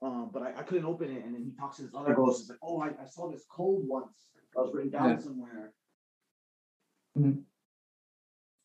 um, 0.00 0.30
but 0.32 0.42
I, 0.42 0.54
I 0.60 0.62
couldn't 0.62 0.86
open 0.86 1.10
it." 1.14 1.22
And 1.22 1.34
then 1.34 1.44
he 1.44 1.52
talks 1.52 1.76
to 1.76 1.82
this 1.82 1.94
other 1.94 2.14
ghost. 2.14 2.40
He's 2.40 2.48
like, 2.48 2.58
"Oh, 2.62 2.80
I, 2.80 2.88
I 3.02 3.04
saw 3.06 3.30
this 3.30 3.44
code 3.50 3.86
once. 3.86 4.30
That 4.54 4.62
was 4.62 4.74
written 4.74 4.90
down 4.90 5.10
Yeah. 5.10 5.18
somewhere." 5.18 5.72
Hmm. 7.14 7.32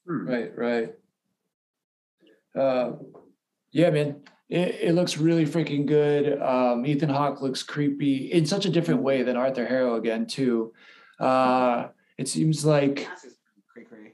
Right, 0.05 0.57
right. 0.57 0.95
Uh, 2.55 2.93
yeah, 3.71 3.89
man, 3.89 4.21
it, 4.53 4.77
it 4.81 4.93
looks 4.93 5.17
really 5.17 5.47
freaking 5.47 5.87
good. 5.87 6.39
Um, 6.39 6.85
Ethan 6.85 7.09
Hawke 7.09 7.41
looks 7.41 7.63
creepy 7.63 8.31
in 8.31 8.45
such 8.45 8.67
a 8.67 8.69
different 8.69 9.01
way 9.01 9.23
than 9.23 9.35
Arthur 9.35 9.65
Harrow 9.65 9.95
again 9.95 10.27
too. 10.27 10.73
Uh, 11.19 11.87
it 12.19 12.27
seems 12.27 12.63
like 12.63 13.07
That's 13.07 13.23
just 13.23 13.37
cray 13.73 13.85
cray. 13.85 14.13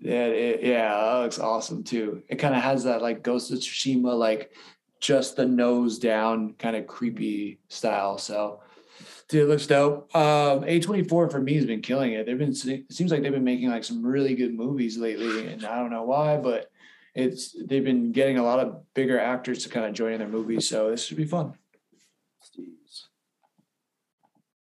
Yeah, 0.00 0.26
it, 0.26 0.62
yeah, 0.62 0.94
that 0.94 1.22
looks 1.22 1.40
awesome 1.40 1.82
too. 1.82 2.22
It 2.28 2.36
kind 2.36 2.54
of 2.54 2.62
has 2.62 2.84
that 2.84 3.02
like 3.02 3.24
Ghost 3.24 3.50
of 3.50 3.58
Tsushima 3.58 4.16
like 4.16 4.52
just 5.00 5.34
the 5.34 5.46
nose 5.46 5.98
down 5.98 6.54
kind 6.60 6.76
of 6.76 6.86
creepy 6.86 7.58
style. 7.66 8.18
So, 8.18 8.60
dude, 9.28 9.42
it 9.42 9.48
looks 9.48 9.66
dope. 9.66 10.14
Um, 10.14 10.60
A24 10.60 11.08
for 11.08 11.40
me 11.40 11.54
has 11.54 11.66
been 11.66 11.82
killing 11.82 12.12
it. 12.12 12.24
They've 12.24 12.38
been 12.38 12.50
it 12.52 12.92
seems 12.92 13.10
like 13.10 13.22
they've 13.22 13.32
been 13.32 13.42
making 13.42 13.70
like 13.70 13.82
some 13.82 14.06
really 14.06 14.36
good 14.36 14.54
movies 14.54 14.96
lately, 14.96 15.48
and 15.48 15.64
I 15.64 15.74
don't 15.80 15.90
know 15.90 16.04
why, 16.04 16.36
but 16.36 16.70
it's 17.14 17.54
they've 17.66 17.84
been 17.84 18.12
getting 18.12 18.38
a 18.38 18.42
lot 18.42 18.60
of 18.60 18.82
bigger 18.94 19.18
actors 19.18 19.62
to 19.64 19.68
kind 19.68 19.86
of 19.86 19.92
join 19.92 20.12
in 20.12 20.18
their 20.18 20.28
movies. 20.28 20.68
So 20.68 20.90
this 20.90 21.04
should 21.04 21.16
be 21.16 21.24
fun. 21.24 21.54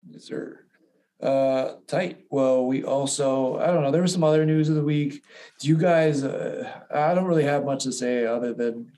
Yes, 0.07 0.25
sir. 0.25 0.59
Uh, 1.21 1.75
tight. 1.87 2.25
Well, 2.29 2.65
we 2.65 2.83
also, 2.83 3.57
I 3.57 3.67
don't 3.67 3.81
know, 3.81 3.91
there 3.91 4.01
was 4.01 4.13
some 4.13 4.23
other 4.23 4.45
news 4.45 4.69
of 4.69 4.75
the 4.75 4.83
week. 4.83 5.23
Do 5.59 5.67
you 5.67 5.77
guys, 5.77 6.23
uh, 6.23 6.71
I 6.93 7.15
don't 7.15 7.25
really 7.25 7.45
have 7.45 7.65
much 7.65 7.83
to 7.85 7.91
say 7.91 8.25
other 8.25 8.53
than, 8.53 8.91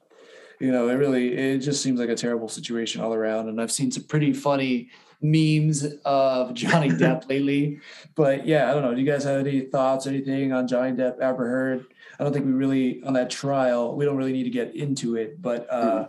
you 0.60 0.72
know, 0.72 0.90
it 0.90 0.96
really, 0.96 1.34
it 1.34 1.60
just 1.60 1.82
seems 1.82 2.00
like 2.00 2.10
a 2.10 2.16
terrible 2.16 2.50
situation 2.50 3.02
all 3.02 3.14
around. 3.14 3.50
And 3.50 3.62
I've 3.62 3.72
seen 3.72 3.92
some 3.92 4.04
pretty 4.04 4.34
funny 4.34 4.90
memes 5.22 5.86
of 6.06 6.54
Johnny 6.54 6.90
Depp 6.90 7.30
lately. 7.30 7.80
But 8.16 8.46
yeah, 8.46 8.70
I 8.70 8.74
don't 8.74 8.84
know. 8.84 8.94
Do 8.94 9.02
you 9.02 9.10
guys 9.10 9.24
have 9.24 9.46
any 9.46 9.62
thoughts, 9.62 10.08
or 10.08 10.10
anything 10.10 10.52
on 10.52 10.68
Johnny 10.68 10.92
Depp, 10.92 11.22
Amber 11.22 11.48
Heard? 11.48 11.86
I 12.20 12.24
don't 12.24 12.34
think 12.34 12.46
we 12.46 12.52
really, 12.54 13.02
on 13.04 13.14
that 13.14 13.30
trial, 13.30 13.96
we 13.96 14.06
don't 14.06 14.18
really 14.18 14.34
need 14.34 14.44
to 14.46 14.50
get 14.50 14.76
into 14.76 15.16
it. 15.16 15.42
But 15.42 15.72
uh, 15.72 16.08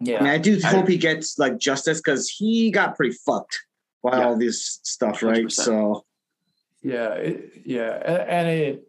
yeah. 0.00 0.20
I 0.20 0.22
mean, 0.22 0.32
I 0.32 0.38
do 0.38 0.58
hope 0.62 0.88
he 0.88 0.96
gets 0.96 1.38
like 1.38 1.58
justice 1.58 1.98
because 2.00 2.28
he 2.28 2.70
got 2.70 2.96
pretty 2.96 3.14
fucked 3.26 3.58
by 4.02 4.18
Yeah. 4.18 4.24
all 4.26 4.36
this 4.36 4.80
stuff, 4.82 5.22
right? 5.22 5.44
100%. 5.46 5.52
So 5.52 6.04
Yeah, 6.82 7.14
it, 7.14 7.62
yeah, 7.64 7.90
and 8.28 8.48
it. 8.48 8.88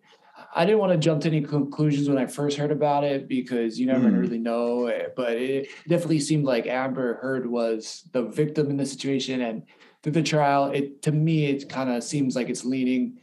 I 0.53 0.65
didn't 0.65 0.79
want 0.79 0.91
to 0.93 0.97
jump 0.97 1.21
to 1.21 1.29
any 1.29 1.41
conclusions 1.41 2.07
when 2.09 2.17
I 2.17 2.25
first 2.25 2.57
heard 2.57 2.71
about 2.71 3.03
it 3.05 3.27
because 3.27 3.77
you 3.79 3.85
never 3.87 4.09
Mm. 4.09 4.19
really 4.19 4.37
know. 4.37 4.87
eh, 4.87 5.07
But 5.15 5.33
it 5.37 5.67
definitely 5.87 6.19
seemed 6.19 6.45
like 6.45 6.65
Amber 6.67 7.15
Heard 7.15 7.45
was 7.49 8.07
the 8.13 8.23
victim 8.23 8.69
in 8.69 8.77
the 8.77 8.85
situation, 8.85 9.41
and 9.41 9.63
through 10.01 10.13
the 10.13 10.23
trial, 10.23 10.71
it 10.71 11.01
to 11.03 11.11
me 11.11 11.45
it 11.47 11.67
kind 11.69 11.89
of 11.89 12.03
seems 12.03 12.35
like 12.35 12.49
it's 12.49 12.63
leaning 12.65 13.17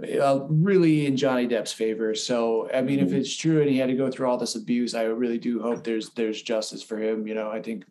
uh, 0.00 0.40
really 0.48 1.06
in 1.06 1.16
Johnny 1.16 1.46
Depp's 1.48 1.72
favor. 1.72 2.14
So 2.14 2.70
I 2.72 2.82
mean, 2.82 3.00
if 3.00 3.12
it's 3.12 3.34
true 3.36 3.60
and 3.60 3.70
he 3.70 3.78
had 3.78 3.88
to 3.88 3.96
go 3.96 4.10
through 4.10 4.28
all 4.28 4.38
this 4.38 4.54
abuse, 4.54 4.94
I 4.94 5.04
really 5.04 5.38
do 5.38 5.60
hope 5.60 5.82
there's 5.84 6.10
there's 6.10 6.40
justice 6.42 6.82
for 6.82 6.98
him. 7.02 7.26
You 7.26 7.34
know, 7.34 7.50
I 7.50 7.60
think, 7.60 7.84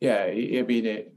yeah, 0.00 0.22
I 0.24 0.64
mean 0.66 0.86
it. 0.86 1.10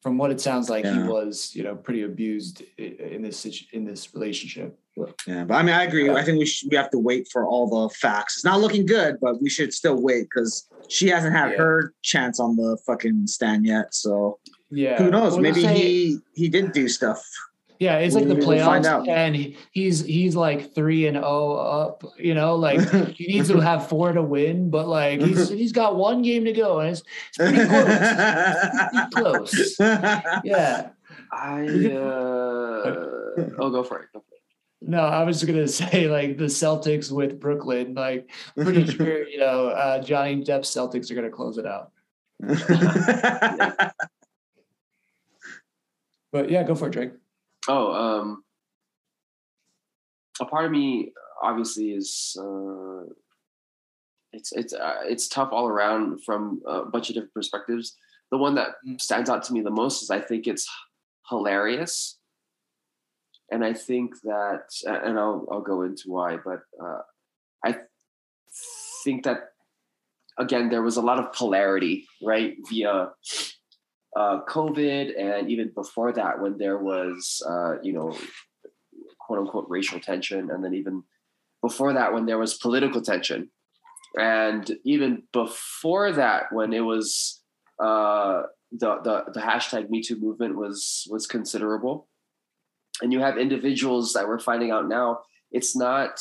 From 0.00 0.16
what 0.16 0.30
it 0.30 0.40
sounds 0.40 0.70
like, 0.70 0.84
he 0.84 1.02
was, 1.02 1.52
you 1.56 1.64
know, 1.64 1.74
pretty 1.74 2.02
abused 2.02 2.62
in 2.78 3.20
this 3.20 3.44
in 3.72 3.84
this 3.84 4.14
relationship. 4.14 4.78
yeah, 5.26 5.44
but 5.44 5.54
I 5.54 5.62
mean, 5.64 5.74
I 5.74 5.84
agree. 5.84 6.08
I 6.08 6.22
think 6.22 6.38
we 6.38 6.46
should, 6.46 6.70
we 6.70 6.76
have 6.76 6.90
to 6.90 6.98
wait 7.00 7.26
for 7.32 7.44
all 7.44 7.68
the 7.68 7.92
facts. 7.96 8.36
It's 8.36 8.44
not 8.44 8.60
looking 8.60 8.86
good, 8.86 9.16
but 9.20 9.42
we 9.42 9.50
should 9.50 9.74
still 9.74 10.00
wait 10.00 10.28
because 10.32 10.68
she 10.88 11.08
hasn't 11.08 11.34
had 11.34 11.50
Yeah. 11.50 11.58
her 11.58 11.94
chance 12.02 12.38
on 12.38 12.54
the 12.56 12.78
fucking 12.86 13.26
stand 13.26 13.66
yet. 13.66 13.92
So 13.92 14.38
Yeah, 14.70 14.98
who 15.02 15.10
knows? 15.10 15.32
Well, 15.32 15.42
Maybe 15.42 15.62
say- 15.62 15.74
he 15.74 16.18
he 16.34 16.48
did 16.48 16.70
do 16.72 16.88
stuff. 16.88 17.20
Yeah, 17.78 17.98
it's 17.98 18.14
like 18.16 18.26
the 18.26 18.34
We'll- 18.34 18.48
we'll 18.48 18.64
find 18.64 18.84
playoffs, 18.84 19.08
and 19.08 19.36
he, 19.36 19.56
he's 19.70 20.04
he's 20.04 20.34
like 20.34 20.74
three 20.74 21.06
and 21.06 21.16
oh 21.16 21.52
up. 21.56 22.02
You 22.18 22.34
know, 22.34 22.56
like 22.56 22.80
he 23.14 23.26
needs 23.28 23.48
to 23.48 23.60
have 23.60 23.88
four 23.88 24.12
to 24.12 24.22
win, 24.22 24.68
but 24.70 24.88
like 24.88 25.20
he's 25.20 25.48
he's 25.60 25.72
got 25.72 25.94
one 25.96 26.22
game 26.22 26.44
to 26.46 26.52
go, 26.52 26.80
and 26.80 26.90
it's, 26.90 27.02
it's 27.28 27.38
pretty 27.38 27.66
close. 27.66 27.98
pretty 28.92 29.10
close. 29.14 29.78
Yeah. 30.44 30.90
I 31.30 31.66
uh, 31.92 32.94
oh 33.58 33.70
go 33.70 33.84
for 33.84 34.00
it. 34.00 34.08
Go 34.12 34.20
for 34.20 34.34
it. 34.34 34.40
No, 34.80 35.00
I 35.00 35.22
was 35.24 35.44
gonna 35.44 35.68
say 35.68 36.08
like 36.08 36.38
the 36.38 36.44
Celtics 36.46 37.12
with 37.12 37.38
Brooklyn. 37.38 37.94
Like 37.94 38.30
pretty 38.56 38.86
sure 38.86 39.28
you 39.28 39.38
know 39.38 39.68
uh, 39.68 40.02
Johnny 40.02 40.42
Depp's 40.42 40.70
Celtics 40.74 41.10
are 41.10 41.14
gonna 41.14 41.30
close 41.30 41.58
it 41.58 41.66
out. 41.66 41.92
But 46.32 46.50
yeah, 46.50 46.62
go 46.62 46.74
for 46.74 46.88
it, 46.88 46.92
Drake. 46.92 47.12
Oh, 47.68 47.92
um, 47.92 48.44
a 50.40 50.44
part 50.46 50.64
of 50.64 50.70
me 50.70 51.12
obviously 51.42 51.90
is 51.92 52.36
uh, 52.40 53.04
it's 54.32 54.52
it's 54.52 54.72
uh, 54.72 54.96
it's 55.04 55.28
tough 55.28 55.50
all 55.52 55.68
around 55.68 56.24
from 56.24 56.60
a 56.66 56.84
bunch 56.84 57.08
of 57.10 57.14
different 57.14 57.34
perspectives. 57.34 57.96
The 58.30 58.38
one 58.38 58.54
that 58.56 58.70
Mm. 58.86 59.00
stands 59.00 59.30
out 59.30 59.42
to 59.44 59.52
me 59.52 59.60
the 59.62 59.70
most 59.70 60.02
is 60.02 60.10
I 60.10 60.20
think 60.20 60.46
it's 60.46 60.68
hilarious, 61.30 62.18
and 63.50 63.64
I 63.64 63.72
think 63.74 64.14
that, 64.24 64.64
and 64.86 65.18
I'll 65.18 65.46
I'll 65.50 65.60
go 65.62 65.82
into 65.82 66.04
why, 66.06 66.36
but 66.36 66.60
uh, 66.82 67.00
I 67.64 67.76
think 69.04 69.24
that 69.24 69.50
again 70.38 70.68
there 70.68 70.82
was 70.82 70.96
a 70.96 71.02
lot 71.02 71.18
of 71.18 71.32
polarity, 71.32 72.06
right, 72.22 72.56
via 72.68 73.10
uh, 74.18 74.40
COVID, 74.48 75.16
and 75.16 75.48
even 75.48 75.70
before 75.72 76.12
that, 76.12 76.40
when 76.40 76.58
there 76.58 76.78
was, 76.78 77.40
uh, 77.48 77.80
you 77.82 77.92
know, 77.92 78.16
quote 79.20 79.38
unquote 79.38 79.66
racial 79.68 80.00
tension, 80.00 80.50
and 80.50 80.64
then 80.64 80.74
even 80.74 81.04
before 81.62 81.92
that, 81.92 82.12
when 82.12 82.26
there 82.26 82.38
was 82.38 82.54
political 82.54 83.00
tension, 83.00 83.48
and 84.18 84.76
even 84.84 85.22
before 85.32 86.10
that, 86.10 86.46
when 86.50 86.72
it 86.72 86.80
was 86.80 87.40
uh, 87.80 88.42
the, 88.72 88.96
the 89.04 89.24
the 89.34 89.40
hashtag 89.40 89.88
Me 89.88 90.02
Too 90.02 90.18
movement 90.18 90.56
was 90.56 91.06
was 91.08 91.28
considerable, 91.28 92.08
and 93.00 93.12
you 93.12 93.20
have 93.20 93.38
individuals 93.38 94.14
that 94.14 94.26
we're 94.26 94.40
finding 94.40 94.72
out 94.72 94.88
now. 94.88 95.20
It's 95.52 95.76
not 95.76 96.20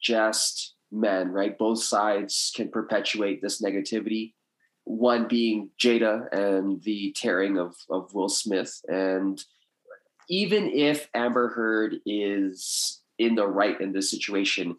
just 0.00 0.74
men, 0.92 1.32
right? 1.32 1.58
Both 1.58 1.82
sides 1.82 2.52
can 2.54 2.70
perpetuate 2.70 3.42
this 3.42 3.60
negativity 3.60 4.34
one 4.84 5.26
being 5.28 5.70
Jada 5.80 6.28
and 6.32 6.82
the 6.82 7.12
tearing 7.16 7.58
of, 7.58 7.74
of 7.90 8.14
Will 8.14 8.28
Smith. 8.28 8.80
And 8.88 9.42
even 10.28 10.70
if 10.70 11.08
Amber 11.14 11.48
Heard 11.48 11.96
is 12.06 13.00
in 13.18 13.34
the 13.34 13.46
right 13.46 13.80
in 13.80 13.92
this 13.92 14.10
situation, 14.10 14.76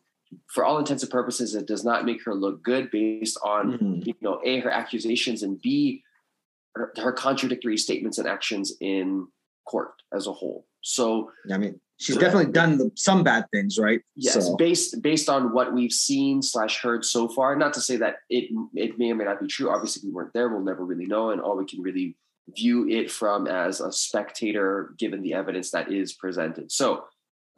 for 0.48 0.64
all 0.66 0.78
intents 0.80 1.04
and 1.04 1.12
purposes, 1.12 1.56
it 1.56 1.66
does 1.66 1.84
not 1.86 2.06
make 2.06 2.24
her 2.26 2.34
look 2.34 2.62
good 2.64 2.92
based 2.92 3.38
on, 3.44 3.78
Mhm. 3.78 4.06
you 4.08 4.16
know, 4.22 4.42
A, 4.44 4.60
her 4.60 4.72
accusations 4.72 5.44
and 5.44 5.62
B, 5.62 6.04
her, 6.76 6.92
her 6.98 7.14
contradictory 7.14 7.78
statements 7.78 8.18
and 8.18 8.28
actions 8.28 8.74
in 8.82 9.28
court 9.66 9.94
as 10.14 10.28
a 10.28 10.34
whole. 10.34 10.68
So 10.82 11.32
I 11.52 11.58
mean, 11.58 11.80
she's 11.98 12.18
definitely 12.18 12.52
done 12.52 12.78
the, 12.78 12.92
some 12.96 13.24
bad 13.24 13.46
things, 13.52 13.78
right? 13.80 14.02
Yes, 14.16 14.34
So, 14.34 14.56
based 14.56 15.02
based 15.02 15.30
on 15.30 15.54
what 15.54 15.74
we've 15.74 15.92
seen 15.92 16.42
slash 16.42 16.82
heard 16.82 17.06
so 17.06 17.28
far. 17.28 17.56
Not 17.56 17.74
to 17.74 17.82
say 17.82 17.98
that 17.98 18.18
it 18.30 18.50
it 18.74 18.98
may 19.00 19.12
or 19.12 19.16
may 19.16 19.26
not 19.26 19.40
be 19.40 19.48
true. 19.48 19.70
Obviously, 19.70 20.08
we 20.10 20.14
weren't 20.14 20.34
there. 20.34 20.50
We'll 20.50 20.62
never 20.62 20.86
really 20.86 21.06
know, 21.06 21.32
and 21.32 21.42
all 21.42 21.58
we 21.58 21.66
can 21.66 21.82
really 21.82 22.18
view 22.56 22.88
it 22.88 23.10
from 23.10 23.48
as 23.48 23.82
a 23.82 23.92
spectator, 23.92 24.94
given 25.00 25.22
the 25.22 25.34
evidence 25.34 25.72
that 25.72 25.92
is 25.92 26.14
presented. 26.14 26.72
So, 26.72 27.06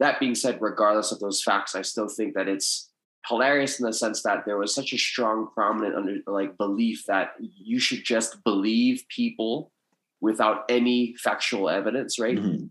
that 0.00 0.20
being 0.20 0.34
said, 0.34 0.58
regardless 0.60 1.12
of 1.12 1.20
those 1.20 1.42
facts, 1.42 1.74
I 1.74 1.82
still 1.82 2.08
think 2.08 2.34
that 2.34 2.48
it's 2.48 2.90
hilarious 3.26 3.78
in 3.78 3.86
the 3.86 3.92
sense 3.92 4.22
that 4.22 4.44
there 4.46 4.56
was 4.56 4.74
such 4.74 4.92
a 4.92 4.98
strong, 4.98 5.48
prominent 5.52 5.94
under 5.94 6.18
like 6.26 6.56
belief 6.56 7.04
that 7.06 7.32
you 7.40 7.78
should 7.78 8.04
just 8.04 8.42
believe 8.44 9.04
people 9.08 9.72
without 10.20 10.64
any 10.68 11.14
factual 11.18 11.68
evidence, 11.68 12.18
right? 12.18 12.38
mhm. 12.38 12.70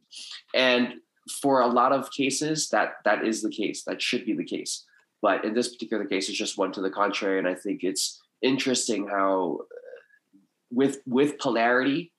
and 0.54 0.94
for 1.42 1.62
a 1.62 1.68
lot 1.68 1.92
of 1.92 2.12
cases 2.12 2.70
that 2.70 2.96
that 3.06 3.26
is 3.26 3.42
the 3.42 3.50
case 3.50 3.84
that 3.84 4.02
should 4.02 4.26
be 4.26 4.34
the 4.34 4.44
case. 4.46 4.86
But 5.22 5.46
in 5.46 5.54
this 5.54 5.70
particular 5.70 6.06
case 6.06 6.30
it's 6.30 6.38
just 6.38 6.58
one 6.58 6.72
to 6.74 6.82
the 6.82 6.90
contrary 6.92 7.40
and 7.40 7.48
i 7.48 7.56
think 7.56 7.84
it's 7.84 8.22
interesting 8.42 9.08
how 9.08 9.60
uh, 9.62 9.66
with 10.72 11.00
with 11.06 11.40
polarity 11.40 12.14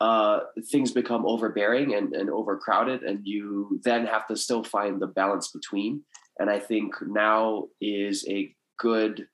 uh 0.00 0.40
things 0.70 0.90
become 0.90 1.24
overbearing 1.24 1.94
and, 1.94 2.12
and 2.14 2.28
overcrowded 2.30 3.02
and 3.04 3.20
you 3.24 3.78
then 3.84 4.06
have 4.06 4.26
to 4.26 4.36
still 4.36 4.64
find 4.64 5.00
the 5.00 5.06
balance 5.06 5.48
between. 5.52 6.02
And 6.38 6.50
i 6.50 6.58
think 6.58 6.94
now 7.06 7.68
is 7.80 8.26
a 8.28 8.52
good 8.78 9.28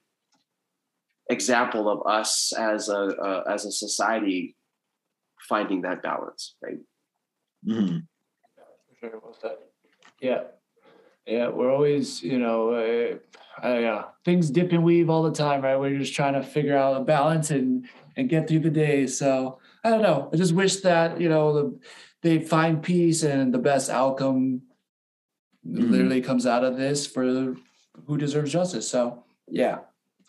example 1.31 1.89
of 1.89 2.07
us 2.07 2.53
as 2.53 2.89
a 2.89 3.03
uh, 3.29 3.45
as 3.55 3.65
a 3.65 3.73
society 3.73 4.57
finding 5.49 5.83
that 5.83 6.03
balance 6.03 6.55
right? 6.63 6.81
Mhm. 7.67 8.07
Sure, 9.01 9.21
well 9.23 9.37
said. 9.41 9.57
Yeah. 10.21 10.43
Yeah, 11.27 11.49
we're 11.49 11.71
always, 11.71 12.23
you 12.23 12.39
know, 12.39 12.71
uh, 12.71 13.67
uh, 13.67 13.79
yeah, 13.79 14.05
things 14.25 14.51
dip 14.51 14.73
and 14.73 14.83
weave 14.83 15.11
all 15.11 15.23
the 15.23 15.33
time, 15.33 15.61
right? 15.61 15.77
We're 15.77 15.99
just 15.99 16.15
trying 16.15 16.33
to 16.35 16.43
figure 16.43 16.77
out 16.77 17.01
a 17.01 17.05
balance 17.05 17.51
and 17.51 17.87
and 18.17 18.29
get 18.29 18.49
through 18.49 18.61
the 18.61 18.71
day. 18.71 19.07
So 19.07 19.59
I 19.85 19.91
don't 19.91 20.03
know. 20.03 20.31
I 20.33 20.37
just 20.37 20.55
wish 20.55 20.77
that 20.77 21.21
you 21.21 21.29
know 21.29 21.53
the, 21.53 21.79
they 22.23 22.39
find 22.41 22.83
peace 22.83 23.23
and 23.25 23.53
the 23.53 23.59
best 23.59 23.91
outcome 23.91 24.63
Mhm. 25.67 25.91
literally 25.91 26.21
comes 26.23 26.47
out 26.47 26.65
of 26.65 26.77
this 26.79 27.07
for 27.07 27.55
who 28.07 28.17
deserves 28.17 28.53
justice. 28.53 28.89
So 28.89 29.25
yeah, 29.49 29.81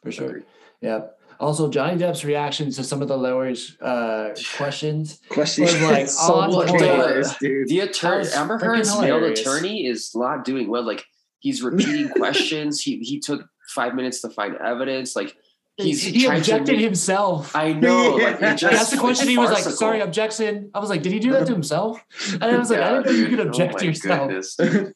for 0.04 0.12
sure. 0.12 0.28
Agreed. 0.30 0.44
Yeah. 0.82 1.00
Also, 1.40 1.70
Johnny 1.70 1.98
Depp's 1.98 2.26
reactions 2.26 2.76
to 2.76 2.84
some 2.84 3.02
of 3.02 3.08
the 3.08 3.18
lawyers' 3.18 3.78
uh, 3.82 4.34
questions. 4.58 5.20
Question 5.30 5.64
Was, 5.66 5.82
like, 5.82 6.08
so 6.10 6.34
on 6.36 6.52
point. 6.52 6.72
ridiculous, 6.74 7.38
dude. 7.38 7.68
The 7.70 7.80
attorney, 7.82 8.28
Amber 8.36 8.58
Heard's 8.58 9.00
male 9.00 9.24
attorney 9.24 9.86
is 9.86 10.12
not 10.16 10.44
doing 10.44 10.70
well. 10.70 10.84
Like 10.84 11.06
he's 11.40 11.62
repeating 11.70 12.10
questions. 12.10 12.82
He 12.82 13.00
he 13.00 13.20
took 13.20 13.46
five 13.74 13.96
minutes 13.96 14.22
to 14.22 14.30
find 14.30 14.56
evidence. 14.58 15.16
Like 15.16 15.34
he's 15.78 16.04
he 16.04 16.26
objected 16.26 16.74
make- 16.76 16.82
himself. 16.82 17.56
I 17.56 17.72
know. 17.72 18.18
Like, 18.20 18.42
Yeah. 18.42 18.54
it 18.54 18.60
He 18.60 18.66
asked 18.66 18.92
the 18.92 18.98
question. 18.98 19.24
it's 19.24 19.32
He 19.32 19.38
was 19.38 19.52
like, 19.52 19.64
"Sorry, 19.64 20.02
objection." 20.02 20.72
I 20.74 20.80
was 20.80 20.90
like, 20.90 21.02
"Did 21.04 21.14
he 21.14 21.20
do 21.20 21.32
that 21.32 21.48
to 21.48 21.54
himself?" 21.54 22.04
And 22.34 22.44
I 22.44 22.58
was 22.58 22.70
like, 22.70 22.80
"I 22.82 22.96
Yeah, 22.98 23.02
didn't 23.04 23.06
know 23.06 23.18
you 23.22 23.28
could 23.38 23.48
object 23.48 23.76
Oh 23.76 23.78
to 23.78 23.86
my 23.86 23.90
yourself." 23.92 24.94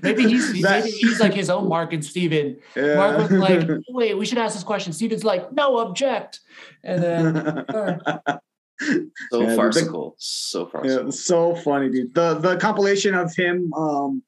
Goodness. 0.00 0.02
Maybe 0.02 0.28
he's 0.30 0.62
That- 0.62 0.84
maybe 0.84 0.96
he's 0.96 1.20
like 1.20 1.34
his 1.34 1.50
own 1.50 1.68
Mark 1.68 1.92
and 1.92 2.04
Steven. 2.04 2.56
Mark 2.76 3.18
was 3.18 3.30
like, 3.30 3.68
"Wait, 3.88 4.16
we 4.16 4.24
should 4.26 4.38
ask 4.38 4.54
this 4.54 4.64
question." 4.64 4.92
Steven's 4.92 5.24
like, 5.24 5.52
"No, 5.52 5.78
object." 5.78 6.40
And 6.84 7.02
then 7.02 7.36
uh, 7.36 7.98
So 9.30 9.40
Yeah, 9.40 9.46
the- 9.50 9.56
farcical. 9.56 10.14
So 10.18 10.66
farcical. 10.66 11.04
Yeah, 11.06 11.10
so 11.10 11.54
funny, 11.56 11.88
dude. 11.90 12.14
The 12.14 12.34
the 12.34 12.56
compilation 12.56 13.14
of 13.14 13.34
him, 13.34 13.72
um, 13.74 14.22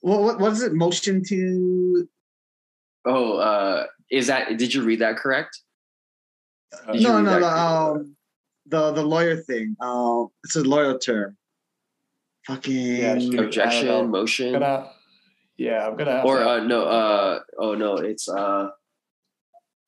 what 0.00 0.20
what, 0.22 0.38
what 0.40 0.52
is 0.52 0.62
it? 0.62 0.74
Motion 0.74 1.22
to 1.24 2.08
Oh, 3.04 3.38
uh, 3.38 3.86
is 4.10 4.26
that? 4.26 4.58
Did 4.58 4.74
you 4.74 4.82
read 4.82 4.98
that 5.00 5.16
correct? 5.16 5.60
Did 6.92 7.00
you 7.00 7.08
no 7.08 7.22
no 7.22 7.40
the 7.40 7.46
um 7.46 8.16
the 8.66 8.92
the 8.92 9.02
lawyer 9.02 9.36
thing. 9.36 9.76
Um, 9.80 10.28
it's 10.44 10.56
a 10.56 10.62
lawyer 10.62 10.98
term. 10.98 11.36
Fucking 12.48 12.74
Yeah, 12.96 13.18
sure. 13.18 13.28
I 13.28 13.36
don't. 13.36 13.44
Objection, 13.44 14.10
motion, 14.10 14.52
gonna, 14.54 14.90
yeah, 15.58 15.86
I'm 15.86 15.96
gonna. 15.96 16.22
Or 16.24 16.42
uh, 16.42 16.64
no? 16.64 16.82
Uh, 16.84 17.40
oh 17.58 17.74
no, 17.74 17.96
it's 17.98 18.26
uh, 18.28 18.70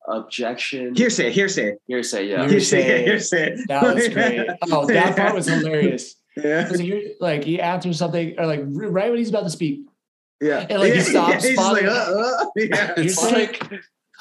objection. 0.07 0.93
hearsay, 0.95 1.31
hearsay, 1.31 1.75
Hearsay. 1.89 2.29
Yeah. 2.29 2.47
Hearsay. 2.47 2.83
hearsay, 2.83 3.05
hearsay. 3.05 3.55
that 3.67 3.95
was 3.95 4.07
great. 4.09 4.47
Oh, 4.71 4.85
that 4.85 5.15
part 5.15 5.33
was 5.39 5.47
hilarious. 5.47 6.15
Yeah, 6.37 6.71
you're 6.75 7.01
like 7.19 7.43
he 7.43 7.59
answers 7.59 7.97
something 7.97 8.35
or 8.37 8.45
like 8.45 8.61
right 8.63 9.09
when 9.09 9.17
he's 9.17 9.29
about 9.29 9.43
to 9.43 9.49
speak, 9.49 9.81
yeah. 10.39 10.65
And, 10.69 10.79
like, 10.79 10.93
he 10.93 10.99
yeah, 10.99 11.03
stops, 11.03 11.43
he's 11.47 11.57
like, 11.57 11.83
uh, 11.83 12.05
follows- 12.05 12.41
uh, 12.41 12.45
yeah. 12.55 12.93
It's 12.97 13.19
saying- 13.19 13.55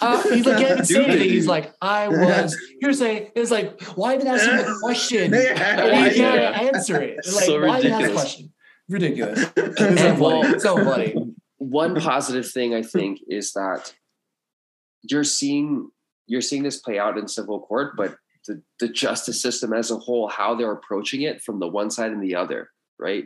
uh, 0.01 0.23
he's 0.23 0.47
like 0.47 0.59
can't 0.59 0.71
even 0.73 0.85
say 0.85 1.05
anything. 1.05 1.29
He's 1.29 1.47
like, 1.47 1.73
I 1.83 2.09
was. 2.09 2.57
You're 2.81 2.93
saying 2.93 3.31
it's 3.35 3.51
like, 3.51 3.81
why 3.97 4.15
even 4.15 4.27
ask 4.27 4.49
him 4.49 4.59
a 4.61 4.79
question? 4.83 5.33
Yeah. 5.33 5.39
And 5.81 6.13
he 6.13 6.21
Yeah. 6.21 6.53
can't 6.53 6.75
answer 6.75 7.01
it. 7.01 7.17
Like, 7.17 7.45
So 7.45 7.61
why 7.67 7.79
even 7.81 7.93
ask 7.93 8.01
a 8.01 8.09
ridiculous. 8.09 8.13
question? 8.23 8.53
Ridiculous. 8.89 9.45
It's 9.57 10.01
so 10.01 10.17
funny. 10.17 10.21
Well- 10.21 10.61
so 10.61 10.77
funny. 10.85 11.35
One 11.59 11.95
positive 12.01 12.51
thing 12.51 12.75
I 12.75 12.83
think 12.83 13.21
is 13.29 13.53
that 13.53 13.95
you're 15.03 15.25
seeing 15.25 15.91
you're 16.27 16.41
seeing 16.41 16.63
this 16.63 16.79
play 16.79 16.99
out 16.99 17.19
in 17.19 17.29
civil 17.29 17.61
court, 17.61 17.97
but 17.97 18.17
the, 18.47 18.63
the 18.79 18.89
justice 18.89 19.41
system 19.43 19.73
as 19.75 19.91
a 19.91 19.97
whole, 19.99 20.29
how 20.29 20.55
they're 20.55 20.73
approaching 20.73 21.23
it 21.23 21.43
from 21.43 21.59
the 21.61 21.67
one 21.69 21.91
side 21.91 22.13
and 22.13 22.23
the 22.23 22.37
other, 22.37 22.71
right? 22.99 23.25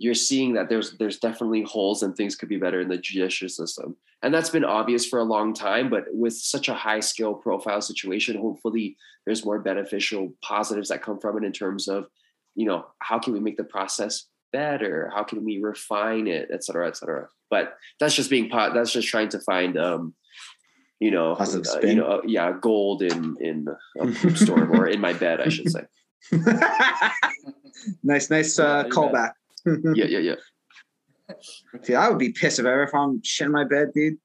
You're 0.00 0.14
seeing 0.14 0.54
that 0.54 0.68
there's 0.68 0.96
there's 0.98 1.18
definitely 1.18 1.62
holes 1.62 2.02
and 2.02 2.16
things 2.16 2.34
could 2.34 2.48
be 2.48 2.56
better 2.56 2.80
in 2.80 2.88
the 2.88 2.98
judicial 2.98 3.48
system. 3.48 3.96
And 4.22 4.32
that's 4.34 4.50
been 4.50 4.64
obvious 4.64 5.06
for 5.06 5.18
a 5.18 5.24
long 5.34 5.54
time, 5.54 5.90
but 5.90 6.04
with 6.10 6.34
such 6.34 6.68
a 6.68 6.74
high 6.74 7.00
skill 7.00 7.34
profile 7.34 7.80
situation, 7.82 8.36
hopefully 8.36 8.96
there's 9.24 9.44
more 9.44 9.58
beneficial 9.60 10.34
positives 10.42 10.88
that 10.88 11.02
come 11.02 11.18
from 11.20 11.36
it 11.38 11.44
in 11.44 11.52
terms 11.52 11.86
of, 11.88 12.06
you 12.54 12.66
know, 12.66 12.86
how 12.98 13.18
can 13.18 13.32
we 13.34 13.40
make 13.40 13.56
the 13.56 13.64
process 13.64 14.26
better? 14.52 15.10
How 15.14 15.22
can 15.22 15.44
we 15.44 15.58
refine 15.58 16.26
it, 16.26 16.48
et 16.52 16.64
cetera, 16.64 16.88
et 16.88 16.96
cetera. 16.96 17.28
But 17.50 17.76
that's 17.98 18.14
just 18.14 18.30
being 18.30 18.48
pot. 18.48 18.74
That's 18.74 18.92
just 18.92 19.08
trying 19.08 19.28
to 19.30 19.40
find, 19.40 19.76
um, 19.78 20.14
you 20.98 21.10
know, 21.10 21.34
Positive 21.34 21.66
uh, 21.66 21.76
spin. 21.78 21.88
you 21.90 21.96
know, 21.96 22.06
uh, 22.06 22.20
yeah, 22.26 22.52
gold 22.60 23.02
in 23.02 23.36
in 23.40 23.66
a 24.00 24.06
poop 24.06 24.36
storm 24.44 24.72
or 24.72 24.86
in 24.86 25.00
my 25.00 25.12
bed, 25.12 25.40
I 25.40 25.48
should 25.48 25.70
say. 25.70 25.84
nice, 28.02 28.30
nice 28.30 28.58
uh, 28.58 28.84
Yeah, 28.86 28.90
callback. 28.92 29.32
Yeah, 29.94 30.06
yeah, 30.06 30.18
yeah. 30.18 30.34
Dude, 31.82 31.96
I 31.96 32.08
would 32.08 32.18
be 32.18 32.32
pissed 32.32 32.58
if 32.58 32.66
ever 32.66 32.82
if 32.82 32.94
I'm 32.94 33.22
shit 33.22 33.46
in 33.46 33.52
my 33.52 33.64
bed, 33.64 33.92
dude. 33.94 34.18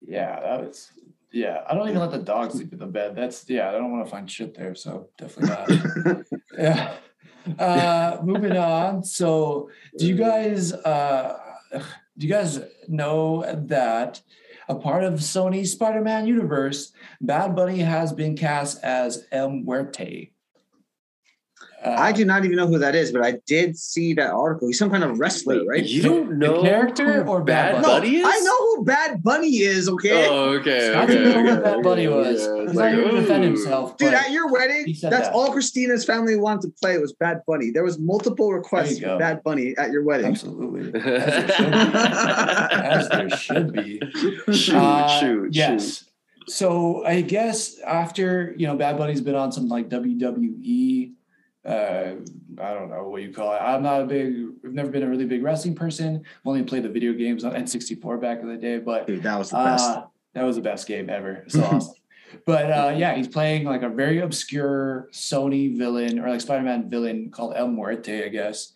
Yeah, 0.00 0.40
that 0.40 0.60
was. 0.60 0.92
Yeah, 1.32 1.62
I 1.68 1.74
don't 1.74 1.88
even 1.88 2.00
let 2.00 2.10
the 2.10 2.18
dog 2.18 2.52
sleep 2.52 2.72
in 2.72 2.78
the 2.78 2.86
bed. 2.86 3.16
That's 3.16 3.48
yeah. 3.48 3.68
I 3.68 3.72
don't 3.72 3.92
want 3.92 4.06
to 4.06 4.10
find 4.10 4.30
shit 4.30 4.54
there, 4.54 4.74
so 4.74 5.08
definitely 5.18 6.04
not. 6.04 6.24
yeah. 6.58 6.94
Uh, 7.58 8.18
moving 8.22 8.56
on. 8.56 9.02
So, 9.02 9.70
do 9.98 10.06
you 10.06 10.14
guys 10.14 10.72
uh, 10.72 11.38
do 11.72 12.26
you 12.26 12.32
guys 12.32 12.60
know 12.88 13.44
that 13.66 14.20
a 14.68 14.74
part 14.74 15.04
of 15.04 15.14
Sony's 15.14 15.72
Spider-Man 15.72 16.26
universe, 16.26 16.92
Bad 17.20 17.54
Bunny 17.54 17.78
has 17.78 18.12
been 18.12 18.36
cast 18.36 18.82
as 18.82 19.26
El 19.32 19.50
Muerte? 19.50 20.30
Uh, 21.84 21.94
I 21.96 22.10
do 22.10 22.24
not 22.24 22.44
even 22.44 22.56
know 22.56 22.66
who 22.66 22.76
that 22.80 22.96
is, 22.96 23.12
but 23.12 23.22
I 23.24 23.34
did 23.46 23.78
see 23.78 24.12
that 24.14 24.32
article. 24.32 24.66
He's 24.66 24.80
some 24.80 24.90
kind 24.90 25.04
of 25.04 25.20
wrestler, 25.20 25.64
right? 25.64 25.84
You 25.84 26.02
don't 26.02 26.36
know 26.36 26.60
character 26.60 27.24
or 27.24 27.44
Bad 27.44 27.74
Bad 27.74 27.82
no, 27.82 27.88
Bunny 27.88 28.16
is? 28.16 28.26
I 28.26 28.36
know 28.40 28.58
who 28.76 28.84
Bad 28.84 29.22
Bunny 29.22 29.58
is. 29.58 29.88
Okay, 29.88 30.26
Oh, 30.28 30.48
okay. 30.54 30.90
Scott 30.90 31.04
okay, 31.04 31.12
didn't 31.14 31.32
know 31.32 31.52
okay, 31.52 31.54
what 31.54 31.62
Bad 31.76 31.82
Bunny 31.84 32.06
okay, 32.08 32.30
was. 32.32 32.42
yeah, 32.42 32.54
it's 32.62 32.70
He's 32.72 32.78
not 32.80 32.92
here 32.92 33.04
to 33.04 33.10
defend 33.20 33.44
himself. 33.44 33.96
dude, 33.96 34.12
at 34.12 34.32
your 34.32 34.50
wedding, 34.52 34.86
that's 35.00 35.28
that. 35.28 35.32
all 35.32 35.52
Christina's 35.52 36.04
family 36.04 36.34
wanted 36.36 36.62
to 36.62 36.68
play 36.82 36.98
was 36.98 37.12
Bad 37.12 37.42
Bunny. 37.46 37.70
There 37.70 37.84
was 37.84 37.96
multiple 38.00 38.52
requests 38.52 38.98
for. 38.98 39.16
Bad 39.16 39.44
Bunny 39.44 39.76
at 39.78 39.92
your 39.92 40.02
wedding. 40.02 40.26
Absolutely. 40.26 41.00
As 41.00 41.48
there 43.08 43.30
should 43.30 43.72
be. 43.72 44.00
shoot, 44.52 44.74
Uh, 44.74 45.20
shoot, 45.20 45.54
yes. 45.54 46.04
So 46.48 47.04
I 47.04 47.20
guess 47.20 47.78
after 47.80 48.54
you 48.56 48.66
know 48.66 48.74
Bad 48.76 48.96
Bunny's 48.98 49.20
been 49.20 49.34
on 49.34 49.52
some 49.52 49.68
like 49.68 49.88
WWE, 49.90 51.12
uh, 51.68 52.14
I 52.60 52.74
don't 52.74 52.90
know 52.90 53.08
what 53.08 53.22
you 53.22 53.32
call 53.32 53.52
it. 53.54 53.58
I'm 53.58 53.82
not 53.82 54.02
a 54.02 54.04
big, 54.04 54.34
I've 54.64 54.72
never 54.72 54.90
been 54.90 55.02
a 55.02 55.08
really 55.08 55.26
big 55.26 55.42
wrestling 55.42 55.74
person. 55.74 56.16
I've 56.16 56.46
only 56.46 56.62
played 56.62 56.82
the 56.82 56.88
video 56.88 57.12
games 57.12 57.44
on 57.44 57.52
N64 57.52 58.20
back 58.20 58.40
in 58.40 58.48
the 58.48 58.56
day, 58.56 58.78
but 58.78 59.06
Dude, 59.06 59.22
that 59.22 59.38
was 59.38 59.50
the 59.50 59.56
best. 59.56 59.88
uh, 59.88 60.06
that 60.34 60.44
was 60.44 60.56
the 60.56 60.62
best 60.62 60.86
game 60.86 61.10
ever. 61.10 61.44
So 61.48 61.64
awesome. 61.64 61.94
But 62.44 62.70
uh, 62.70 62.94
yeah, 62.94 63.14
he's 63.14 63.26
playing 63.26 63.64
like 63.64 63.82
a 63.82 63.88
very 63.88 64.20
obscure 64.20 65.08
Sony 65.12 65.74
villain 65.76 66.18
or 66.18 66.28
like 66.28 66.42
Spider-Man 66.42 66.90
villain 66.90 67.30
called 67.30 67.54
El 67.56 67.68
Muerte, 67.68 68.22
I 68.22 68.28
guess. 68.28 68.74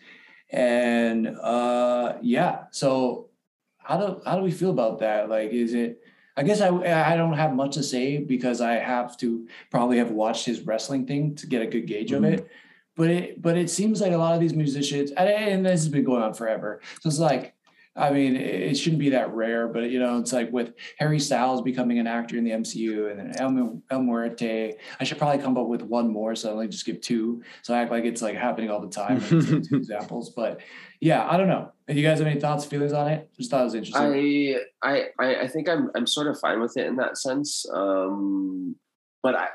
And 0.50 1.28
uh, 1.28 2.14
yeah, 2.22 2.64
so 2.70 3.28
how 3.76 3.98
do 3.98 4.22
how 4.24 4.36
do 4.36 4.42
we 4.42 4.52
feel 4.52 4.70
about 4.70 5.00
that? 5.00 5.28
Like, 5.28 5.50
is 5.50 5.74
it? 5.74 6.00
I 6.34 6.44
guess 6.44 6.62
I 6.62 6.68
I 7.12 7.14
don't 7.14 7.34
have 7.34 7.52
much 7.52 7.74
to 7.74 7.82
say 7.82 8.16
because 8.16 8.62
I 8.62 8.74
have 8.74 9.18
to 9.18 9.46
probably 9.70 9.98
have 9.98 10.12
watched 10.12 10.46
his 10.46 10.62
wrestling 10.62 11.06
thing 11.06 11.34
to 11.36 11.46
get 11.46 11.60
a 11.60 11.66
good 11.66 11.86
gauge 11.86 12.12
of 12.12 12.24
it. 12.24 12.48
But 12.96 13.10
it 13.10 13.42
but 13.42 13.56
it 13.56 13.70
seems 13.70 14.00
like 14.00 14.12
a 14.12 14.18
lot 14.18 14.34
of 14.34 14.40
these 14.40 14.54
musicians 14.54 15.12
and, 15.12 15.28
and 15.28 15.66
this 15.66 15.80
has 15.80 15.88
been 15.88 16.04
going 16.04 16.22
on 16.22 16.34
forever. 16.34 16.80
So 17.00 17.08
it's 17.08 17.18
like 17.18 17.54
I 17.94 18.10
mean, 18.10 18.36
it 18.36 18.74
shouldn't 18.74 19.00
be 19.00 19.10
that 19.10 19.34
rare, 19.34 19.68
but 19.68 19.90
you 19.90 19.98
know, 19.98 20.18
it's 20.18 20.32
like 20.32 20.50
with 20.50 20.72
Harry 20.98 21.20
Styles 21.20 21.60
becoming 21.60 21.98
an 21.98 22.06
actor 22.06 22.38
in 22.38 22.44
the 22.44 22.52
MCU, 22.52 23.10
and 23.10 23.20
then 23.20 23.34
El, 23.38 23.82
El 23.90 24.02
Muerte. 24.02 24.76
I 24.98 25.04
should 25.04 25.18
probably 25.18 25.42
come 25.42 25.58
up 25.58 25.66
with 25.66 25.82
one 25.82 26.10
more, 26.10 26.34
so 26.34 26.48
I 26.48 26.52
only 26.52 26.68
just 26.68 26.86
give 26.86 27.02
two. 27.02 27.42
So 27.60 27.74
I 27.74 27.82
act 27.82 27.90
like 27.90 28.04
it's 28.04 28.22
like 28.22 28.34
happening 28.34 28.70
all 28.70 28.80
the 28.80 28.88
time. 28.88 29.20
two 29.20 29.62
examples, 29.72 30.30
but 30.30 30.62
yeah, 31.00 31.28
I 31.28 31.36
don't 31.36 31.48
know. 31.48 31.70
If 31.86 31.98
you 31.98 32.02
guys 32.02 32.18
have 32.18 32.26
any 32.26 32.40
thoughts, 32.40 32.64
feelings 32.64 32.94
on 32.94 33.08
it? 33.08 33.28
Just 33.36 33.50
thought 33.50 33.60
it 33.60 33.64
was 33.64 33.74
interesting. 33.74 34.64
I, 34.82 34.88
I 34.88 35.08
I 35.20 35.40
I 35.42 35.48
think 35.48 35.68
I'm 35.68 35.90
I'm 35.94 36.06
sort 36.06 36.28
of 36.28 36.40
fine 36.40 36.62
with 36.62 36.78
it 36.78 36.86
in 36.86 36.96
that 36.96 37.18
sense. 37.18 37.66
Um, 37.74 38.74
but 39.22 39.34
I 39.34 39.48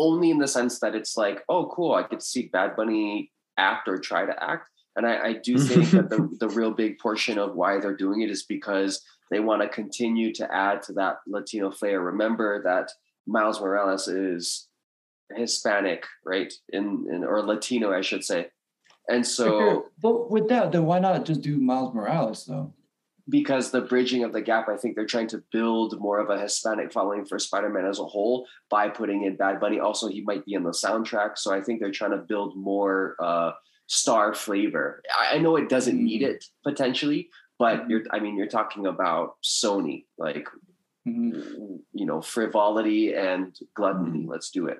only 0.00 0.30
in 0.30 0.38
the 0.38 0.48
sense 0.48 0.80
that 0.80 0.94
it's 0.94 1.16
like, 1.16 1.42
oh, 1.48 1.66
cool, 1.66 1.94
I 1.94 2.02
could 2.02 2.22
see 2.22 2.48
Bad 2.52 2.74
Bunny 2.74 3.30
act 3.58 3.86
or 3.86 3.98
try 3.98 4.24
to 4.24 4.42
act. 4.42 4.68
And 4.96 5.06
I, 5.06 5.28
I 5.28 5.32
do 5.34 5.58
think 5.58 5.90
that 5.90 6.10
the, 6.10 6.28
the 6.40 6.48
real 6.48 6.70
big 6.70 6.98
portion 6.98 7.38
of 7.38 7.54
why 7.54 7.78
they're 7.78 7.96
doing 7.96 8.22
it 8.22 8.30
is 8.30 8.44
because 8.44 9.02
they 9.30 9.38
want 9.38 9.62
to 9.62 9.68
continue 9.68 10.32
to 10.34 10.52
add 10.52 10.82
to 10.84 10.94
that 10.94 11.18
Latino 11.26 11.70
flair. 11.70 12.00
Remember 12.00 12.62
that 12.64 12.90
Miles 13.26 13.60
Morales 13.60 14.08
is 14.08 14.68
Hispanic, 15.36 16.04
right? 16.24 16.52
In, 16.70 17.06
in 17.12 17.24
or 17.24 17.42
Latino, 17.42 17.92
I 17.92 18.00
should 18.00 18.24
say. 18.24 18.48
And 19.08 19.26
so 19.26 19.86
but 20.00 20.30
with 20.30 20.48
that, 20.48 20.72
then 20.72 20.86
why 20.86 20.98
not 20.98 21.24
just 21.24 21.42
do 21.42 21.56
Miles 21.56 21.94
Morales 21.94 22.44
though? 22.46 22.72
Because 23.30 23.70
the 23.70 23.80
bridging 23.82 24.24
of 24.24 24.32
the 24.32 24.40
gap, 24.42 24.68
I 24.68 24.76
think 24.76 24.94
they're 24.96 25.06
trying 25.06 25.28
to 25.28 25.42
build 25.52 25.98
more 26.00 26.18
of 26.18 26.28
a 26.30 26.38
Hispanic 26.40 26.92
following 26.92 27.24
for 27.24 27.38
Spider-Man 27.38 27.86
as 27.86 27.98
a 27.98 28.04
whole 28.04 28.46
by 28.68 28.88
putting 28.88 29.24
in 29.24 29.36
Bad 29.36 29.60
Bunny. 29.60 29.78
Also, 29.80 30.08
he 30.08 30.20
might 30.22 30.44
be 30.44 30.54
in 30.54 30.64
the 30.64 30.70
soundtrack, 30.70 31.38
so 31.38 31.52
I 31.54 31.60
think 31.62 31.80
they're 31.80 31.90
trying 31.90 32.10
to 32.12 32.18
build 32.18 32.56
more 32.56 33.16
uh, 33.20 33.52
star 33.86 34.34
flavor. 34.34 35.02
I, 35.18 35.36
I 35.36 35.38
know 35.38 35.56
it 35.56 35.68
doesn't 35.68 36.02
need 36.02 36.22
it 36.22 36.44
potentially, 36.64 37.30
but 37.58 37.88
you're, 37.88 38.02
I 38.10 38.18
mean, 38.20 38.36
you're 38.36 38.46
talking 38.48 38.86
about 38.86 39.36
Sony, 39.42 40.04
like 40.18 40.48
Mhm. 41.08 41.80
you 41.94 42.04
know, 42.06 42.20
frivolity 42.20 43.14
and 43.14 43.56
gluttony. 43.74 44.26
Let's 44.28 44.50
do 44.50 44.66
it. 44.66 44.78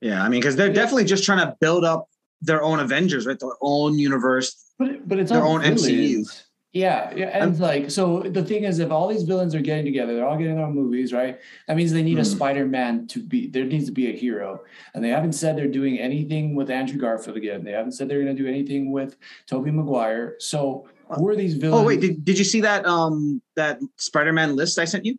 yeah, 0.00 0.22
I 0.22 0.28
mean, 0.28 0.40
because 0.40 0.56
they're 0.56 0.72
definitely 0.72 1.04
just 1.04 1.22
trying 1.24 1.38
to 1.46 1.56
build 1.60 1.84
up 1.84 2.08
their 2.42 2.62
own 2.62 2.80
Avengers, 2.80 3.24
right? 3.26 3.38
Their 3.38 3.56
own 3.62 3.98
universe. 3.98 4.72
But 4.78 4.88
it- 4.88 5.08
but 5.08 5.18
it's 5.20 5.30
Their 5.30 5.44
own 5.44 5.60
MCU. 5.62 6.26
Yeah, 6.74 7.14
yeah, 7.14 7.26
and 7.26 7.56
like 7.60 7.88
so 7.88 8.18
the 8.22 8.44
thing 8.44 8.64
is, 8.64 8.80
if 8.80 8.90
all 8.90 9.06
these 9.06 9.22
villains 9.22 9.54
are 9.54 9.60
getting 9.60 9.84
together, 9.84 10.16
they're 10.16 10.26
all 10.26 10.36
getting 10.36 10.56
their 10.56 10.64
own 10.66 10.74
movies, 10.74 11.12
right? 11.12 11.38
That 11.68 11.76
means 11.76 11.92
they 11.92 12.02
need 12.02 12.18
a 12.18 12.22
Mhm. 12.22 12.34
Spider-Man 12.34 13.06
to 13.06 13.22
be. 13.22 13.46
There 13.46 13.64
needs 13.64 13.86
to 13.86 13.92
be 13.92 14.08
a 14.08 14.12
hero, 14.12 14.60
and 14.92 15.02
they 15.04 15.10
haven't 15.10 15.34
said 15.34 15.56
they're 15.56 15.68
doing 15.68 16.00
anything 16.00 16.56
with 16.56 16.70
Andrew 16.70 16.98
Garfield 16.98 17.36
again. 17.36 17.62
They 17.62 17.70
haven't 17.70 17.92
said 17.92 18.08
they're 18.08 18.24
going 18.24 18.36
to 18.36 18.42
do 18.42 18.48
anything 18.48 18.90
with 18.90 19.16
Tobey 19.46 19.70
Maguire. 19.70 20.34
So 20.40 20.88
who 21.10 21.28
are 21.28 21.36
these 21.36 21.54
villains? 21.54 21.80
Oh 21.80 21.86
wait, 21.86 22.00
did, 22.00 22.24
did 22.24 22.38
you 22.40 22.44
see 22.44 22.60
that 22.62 22.84
um 22.86 23.40
that 23.54 23.78
Spider-Man 23.96 24.56
list 24.56 24.80
I 24.80 24.84
sent 24.84 25.04
you? 25.04 25.16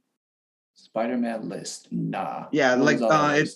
Spider-Man 0.74 1.48
list. 1.48 1.88
Nah. 1.90 2.48
Yeah, 2.52 2.76
What 2.76 3.00
like, 3.00 3.02
uh, 3.02 3.36
it- 3.38 3.50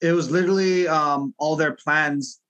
it 0.00 0.12
was 0.12 0.30
literally 0.30 0.86
um 0.86 1.34
all 1.36 1.56
their 1.56 1.72
plans 1.72 2.40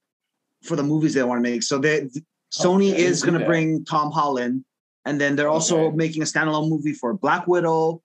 for 0.62 0.76
the 0.76 0.82
movies 0.82 1.14
they 1.14 1.22
want 1.22 1.42
to 1.42 1.50
make. 1.50 1.62
So 1.62 1.78
they 1.78 2.10
Sony 2.52 2.92
Oh, 2.92 2.96
is 2.96 3.22
going 3.22 3.38
to 3.38 3.44
bring 3.46 3.84
Tom 3.84 4.10
Holland, 4.10 4.64
and 5.04 5.20
then 5.20 5.36
they're 5.36 5.48
also 5.48 5.78
Okay. 5.86 5.96
making 5.96 6.22
a 6.22 6.24
standalone 6.24 6.68
movie 6.68 6.92
for 6.94 7.14
Black 7.14 7.46
Widow, 7.46 8.02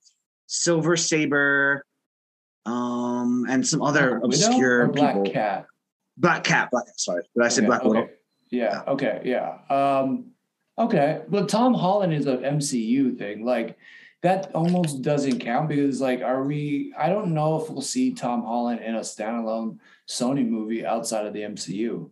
Silver 0.48 0.98
Sable, 0.98 1.80
um, 2.65 3.45
and 3.49 3.65
some 3.68 3.82
other 3.82 4.20
Black 4.20 4.24
obscure 4.26 4.88
Black 4.88 5.15
people. 5.15 5.32
Cat. 5.32 5.65
Black 6.18 6.44
Cat. 6.44 6.70
Black 6.72 6.86
Cat. 6.86 6.99
Sorry, 6.99 7.24
did 7.36 7.44
I 7.44 7.48
say 7.49 7.61
Okay, 7.61 7.68
Black 7.68 7.84
Widow? 7.84 8.02
okay. 8.03 8.14
Yeah. 8.49 8.84
Okay. 8.88 9.22
Yeah. 9.26 9.57
Um, 9.70 10.32
okay. 10.78 11.22
But 11.28 11.49
Tom 11.49 11.74
Holland 11.74 12.14
is 12.14 12.28
an 12.28 12.38
MCU 12.44 13.18
thing. 13.18 13.44
Like 13.45 13.78
that 14.22 14.52
almost 14.53 15.02
doesn't 15.02 15.40
count 15.40 15.70
because 15.70 15.99
like, 15.99 16.22
are 16.22 16.44
we? 16.44 16.94
I 16.98 17.10
don't 17.10 17.34
know 17.34 17.60
if 17.61 17.70
we'll 17.70 17.82
see 17.82 18.14
Tom 18.14 18.44
Holland 18.44 18.82
in 18.82 18.95
a 18.95 18.99
standalone 18.99 19.80
Sony 20.07 20.48
movie 20.48 20.86
outside 20.86 21.26
of 21.26 21.34
the 21.34 21.41
MCU. 21.41 22.10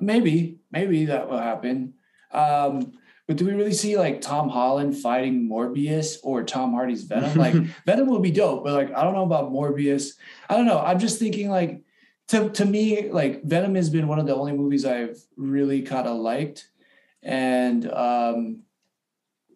Maybe, 0.00 0.58
maybe 0.70 1.06
that 1.06 1.28
will 1.28 1.38
happen. 1.38 1.94
Um, 2.32 2.92
but 3.26 3.36
do 3.36 3.44
we 3.44 3.52
really 3.52 3.74
see 3.74 3.98
like 3.98 4.20
Tom 4.20 4.48
Holland 4.48 4.96
fighting 4.96 5.48
Morbius 5.48 6.16
or 6.22 6.44
Tom 6.44 6.72
Hardy's 6.72 7.02
Venom? 7.04 7.36
Like 7.36 7.54
Venom 7.86 8.08
would 8.08 8.22
be 8.22 8.30
dope, 8.30 8.64
but 8.64 8.72
like 8.72 8.94
I 8.96 9.02
don't 9.04 9.14
know 9.14 9.24
about 9.24 9.52
Morbius. 9.52 10.12
I 10.48 10.56
don't 10.56 10.66
know. 10.66 10.78
I'm 10.78 10.98
just 10.98 11.18
thinking 11.18 11.50
like 11.50 11.82
to 12.28 12.48
to 12.50 12.64
me, 12.64 13.10
like 13.10 13.42
Venom 13.44 13.74
has 13.74 13.90
been 13.90 14.08
one 14.08 14.18
of 14.18 14.26
the 14.26 14.34
only 14.34 14.52
movies 14.52 14.84
I've 14.86 15.18
really 15.36 15.82
kind 15.82 16.06
of 16.06 16.16
liked, 16.16 16.68
and 17.22 17.90
um, 17.90 18.62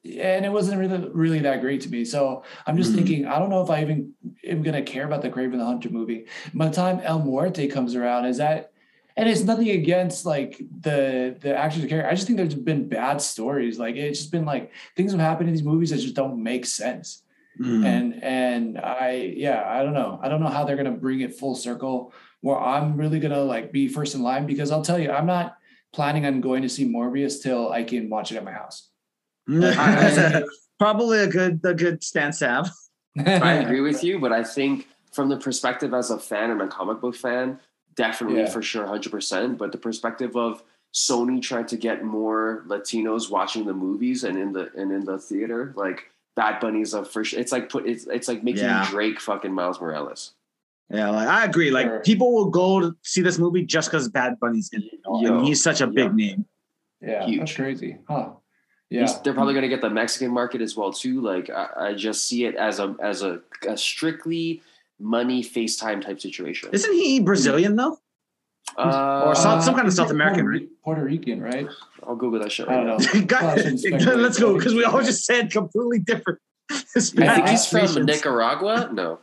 and 0.05 0.45
it 0.45 0.53
wasn't 0.53 0.79
really 0.81 1.09
really 1.15 1.39
that 1.41 1.61
great 1.61 1.81
to 1.83 1.89
me. 1.91 2.05
So 2.05 2.43
I'm 2.67 2.77
just 2.77 2.93
Mhm. 2.93 2.97
thinking, 2.97 3.27
I 3.27 3.39
don't 3.39 3.51
know 3.51 3.63
if 3.63 3.71
I 3.71 3.83
even 3.83 4.13
am 4.47 4.63
gonna 4.63 4.83
care 4.83 5.07
about 5.07 5.23
the 5.23 5.31
Kraven 5.31 5.59
the 5.59 5.65
Hunter 5.65 5.91
movie. 5.91 6.27
By 6.53 6.69
the 6.69 6.75
time 6.75 7.01
El 7.05 7.21
Muerte 7.21 7.69
comes 7.69 7.95
around, 7.95 8.27
is 8.27 8.39
that 8.39 8.72
and 9.17 9.29
it's 9.29 9.43
nothing 9.43 9.71
against 9.71 10.25
like 10.27 10.59
the 10.81 11.37
the 11.41 11.57
actors 11.57 11.83
of 11.83 11.89
character. 11.89 12.09
I 12.11 12.15
just 12.15 12.27
think 12.27 12.37
there's 12.37 12.55
been 12.55 12.89
bad 12.89 13.21
stories. 13.21 13.79
Like 13.79 13.97
it's 13.97 14.19
just 14.21 14.33
been 14.33 14.45
like 14.45 14.73
things 14.97 15.13
have 15.13 15.21
happened 15.21 15.49
in 15.49 15.55
these 15.55 15.65
movies 15.65 15.91
that 15.91 15.99
just 15.99 16.15
don't 16.15 16.43
make 16.43 16.67
sense 16.67 17.23
Mm. 17.61 17.85
and 17.85 18.23
and 18.25 18.79
i 18.79 19.35
yeah 19.37 19.63
i 19.67 19.83
don't 19.83 19.93
know 19.93 20.19
i 20.23 20.29
don't 20.31 20.41
know 20.41 20.49
how 20.49 20.65
they're 20.65 20.75
gonna 20.75 20.91
bring 20.91 21.21
it 21.21 21.35
full 21.35 21.55
circle 21.55 22.15
where 22.41 22.59
i'm 22.59 22.97
really 22.97 23.21
gonna 23.21 23.43
like 23.45 23.71
be 23.73 23.89
first 23.89 24.15
in 24.15 24.23
line 24.23 24.47
because 24.47 24.71
i'll 24.71 24.81
tell 24.81 24.99
you 24.99 25.11
i'm 25.11 25.27
not 25.27 25.59
planning 25.93 26.25
on 26.25 26.41
going 26.41 26.63
to 26.63 26.69
see 26.71 26.89
morbius 26.89 27.43
till 27.43 27.71
i 27.71 27.85
can 27.85 28.09
watch 28.09 28.33
it 28.33 28.37
at 28.39 28.45
my 28.45 28.53
house 28.53 28.89
Probably 30.79 31.19
a 31.19 31.27
good 31.27 31.61
a 31.65 31.75
good 31.75 32.03
stance 32.03 32.39
to 32.41 32.49
have. 32.49 32.71
I 33.19 33.53
agree 33.55 33.81
with 33.89 34.03
you, 34.03 34.19
but 34.19 34.33
I 34.33 34.43
think 34.43 34.89
from 35.13 35.29
the 35.29 35.37
perspective 35.37 35.93
as 35.95 36.11
a 36.11 36.19
fan 36.19 36.51
and 36.51 36.63
a 36.63 36.69
comic 36.69 37.01
book 37.01 37.15
fan, 37.15 37.61
definitely 37.95 38.41
Yeah. 38.41 38.51
for 38.51 38.63
sure, 38.63 38.87
hundred 38.87 39.11
percent. 39.13 39.59
But 39.59 39.73
the 39.73 39.79
perspective 39.79 40.37
of 40.37 40.63
Sony 40.95 41.41
trying 41.41 41.67
to 41.67 41.77
get 41.77 42.05
more 42.05 42.65
Latinos 42.67 43.31
watching 43.31 43.65
the 43.67 43.75
movies 43.75 44.25
and 44.25 44.37
in 44.39 44.53
the 44.53 44.71
and 44.77 44.93
in 44.93 45.05
the 45.05 45.19
theater, 45.19 45.73
like 45.77 46.11
Bad 46.37 46.61
Bunny's 46.61 46.95
a 46.95 47.05
for 47.05 47.25
sure. 47.25 47.41
It's 47.41 47.53
like 47.53 47.69
put 47.69 47.87
it's 47.87 48.07
it's 48.07 48.29
like 48.29 48.43
making 48.45 48.65
Yeah. 48.65 48.87
Drake 48.91 49.21
fucking 49.21 49.53
Miles 49.53 49.81
Morales. 49.81 50.33
Yeah, 50.91 51.09
like, 51.09 51.27
I 51.29 51.45
agree. 51.47 51.71
Like 51.71 51.87
Sure. 51.87 52.01
people 52.01 52.35
will 52.35 52.51
go 52.51 52.81
to 52.81 52.97
see 53.03 53.23
this 53.23 53.39
movie 53.39 53.65
just 53.65 53.89
because 53.91 54.09
Bad 54.09 54.39
Bunny's 54.41 54.69
in 54.75 54.83
it. 54.83 54.91
you 54.93 55.23
know, 55.23 55.39
and 55.39 55.47
he's 55.47 55.63
such 55.63 55.81
a 55.81 55.87
big 55.87 56.11
yeah. 56.11 56.27
name. 56.27 56.45
yeah 57.01 57.25
Huge. 57.27 57.39
that's 57.41 57.55
crazy 57.57 57.97
huh 58.09 58.31
yeah 58.91 59.01
He's- 59.01 59.19
They're 59.21 59.33
probably 59.33 59.55
going 59.55 59.63
to 59.63 59.69
get 59.71 59.81
the 59.81 59.89
Mexican 59.89 60.31
market 60.31 60.61
as 60.61 60.77
well 60.77 60.93
too. 60.93 61.23
Like 61.23 61.49
I, 61.49 61.69
I 61.89 61.95
just 61.95 62.27
see 62.29 62.45
it 62.45 62.55
as 62.57 62.79
a 62.79 62.95
as 63.01 63.23
a, 63.23 63.41
a 63.67 63.77
strictly 63.79 64.61
money 65.03 65.43
FaceTime 65.43 66.01
type 66.03 66.21
situation. 66.21 66.71
Isn't 66.73 66.93
he 66.95 67.21
Brazilian 67.21 67.77
though? 67.77 67.99
Uh, 68.79 69.25
or 69.27 69.35
some- 69.35 69.61
some 69.61 69.75
kind 69.75 69.87
of 69.87 69.93
he's 69.93 69.97
South 69.97 70.11
American, 70.11 70.43
Puerto, 70.45 70.59
right? 70.61 70.69
Puerto 70.85 71.05
Rican 71.05 71.43
right 71.43 71.67
I'll 72.07 72.15
Google 72.17 72.39
that 72.41 72.53
shit 72.53 72.69
right 72.69 72.77
don't 72.77 72.87
now. 72.87 73.21
know 73.21 73.27
Guys, 73.27 73.43
Well, 73.43 73.51
I 73.53 73.57
shouldn't 73.57 73.81
speculate, 73.81 74.19
let's 74.19 74.39
go 74.39 74.57
because 74.57 74.75
we 74.75 74.85
all 74.85 75.03
just 75.03 75.25
said 75.25 75.51
completely 75.51 75.99
different. 75.99 76.39
I 76.71 76.77
think 76.85 77.49
he's 77.49 77.67
from. 77.67 78.05
Nicaragua. 78.07 78.89
No, 78.93 79.19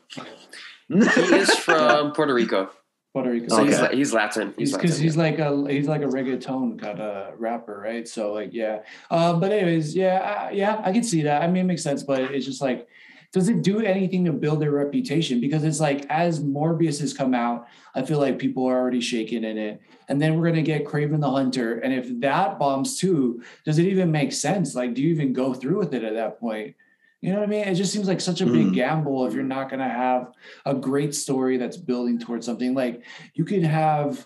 he 0.89 0.99
is 0.99 1.55
from 1.55 2.11
Puerto 2.11 2.33
Rico. 2.33 2.69
puerto 3.13 3.31
Rico. 3.31 3.47
So 3.47 3.63
he's, 3.63 3.79
Okay. 3.79 3.95
he's 3.95 4.13
Latin. 4.13 4.53
He's 4.57 4.73
because 4.73 4.91
Latin. 4.91 5.03
he's 5.03 5.17
like 5.17 5.39
a 5.39 5.65
he's 5.71 5.87
like 5.87 6.01
a 6.01 6.05
reggaeton 6.07 6.77
kind 6.79 6.99
of 6.99 7.39
rapper, 7.39 7.79
right? 7.83 8.07
So 8.07 8.33
like 8.33 8.53
yeah, 8.53 8.81
um, 9.09 9.39
but 9.39 9.51
anyways, 9.51 9.95
yeah, 9.95 10.47
I, 10.49 10.51
yeah, 10.51 10.81
I 10.83 10.91
can 10.91 11.03
see 11.03 11.23
that. 11.23 11.41
I 11.41 11.47
mean, 11.47 11.63
it 11.63 11.67
makes 11.67 11.81
sense, 11.83 12.03
but 12.03 12.21
it's 12.21 12.45
just 12.45 12.61
like, 12.61 12.87
does 13.31 13.47
it 13.47 13.61
do 13.61 13.79
anything 13.81 14.25
to 14.25 14.33
build 14.33 14.59
their 14.59 14.71
reputation? 14.71 15.39
Because 15.39 15.63
it's 15.63 15.79
like 15.79 16.05
as 16.09 16.39
Morbius 16.39 16.99
has 17.01 17.13
come 17.13 17.33
out, 17.33 17.67
I 17.93 18.01
feel 18.01 18.19
like 18.19 18.39
people 18.39 18.65
are 18.65 18.77
already 18.79 19.01
shaking 19.01 19.43
in 19.43 19.57
it, 19.57 19.81
and 20.07 20.19
then 20.21 20.39
we're 20.39 20.49
gonna 20.49 20.61
get 20.63 20.85
Kraven 20.85 21.21
the 21.21 21.29
Hunter, 21.29 21.79
and 21.79 21.93
if 21.93 22.19
that 22.21 22.57
bombs 22.57 22.97
too, 22.97 23.43
does 23.65 23.77
it 23.77 23.85
even 23.85 24.11
make 24.11 24.33
sense? 24.33 24.73
Like, 24.75 24.93
do 24.95 25.01
you 25.01 25.09
even 25.13 25.31
go 25.33 25.53
through 25.53 25.77
with 25.77 25.93
it 25.93 26.03
at 26.03 26.13
that 26.15 26.39
point? 26.39 26.75
You 27.21 27.33
know 27.33 27.39
what 27.39 27.47
I 27.47 27.51
mean? 27.51 27.67
It 27.67 27.75
just 27.75 27.91
seems 27.91 28.07
like 28.07 28.21
such 28.21 28.39
a 28.41 28.45
big 28.45 28.67
Mhm. 28.67 28.73
gamble 28.73 29.25
if 29.25 29.33
you're 29.33 29.43
not 29.43 29.69
going 29.69 29.81
to 29.81 29.89
have 29.89 30.31
a 30.65 30.73
great 30.73 31.13
story 31.13 31.57
that's 31.57 31.75
building 31.75 32.17
towards 32.17 32.45
something. 32.45 32.73
Like 32.73 33.03
you 33.33 33.43
could 33.43 33.63
have, 33.63 34.25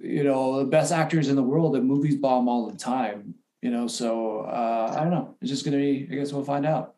you 0.00 0.24
know, 0.24 0.60
the 0.60 0.64
best 0.64 0.92
actors 0.92 1.28
in 1.28 1.36
the 1.36 1.42
world 1.42 1.74
that 1.74 1.82
movies 1.84 2.16
bomb 2.16 2.48
all 2.48 2.70
the 2.70 2.76
time. 2.78 3.34
You 3.60 3.70
know, 3.70 3.86
so 3.86 4.40
uh, 4.40 4.94
I 4.96 5.02
don't 5.02 5.10
know. 5.10 5.36
It's 5.42 5.50
just 5.50 5.64
going 5.66 5.76
to 5.76 5.78
be. 5.78 6.08
I 6.10 6.14
guess 6.18 6.32
we'll 6.32 6.42
find 6.44 6.64
out. 6.64 6.95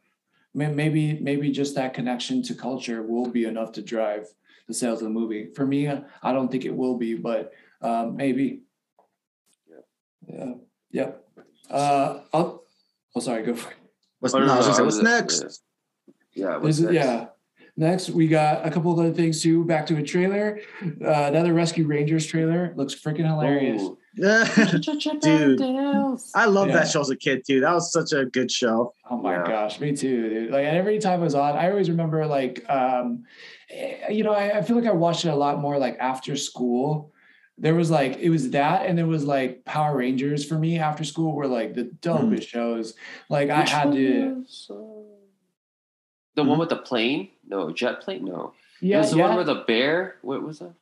May- 0.59 0.73
Maybe, 0.75 1.19
maybe 1.21 1.51
just 1.53 1.77
that 1.77 1.95
connection 1.95 2.43
to 2.43 2.55
culture 2.55 3.03
will 3.03 3.27
be 3.31 3.45
enough 3.45 3.71
to 3.73 3.83
drive 3.83 4.27
the 4.67 4.75
sales 4.75 5.01
of 5.01 5.05
the 5.05 5.11
movie. 5.11 5.51
For 5.55 5.65
me, 5.65 5.89
I 5.89 6.33
don't 6.33 6.51
think 6.51 6.65
it 6.65 6.75
will 6.75 6.99
be, 6.99 7.15
but 7.15 7.53
um, 7.81 8.17
maybe. 8.17 8.63
Yeah. 10.29 10.55
Yeah. 10.91 11.11
Uh, 11.71 12.21
I'll, 12.35 12.65
oh, 13.15 13.21
sorry. 13.21 13.45
Go 13.45 13.55
for 13.55 13.71
it. 13.71 13.77
What's, 14.19 14.35
Oh, 14.35 14.41
no, 14.41 14.53
I 14.53 14.57
was 14.57 14.67
gonna 14.67 14.75
say, 14.77 14.83
I 14.83 14.85
what's 14.85 14.97
was- 14.97 15.05
next? 15.05 15.63
Yeah, 16.35 16.57
what's 16.57 16.65
This 16.67 16.79
is- 16.81 16.83
next? 16.87 16.95
yeah. 16.97 17.27
Next, 17.77 18.11
we 18.11 18.27
got 18.27 18.67
a 18.67 18.71
couple 18.73 18.91
of 18.93 18.99
other 18.99 19.13
things 19.13 19.41
too. 19.41 19.65
Back 19.65 19.87
to 19.87 19.97
a 19.99 20.03
trailer. 20.03 20.59
Uh, 20.83 21.27
another 21.31 21.55
Rescue 21.55 21.87
Rangers 21.87 22.27
trailer. 22.27 22.73
Looks 22.77 22.93
freaking 22.95 23.25
hilarious. 23.27 23.81
Ooh. 23.83 23.98
Dude. 25.21 25.61
I 26.35 26.47
love 26.47 26.69
Yeah. 26.69 26.75
that 26.75 26.89
show 26.91 27.01
as 27.01 27.11
a 27.11 27.17
kid 27.17 27.43
too. 27.47 27.61
That 27.61 27.73
was 27.73 27.93
such 27.93 28.13
a 28.13 28.25
good 28.27 28.51
show. 28.51 28.93
Oh 29.11 29.17
my 29.17 29.35
Yeah. 29.35 29.47
gosh, 29.47 29.81
me 29.81 29.95
too, 29.97 30.29
dude. 30.29 30.51
Like 30.51 30.65
every 30.67 30.99
time 30.99 31.21
I 31.21 31.25
was 31.25 31.35
on, 31.35 31.57
I 31.57 31.71
always 31.71 31.89
remember 31.89 32.27
like 32.27 32.65
um 32.69 33.25
eh, 33.71 34.11
you 34.11 34.25
know, 34.25 34.33
I, 34.33 34.59
I 34.59 34.63
feel 34.63 34.77
like 34.77 34.87
I 34.87 34.93
watched 34.93 35.25
it 35.25 35.29
a 35.29 35.37
lot 35.37 35.61
more 35.61 35.79
like 35.79 35.97
after 36.01 36.37
school. 36.37 37.13
There 37.57 37.75
was 37.75 37.91
like 37.91 38.19
it 38.19 38.31
was 38.31 38.51
that 38.51 38.87
and 38.87 38.97
there 38.99 39.07
was 39.07 39.25
like 39.25 39.65
Power 39.65 39.97
Rangers 39.97 40.45
for 40.45 40.59
me 40.59 40.79
after 40.79 41.05
school 41.05 41.35
were 41.35 41.47
like 41.47 41.75
the 41.75 41.85
dopest 42.03 42.47
shows. 42.49 42.95
Like 43.29 43.51
I 43.51 43.69
had 43.69 43.93
to 43.93 44.35
was, 44.41 44.67
uh, 44.71 44.75
the 46.37 46.45
one 46.45 46.59
with 46.59 46.69
the 46.69 46.77
plane? 46.77 47.31
No, 47.47 47.71
jet 47.73 48.01
plane? 48.01 48.25
No. 48.25 48.53
yeah, 48.81 48.99
was 48.99 49.11
the 49.11 49.17
yeah, 49.19 49.27
one 49.29 49.37
with 49.37 49.47
the 49.47 49.65
bear? 49.67 50.17
What 50.23 50.43
was 50.43 50.61
that? 50.61 50.75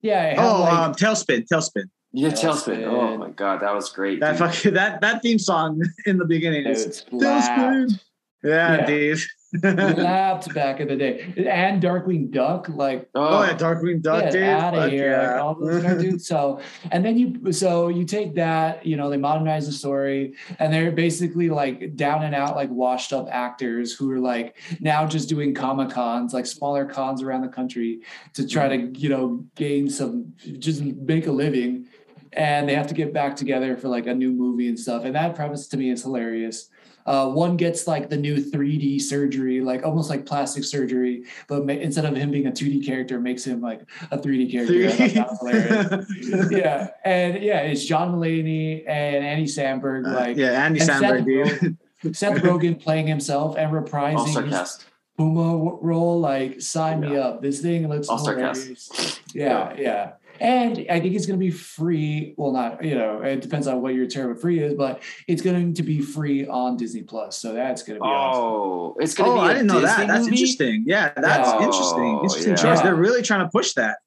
yeah, 0.00 0.24
it 0.30 0.38
had, 0.38 0.46
Oh, 0.46 0.60
like, 0.62 0.72
um, 0.72 0.94
TaleSpin, 0.94 1.46
TaleSpin. 1.46 1.84
Yeah, 2.12 2.28
TaleSpin. 2.28 2.78
TaleSpin. 2.78 2.86
Oh 2.86 3.16
my 3.16 3.30
god, 3.30 3.62
that 3.62 3.74
was 3.74 3.90
great. 3.90 4.20
That 4.20 4.32
dude. 4.32 4.38
fucking 4.38 4.74
that 4.74 5.00
that 5.00 5.22
theme 5.22 5.38
song 5.38 5.82
in 6.06 6.18
the 6.18 6.26
beginning 6.26 6.64
dude, 6.64 6.76
is. 6.76 7.04
TaleSpin. 7.10 8.00
Yeah, 8.42 8.76
Yeah. 8.76 8.86
dude. 8.86 9.20
Slapped 9.60 10.54
back 10.54 10.80
in 10.80 10.88
the 10.88 10.96
day. 10.96 11.34
And 11.46 11.82
Darkwing 11.82 12.30
Duck, 12.30 12.70
like 12.70 13.08
oh, 13.14 13.40
Oh 13.40 13.42
yeah, 13.42 13.54
Darkwing 13.54 14.00
Duck, 14.00 14.24
get 14.24 14.32
dude. 14.32 14.42
out 14.44 14.74
of 14.74 14.90
here, 14.90 15.10
yeah. 15.10 15.32
like 15.32 15.42
all 15.42 15.54
those 15.54 15.82
cartoons. 15.82 16.26
So, 16.32 16.60
and 16.90 17.04
then 17.04 17.18
you, 17.18 17.52
so 17.52 17.88
you 17.88 18.06
take 18.06 18.34
that, 18.36 18.86
you 18.86 18.96
know, 18.96 19.10
they 19.10 19.18
modernize 19.18 19.66
the 19.66 19.72
story, 19.72 20.34
and 20.58 20.72
they're 20.72 20.90
basically 20.90 21.50
like 21.50 21.96
down 21.96 22.22
and 22.22 22.34
out, 22.34 22.56
like 22.56 22.70
washed 22.70 23.12
up 23.12 23.28
actors 23.30 23.92
who 23.92 24.10
are 24.10 24.20
like 24.20 24.56
now 24.80 25.06
just 25.06 25.28
doing 25.28 25.52
comic 25.54 25.90
cons, 25.90 26.32
like 26.32 26.46
smaller 26.46 26.86
cons 26.86 27.22
around 27.22 27.42
the 27.42 27.48
country, 27.48 28.00
to 28.32 28.48
try 28.48 28.68
mm. 28.68 28.94
to, 28.94 29.00
you 29.00 29.10
know, 29.10 29.44
gain 29.54 29.90
some, 29.90 30.32
just 30.58 30.80
make 30.82 31.26
a 31.26 31.32
living, 31.32 31.86
and 32.32 32.68
they 32.68 32.74
have 32.74 32.86
to 32.88 32.94
get 32.94 33.12
back 33.12 33.36
together 33.36 33.76
for 33.76 33.88
like 33.88 34.06
a 34.06 34.14
new 34.14 34.30
movie 34.32 34.68
and 34.68 34.78
stuff. 34.78 35.04
And 35.04 35.14
that 35.14 35.34
premise 35.34 35.66
to 35.68 35.76
me 35.76 35.90
is 35.90 36.02
hilarious. 36.02 36.68
Uh, 37.04 37.28
one 37.28 37.56
gets 37.56 37.88
like 37.88 38.08
the 38.08 38.16
new 38.16 38.36
3D 38.36 39.00
surgery, 39.00 39.60
like 39.60 39.84
almost 39.84 40.08
like 40.08 40.24
plastic 40.24 40.62
surgery, 40.62 41.24
but 41.48 41.66
ma- 41.66 41.72
instead 41.72 42.04
of 42.04 42.14
him 42.14 42.30
being 42.30 42.46
a 42.46 42.50
2D 42.52 42.86
character, 42.86 43.18
makes 43.18 43.44
him 43.44 43.60
like 43.60 43.80
a 44.12 44.18
3D 44.18 44.52
character. 44.52 44.86
I 44.86 45.08
thought 45.08 45.40
that 45.42 46.06
was 46.06 46.16
hilarious. 46.30 46.52
yeah, 46.52 46.88
and 47.04 47.42
yeah, 47.42 47.60
it's 47.62 47.84
John 47.84 48.12
Mulaney 48.14 48.84
and 48.86 49.24
Andy 49.24 49.46
Samberg, 49.46 50.06
Uh, 50.06 50.14
like 50.14 50.36
yeah, 50.36 50.64
Andy 50.64 50.78
and 50.78 50.88
Samberg, 50.88 51.48
Seth 51.48 51.60
dude. 52.04 52.16
Seth 52.16 52.36
Rogen 52.38 52.80
playing 52.80 53.08
himself 53.08 53.56
and 53.56 53.72
reprising 53.72 54.46
his. 54.56 54.84
Pumbaa 55.18 55.78
role. 55.82 56.20
Like, 56.20 56.60
sign 56.62 57.00
me 57.00 57.14
Yeah. 57.14 57.20
up. 57.20 57.42
This 57.42 57.60
thing 57.60 57.86
looks 57.88 58.08
All 58.08 58.16
hilarious. 58.24 58.86
sarcastic. 58.86 59.34
Yeah, 59.34 59.74
yeah. 59.76 60.12
And 60.42 60.86
I 60.90 60.98
think 60.98 61.14
it's 61.14 61.24
going 61.24 61.38
to 61.38 61.44
be 61.44 61.52
free. 61.52 62.34
Well, 62.36 62.52
not 62.52 62.84
you 62.84 62.96
know, 62.96 63.22
it 63.22 63.40
depends 63.40 63.68
on 63.68 63.80
what 63.80 63.94
your 63.94 64.06
term 64.08 64.32
of 64.32 64.40
free 64.40 64.58
is, 64.58 64.74
but 64.74 65.00
it's 65.28 65.40
going 65.40 65.72
to 65.74 65.82
be 65.84 66.00
free 66.02 66.46
on 66.48 66.76
Disney 66.76 67.02
Plus. 67.02 67.38
So 67.38 67.52
that's 67.52 67.84
going 67.84 67.98
to 67.98 68.02
be 68.02 68.08
awesome. 68.08 68.42
Oh, 68.42 68.96
it's 68.98 69.14
gonna 69.14 69.30
Oh, 69.30 69.34
be. 69.34 69.40
I 69.40 69.44
I 69.50 69.52
didn't 69.54 69.68
know 69.68 69.80
that. 69.80 70.08
That's 70.08 70.26
interesting. 70.26 70.82
Yeah, 70.86 71.12
that's 71.16 71.48
Yeah. 71.48 71.64
interesting. 71.64 72.02
Oh, 72.02 72.22
Interesting 72.24 72.50
yeah. 72.56 72.62
choice. 72.62 72.80
They're 72.82 72.94
really 72.96 73.22
trying 73.22 73.46
to 73.46 73.50
push 73.50 73.74
that. 73.74 73.98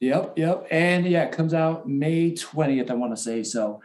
Yep, 0.00 0.36
yep. 0.36 0.66
And 0.70 1.06
yeah, 1.06 1.22
it 1.24 1.32
comes 1.32 1.54
out 1.54 1.88
May 1.88 2.32
20th, 2.32 2.90
I 2.90 2.94
want 2.94 3.16
to 3.16 3.22
say. 3.22 3.42
So 3.44 3.80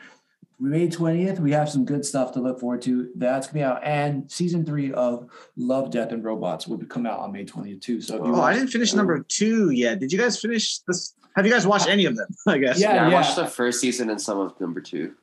May 0.60 0.88
20th, 0.90 1.40
we 1.40 1.52
have 1.52 1.70
some 1.70 1.86
good 1.86 2.04
stuff 2.04 2.34
to 2.34 2.42
look 2.42 2.60
forward 2.60 2.82
to. 2.82 3.10
That's 3.16 3.48
gonna 3.48 3.60
be 3.60 3.64
out. 3.64 3.82
And 3.84 4.30
season 4.30 4.66
three 4.66 4.92
of 4.92 5.30
Love, 5.56 5.92
Death, 5.92 6.12
and 6.12 6.24
Robots 6.24 6.68
will 6.68 6.78
be 6.78 6.86
come 6.88 7.06
out 7.06 7.20
on 7.20 7.32
May 7.32 7.46
20th 7.46 7.82
too. 7.82 8.02
So 8.02 8.20
Oh, 8.22 8.42
I 8.42 8.54
didn't 8.54 8.70
finish 8.70 8.94
number 8.94 9.24
two 9.30 9.70
yet. 9.70 10.00
Did 10.00 10.12
you 10.12 10.18
guys 10.18 10.42
finish 10.42 10.80
this? 10.80 11.14
Have 11.36 11.46
you 11.46 11.52
guys 11.52 11.66
watched 11.68 11.88
any 11.88 12.06
of 12.06 12.16
them? 12.16 12.28
I 12.48 12.58
guess. 12.58 12.80
Yeah, 12.80 12.96
Yeah, 12.96 13.06
I 13.06 13.10
yeah. 13.10 13.14
watched 13.14 13.36
the 13.36 13.46
first 13.48 13.80
season 13.80 14.10
and 14.10 14.20
some 14.22 14.40
of 14.40 14.60
number 14.60 14.82
two. 14.82 15.14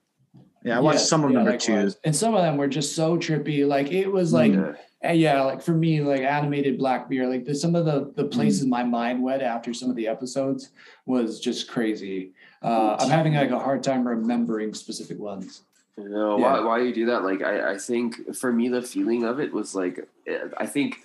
Yeah, 0.65 0.79
I 0.79 0.81
watched 0.81 1.01
Yeah, 1.01 1.05
some 1.07 1.25
of 1.25 1.31
yeah, 1.31 1.37
number 1.39 1.57
two. 1.57 1.91
And 2.05 2.15
some 2.17 2.35
of 2.35 2.43
them 2.43 2.57
were 2.57 2.69
just 2.69 2.95
so 2.97 3.17
trippy. 3.17 3.67
Like 3.67 3.91
it 3.93 4.11
was 4.11 4.33
like 4.33 4.53
Yeah. 4.53 4.75
Uh, 5.05 5.13
yeah, 5.13 5.43
like 5.43 5.61
for 5.63 5.73
me, 5.73 6.01
like 6.01 6.23
animated 6.23 6.79
Black 6.79 7.09
Mirror, 7.11 7.29
like 7.29 7.45
the, 7.45 7.55
some 7.55 7.75
of 7.75 7.85
the 7.85 8.11
the 8.17 8.25
Mm. 8.25 8.33
places 8.33 8.67
my 8.67 8.83
mind 8.83 9.23
went 9.23 9.43
after 9.43 9.75
some 9.75 9.91
of 9.91 9.95
the 9.97 10.09
episodes 10.09 10.71
was 11.05 11.39
just 11.39 11.69
crazy. 11.69 12.33
Uh, 12.63 12.97
I'm 12.99 13.11
having 13.11 13.35
like 13.35 13.51
a 13.51 13.59
hard 13.59 13.83
time 13.85 14.09
remembering 14.09 14.73
specific 14.75 15.19
ones. 15.19 15.63
You 15.99 16.09
know, 16.09 16.39
Yeah. 16.39 16.55
why, 16.55 16.61
why 16.61 16.79
you 16.81 16.93
do 16.95 17.07
that? 17.07 17.23
Like, 17.25 17.43
I, 17.43 17.73
I 17.75 17.79
think 17.79 18.35
for 18.35 18.51
me, 18.53 18.69
the 18.69 18.83
feeling 18.83 19.25
of 19.25 19.39
it 19.39 19.53
was 19.53 19.75
like, 19.75 20.09
eh, 20.27 20.39
I 20.57 20.67
think 20.67 20.97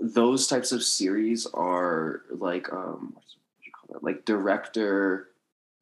those 0.00 0.46
types 0.46 0.70
of 0.72 0.82
series 0.82 1.44
are 1.52 2.22
like, 2.30 2.72
um, 2.72 3.16
Like 4.00 4.24
director. 4.24 5.28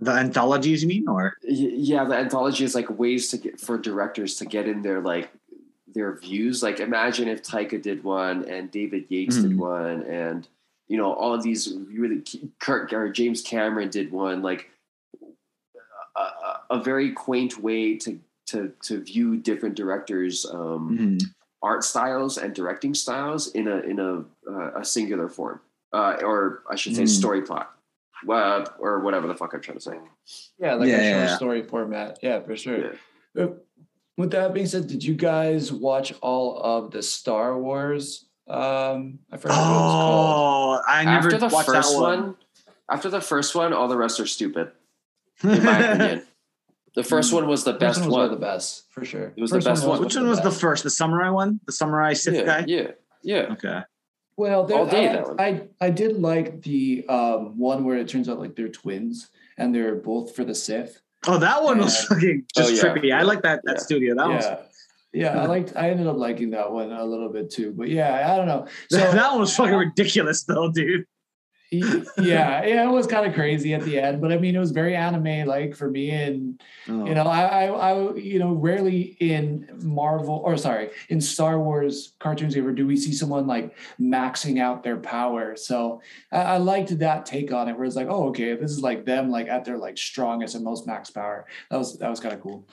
The 0.00 0.12
anthologies, 0.12 0.82
you 0.82 0.88
mean, 0.88 1.08
or 1.08 1.34
Yeah, 1.42 2.04
the 2.04 2.16
anthology 2.16 2.64
is 2.64 2.74
like 2.74 2.90
ways 2.98 3.28
to 3.30 3.38
get 3.38 3.58
for 3.60 3.78
directors 3.78 4.36
to 4.36 4.44
get 4.44 4.68
in 4.68 4.82
their 4.82 5.00
like 5.00 5.30
their 5.88 6.14
views. 6.16 6.62
Like, 6.62 6.80
imagine 6.80 7.28
if 7.28 7.42
Taika 7.42 7.80
did 7.80 8.04
one 8.04 8.44
and 8.44 8.70
David 8.70 9.06
Yates 9.08 9.36
did 9.40 9.52
Mhm. 9.52 9.56
one, 9.56 10.02
and 10.02 10.46
you 10.88 10.98
know, 10.98 11.12
all 11.12 11.32
of 11.34 11.42
these 11.42 11.72
really 11.88 12.22
Kirk 12.60 12.92
or 12.92 13.08
James 13.10 13.40
Cameron 13.42 13.88
did 13.88 14.12
one. 14.12 14.42
Like, 14.42 14.68
a, 16.16 16.20
a- 16.70 16.82
very 16.82 17.12
quaint 17.12 17.58
way 17.58 17.96
to 17.96 18.20
to 18.46 18.72
to 18.82 19.00
view 19.00 19.36
different 19.36 19.74
directors' 19.74 20.44
um, 20.46 20.96
Mhm. 20.98 21.22
art 21.62 21.82
styles 21.84 22.36
and 22.38 22.54
directing 22.54 22.94
styles 22.94 23.48
in 23.52 23.66
a 23.66 23.78
in 23.80 23.98
a 23.98 24.24
uh, 24.48 24.72
a 24.80 24.84
singular 24.84 25.28
form, 25.28 25.60
uh, 25.92 26.18
or 26.22 26.62
I 26.70 26.76
should 26.76 26.94
say, 26.94 27.04
Mm. 27.04 27.08
story 27.08 27.42
plot, 27.42 27.76
uh, 28.28 28.64
or 28.78 29.01
whatever 29.01 29.26
the 29.26 29.34
fuck 29.34 29.52
I'm 29.55 29.60
trying 29.60 29.78
to 29.78 29.82
say. 29.82 29.98
Yeah, 30.59 30.74
like 30.74 30.88
Yeah, 30.88 30.97
a 30.97 31.10
short 31.12 31.28
yeah. 31.28 31.36
story 31.36 31.62
format. 31.62 32.18
Yeah, 32.22 32.40
for 32.40 32.56
sure. 32.56 32.93
Yeah. 33.34 33.44
Uh, 33.44 33.48
With 34.16 34.30
that 34.30 34.55
being 34.55 34.66
said, 34.66 34.86
did 34.86 35.05
you 35.05 35.14
guys 35.14 35.70
watch 35.72 36.14
all 36.22 36.59
of 36.62 36.90
the 36.90 37.02
Star 37.02 37.59
Wars? 37.59 38.24
Um, 38.48 39.18
I 39.32 39.36
forgot 39.36 39.59
what 39.59 39.66
it 39.66 39.82
was 39.82 39.93
called. 39.93 40.80
Oh, 40.80 40.82
I 40.88 41.05
never 41.05 41.26
After 41.26 41.38
the 41.38 41.48
watched 41.48 41.66
first 41.68 41.93
that 41.93 42.01
one. 42.01 42.22
one. 42.22 42.36
after 42.90 43.09
the 43.10 43.20
first 43.20 43.55
one, 43.55 43.72
all 43.72 43.88
the 43.88 43.97
rest 43.97 44.20
are 44.20 44.26
stupid, 44.26 44.70
in 45.43 45.62
my 45.64 45.78
opinion. 45.93 46.22
The 46.94 47.02
first 47.05 47.32
one 47.32 47.47
was 47.47 47.64
the 47.64 47.74
best 47.74 48.01
one 48.01 48.09
was 48.09 48.16
one. 48.16 48.30
the 48.30 48.36
best 48.36 48.84
for 48.90 49.05
sure. 49.05 49.34
It 49.36 49.40
was 49.40 49.51
the 49.51 49.60
best 49.60 49.86
one. 49.86 50.01
Which 50.01 50.16
one 50.16 50.28
was 50.28 50.40
the 50.40 50.51
first? 50.51 50.82
The 50.84 50.88
samurai 50.90 51.28
one? 51.28 51.60
The 51.66 51.72
samurai 51.72 52.14
Sith 52.14 52.34
yeah, 52.36 52.44
guy? 52.44 52.64
yeah, 52.66 52.90
yeah. 53.22 53.52
Okay. 53.52 53.80
Well, 54.36 54.64
there, 54.64 54.78
All 54.78 54.86
day, 54.86 55.08
I, 55.08 55.12
that 55.12 55.26
one. 55.28 55.40
I 55.40 55.62
I 55.80 55.90
did 55.90 56.18
like 56.20 56.62
the 56.62 57.04
um, 57.08 57.58
one 57.58 57.84
where 57.84 57.96
it 57.96 58.08
turns 58.08 58.28
out 58.28 58.38
like 58.38 58.54
they're 58.54 58.68
twins 58.68 59.30
and 59.56 59.74
they're 59.74 59.94
both 59.96 60.34
for 60.36 60.44
the 60.44 60.54
Sith. 60.54 61.00
Oh, 61.26 61.38
that 61.38 61.62
one 61.62 61.78
was 61.78 62.04
fucking 62.04 62.44
just 62.54 62.70
Oh, 62.70 62.74
yeah. 62.74 62.82
trippy. 62.94 63.12
I 63.14 63.22
like 63.22 63.42
that 63.42 63.60
that 63.64 63.76
Yeah. 63.76 63.82
studio. 63.82 64.14
That 64.14 64.28
was 64.28 64.44
yeah, 64.44 65.32
yeah. 65.34 65.42
I 65.42 65.46
liked. 65.46 65.72
I 65.74 65.90
ended 65.90 66.06
up 66.06 66.16
liking 66.16 66.50
that 66.50 66.70
one 66.70 66.92
a 66.92 67.04
little 67.04 67.30
bit 67.30 67.50
too. 67.50 67.72
But 67.72 67.88
yeah, 67.88 68.30
I 68.32 68.36
don't 68.36 68.46
know. 68.46 68.66
So 68.90 68.98
that 68.98 69.30
one 69.30 69.40
was 69.40 69.56
fucking 69.56 69.74
ridiculous 69.74 70.44
though, 70.44 70.70
dude. 70.70 71.06
Yeah, 71.70 72.02
yeah, 72.64 72.84
it 72.84 72.90
was 72.90 73.06
kind 73.06 73.26
of 73.26 73.34
crazy 73.34 73.74
at 73.74 73.82
the 73.82 73.98
end. 73.98 74.20
But 74.20 74.32
I 74.32 74.38
mean, 74.38 74.55
it 74.55 74.59
was 74.59 74.70
very 74.70 74.94
anime 74.94 75.47
like 75.47 75.74
for 75.74 75.90
me, 75.90 76.10
and 76.10 76.60
Oh. 76.88 77.05
you 77.05 77.14
know, 77.14 77.24
I, 77.24 77.64
I, 77.64 77.64
I, 77.66 78.14
you 78.14 78.38
know, 78.38 78.52
rarely 78.52 79.16
in 79.18 79.68
Marvel 79.82 80.40
or 80.44 80.56
sorry, 80.56 80.90
in 81.09 81.20
Star 81.20 81.59
Wars 81.59 82.12
cartoons 82.20 82.55
ever 82.56 82.72
do 82.72 82.86
we 82.86 82.97
see 82.97 83.12
someone 83.12 83.48
like 83.48 83.76
maxing 84.01 84.60
out 84.60 84.84
their 84.84 84.97
power. 84.97 85.56
So 85.56 86.01
I, 86.30 86.43
I 86.43 86.56
liked 86.59 86.97
that 87.01 87.26
take 87.26 87.52
on 87.52 87.68
it, 87.68 87.76
where 87.76 87.84
it's 87.84 87.97
like, 87.97 88.06
oh, 88.09 88.28
okay, 88.28 88.55
this 88.55 88.70
is 88.70 88.82
like 88.82 89.05
them 89.05 89.30
like 89.30 89.48
at 89.48 89.64
their 89.64 89.78
like 89.78 89.98
strongest 89.98 90.55
and 90.55 90.62
most 90.64 90.86
max 90.86 91.10
power. 91.10 91.47
That 91.70 91.78
was 91.78 91.98
that 91.98 92.09
was 92.09 92.20
kind 92.20 92.34
of 92.34 92.40
cool. 92.40 92.68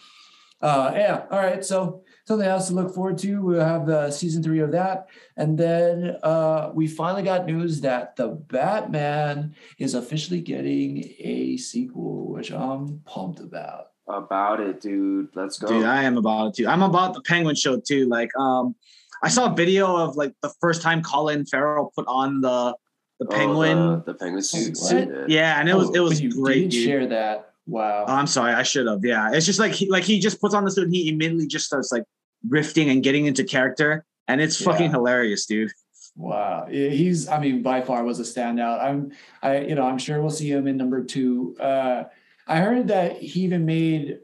Uh, 0.62 0.92
yeah. 0.96 1.26
All 1.32 1.40
right. 1.40 1.66
So 1.66 2.04
something 2.26 2.48
else 2.48 2.68
to 2.70 2.74
look 2.74 2.94
forward 2.94 3.18
to. 3.20 3.42
We'll 3.42 3.64
have 3.66 3.86
the 3.86 4.12
season 4.12 4.44
three 4.44 4.60
of 4.60 4.72
that, 4.72 5.08
and 5.38 5.58
then 5.58 6.18
uh, 6.24 6.72
we 6.74 6.88
finally 6.88 7.24
got 7.24 7.46
news 7.46 7.82
that 7.82 8.16
the 8.16 8.30
Batman 8.30 9.56
is 9.80 9.94
officially 9.94 10.42
getting 10.42 11.04
a 11.20 11.58
sequel, 11.58 12.32
which 12.32 12.52
I'm 12.52 13.02
pumped 13.06 13.40
about. 13.40 13.88
About 14.08 14.60
it, 14.60 14.82
dude. 14.82 15.30
Let's 15.34 15.58
go. 15.58 15.68
Dude, 15.68 15.86
I 15.86 16.04
am 16.04 16.18
about 16.18 16.48
it 16.48 16.56
too. 16.56 16.68
I'm 16.68 16.82
about 16.84 17.14
the 17.14 17.22
Penguin 17.22 17.56
show 17.56 17.80
too. 17.80 18.08
Like, 18.08 18.30
um, 18.38 18.76
I 19.22 19.30
saw 19.30 19.52
a 19.52 19.56
video 19.56 19.96
of 19.96 20.18
like 20.18 20.34
the 20.42 20.52
first 20.60 20.82
time 20.82 21.02
Colin 21.02 21.46
Farrell 21.46 21.92
put 21.96 22.06
on 22.08 22.42
the 22.42 22.76
the 23.20 23.28
Oh, 23.28 23.32
penguin. 23.32 23.78
the, 23.78 24.04
the 24.08 24.14
penguin 24.16 24.44
suit. 24.44 24.76
What? 24.82 25.30
yeah, 25.30 25.60
and 25.60 25.70
it 25.70 25.76
was 25.76 25.96
it 25.96 26.00
was 26.00 26.16
but 26.20 26.24
you 26.24 26.32
great. 26.44 26.62
Did 26.64 26.72
dude. 26.72 26.84
share 26.86 27.08
that? 27.08 27.53
Wow. 27.66 28.06
Oh, 28.08 28.14
I'm 28.14 28.28
sorry, 28.28 28.54
I 28.54 28.64
should 28.64 28.88
have. 28.88 29.00
Yeah, 29.04 29.32
it's 29.32 29.46
just 29.46 29.60
like 29.60 29.72
he 29.72 29.90
like 29.90 30.04
he 30.04 30.20
just 30.20 30.42
puts 30.42 30.54
on 30.54 30.66
the 30.66 30.72
suit 30.72 30.86
and 30.86 30.94
he 30.94 31.10
immediately 31.10 31.48
just 31.48 31.66
starts 31.66 31.92
like 31.92 32.04
riffing 32.48 32.92
and 32.92 33.02
getting 33.02 33.26
into 33.26 33.44
character, 33.44 34.06
and 34.28 34.42
it's 34.42 34.62
fucking 34.62 34.92
hilarious, 34.92 35.46
dude. 35.46 35.72
Wow, 36.16 36.68
he's. 36.70 37.28
I 37.28 37.40
mean, 37.40 37.64
by 37.64 37.82
far 37.82 38.04
was 38.04 38.20
a 38.20 38.24
standout. 38.24 38.84
I'm. 38.84 39.14
I. 39.42 39.62
You 39.62 39.76
know, 39.76 39.84
I'm 39.84 39.98
sure 39.98 40.22
we'll 40.22 40.30
see 40.30 40.52
him 40.52 40.68
in 40.68 40.78
number 40.78 41.04
two. 41.04 41.56
Uh, 41.60 42.04
I 42.46 42.60
heard 42.60 42.90
that 42.90 43.18
he 43.22 43.42
even 43.42 43.66
made 43.66 44.20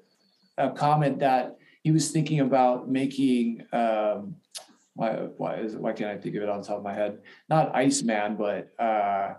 a 0.57 0.69
comment 0.69 1.19
that 1.19 1.57
he 1.81 1.91
was 1.91 2.11
thinking 2.11 2.41
about 2.41 2.89
making. 2.89 3.65
Um, 3.71 4.35
why? 4.93 5.13
Why 5.37 5.55
is? 5.61 5.75
Why 5.75 5.93
can't 5.93 6.11
I 6.11 6.21
think 6.21 6.35
of 6.35 6.43
it 6.43 6.49
on 6.49 6.61
top 6.61 6.77
of 6.77 6.83
my 6.83 6.93
head? 6.93 7.21
Not 7.47 7.73
Iceman, 7.73 8.35
but 8.35 8.69
uh, 8.77 9.35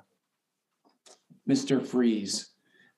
Mister 1.46 1.80
Freeze, 1.80 2.48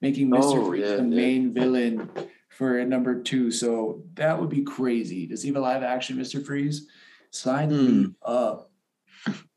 making 0.03 0.29
Mister 0.29 0.59
Oh, 0.59 0.67
Freeze 0.67 0.81
yeah, 0.87 0.97
the 0.97 1.03
yeah. 1.03 1.15
main 1.23 1.53
villain 1.53 2.09
for 2.49 2.83
number 2.85 3.19
two. 3.23 3.49
So 3.49 4.03
that 4.15 4.39
would 4.39 4.49
be 4.49 4.61
crazy 4.61 5.25
to 5.27 5.35
see 5.37 5.49
the 5.49 5.59
live 5.61 5.81
action 5.81 6.17
Mister 6.17 6.39
Freeze. 6.41 6.87
Sign 7.31 7.69
Hmm. 7.71 8.01
me 8.01 8.07
up. 8.21 8.69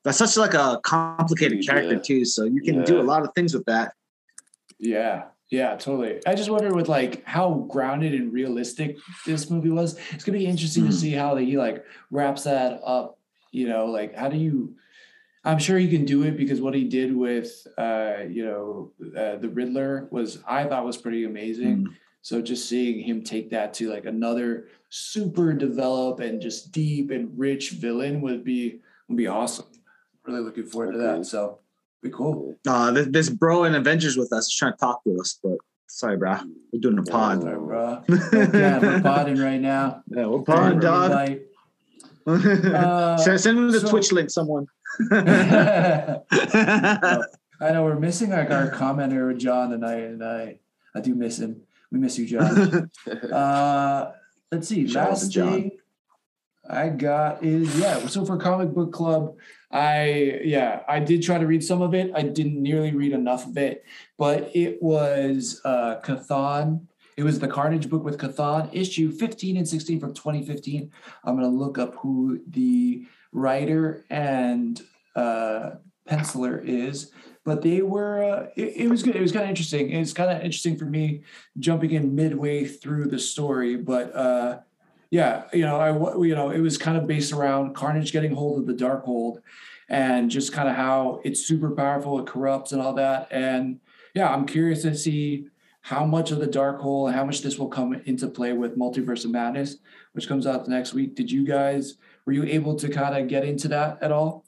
That's 0.05 0.16
such 0.18 0.36
like 0.39 0.55
a 0.55 0.81
complicated 0.85 1.59
Dude, 1.59 1.66
character 1.68 1.97
yeah. 1.97 2.01
too, 2.01 2.24
so 2.24 2.44
you 2.44 2.62
can 2.62 2.85
do 2.85 3.01
a 3.01 3.02
lot 3.02 3.23
of 3.24 3.31
things 3.35 3.52
with 3.52 3.66
that. 3.66 3.93
Yeah, 4.78 5.24
yeah, 5.51 5.74
totally. 5.77 6.20
I 6.27 6.35
just 6.36 6.48
wonder 6.48 6.73
with 6.73 6.89
like 6.89 7.24
how 7.24 7.66
grounded 7.68 8.14
and 8.14 8.32
realistic 8.32 8.97
this 9.27 9.51
movie 9.51 9.70
was. 9.70 9.98
It's 10.12 10.23
gonna 10.24 10.39
be 10.39 10.47
interesting 10.47 10.85
to 10.85 10.90
Mhm. 10.90 11.01
see 11.01 11.10
how 11.10 11.35
he 11.36 11.59
like 11.59 11.85
wraps 12.12 12.44
that 12.44 12.81
up. 12.85 13.18
You 13.51 13.68
know, 13.68 13.86
like 13.86 14.14
how 14.14 14.28
do 14.28 14.36
you? 14.39 14.77
I'm 15.47 15.59
sure 15.59 15.78
he 15.78 15.89
can 15.89 16.05
do 16.05 16.24
it 16.24 16.36
because 16.36 16.60
what 16.60 16.74
he 16.74 16.85
did 16.85 17.16
with, 17.16 17.66
uh, 17.78 18.24
you 18.28 18.44
know, 18.44 18.93
uh, 19.16 19.36
the 19.36 19.48
Riddler 19.48 20.09
was 20.10 20.43
I 20.47 20.64
thought 20.64 20.85
was 20.85 20.97
pretty 20.97 21.24
amazing. 21.24 21.85
Mm. 21.85 21.94
So 22.23 22.43
just 22.43 22.68
seeing 22.68 23.01
him 23.01 23.23
take 23.23 23.51
that 23.51 23.73
to 23.74 23.89
like 23.89 24.05
another 24.05 24.66
super 24.90 25.52
developed 25.52 26.20
and 26.20 26.43
just 26.43 26.73
deep 26.73 27.12
and 27.12 27.31
rich 27.39 27.70
villain 27.70 28.20
would 28.23 28.43
be 28.43 28.81
would 29.09 29.16
be 29.16 29.28
awesome. 29.28 29.66
Really 30.27 30.40
looking 30.40 30.66
forward 30.66 30.93
to 30.93 30.98
that. 30.98 31.27
So 31.27 31.60
be 32.02 32.10
cool. 32.10 32.56
Uh, 32.66 32.90
this, 32.90 33.06
this 33.10 33.31
bro 33.31 33.64
in 33.64 33.77
Avengers 33.77 34.16
with 34.16 34.32
us 34.32 34.48
is 34.48 34.55
trying 34.56 34.73
to 34.73 34.78
talk 34.78 35.05
to 35.05 35.20
us, 35.20 35.39
but 35.40 35.59
sorry, 35.86 36.16
bro. 36.16 36.39
We're 36.73 36.81
doing 36.81 36.98
a 36.98 37.05
pod. 37.05 37.44
Right, 37.44 37.55
bro. 37.55 38.02
yeah, 38.52 38.78
we're 38.81 39.01
podding 39.01 39.39
right 39.39 39.60
now. 39.60 40.02
Yeah, 40.09 40.27
we're 40.27 40.43
pod, 40.43 40.81
dog. 40.81 41.39
Uh, 42.28 43.16
send, 43.18 43.40
send 43.40 43.66
me 43.66 43.73
the 43.73 43.78
so- 43.78 43.89
Twitch 43.89 44.10
link, 44.10 44.31
someone. 44.31 44.66
I 47.60 47.73
know 47.73 47.85
we're 47.85 47.98
missing 47.98 48.31
like 48.31 48.51
our 48.51 48.70
commenter 48.70 49.36
John 49.36 49.70
tonight, 49.70 50.05
and 50.05 50.24
I 50.24 50.59
I 50.94 51.01
do 51.01 51.14
miss 51.14 51.39
him. 51.39 51.62
We 51.90 51.98
miss 51.98 52.18
you, 52.18 52.27
John. 52.27 52.90
Uh, 53.32 54.12
let's 54.51 54.68
see. 54.68 54.86
Shout 54.86 55.10
Last 55.10 55.35
thing 55.35 55.73
I 56.68 56.89
got 56.89 57.44
is 57.44 57.78
yeah. 57.78 58.06
So 58.06 58.24
for 58.24 58.36
comic 58.36 58.70
book 58.70 58.93
club, 58.93 59.36
I 59.70 60.40
yeah 60.44 60.82
I 60.89 61.01
did 61.01 61.23
try 61.23 61.39
to 61.39 61.47
read 61.47 61.62
some 61.62 61.82
of 61.82 61.94
it. 61.94 62.10
I 62.14 62.23
didn't 62.23 62.62
nearly 62.62 62.93
read 62.93 63.12
enough 63.12 63.47
of 63.47 63.56
it, 63.59 63.85
but 64.18 64.51
it 64.55 64.82
was 64.82 65.60
uh, 65.64 66.01
Chthon. 66.02 66.86
It 67.16 67.24
was 67.24 67.39
the 67.39 67.48
Carnage 67.48 67.89
book 67.89 68.05
with 68.05 68.18
Chthon, 68.18 68.68
issue 68.74 69.10
15 69.10 69.56
and 69.56 69.66
16 69.66 70.01
from 70.01 70.12
2015. 70.12 70.90
I'm 71.24 71.36
gonna 71.36 71.48
look 71.48 71.78
up 71.78 71.94
who 71.97 72.40
the 72.48 73.06
writer 73.37 74.05
and 74.09 74.81
uh, 75.15 75.73
penciler 76.09 76.65
is. 76.65 77.13
but 77.47 77.63
they 77.63 77.81
were 77.81 78.25
uh, 78.25 78.47
it, 78.57 78.77
it 78.77 78.91
was 78.91 79.05
good. 79.05 79.15
It 79.15 79.21
was 79.21 79.31
kind 79.31 79.45
of 79.45 79.49
interesting. 79.51 79.91
It's 79.93 80.13
kind 80.13 80.31
of 80.31 80.39
interesting 80.43 80.77
for 80.77 80.85
me 80.85 81.23
jumping 81.59 81.93
in 81.93 82.15
midway 82.15 82.65
through 82.65 83.07
the 83.07 83.21
story, 83.21 83.77
but 83.77 84.15
uh, 84.15 84.59
yeah, 85.11 85.45
you 85.53 85.63
know, 85.63 85.77
I 85.77 85.91
you 86.27 86.35
know 86.35 86.51
it 86.51 86.59
was 86.61 86.77
kind 86.77 86.99
of 86.99 87.07
based 87.07 87.33
around 87.33 87.77
Carnage 87.77 88.13
getting 88.13 88.35
hold 88.35 88.59
of 88.59 88.67
the 88.67 88.85
Darkhold, 88.85 89.43
and 89.89 90.29
just 90.29 90.53
kind 90.53 90.69
of 90.69 90.75
how 90.75 91.21
it's 91.25 91.47
super 91.47 91.71
powerful, 91.71 92.19
it 92.19 92.27
corrupts 92.27 92.73
and 92.73 92.83
all 92.83 92.95
that, 92.95 93.29
and 93.31 93.79
yeah, 94.13 94.29
I'm 94.29 94.45
curious 94.45 94.83
to 94.83 94.97
see 94.97 95.47
how 95.83 96.05
much 96.05 96.33
of 96.33 96.41
the 96.41 96.49
dark 96.49 96.81
Darkhold, 96.81 97.13
how 97.13 97.25
much 97.25 97.43
this 97.43 97.59
will 97.59 97.69
come 97.69 97.95
into 98.07 98.27
play 98.27 98.53
with 98.53 98.77
Multiverse 98.77 99.25
of 99.25 99.31
Madness, 99.31 99.77
which 100.15 100.27
comes 100.27 100.45
out 100.45 100.65
the 100.65 100.71
next 100.73 100.95
week. 100.95 101.15
Did 101.15 101.31
you 101.31 101.47
guys 101.47 101.99
were 102.27 102.32
you 102.32 102.44
able 102.44 102.74
to 102.77 102.89
kind 102.89 103.16
of 103.16 103.28
get 103.28 103.44
into 103.44 103.69
that 103.69 104.03
at 104.03 104.12
all? 104.12 104.44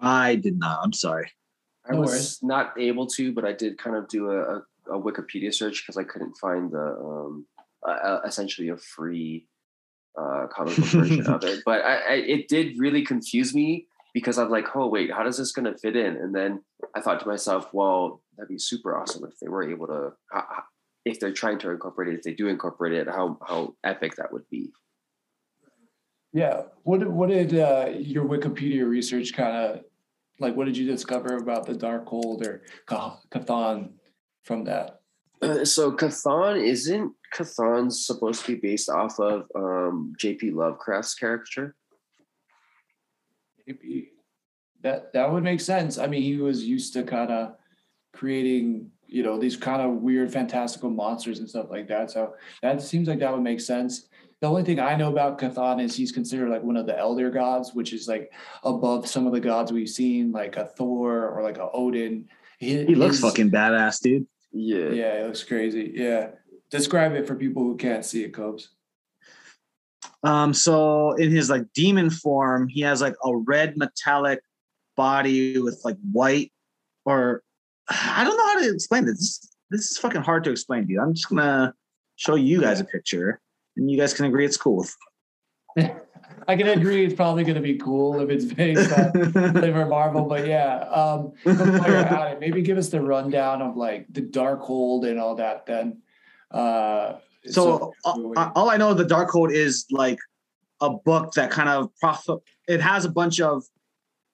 I 0.00 0.36
did 0.36 0.58
not. 0.58 0.80
I'm 0.82 0.92
sorry. 0.92 1.30
I 1.88 1.92
no 1.92 2.00
was 2.00 2.10
worries. 2.10 2.38
not 2.42 2.74
able 2.78 3.06
to, 3.08 3.32
but 3.32 3.44
I 3.44 3.52
did 3.52 3.76
kind 3.76 3.96
of 3.96 4.08
do 4.08 4.30
a, 4.30 4.40
a, 4.40 4.62
a 4.96 5.02
Wikipedia 5.02 5.52
search 5.52 5.82
because 5.82 5.96
I 5.96 6.04
couldn't 6.04 6.36
find 6.38 6.70
the 6.70 6.96
um, 6.96 7.46
uh, 7.86 8.20
essentially 8.24 8.68
a 8.68 8.76
free 8.76 9.46
uh, 10.18 10.46
comic 10.46 10.76
book 10.76 10.86
version 10.86 11.26
of 11.26 11.42
it. 11.44 11.62
But 11.66 11.84
I, 11.84 11.94
I, 11.94 12.12
it 12.14 12.48
did 12.48 12.78
really 12.78 13.04
confuse 13.04 13.54
me 13.54 13.86
because 14.14 14.38
I'm 14.38 14.50
like, 14.50 14.76
oh 14.76 14.86
wait, 14.86 15.12
how 15.12 15.22
does 15.22 15.38
this 15.38 15.52
going 15.52 15.72
to 15.72 15.78
fit 15.78 15.96
in? 15.96 16.16
And 16.16 16.34
then 16.34 16.62
I 16.94 17.00
thought 17.00 17.20
to 17.20 17.26
myself, 17.26 17.72
well, 17.72 18.22
that'd 18.36 18.48
be 18.48 18.58
super 18.58 18.96
awesome 18.96 19.24
if 19.24 19.38
they 19.40 19.48
were 19.48 19.68
able 19.68 19.86
to, 19.88 20.12
if 21.04 21.18
they're 21.18 21.32
trying 21.32 21.58
to 21.60 21.70
incorporate 21.70 22.12
it, 22.12 22.18
if 22.18 22.22
they 22.22 22.34
do 22.34 22.48
incorporate 22.48 22.92
it, 22.92 23.08
how 23.08 23.38
how 23.46 23.74
epic 23.82 24.16
that 24.16 24.32
would 24.32 24.48
be. 24.50 24.70
Yeah. 26.32 26.62
What 26.84 27.00
did, 27.00 27.08
what 27.08 27.28
did 27.28 27.58
uh, 27.58 27.90
your 27.94 28.24
Wikipedia 28.24 28.88
research 28.88 29.34
kind 29.34 29.56
of 29.56 29.84
like? 30.40 30.56
What 30.56 30.64
did 30.64 30.76
you 30.76 30.86
discover 30.86 31.36
about 31.36 31.66
the 31.66 31.74
Darkhold 31.74 32.46
or 32.46 32.62
Chthon 32.88 33.90
from 34.42 34.64
that? 34.64 35.00
Uh, 35.42 35.64
so 35.64 35.92
Chthon 35.92 36.62
isn't 36.62 37.12
Chthon 37.34 37.92
supposed 37.92 38.44
to 38.44 38.54
be 38.54 38.60
based 38.60 38.88
off 38.88 39.18
of 39.20 39.46
um, 39.54 40.14
J.P. 40.18 40.52
Lovecraft's 40.52 41.14
character? 41.14 41.74
Maybe 43.66 44.10
that 44.82 45.12
that 45.12 45.30
would 45.30 45.44
make 45.44 45.60
sense. 45.60 45.98
I 45.98 46.06
mean, 46.06 46.22
he 46.22 46.36
was 46.36 46.64
used 46.64 46.92
to 46.94 47.02
kind 47.02 47.30
of 47.30 47.56
creating, 48.12 48.90
you 49.06 49.22
know, 49.22 49.38
these 49.38 49.56
kind 49.56 49.82
of 49.82 50.02
weird, 50.02 50.32
fantastical 50.32 50.90
monsters 50.90 51.38
and 51.38 51.48
stuff 51.48 51.66
like 51.70 51.88
that. 51.88 52.10
So 52.10 52.34
that 52.62 52.82
seems 52.82 53.08
like 53.08 53.20
that 53.20 53.32
would 53.32 53.42
make 53.42 53.60
sense. 53.60 54.08
The 54.42 54.48
only 54.48 54.64
thing 54.64 54.80
I 54.80 54.96
know 54.96 55.08
about 55.08 55.38
Chthon 55.38 55.80
is 55.80 55.94
he's 55.94 56.10
considered 56.10 56.50
like 56.50 56.64
one 56.64 56.76
of 56.76 56.84
the 56.84 56.98
elder 56.98 57.30
gods, 57.30 57.74
which 57.74 57.92
is 57.92 58.08
like 58.08 58.32
above 58.64 59.06
some 59.06 59.24
of 59.24 59.32
the 59.32 59.38
gods 59.38 59.70
we've 59.70 59.88
seen, 59.88 60.32
like 60.32 60.56
a 60.56 60.66
Thor 60.66 61.28
or 61.28 61.44
like 61.44 61.58
a 61.58 61.70
Odin. 61.72 62.28
He, 62.58 62.84
he 62.84 62.96
looks 62.96 63.20
fucking 63.20 63.52
badass, 63.52 64.00
dude. 64.00 64.26
Yeah. 64.50 64.88
Yeah, 64.88 65.12
it 65.20 65.26
looks 65.26 65.44
crazy. 65.44 65.92
Yeah. 65.94 66.30
Describe 66.72 67.12
it 67.12 67.24
for 67.24 67.36
people 67.36 67.62
who 67.62 67.76
can't 67.76 68.04
see 68.04 68.24
it, 68.24 68.34
Cobes. 68.34 68.70
Um, 70.24 70.52
so 70.52 71.12
in 71.12 71.30
his 71.30 71.48
like 71.48 71.72
demon 71.72 72.10
form, 72.10 72.66
he 72.66 72.80
has 72.80 73.00
like 73.00 73.14
a 73.24 73.36
red 73.36 73.76
metallic 73.76 74.40
body 74.96 75.60
with 75.60 75.80
like 75.84 75.98
white 76.10 76.52
or 77.04 77.44
I 77.88 78.24
don't 78.24 78.36
know 78.36 78.46
how 78.46 78.58
to 78.58 78.74
explain 78.74 79.04
this. 79.04 79.18
This, 79.18 79.56
this 79.70 79.90
is 79.92 79.98
fucking 79.98 80.22
hard 80.22 80.42
to 80.44 80.50
explain, 80.50 80.88
dude. 80.88 80.98
I'm 80.98 81.14
just 81.14 81.28
gonna 81.28 81.74
show 82.16 82.34
you 82.34 82.60
guys 82.60 82.80
a 82.80 82.84
picture 82.84 83.40
and 83.76 83.90
you 83.90 83.98
guys 83.98 84.14
can 84.14 84.26
agree 84.26 84.44
it's 84.44 84.56
cool. 84.56 84.86
I 86.48 86.56
can 86.56 86.66
agree 86.68 87.04
it's 87.04 87.14
probably 87.14 87.44
going 87.44 87.56
to 87.56 87.60
be 87.60 87.76
cool 87.76 88.20
if 88.20 88.30
it's 88.30 88.44
based 88.44 88.92
on 88.92 89.12
Liver 89.54 89.86
Marvel, 89.86 90.24
but 90.24 90.46
yeah. 90.46 90.78
Um, 90.78 91.32
it, 91.44 92.40
maybe 92.40 92.62
give 92.62 92.78
us 92.78 92.88
the 92.88 93.00
rundown 93.00 93.62
of 93.62 93.76
like 93.76 94.06
the 94.10 94.22
Darkhold 94.22 95.08
and 95.08 95.20
all 95.20 95.36
that. 95.36 95.66
Then, 95.66 96.02
uh, 96.50 97.18
so, 97.46 97.92
so 98.04 98.34
uh, 98.36 98.50
all 98.54 98.70
I 98.70 98.76
know, 98.76 98.92
the 98.94 99.04
Darkhold 99.04 99.52
is 99.52 99.86
like 99.90 100.18
a 100.80 100.90
book 100.90 101.32
that 101.34 101.50
kind 101.50 101.68
of 101.68 101.94
profit. 102.00 102.40
It 102.68 102.80
has 102.80 103.04
a 103.04 103.10
bunch 103.10 103.40
of 103.40 103.64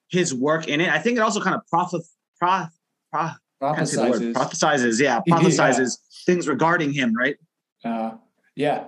his 0.09 0.33
work 0.33 0.67
in 0.67 0.81
it. 0.81 0.89
I 0.89 0.99
think 0.99 1.17
it 1.17 1.21
also 1.21 1.39
kind 1.39 1.55
of 1.55 1.65
prophet, 1.67 2.01
prof, 2.39 2.69
prof, 3.11 3.33
prophesizes. 3.61 4.33
prophesizes, 4.33 4.99
yeah, 4.99 5.21
prophesizes 5.29 5.97
yeah. 5.97 6.25
things 6.25 6.47
regarding 6.47 6.91
him, 6.91 7.15
right? 7.15 7.37
Uh, 7.85 8.11
yeah, 8.55 8.85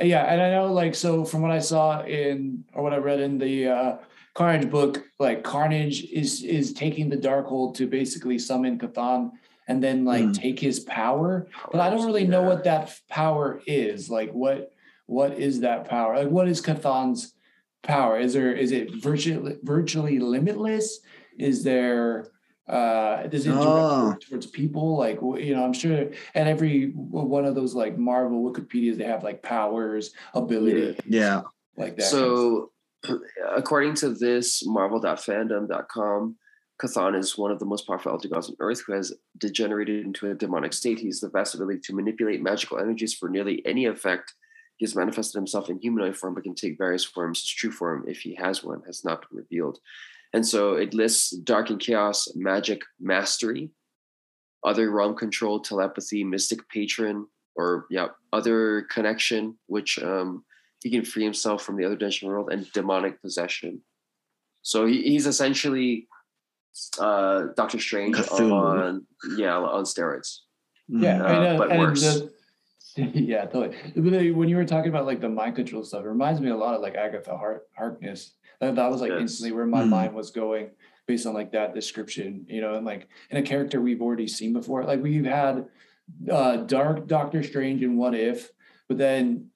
yeah, 0.00 0.24
and 0.24 0.40
I 0.42 0.50
know 0.50 0.72
like 0.72 0.94
so 0.94 1.24
from 1.24 1.42
what 1.42 1.50
I 1.50 1.58
saw 1.58 2.02
in 2.02 2.64
or 2.72 2.82
what 2.82 2.92
I 2.92 2.98
read 2.98 3.20
in 3.20 3.38
the 3.38 3.68
uh, 3.68 3.96
Carnage 4.34 4.70
book, 4.70 5.04
like 5.18 5.44
Carnage 5.44 6.04
is 6.04 6.42
is 6.42 6.72
taking 6.72 7.08
the 7.08 7.16
Darkhold 7.16 7.76
to 7.76 7.86
basically 7.86 8.38
summon 8.38 8.78
Chthon 8.78 9.30
and 9.68 9.82
then 9.82 10.04
like 10.04 10.24
mm. 10.24 10.34
take 10.34 10.58
his 10.58 10.80
power. 10.80 11.48
But 11.70 11.80
I 11.80 11.90
don't 11.90 12.06
really 12.06 12.22
yeah. 12.22 12.30
know 12.30 12.42
what 12.42 12.64
that 12.64 12.98
power 13.08 13.62
is. 13.66 14.10
Like 14.10 14.32
what 14.32 14.72
what 15.06 15.38
is 15.38 15.60
that 15.60 15.88
power? 15.88 16.16
Like 16.16 16.28
what 16.28 16.48
is 16.48 16.60
Chthon's 16.60 17.34
power? 17.82 18.18
Is 18.18 18.34
there 18.34 18.52
is 18.52 18.72
it 18.72 19.02
virtually 19.02 19.56
virtually 19.62 20.18
limitless? 20.18 21.00
Is 21.38 21.64
there 21.64 22.28
uh 22.68 23.26
does 23.26 23.46
it 23.46 23.52
oh. 23.54 24.16
towards 24.28 24.46
people 24.46 24.96
like 24.96 25.20
you 25.20 25.54
know 25.54 25.64
i'm 25.64 25.72
sure 25.72 26.10
and 26.34 26.48
every 26.48 26.92
one 26.92 27.44
of 27.44 27.54
those 27.54 27.74
like 27.74 27.98
marvel 27.98 28.42
wikipedias 28.42 28.96
they 28.96 29.04
have 29.04 29.22
like 29.22 29.42
powers 29.42 30.12
ability 30.34 30.98
yeah 31.06 31.42
like 31.76 31.96
that 31.96 32.06
so 32.06 32.70
kind 33.04 33.20
of 33.20 33.22
according 33.56 33.94
to 33.94 34.10
this 34.14 34.66
marvel.fandom.com 34.66 36.36
Chthon 36.82 37.16
is 37.16 37.38
one 37.38 37.52
of 37.52 37.60
the 37.60 37.66
most 37.66 37.86
powerful 37.86 38.12
elder 38.12 38.28
gods 38.28 38.48
on 38.48 38.56
earth 38.58 38.82
who 38.84 38.94
has 38.94 39.12
degenerated 39.38 40.04
into 40.04 40.30
a 40.30 40.34
demonic 40.34 40.72
state. 40.72 40.98
He 40.98 41.06
has 41.06 41.20
the 41.20 41.28
vast 41.28 41.54
ability 41.54 41.80
to 41.84 41.94
manipulate 41.94 42.42
magical 42.42 42.78
energies 42.78 43.14
for 43.14 43.28
nearly 43.28 43.64
any 43.64 43.86
effect. 43.86 44.34
He 44.76 44.84
has 44.84 44.96
manifested 44.96 45.38
himself 45.38 45.70
in 45.70 45.78
humanoid 45.78 46.16
form, 46.16 46.34
but 46.34 46.42
can 46.42 46.56
take 46.56 46.76
various 46.76 47.04
forms. 47.04 47.42
His 47.42 47.50
true 47.50 47.70
form, 47.70 48.04
if 48.08 48.22
he 48.22 48.34
has 48.34 48.64
one, 48.64 48.82
has 48.86 49.04
not 49.04 49.20
been 49.28 49.38
revealed. 49.38 49.78
And 50.34 50.44
so 50.44 50.74
it 50.74 50.92
lists 50.92 51.30
dark 51.30 51.70
and 51.70 51.78
chaos, 51.78 52.28
magic, 52.34 52.82
mastery, 53.00 53.70
other 54.64 54.90
realm 54.90 55.14
control, 55.14 55.60
telepathy, 55.60 56.24
mystic 56.24 56.68
patron, 56.68 57.28
or 57.54 57.86
yeah, 57.88 58.08
other 58.32 58.82
connection, 58.90 59.56
which 59.66 59.96
um, 60.02 60.44
he 60.82 60.90
can 60.90 61.04
free 61.04 61.22
himself 61.22 61.62
from 61.62 61.76
the 61.76 61.84
other 61.84 61.94
dimension 61.94 62.28
world, 62.28 62.50
and 62.50 62.70
demonic 62.72 63.22
possession. 63.22 63.80
So 64.62 64.86
he, 64.86 65.02
he's 65.02 65.28
essentially 65.28 66.08
uh, 66.98 67.44
Doctor 67.56 67.78
Strange 67.78 68.16
Cthulhu. 68.16 68.52
on 68.52 69.06
yeah 69.36 69.56
on 69.56 69.84
steroids. 69.84 70.40
Yeah, 70.88 71.22
uh, 71.22 71.26
I 71.26 71.44
know, 71.44 71.58
but 71.58 71.78
worse. 71.78 72.02
The, 72.02 72.32
yeah, 73.14 73.44
totally. 73.44 74.32
When 74.32 74.48
you 74.48 74.56
were 74.56 74.64
talking 74.64 74.88
about 74.88 75.06
like 75.06 75.20
the 75.20 75.28
mind 75.28 75.54
control 75.54 75.84
stuff, 75.84 76.04
it 76.04 76.08
reminds 76.08 76.40
me 76.40 76.50
a 76.50 76.56
lot 76.56 76.74
of 76.74 76.80
like 76.80 76.96
Agatha 76.96 77.36
Hart- 77.36 77.68
Harkness 77.76 78.32
that, 78.60 78.76
that 78.76 78.90
was 78.90 79.00
like 79.00 79.10
yes. 79.10 79.20
instantly 79.20 79.52
where 79.52 79.66
my 79.66 79.82
mm. 79.82 79.88
mind 79.88 80.14
was 80.14 80.30
going 80.30 80.70
based 81.06 81.26
on 81.26 81.34
like 81.34 81.52
that 81.52 81.74
description, 81.74 82.46
you 82.48 82.60
know, 82.60 82.74
and 82.74 82.86
like 82.86 83.08
in 83.30 83.36
a 83.36 83.42
character 83.42 83.80
we've 83.80 84.02
already 84.02 84.28
seen 84.28 84.52
before. 84.52 84.84
Like 84.84 85.02
we've 85.02 85.24
had 85.24 85.66
uh 86.30 86.56
Dark 86.58 87.06
Doctor 87.06 87.42
Strange 87.42 87.82
and 87.82 87.98
What 87.98 88.14
If, 88.14 88.50
but 88.88 88.98
then 88.98 89.50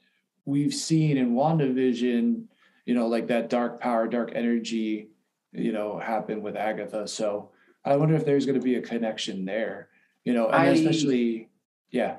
we've 0.45 0.75
seen 0.75 1.19
in 1.19 1.35
WandaVision, 1.35 2.45
you 2.87 2.95
know, 2.95 3.07
like 3.07 3.27
that 3.27 3.51
dark 3.51 3.81
power, 3.81 4.09
dark 4.09 4.33
energy, 4.35 5.11
you 5.53 5.73
know, 5.73 5.99
happen 5.99 6.43
with 6.43 6.57
Agatha. 6.57 7.07
So 7.07 7.51
I 7.85 7.97
wonder 7.97 8.15
if 8.15 8.25
there's 8.25 8.47
going 8.47 8.59
to 8.59 8.65
be 8.65 8.77
a 8.77 8.83
connection 8.83 9.45
there, 9.45 9.89
you 10.25 10.33
know, 10.33 10.47
and 10.47 10.57
I, 10.57 10.67
especially, 10.67 11.51
yeah. 11.91 12.17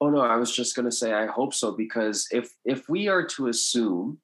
Oh 0.00 0.10
no, 0.10 0.20
I 0.20 0.36
was 0.36 0.54
just 0.54 0.76
going 0.76 0.86
to 0.86 0.94
say 0.94 1.12
I 1.12 1.26
hope 1.26 1.52
so 1.52 1.72
because 1.72 2.28
if 2.30 2.50
if 2.64 2.88
we 2.88 3.08
are 3.08 3.26
to 3.26 3.48
assume 3.48 4.18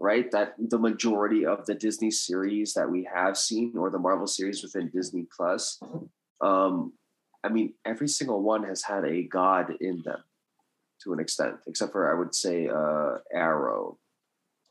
right? 0.00 0.30
That 0.32 0.54
the 0.58 0.78
majority 0.78 1.44
of 1.44 1.66
the 1.66 1.74
Disney 1.74 2.10
series 2.10 2.72
that 2.72 2.90
we 2.90 3.08
have 3.14 3.36
seen, 3.36 3.74
or 3.76 3.90
the 3.90 3.98
Marvel 3.98 4.26
series 4.26 4.62
within 4.62 4.90
Disney 4.92 5.26
Plus, 5.36 5.78
um, 6.40 6.94
I 7.44 7.50
mean, 7.50 7.74
every 7.84 8.08
single 8.08 8.42
one 8.42 8.64
has 8.64 8.82
had 8.82 9.04
a 9.04 9.22
god 9.22 9.74
in 9.80 10.02
them 10.04 10.24
to 11.02 11.12
an 11.12 11.20
extent, 11.20 11.56
except 11.66 11.92
for 11.92 12.10
I 12.10 12.18
would 12.18 12.34
say 12.34 12.68
uh, 12.68 13.18
Arrow 13.32 13.98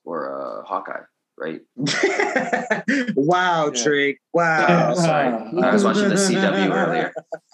or 0.04 0.34
uh, 0.34 0.64
Hawkeye, 0.64 1.02
right? 1.38 1.62
wow, 3.16 3.72
yeah. 3.74 3.84
Trick! 3.84 4.20
Wow. 4.34 4.94
Sorry, 4.96 5.28
I 5.64 5.72
was 5.72 5.84
watching 5.84 6.10
the 6.10 6.16
CW 6.16 6.72
earlier. 6.74 7.14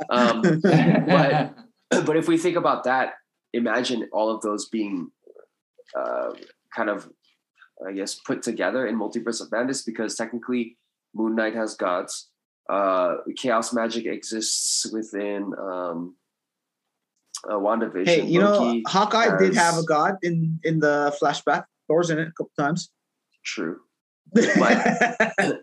Um, 0.10 0.42
but 0.62 1.56
but 2.06 2.18
if 2.18 2.28
we 2.28 2.38
think 2.38 2.58
about 2.58 2.86
that, 2.86 3.14
imagine 3.54 4.08
all 4.12 4.30
of 4.30 4.42
those 4.42 4.68
being 4.70 5.12
uh, 5.98 6.32
kind 6.76 6.90
of 6.90 7.10
I 7.86 7.92
guess, 7.92 8.16
put 8.16 8.42
together 8.42 8.88
in 8.88 8.98
Multiverse 8.98 9.42
of 9.42 9.52
Madness 9.52 9.84
because 9.84 10.16
technically 10.16 10.78
Moon 11.14 11.36
Knight 11.36 11.56
has 11.56 11.76
gods. 11.76 12.30
Uh, 12.70 13.18
chaos 13.38 13.74
magic 13.74 14.06
exists 14.06 14.88
within 14.92 15.54
um, 15.60 16.16
uh, 17.48 17.54
WandaVision. 17.54 18.08
Hey, 18.08 18.26
you 18.26 18.42
Loki 18.42 18.82
know, 18.82 18.90
Hawkeye 18.90 19.30
has... 19.30 19.40
did 19.40 19.56
have 19.56 19.78
a 19.78 19.84
god 19.84 20.16
in 20.24 20.60
in 20.64 20.80
the 20.80 21.16
flashback. 21.22 21.66
Thor's 21.88 22.10
in 22.10 22.20
it 22.20 22.30
a 22.30 22.32
couple 22.32 22.52
times. 22.58 22.90
True. 23.44 23.80
But, 24.34 25.62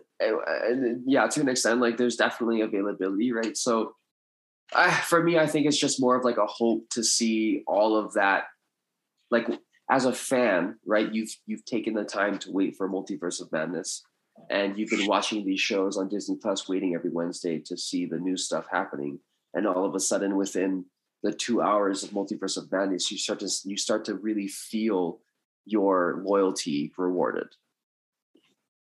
yeah, 1.05 1.27
to 1.27 1.41
an 1.41 1.49
extent, 1.49 1.81
like 1.81 1.97
there's 1.97 2.15
definitely 2.15 2.61
availability, 2.61 3.33
right? 3.33 3.57
So, 3.57 3.95
uh, 4.73 4.89
for 5.01 5.21
me, 5.21 5.37
I 5.37 5.47
think 5.47 5.65
it's 5.65 5.77
just 5.77 5.99
more 5.99 6.15
of 6.15 6.23
like 6.23 6.37
a 6.37 6.45
hope 6.45 6.89
to 6.91 7.03
see 7.03 7.63
all 7.67 7.97
of 7.97 8.13
that. 8.13 8.45
Like 9.29 9.49
as 9.93 10.05
a 10.05 10.13
fan, 10.13 10.75
right? 10.87 11.13
You've 11.13 11.35
you've 11.45 11.65
taken 11.65 11.93
the 11.93 12.03
time 12.03 12.39
to 12.39 12.51
wait 12.51 12.75
for 12.75 12.89
Multiverse 12.89 13.39
of 13.39 13.51
Madness, 13.51 14.03
and 14.49 14.75
you've 14.75 14.89
been 14.89 15.05
watching 15.05 15.45
these 15.45 15.61
shows 15.61 15.97
on 15.97 16.09
Disney 16.09 16.35
Plus, 16.41 16.67
waiting 16.67 16.95
every 16.95 17.11
Wednesday 17.11 17.59
to 17.59 17.77
see 17.77 18.07
the 18.07 18.17
new 18.17 18.35
stuff 18.35 18.65
happening. 18.71 19.19
And 19.53 19.67
all 19.67 19.85
of 19.85 19.93
a 19.93 19.99
sudden, 19.99 20.35
within 20.35 20.85
the 21.21 21.31
two 21.31 21.61
hours 21.61 22.01
of 22.01 22.09
Multiverse 22.09 22.57
of 22.57 22.71
Madness, 22.71 23.11
you 23.11 23.19
start 23.19 23.39
to 23.41 23.49
you 23.65 23.77
start 23.77 24.03
to 24.05 24.15
really 24.15 24.47
feel 24.47 25.19
your 25.65 26.23
loyalty 26.25 26.91
rewarded. 26.97 27.49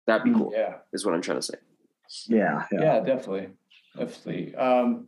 That'd 0.08 0.26
be 0.26 0.38
cool. 0.38 0.52
Yeah. 0.54 0.76
Is 0.92 1.06
what 1.06 1.16
I'm 1.16 1.22
trying 1.22 1.40
to 1.40 1.42
say. 1.42 1.56
Yeah, 2.28 2.66
yeah. 2.70 2.82
Yeah, 2.82 3.00
definitely. 3.00 3.48
Definitely. 3.98 4.56
Um, 4.56 5.08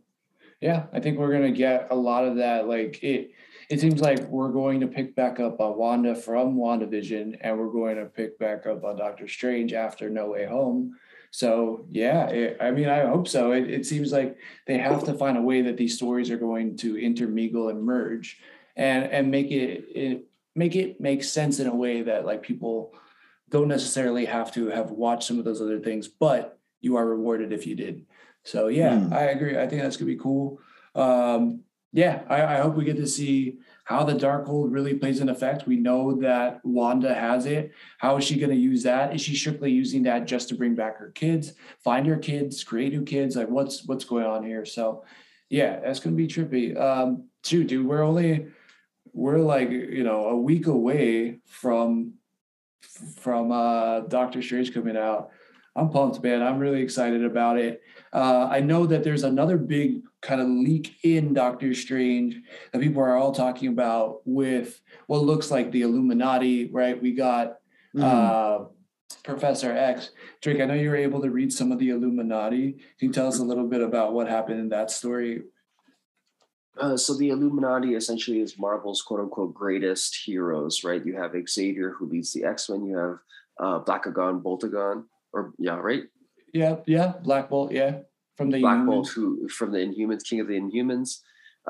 yeah, 0.62 0.86
I 0.94 1.00
think 1.00 1.18
we're 1.18 1.32
gonna 1.32 1.52
get 1.52 1.88
a 1.90 1.94
lot 1.94 2.24
of 2.24 2.36
that. 2.36 2.66
Like 2.66 3.02
it 3.02 3.32
it 3.70 3.80
seems 3.80 4.00
like 4.00 4.20
we're 4.28 4.50
going 4.50 4.80
to 4.80 4.88
pick 4.88 5.14
back 5.14 5.38
up 5.38 5.60
on 5.60 5.78
Wanda 5.78 6.14
from 6.14 6.56
WandaVision 6.56 7.38
and 7.40 7.58
we're 7.58 7.70
going 7.70 7.96
to 7.96 8.06
pick 8.06 8.38
back 8.38 8.66
up 8.66 8.84
on 8.84 8.96
Doctor 8.96 9.28
Strange 9.28 9.72
after 9.72 10.10
No 10.10 10.30
Way 10.30 10.44
Home. 10.46 10.96
So 11.30 11.86
yeah, 11.90 12.26
it, 12.26 12.56
I 12.60 12.72
mean, 12.72 12.88
I 12.88 13.06
hope 13.06 13.28
so. 13.28 13.52
It, 13.52 13.70
it 13.70 13.86
seems 13.86 14.10
like 14.10 14.36
they 14.66 14.76
have 14.78 15.04
to 15.04 15.14
find 15.14 15.38
a 15.38 15.42
way 15.42 15.62
that 15.62 15.76
these 15.76 15.96
stories 15.96 16.28
are 16.30 16.36
going 16.36 16.76
to 16.78 16.98
intermingle 16.98 17.68
and 17.68 17.84
merge, 17.84 18.40
and 18.74 19.04
and 19.04 19.30
make 19.30 19.52
it, 19.52 19.84
it 19.94 20.24
make 20.56 20.74
it 20.74 21.00
make 21.00 21.22
sense 21.22 21.60
in 21.60 21.68
a 21.68 21.74
way 21.74 22.02
that 22.02 22.26
like 22.26 22.42
people 22.42 22.92
don't 23.48 23.68
necessarily 23.68 24.24
have 24.24 24.52
to 24.54 24.66
have 24.70 24.90
watched 24.90 25.22
some 25.28 25.38
of 25.38 25.44
those 25.44 25.60
other 25.60 25.78
things, 25.78 26.08
but 26.08 26.58
you 26.80 26.96
are 26.96 27.06
rewarded 27.06 27.52
if 27.52 27.64
you 27.64 27.76
did. 27.76 28.06
So 28.42 28.66
yeah, 28.66 28.94
Mm. 28.94 29.12
I 29.12 29.22
agree. 29.26 29.56
I 29.56 29.68
think 29.68 29.82
that's 29.82 29.96
gonna 29.96 30.10
be 30.10 30.16
cool. 30.18 30.58
Um, 30.96 31.62
yeah, 31.92 32.22
I, 32.28 32.42
I 32.42 32.60
hope 32.60 32.76
we 32.76 32.84
get 32.84 32.96
to 32.96 33.06
see 33.06 33.58
how 33.84 34.04
the 34.04 34.14
dark 34.14 34.46
Darkhold 34.46 34.72
really 34.72 34.94
plays 34.94 35.18
an 35.18 35.28
effect. 35.28 35.66
We 35.66 35.76
know 35.76 36.14
that 36.20 36.64
Wanda 36.64 37.12
has 37.12 37.46
it. 37.46 37.72
How 37.98 38.16
is 38.16 38.24
she 38.24 38.38
going 38.38 38.50
to 38.50 38.56
use 38.56 38.84
that? 38.84 39.12
Is 39.12 39.20
she 39.20 39.34
strictly 39.34 39.72
using 39.72 40.04
that 40.04 40.26
just 40.26 40.48
to 40.50 40.54
bring 40.54 40.76
back 40.76 40.96
her 40.98 41.10
kids, 41.10 41.54
find 41.82 42.06
her 42.06 42.16
kids, 42.16 42.62
create 42.62 42.92
new 42.92 43.02
kids? 43.02 43.34
Like 43.34 43.48
what's 43.48 43.86
what's 43.86 44.04
going 44.04 44.24
on 44.24 44.44
here? 44.44 44.64
So, 44.64 45.04
yeah, 45.48 45.80
that's 45.80 45.98
going 45.98 46.16
to 46.16 46.26
be 46.26 46.28
trippy. 46.28 46.80
Um, 46.80 47.24
shoot, 47.44 47.66
dude, 47.66 47.86
we're 47.86 48.04
only 48.04 48.46
we're 49.12 49.38
like 49.38 49.70
you 49.70 50.04
know 50.04 50.26
a 50.26 50.36
week 50.36 50.68
away 50.68 51.40
from 51.46 52.14
from 53.16 53.50
uh 53.50 54.00
Doctor 54.00 54.42
Strange 54.42 54.72
coming 54.72 54.96
out. 54.96 55.30
I'm 55.74 55.90
pumped, 55.90 56.22
man. 56.22 56.42
I'm 56.42 56.58
really 56.58 56.82
excited 56.82 57.24
about 57.24 57.58
it. 57.58 57.82
Uh, 58.12 58.48
I 58.50 58.60
know 58.60 58.86
that 58.86 59.02
there's 59.04 59.22
another 59.24 59.56
big 59.56 60.02
kind 60.22 60.40
of 60.40 60.48
leak 60.48 60.96
in 61.02 61.32
Doctor 61.32 61.72
Strange 61.74 62.36
that 62.72 62.82
people 62.82 63.02
are 63.02 63.16
all 63.16 63.32
talking 63.32 63.68
about 63.68 64.20
with 64.24 64.80
what 65.06 65.22
looks 65.22 65.50
like 65.50 65.72
the 65.72 65.82
Illuminati, 65.82 66.66
right? 66.70 67.00
We 67.00 67.12
got 67.12 67.58
Mhm. 67.94 68.02
uh, 68.02 68.64
Professor 69.24 69.72
X. 69.72 70.10
Drake, 70.40 70.60
I 70.60 70.66
know 70.66 70.74
you 70.74 70.88
were 70.90 70.96
able 70.96 71.20
to 71.22 71.30
read 71.30 71.52
some 71.52 71.72
of 71.72 71.78
the 71.78 71.90
Illuminati. 71.90 72.72
Can 72.98 73.08
you 73.08 73.12
tell 73.12 73.26
us 73.26 73.38
a 73.38 73.44
little 73.44 73.66
bit 73.66 73.80
about 73.80 74.12
what 74.12 74.28
happened 74.28 74.60
in 74.60 74.68
that 74.68 74.90
story? 74.90 75.42
Uh, 76.78 76.96
so 76.96 77.14
the 77.14 77.30
Illuminati 77.30 77.94
essentially 77.94 78.40
is 78.40 78.58
Marvel's 78.58 79.02
quote 79.02 79.20
unquote 79.20 79.52
greatest 79.52 80.14
heroes, 80.24 80.84
right? 80.84 81.04
You 81.04 81.16
have 81.16 81.34
Xavier 81.48 81.90
who 81.90 82.06
leads 82.06 82.32
the 82.32 82.44
X 82.44 82.70
Men. 82.70 82.84
You 82.86 82.96
have 82.96 83.18
uh, 83.58 83.80
Blackagon, 83.84 84.42
Boltagon, 84.42 85.04
or 85.32 85.52
yeah, 85.58 85.76
right? 85.76 86.04
Yeah, 86.54 86.76
yeah, 86.86 87.14
Black 87.22 87.50
Bolt, 87.50 87.72
yeah, 87.72 88.00
from 88.40 88.50
the 88.50 88.60
Black 88.60 88.78
Inhumans. 88.78 88.86
Bolt, 88.86 89.08
who 89.10 89.48
from 89.48 89.72
the 89.72 89.78
Inhumans, 89.78 90.24
King 90.24 90.40
of 90.40 90.48
the 90.48 90.58
Inhumans. 90.58 91.20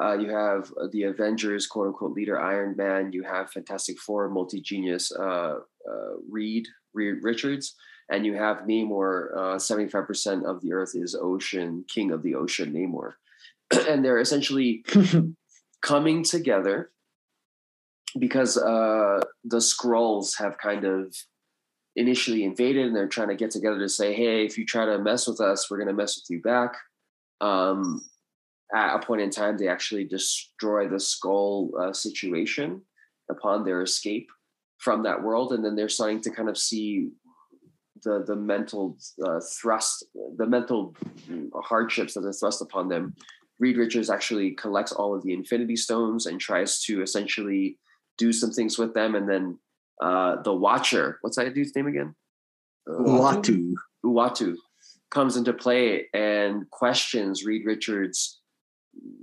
Uh, 0.01 0.13
you 0.13 0.31
have 0.31 0.73
uh, 0.81 0.87
the 0.93 1.03
Avengers, 1.03 1.67
quote 1.67 1.89
unquote, 1.89 2.13
leader 2.13 2.41
Iron 2.41 2.77
Man. 2.77 3.13
You 3.13 3.25
have 3.25 3.51
Fantastic 3.51 3.99
Four, 3.99 4.29
multi 4.29 4.61
genius 4.61 5.11
uh, 5.13 5.57
uh, 5.91 6.13
Reed, 6.31 6.69
Reed 6.95 7.17
Richards, 7.23 7.75
and 8.09 8.25
you 8.25 8.35
have 8.35 8.59
Namor. 8.59 9.61
Seventy-five 9.61 10.07
percent 10.07 10.47
of 10.47 10.61
the 10.61 10.73
Earth 10.73 10.93
is 10.95 11.17
ocean, 11.21 11.85
King 11.89 12.13
of 12.13 12.23
the 12.23 12.37
Ocean, 12.37 12.73
Namor, 12.73 13.15
and 13.89 14.05
they're 14.05 14.21
essentially 14.21 14.85
coming 15.83 16.23
together 16.23 16.93
because 18.19 18.57
uh, 18.57 19.21
the 19.45 19.61
scrolls 19.61 20.37
have 20.37 20.59
kind 20.59 20.85
of 20.85 21.17
initially 22.01 22.44
invaded 22.44 22.86
and 22.86 22.97
they're 22.97 23.06
trying 23.06 23.28
to 23.28 23.36
get 23.36 23.51
together 23.51 23.78
to 23.78 23.89
say 23.89 24.14
hey 24.14 24.44
if 24.44 24.56
you 24.56 24.64
try 24.64 24.86
to 24.86 24.98
mess 24.98 25.27
with 25.28 25.40
us 25.40 25.70
we're 25.70 25.77
going 25.77 25.89
to 25.89 25.94
mess 25.94 26.16
with 26.16 26.31
you 26.31 26.43
back. 26.43 26.74
Um, 27.40 28.02
at 28.74 28.97
a 28.97 29.06
point 29.06 29.20
in 29.20 29.31
time 29.31 29.59
they 29.59 29.68
actually 29.68 30.05
destroy 30.05 30.89
the 30.89 30.97
Skrull 30.97 31.70
uh, 31.81 31.93
situation 31.93 32.82
upon 33.31 33.64
their 33.64 33.82
escape 33.82 34.28
from 34.78 35.02
that 35.02 35.22
world. 35.22 35.52
And 35.52 35.64
then 35.64 35.77
they're 35.77 35.89
starting 35.89 36.20
to 36.22 36.31
kind 36.31 36.48
of 36.48 36.59
see 36.59 37.10
the 38.02 38.24
the 38.27 38.36
mental 38.36 38.97
uh, 39.24 39.40
thrust 39.60 40.06
the 40.39 40.47
mental 40.47 40.97
hardships 41.55 42.14
that 42.14 42.24
are 42.24 42.32
thrust 42.32 42.62
upon 42.62 42.89
them. 42.89 43.14
Reed 43.59 43.77
richards 43.77 44.09
actually 44.09 44.52
collects 44.52 44.93
all 44.93 45.14
of 45.14 45.22
the 45.22 45.35
infinity 45.35 45.77
stones 45.77 46.24
and 46.24 46.40
tries 46.40 46.81
to 46.85 47.02
essentially 47.02 47.78
do 48.16 48.32
some 48.32 48.51
things 48.51 48.78
with 48.78 48.94
them 48.94 49.14
and 49.14 49.28
then 49.28 49.59
uh, 50.01 50.43
the 50.43 50.52
Watcher, 50.52 51.18
what's 51.20 51.36
that 51.36 51.55
dude's 51.55 51.74
name 51.74 51.86
again? 51.86 52.14
Uatu. 52.89 53.74
Uatu 54.05 54.56
comes 55.10 55.36
into 55.36 55.52
play 55.52 56.06
and 56.14 56.68
questions 56.70 57.44
Reed 57.44 57.66
Richards' 57.66 58.40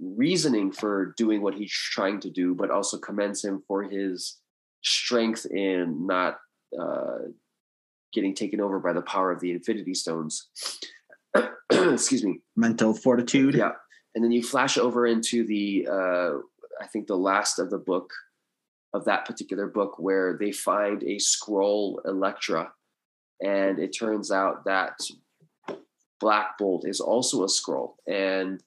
reasoning 0.02 0.72
for 0.72 1.14
doing 1.18 1.42
what 1.42 1.56
he's 1.56 1.72
trying 1.72 2.20
to 2.22 2.30
do, 2.30 2.54
but 2.54 2.72
also 2.72 2.98
commends 2.98 3.44
him 3.44 3.64
for 3.68 3.84
his 3.84 4.38
strength 4.84 5.46
in 5.46 6.06
not 6.06 6.38
uh, 6.80 7.18
getting 8.14 8.34
taken 8.34 8.62
over 8.62 8.80
by 8.80 8.94
the 8.94 9.02
power 9.02 9.32
of 9.32 9.40
the 9.40 9.52
Infinity 9.52 9.94
Stones. 9.94 10.50
Excuse 11.72 12.24
me. 12.24 12.40
Mental 12.56 12.94
fortitude. 12.94 13.56
Yeah. 13.56 13.72
And 14.16 14.24
then 14.24 14.32
you 14.32 14.42
flash 14.44 14.78
over 14.78 15.06
into 15.06 15.46
the, 15.46 15.88
uh, 15.90 16.38
I 16.82 16.88
think 16.92 17.08
the 17.08 17.18
last 17.18 17.60
of 17.60 17.70
the 17.70 17.78
book 17.78 18.12
of 18.94 19.06
that 19.06 19.26
particular 19.26 19.68
book 19.68 20.00
where 20.00 20.38
they 20.40 20.52
find 20.52 21.04
a 21.04 21.18
Skrull 21.18 21.98
Elektra. 22.06 22.72
And 23.42 23.80
it 23.80 23.90
turns 23.90 24.32
out 24.32 24.66
that 24.66 24.98
Black 26.20 26.58
Bolt 26.58 26.88
is 26.88 27.00
also 27.00 27.44
a 27.44 27.48
Skrull. 27.48 27.96
And 28.08 28.64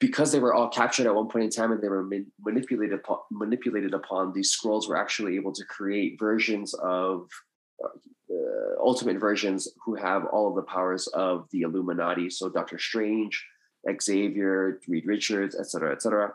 because 0.00 0.32
they 0.32 0.40
were 0.40 0.54
all 0.54 0.68
captured 0.68 1.06
at 1.06 1.14
one 1.14 1.28
point 1.28 1.44
in 1.44 1.50
time 1.50 1.70
and 1.72 1.80
they 1.82 1.88
were 1.88 2.08
manipulated 2.44 2.98
upon, 3.00 3.18
manipulated 3.30 3.94
upon, 3.94 4.32
these 4.32 4.56
Skrulls 4.56 4.88
were 4.88 4.96
actually 4.96 5.36
able 5.36 5.52
to 5.52 5.64
create 5.66 6.18
versions 6.18 6.74
of 6.74 7.28
uh, 7.84 7.88
ultimate 8.80 9.20
versions 9.20 9.68
who 9.84 9.94
have 9.94 10.24
all 10.32 10.48
of 10.48 10.56
the 10.56 10.62
powers 10.62 11.06
of 11.08 11.46
the 11.52 11.60
Illuminati. 11.62 12.30
So 12.30 12.48
Doctor 12.48 12.78
Strange, 12.78 13.46
Xavier, 14.00 14.80
Reed 14.88 15.04
Richards, 15.06 15.56
et 15.58 15.66
cetera, 15.66 15.92
et 15.92 16.02
cetera. 16.02 16.32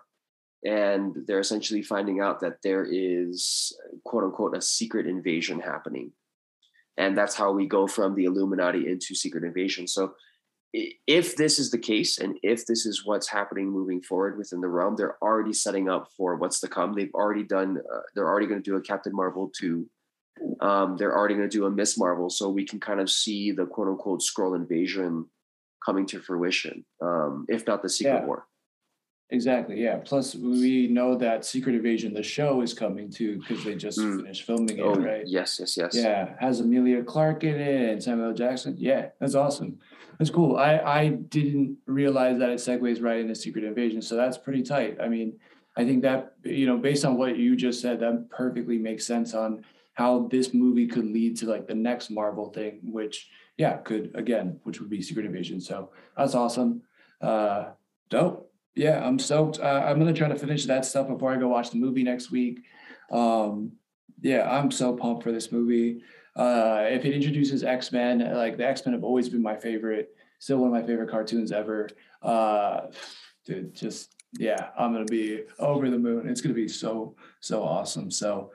And 0.65 1.15
they're 1.27 1.39
essentially 1.39 1.81
finding 1.81 2.19
out 2.19 2.39
that 2.41 2.57
there 2.63 2.85
is, 2.89 3.77
quote 4.03 4.23
unquote, 4.23 4.57
a 4.57 4.61
secret 4.61 5.07
invasion 5.07 5.59
happening. 5.59 6.11
And 6.97 7.15
that's 7.17 7.35
how 7.35 7.51
we 7.51 7.67
go 7.67 7.85
from 7.85 8.15
the 8.15 8.25
Illuminati 8.25 8.89
into 8.89 9.13
secret 9.13 9.43
invasion. 9.43 9.87
So 9.87 10.13
if 10.73 11.35
this 11.35 11.59
is 11.59 11.69
the 11.69 11.77
case, 11.77 12.17
and 12.17 12.37
if 12.41 12.65
this 12.65 12.85
is 12.85 13.05
what's 13.05 13.29
happening 13.29 13.69
moving 13.69 14.01
forward 14.01 14.37
within 14.37 14.61
the 14.61 14.67
realm, 14.67 14.95
they're 14.95 15.17
already 15.21 15.53
setting 15.53 15.89
up 15.89 16.09
for 16.17 16.35
what's 16.35 16.59
to 16.61 16.67
come. 16.67 16.93
They've 16.93 17.13
already 17.13 17.43
done, 17.43 17.77
uh, 17.77 17.99
they're 18.15 18.27
already 18.27 18.47
going 18.47 18.61
to 18.61 18.69
do 18.69 18.77
a 18.77 18.81
Captain 18.81 19.15
Marvel 19.15 19.51
2 19.59 19.87
um, 20.59 20.97
they're 20.97 21.15
already 21.15 21.35
going 21.35 21.49
to 21.49 21.57
do 21.57 21.65
a 21.65 21.71
Ms. 21.71 21.97
Marvel, 21.97 22.29
so 22.29 22.49
we 22.49 22.65
can 22.65 22.79
kind 22.79 22.99
of 22.99 23.09
see 23.09 23.51
the 23.51 23.65
quote 23.65 23.87
unquote 23.87 24.21
Skrull 24.21 24.55
invasion 24.55 25.25
coming 25.85 26.05
to 26.07 26.19
fruition, 26.19 26.85
um, 27.01 27.45
if 27.47 27.65
not 27.67 27.81
the 27.81 27.89
Secret 27.89 28.19
Yeah. 28.19 28.25
War. 28.25 28.47
Exactly. 29.29 29.81
Yeah. 29.81 29.97
Plus, 29.97 30.35
we 30.35 30.87
know 30.87 31.15
that 31.17 31.43
Secret 31.43 31.75
Invasion, 31.75 32.13
the 32.13 32.23
show, 32.23 32.61
is 32.61 32.73
coming 32.73 33.09
too 33.09 33.39
because 33.39 33.63
they 33.65 33.75
just 33.75 33.99
Mm. 33.99 34.21
finished 34.21 34.43
filming 34.43 34.77
it, 34.77 34.81
Oh, 34.81 34.95
right? 34.95 35.27
yes, 35.27 35.59
yes, 35.59 35.75
yes. 35.75 35.93
Yeah, 35.95 36.35
has 36.39 36.61
Emilia 36.61 37.03
Clarke 37.03 37.43
in 37.43 37.55
it 37.59 37.89
and 37.91 38.01
Samuel 38.01 38.33
Jackson. 38.33 38.75
Yeah, 38.77 39.09
that's 39.19 39.35
awesome. 39.35 39.79
That's 40.17 40.29
cool. 40.29 40.55
I 40.55 40.77
I 40.79 41.09
didn't 41.09 41.77
realize 41.85 42.39
that 42.39 42.49
it 42.49 42.59
segues 42.59 43.01
right 43.03 43.19
into 43.19 43.35
Secret 43.35 43.65
Invasion, 43.65 44.01
so 44.01 44.15
that's 44.15 44.37
pretty 44.37 44.63
tight. 44.63 44.97
I 45.01 45.09
mean, 45.09 45.37
I 45.75 45.83
think 45.83 46.03
that 46.03 46.33
you 46.45 46.65
know, 46.65 46.77
based 46.77 47.03
on 47.03 47.17
what 47.17 47.37
you 47.37 47.57
just 47.57 47.81
said, 47.81 47.99
that 47.99 48.29
perfectly 48.29 48.77
makes 48.77 49.05
sense 49.05 49.33
on 49.33 49.65
how 49.93 50.27
this 50.29 50.53
movie 50.53 50.87
could 50.87 51.05
lead 51.05 51.35
to 51.37 51.47
like 51.47 51.67
the 51.67 51.75
next 51.75 52.09
Marvel 52.09 52.49
thing, 52.49 52.79
which 52.83 53.29
yeah, 53.57 53.77
could 53.77 54.11
again, 54.15 54.59
which 54.63 54.79
would 54.79 54.89
be 54.89 55.01
Secret 55.01 55.25
Invasion. 55.25 55.59
So 55.59 55.89
that's 56.15 56.33
awesome. 56.33 56.83
Uh, 57.19 57.71
dope. 58.09 58.46
Yeah, 58.77 59.03
I'm 59.03 59.17
stoked. 59.17 59.59
Uh, 59.59 59.83
I'm 59.85 59.97
gonna 59.97 60.13
try 60.13 60.27
to 60.27 60.35
finish 60.35 60.65
that 60.65 60.85
stuff 60.85 61.07
before 61.07 61.33
I 61.33 61.37
go 61.37 61.47
watch 61.47 61.71
the 61.71 61.77
movie 61.77 62.03
next 62.03 62.29
week. 62.29 62.59
Um, 63.11 63.71
yeah, 64.21 64.47
I'm 64.49 64.69
so 64.69 64.95
pumped 64.95 65.23
for 65.23 65.31
this 65.31 65.51
movie. 65.51 66.01
Uh, 66.35 66.85
if 66.89 67.03
it 67.03 67.13
introduces 67.13 67.63
X 67.63 67.91
Men, 67.91 68.19
like 68.35 68.57
the 68.57 68.67
X 68.67 68.85
Men 68.85 68.93
have 68.93 69.03
always 69.03 69.29
been 69.29 69.41
my 69.41 69.55
favorite, 69.55 70.15
still 70.37 70.59
one 70.59 70.67
of 70.67 70.73
my 70.73 70.85
favorite 70.85 71.09
cartoons 71.09 71.51
ever. 71.51 71.89
Uh, 72.21 72.81
dude, 73.45 73.73
just 73.73 74.13
yeah, 74.37 74.69
I'm 74.77 74.93
gonna 74.93 75.05
be 75.05 75.41
over 75.57 75.89
the 75.89 75.97
moon. 75.97 76.29
It's 76.29 76.41
gonna 76.41 76.53
be 76.53 76.67
so 76.67 77.15
so 77.39 77.63
awesome. 77.63 78.11
So, 78.11 78.51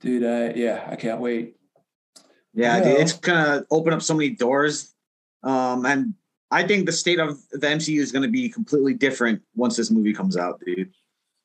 dude, 0.00 0.24
uh, 0.24 0.54
yeah, 0.56 0.86
I 0.88 0.96
can't 0.96 1.20
wait. 1.20 1.56
Yeah, 2.54 2.78
Yeah. 2.78 2.84
dude, 2.84 3.00
it's 3.00 3.12
gonna 3.12 3.66
open 3.70 3.92
up 3.92 4.00
so 4.00 4.14
many 4.14 4.30
doors. 4.30 4.94
Um, 5.42 5.84
and 5.84 6.14
I 6.50 6.66
think 6.66 6.86
the 6.86 6.92
state 6.92 7.18
of 7.18 7.38
the 7.52 7.66
MCU 7.66 8.00
is 8.00 8.12
gonna 8.12 8.28
be 8.28 8.48
completely 8.48 8.94
different 8.94 9.42
once 9.54 9.76
this 9.76 9.90
movie 9.90 10.12
comes 10.12 10.36
out, 10.36 10.60
dude. 10.64 10.92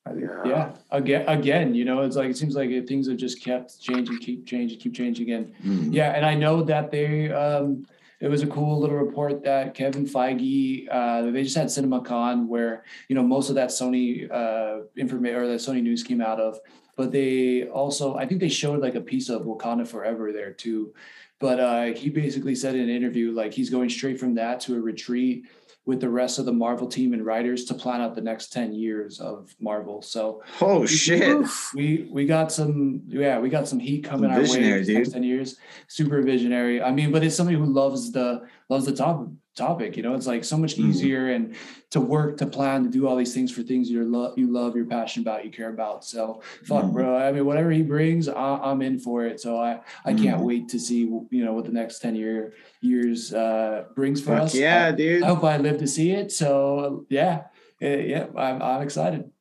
Yeah. 0.07 0.44
yeah. 0.45 0.72
Again, 0.91 1.27
again, 1.27 1.73
you 1.73 1.84
know, 1.84 2.02
it's 2.02 2.15
like 2.15 2.30
it 2.30 2.38
seems 2.38 2.56
like 2.56 2.69
it, 2.69 2.88
things 2.88 3.07
have 3.07 3.18
just 3.18 3.41
kept 3.41 3.80
changing, 3.82 4.19
keep 4.19 4.45
changing, 4.45 4.80
keep 4.80 4.94
changing. 4.94 5.32
And 5.32 5.94
yeah, 5.94 6.11
and 6.11 6.26
I 6.26 6.36
know 6.36 6.61
that 6.64 6.91
they 6.91 7.32
um 7.32 7.86
it 8.22 8.27
was 8.27 8.44
a 8.44 8.48
cool 8.48 8.80
little 8.80 8.95
report 8.95 9.44
that 9.44 9.73
Kevin 9.73 10.06
Feige 10.06 10.88
uh 10.91 11.32
they 11.32 11.44
just 11.44 11.57
had 11.57 11.68
CinemaCon 11.68 12.48
where 12.48 12.84
you 13.10 13.15
know 13.15 13.23
most 13.23 13.49
of 13.49 13.56
that 13.56 13.69
Sony 13.69 14.32
uh 14.32 14.86
information 14.95 15.38
or 15.38 15.48
that 15.48 15.60
Sony 15.60 15.82
news 15.82 16.03
came 16.03 16.22
out 16.22 16.40
of, 16.40 16.60
but 16.95 17.11
they 17.11 17.68
also 17.68 18.15
I 18.15 18.27
think 18.27 18.41
they 18.41 18.49
showed 18.49 18.82
like 18.82 18.95
a 18.95 19.02
piece 19.02 19.30
of 19.30 19.44
Wakanda 19.44 19.88
Forever 19.88 20.32
there 20.32 20.52
too. 20.53 20.94
But 21.40 21.60
uh 21.60 21.84
he 21.94 22.10
basically 22.10 22.56
said 22.56 22.76
in 22.76 22.82
an 22.82 22.90
interview 22.90 23.32
like 23.32 23.53
he's 23.53 23.70
going 23.70 23.90
straight 23.90 24.20
from 24.20 24.36
that 24.36 24.60
to 24.62 24.76
a 24.76 24.80
retreat 24.80 25.45
with 25.86 25.99
the 26.02 26.10
rest 26.10 26.40
of 26.40 26.45
the 26.45 26.52
Marvel 26.53 26.88
team 26.88 27.14
and 27.14 27.24
writers 27.24 27.66
to 27.66 27.74
plan 27.76 28.02
out 28.02 28.16
the 28.16 28.22
next 28.22 28.52
10 28.52 28.74
years 28.74 29.20
of 29.20 29.53
Marvel. 29.60 30.02
So 30.02 30.41
Oh 30.60 30.86
shit. 30.88 31.45
we 31.76 32.07
we 32.12 32.26
got 32.26 32.52
some 32.52 33.02
yeah 33.07 33.38
we 33.40 33.49
got 33.49 33.68
some 33.68 33.80
heat 33.80 34.03
coming 34.03 34.32
our 34.32 34.38
way 34.38 34.44
Visionary, 34.45 34.80
these 34.84 34.90
next 34.95 35.07
dude. 35.10 35.14
10 35.14 35.24
years 35.24 35.57
super 35.88 36.22
visionary 36.24 36.82
i 36.82 36.91
mean 36.91 37.12
but 37.12 37.24
it's 37.24 37.36
somebody 37.36 37.57
who 37.57 37.66
loves 37.66 38.12
the 38.12 38.41
loves 38.70 38.86
the 38.86 38.95
top 38.95 39.28
topic 39.56 39.95
you 39.95 40.03
know 40.03 40.14
it's 40.14 40.27
like 40.27 40.44
so 40.44 40.57
much 40.57 40.76
Mhm. 40.76 40.90
easier 40.90 41.32
and 41.32 41.56
to 41.91 42.02
work 42.02 42.38
to 42.38 42.45
plan 42.45 42.84
to 42.84 42.90
do 42.90 43.07
all 43.07 43.15
these 43.15 43.34
things 43.34 43.52
for 43.52 43.64
things 43.64 43.90
you 43.90 44.03
love 44.03 44.38
you 44.38 44.48
love 44.52 44.76
you're 44.76 44.86
passionate 44.86 45.23
about 45.23 45.45
you 45.45 45.52
care 45.52 45.69
about 45.69 46.03
so 46.03 46.41
fuck 46.65 46.84
Mhm. 46.84 46.94
bro 46.94 47.15
i 47.18 47.32
mean 47.32 47.45
whatever 47.45 47.72
he 47.72 47.82
brings 47.82 48.27
I, 48.27 48.57
i'm 48.57 48.82
in 48.82 48.99
for 48.99 49.26
it 49.26 49.40
so 49.40 49.57
i 49.57 49.80
i 50.03 50.14
can't 50.14 50.41
Mhm. 50.41 50.45
wait 50.45 50.68
to 50.69 50.80
see 50.80 50.99
you 51.32 51.45
know 51.45 51.53
what 51.53 51.65
the 51.65 51.72
next 51.72 51.99
10 51.99 52.15
year 52.15 52.53
years 52.82 53.34
uh 53.34 53.86
brings 53.95 54.19
for 54.22 54.32
Fuck 54.36 54.41
us 54.44 54.56
yeah, 54.56 54.88
I- 54.88 54.91
dude. 54.91 55.23
I 55.23 55.27
hope 55.27 55.44
I 55.44 55.57
live 55.57 55.77
to 55.80 55.88
see 55.88 56.11
it. 56.11 56.32
So 56.32 57.06
yeah, 57.10 57.44
yeah, 57.80 58.27
I'm, 58.36 58.61
I'm 58.61 58.82
excited. 58.82 59.32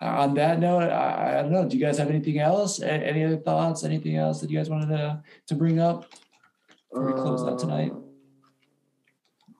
Uh, 0.00 0.06
on 0.22 0.34
that 0.34 0.58
note, 0.60 0.82
I, 0.90 1.38
I 1.38 1.42
don't 1.42 1.52
know. 1.52 1.68
Do 1.68 1.76
you 1.78 1.84
guys 1.84 1.96
have 1.98 2.10
anything 2.10 2.38
else? 2.38 2.80
A- 2.82 2.90
Any 2.92 3.24
other 3.24 3.36
thoughts? 3.38 3.84
Anything 3.84 4.16
else 4.16 4.40
that 4.40 4.50
you 4.50 4.58
guys 4.58 4.68
wanted 4.68 4.88
to 4.96 5.22
to 5.48 5.54
bring 5.54 5.78
up 5.78 6.06
before 6.92 7.06
we 7.06 7.12
close 7.14 7.42
out 7.44 7.58
tonight? 7.58 7.92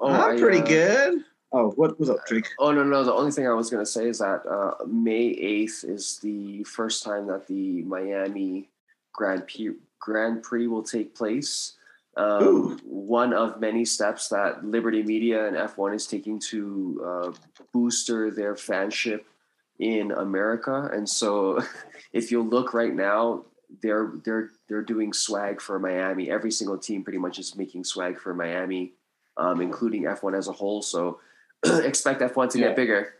Oh, 0.03 0.09
I'm 0.09 0.37
I, 0.37 0.41
pretty 0.41 0.59
uh, 0.59 0.67
good. 0.67 1.25
Oh, 1.53 1.71
what 1.77 1.99
was 2.01 2.11
up, 2.11 2.27
Drake? 2.27 2.49
Oh 2.59 2.73
no, 2.73 2.83
no. 2.83 3.05
The 3.05 3.13
only 3.13 3.31
thing 3.31 3.47
I 3.47 3.53
was 3.53 3.71
gonna 3.71 3.87
say 3.87 4.09
is 4.09 4.19
that 4.19 4.45
uh, 4.47 4.85
May 4.87 5.29
eighth 5.29 5.85
is 5.85 6.19
the 6.19 6.65
first 6.65 7.05
time 7.05 7.27
that 7.29 7.47
the 7.47 7.83
Miami 7.83 8.69
Grand 9.13 9.47
Prix 9.47 9.75
Grand 10.01 10.43
Prix 10.43 10.67
will 10.67 10.83
take 10.83 11.15
place. 11.15 11.75
Um, 12.17 12.79
one 12.85 13.33
of 13.33 13.61
many 13.61 13.85
steps 13.85 14.29
that 14.29 14.65
Liberty 14.65 15.03
Media 15.03 15.47
and 15.47 15.57
F1 15.57 15.95
is 15.95 16.07
taking 16.07 16.39
to 16.51 17.03
uh, 17.07 17.33
booster 17.73 18.31
their 18.31 18.55
fanship 18.55 19.23
in 19.79 20.11
America. 20.13 20.91
And 20.93 21.09
so, 21.09 21.63
if 22.13 22.31
you 22.31 22.43
look 22.43 22.75
right 22.75 22.95
now, 22.95 23.45
they're 23.83 24.13
they're 24.25 24.51
they're 24.69 24.83
doing 24.83 25.13
swag 25.13 25.61
for 25.61 25.79
Miami. 25.79 26.31
Every 26.31 26.51
single 26.51 26.77
team 26.77 27.05
pretty 27.05 27.19
much 27.19 27.39
is 27.39 27.57
making 27.57 27.85
swag 27.85 28.19
for 28.19 28.35
Miami, 28.35 28.93
um, 29.37 29.61
including 29.61 30.05
F1 30.05 30.37
as 30.37 30.49
a 30.49 30.53
whole. 30.53 30.83
So 30.83 31.21
expect 31.65 32.21
F1 32.21 32.51
to 32.51 32.59
Yeah. 32.59 32.69
get 32.69 32.77
bigger. 32.77 33.15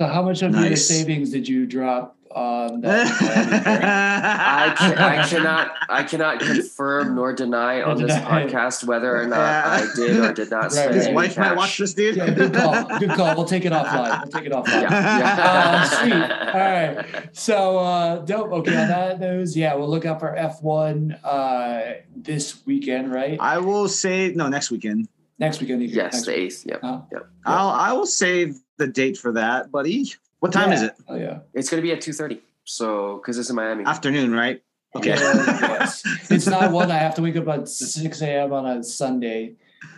So 0.00 0.06
how 0.08 0.22
much 0.22 0.42
of 0.42 0.54
your 0.56 0.74
savings 0.76 1.30
did 1.30 1.46
you 1.48 1.66
drop 1.66 2.16
on 2.32 2.80
that? 2.80 3.06
I, 3.66 4.74
can, 4.76 4.98
I 4.98 5.28
cannot 5.28 5.72
I 5.88 6.02
cannot 6.02 6.40
confirm 6.40 7.14
nor 7.14 7.32
deny 7.32 7.80
on 7.80 8.02
this 8.02 8.12
podcast 8.16 8.82
whether 8.82 9.16
or 9.16 9.26
not 9.28 9.38
I 9.38 9.86
did 9.94 10.16
or 10.16 10.32
did 10.32 10.50
not 10.50 10.62
Right, 10.64 10.72
spend 10.72 10.86
right. 10.88 10.94
His 10.96 11.06
any 11.06 11.14
wife 11.14 11.38
might 11.38 11.44
cash. 11.50 11.56
watch 11.56 11.78
this, 11.78 11.94
dude. 11.94 12.16
yeah, 12.16 12.30
good 12.30 12.52
call. 12.52 12.98
Good 12.98 13.10
call. 13.10 13.36
We'll 13.36 13.44
take 13.44 13.64
it 13.66 13.72
offline. 13.72 14.20
We'll 14.24 14.32
take 14.32 14.46
it 14.46 14.52
offline. 14.52 14.82
Yeah, 14.82 15.36
Uh, 15.38 15.84
sweet. 16.00 16.12
All 16.12 16.60
right. 16.60 17.28
So 17.36 17.78
uh 17.78 18.16
dope. 18.24 18.50
Okay, 18.50 18.76
on 18.76 18.88
that 18.88 19.20
news, 19.20 19.56
yeah, 19.56 19.74
we'll 19.76 19.88
look 19.88 20.04
out 20.06 20.18
for 20.18 20.34
F1 20.36 21.20
uh 21.22 21.82
this 22.16 22.66
weekend, 22.66 23.12
right? 23.12 23.38
I 23.40 23.58
will 23.58 23.86
say 23.88 24.32
no 24.34 24.48
next 24.48 24.72
weekend. 24.72 25.08
Next 25.38 25.60
weekend. 25.60 25.82
you- 25.82 25.88
Yes, 25.88 26.12
next 26.14 26.26
the 26.26 26.38
eighth. 26.38 26.64
Yep. 26.66 26.80
Huh? 26.82 27.00
Yep. 27.12 27.26
I'll 27.46 27.68
I 27.70 27.92
will 27.92 28.06
save 28.06 28.56
the 28.78 28.86
date 28.86 29.16
for 29.18 29.32
that, 29.32 29.70
buddy. 29.70 30.12
What 30.40 30.52
time 30.52 30.72
is 30.72 30.82
it? 30.82 30.94
Oh 31.08 31.16
yeah. 31.16 31.40
It's 31.54 31.68
gonna 31.70 31.82
be 31.82 31.92
at 31.92 32.00
two 32.00 32.12
thirty. 32.12 32.40
So 32.64 33.16
because 33.16 33.38
it's 33.38 33.50
in 33.50 33.56
Miami. 33.56 33.84
Afternoon, 33.84 34.32
right? 34.32 34.62
Okay. 34.96 35.10
Yeah, 35.10 35.16
yes. 35.60 36.02
It's 36.30 36.46
not 36.46 36.70
one 36.70 36.90
I 36.90 36.98
have 36.98 37.14
to 37.16 37.22
wake 37.22 37.36
up 37.36 37.48
at 37.48 37.68
six 37.68 38.22
a.m. 38.22 38.52
on 38.52 38.64
a 38.66 38.82
Sunday, 38.84 39.54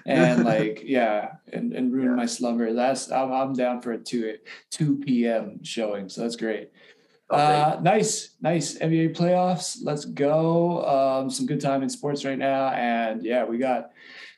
and 0.07 0.43
like 0.45 0.83
yeah, 0.87 1.33
and, 1.53 1.73
and 1.75 1.93
ruin 1.93 2.09
Yeah. 2.11 2.15
my 2.17 2.27
slumber. 2.27 2.73
That's 2.73 3.11
I'm, 3.13 3.31
I'm 3.33 3.53
down 3.53 3.83
for 3.83 3.93
a 3.93 3.99
two 3.99 4.37
two 4.71 4.97
p.m. 4.99 5.63
showing, 5.63 6.09
so 6.09 6.23
that's 6.23 6.37
great. 6.37 6.71
Okay. 7.31 7.43
Uh, 7.43 7.81
nice, 7.81 8.31
nice 8.41 8.79
NBA 8.79 9.17
playoffs. 9.17 9.79
Let's 9.83 10.05
go. 10.05 10.85
Um, 10.87 11.29
some 11.29 11.45
good 11.45 11.61
time 11.61 11.83
in 11.83 11.89
sports 11.91 12.25
right 12.25 12.39
now, 12.39 12.69
and 12.69 13.23
yeah, 13.25 13.45
we 13.45 13.59
got 13.59 13.91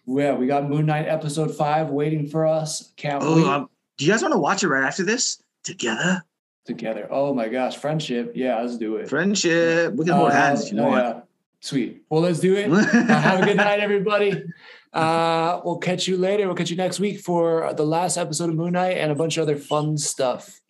yeah 0.09 0.35
we 0.35 0.47
got 0.47 0.69
Moon 0.69 0.87
Knight 0.87 1.07
episode 1.07 1.55
five 1.55 1.91
waiting 1.91 2.27
for 2.29 2.47
us. 2.47 2.93
Can't 2.97 3.23
Oh, 3.23 3.37
wait 3.37 3.45
um, 3.47 3.69
do 3.99 4.05
you 4.05 4.11
guys 4.13 4.23
want 4.23 4.33
to 4.35 4.39
watch 4.39 4.63
it 4.65 4.69
right 4.69 4.85
after 4.85 5.05
this 5.05 5.43
together? 5.65 6.23
together. 6.65 7.07
Oh 7.11 7.33
my 7.33 7.49
gosh, 7.49 7.77
friendship. 7.79 8.33
Yeah, 8.35 8.61
let's 8.61 8.77
do 8.77 8.97
it. 8.97 9.09
Friendship. 9.09 9.95
We 9.95 10.05
can 10.05 10.15
hold 10.15 10.31
Uh, 10.31 10.35
hands 10.35 10.67
if 10.67 10.73
you 10.73 10.81
oh, 10.81 10.85
want. 10.89 10.97
yeah. 11.05 11.21
Sweet. 11.61 12.03
Well, 12.11 12.21
let's 12.21 12.41
do 12.41 12.55
it. 12.57 12.69
Uh, 12.73 12.83
have 13.21 13.41
a 13.43 13.45
good 13.47 13.57
night, 13.57 13.81
everybody. 13.81 14.43
Uh, 14.93 15.61
we'll 15.65 15.79
catch 15.79 16.07
you 16.07 16.17
later. 16.17 16.47
We'll 16.47 16.55
catch 16.57 16.71
you 16.71 16.77
next 16.77 17.01
week 17.01 17.21
for 17.21 17.73
the 17.75 17.85
last 17.87 18.17
episode 18.17 18.51
of 18.51 18.57
Moon 18.57 18.73
Knight 18.75 18.99
and 18.99 19.11
a 19.11 19.15
bunch 19.15 19.37
of 19.39 19.43
other 19.43 19.57
fun 19.57 19.97
stuff. 19.99 20.61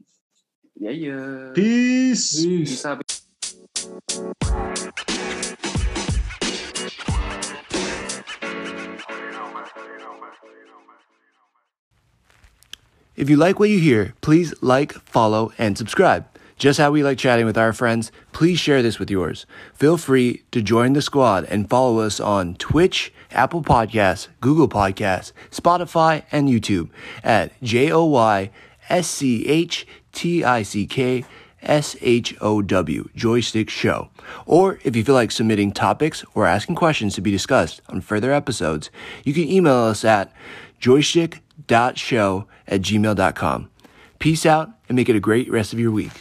yeah, 0.77 0.90
yeah. 0.90 1.51
Peace. 1.55 2.44
Peace 2.44 2.86
out. 2.86 3.02
If 13.19 13.28
you 13.28 13.36
like 13.36 13.59
what 13.59 13.69
you 13.69 13.81
hear, 13.81 14.15
please 14.20 14.55
like, 14.62 14.93
follow, 14.93 15.51
and 15.59 15.77
subscribe. 15.77 16.24
Just 16.57 16.78
how 16.78 16.93
we 16.93 17.03
like 17.03 17.19
chatting 17.19 17.47
with 17.47 17.59
our 17.59 17.73
friends, 17.73 18.12
please 18.31 18.61
share 18.61 18.81
this 18.81 19.01
with 19.01 19.11
yours. 19.11 19.45
Feel 19.74 19.97
free 19.97 20.45
to 20.53 20.62
join 20.62 20.93
the 20.93 21.03
squad 21.03 21.45
and 21.47 21.69
follow 21.69 21.99
us 21.99 22.20
on 22.20 22.55
Twitch, 22.55 23.12
Apple 23.32 23.61
Podcasts, 23.61 24.28
Google 24.40 24.69
Podcasts, 24.69 25.32
Spotify, 25.51 26.23
and 26.31 26.49
YouTube 26.49 26.90
at 27.24 27.61
J 27.61 27.90
O 27.90 28.05
Y 28.05 28.53
S 28.89 29.09
C 29.09 29.45
H 29.49 29.85
T 30.12 30.45
I 30.45 30.62
C 30.62 30.86
K 30.86 31.24
S 31.61 31.97
H 32.01 32.36
O 32.40 32.62
W, 32.62 33.09
Joy 33.16 33.40
Schtick 33.40 33.69
Show. 33.69 34.11
Or 34.47 34.78
if 34.85 34.95
you 34.95 35.03
feel 35.03 35.16
like 35.16 35.32
submitting 35.32 35.73
topics 35.73 36.24
or 36.36 36.47
asking 36.47 36.77
questions 36.77 37.16
to 37.16 37.20
be 37.20 37.32
discussed 37.32 37.81
on 37.89 38.01
further 38.01 38.32
episodes, 38.32 38.90
you 39.24 39.35
can 39.35 39.49
email 39.49 39.74
us 39.74 40.05
at 40.05 40.32
joyschtick.show 41.69 42.47
at 42.66 42.81
gmail.com. 42.82 43.70
Peace 44.19 44.47
out 44.47 44.70
and 44.89 44.97
make 44.97 45.09
it 45.09 45.16
a 45.16 45.20
great 45.20 45.51
rest 45.51 45.73
of 45.73 45.78
your 45.78 45.93
week. 45.93 46.12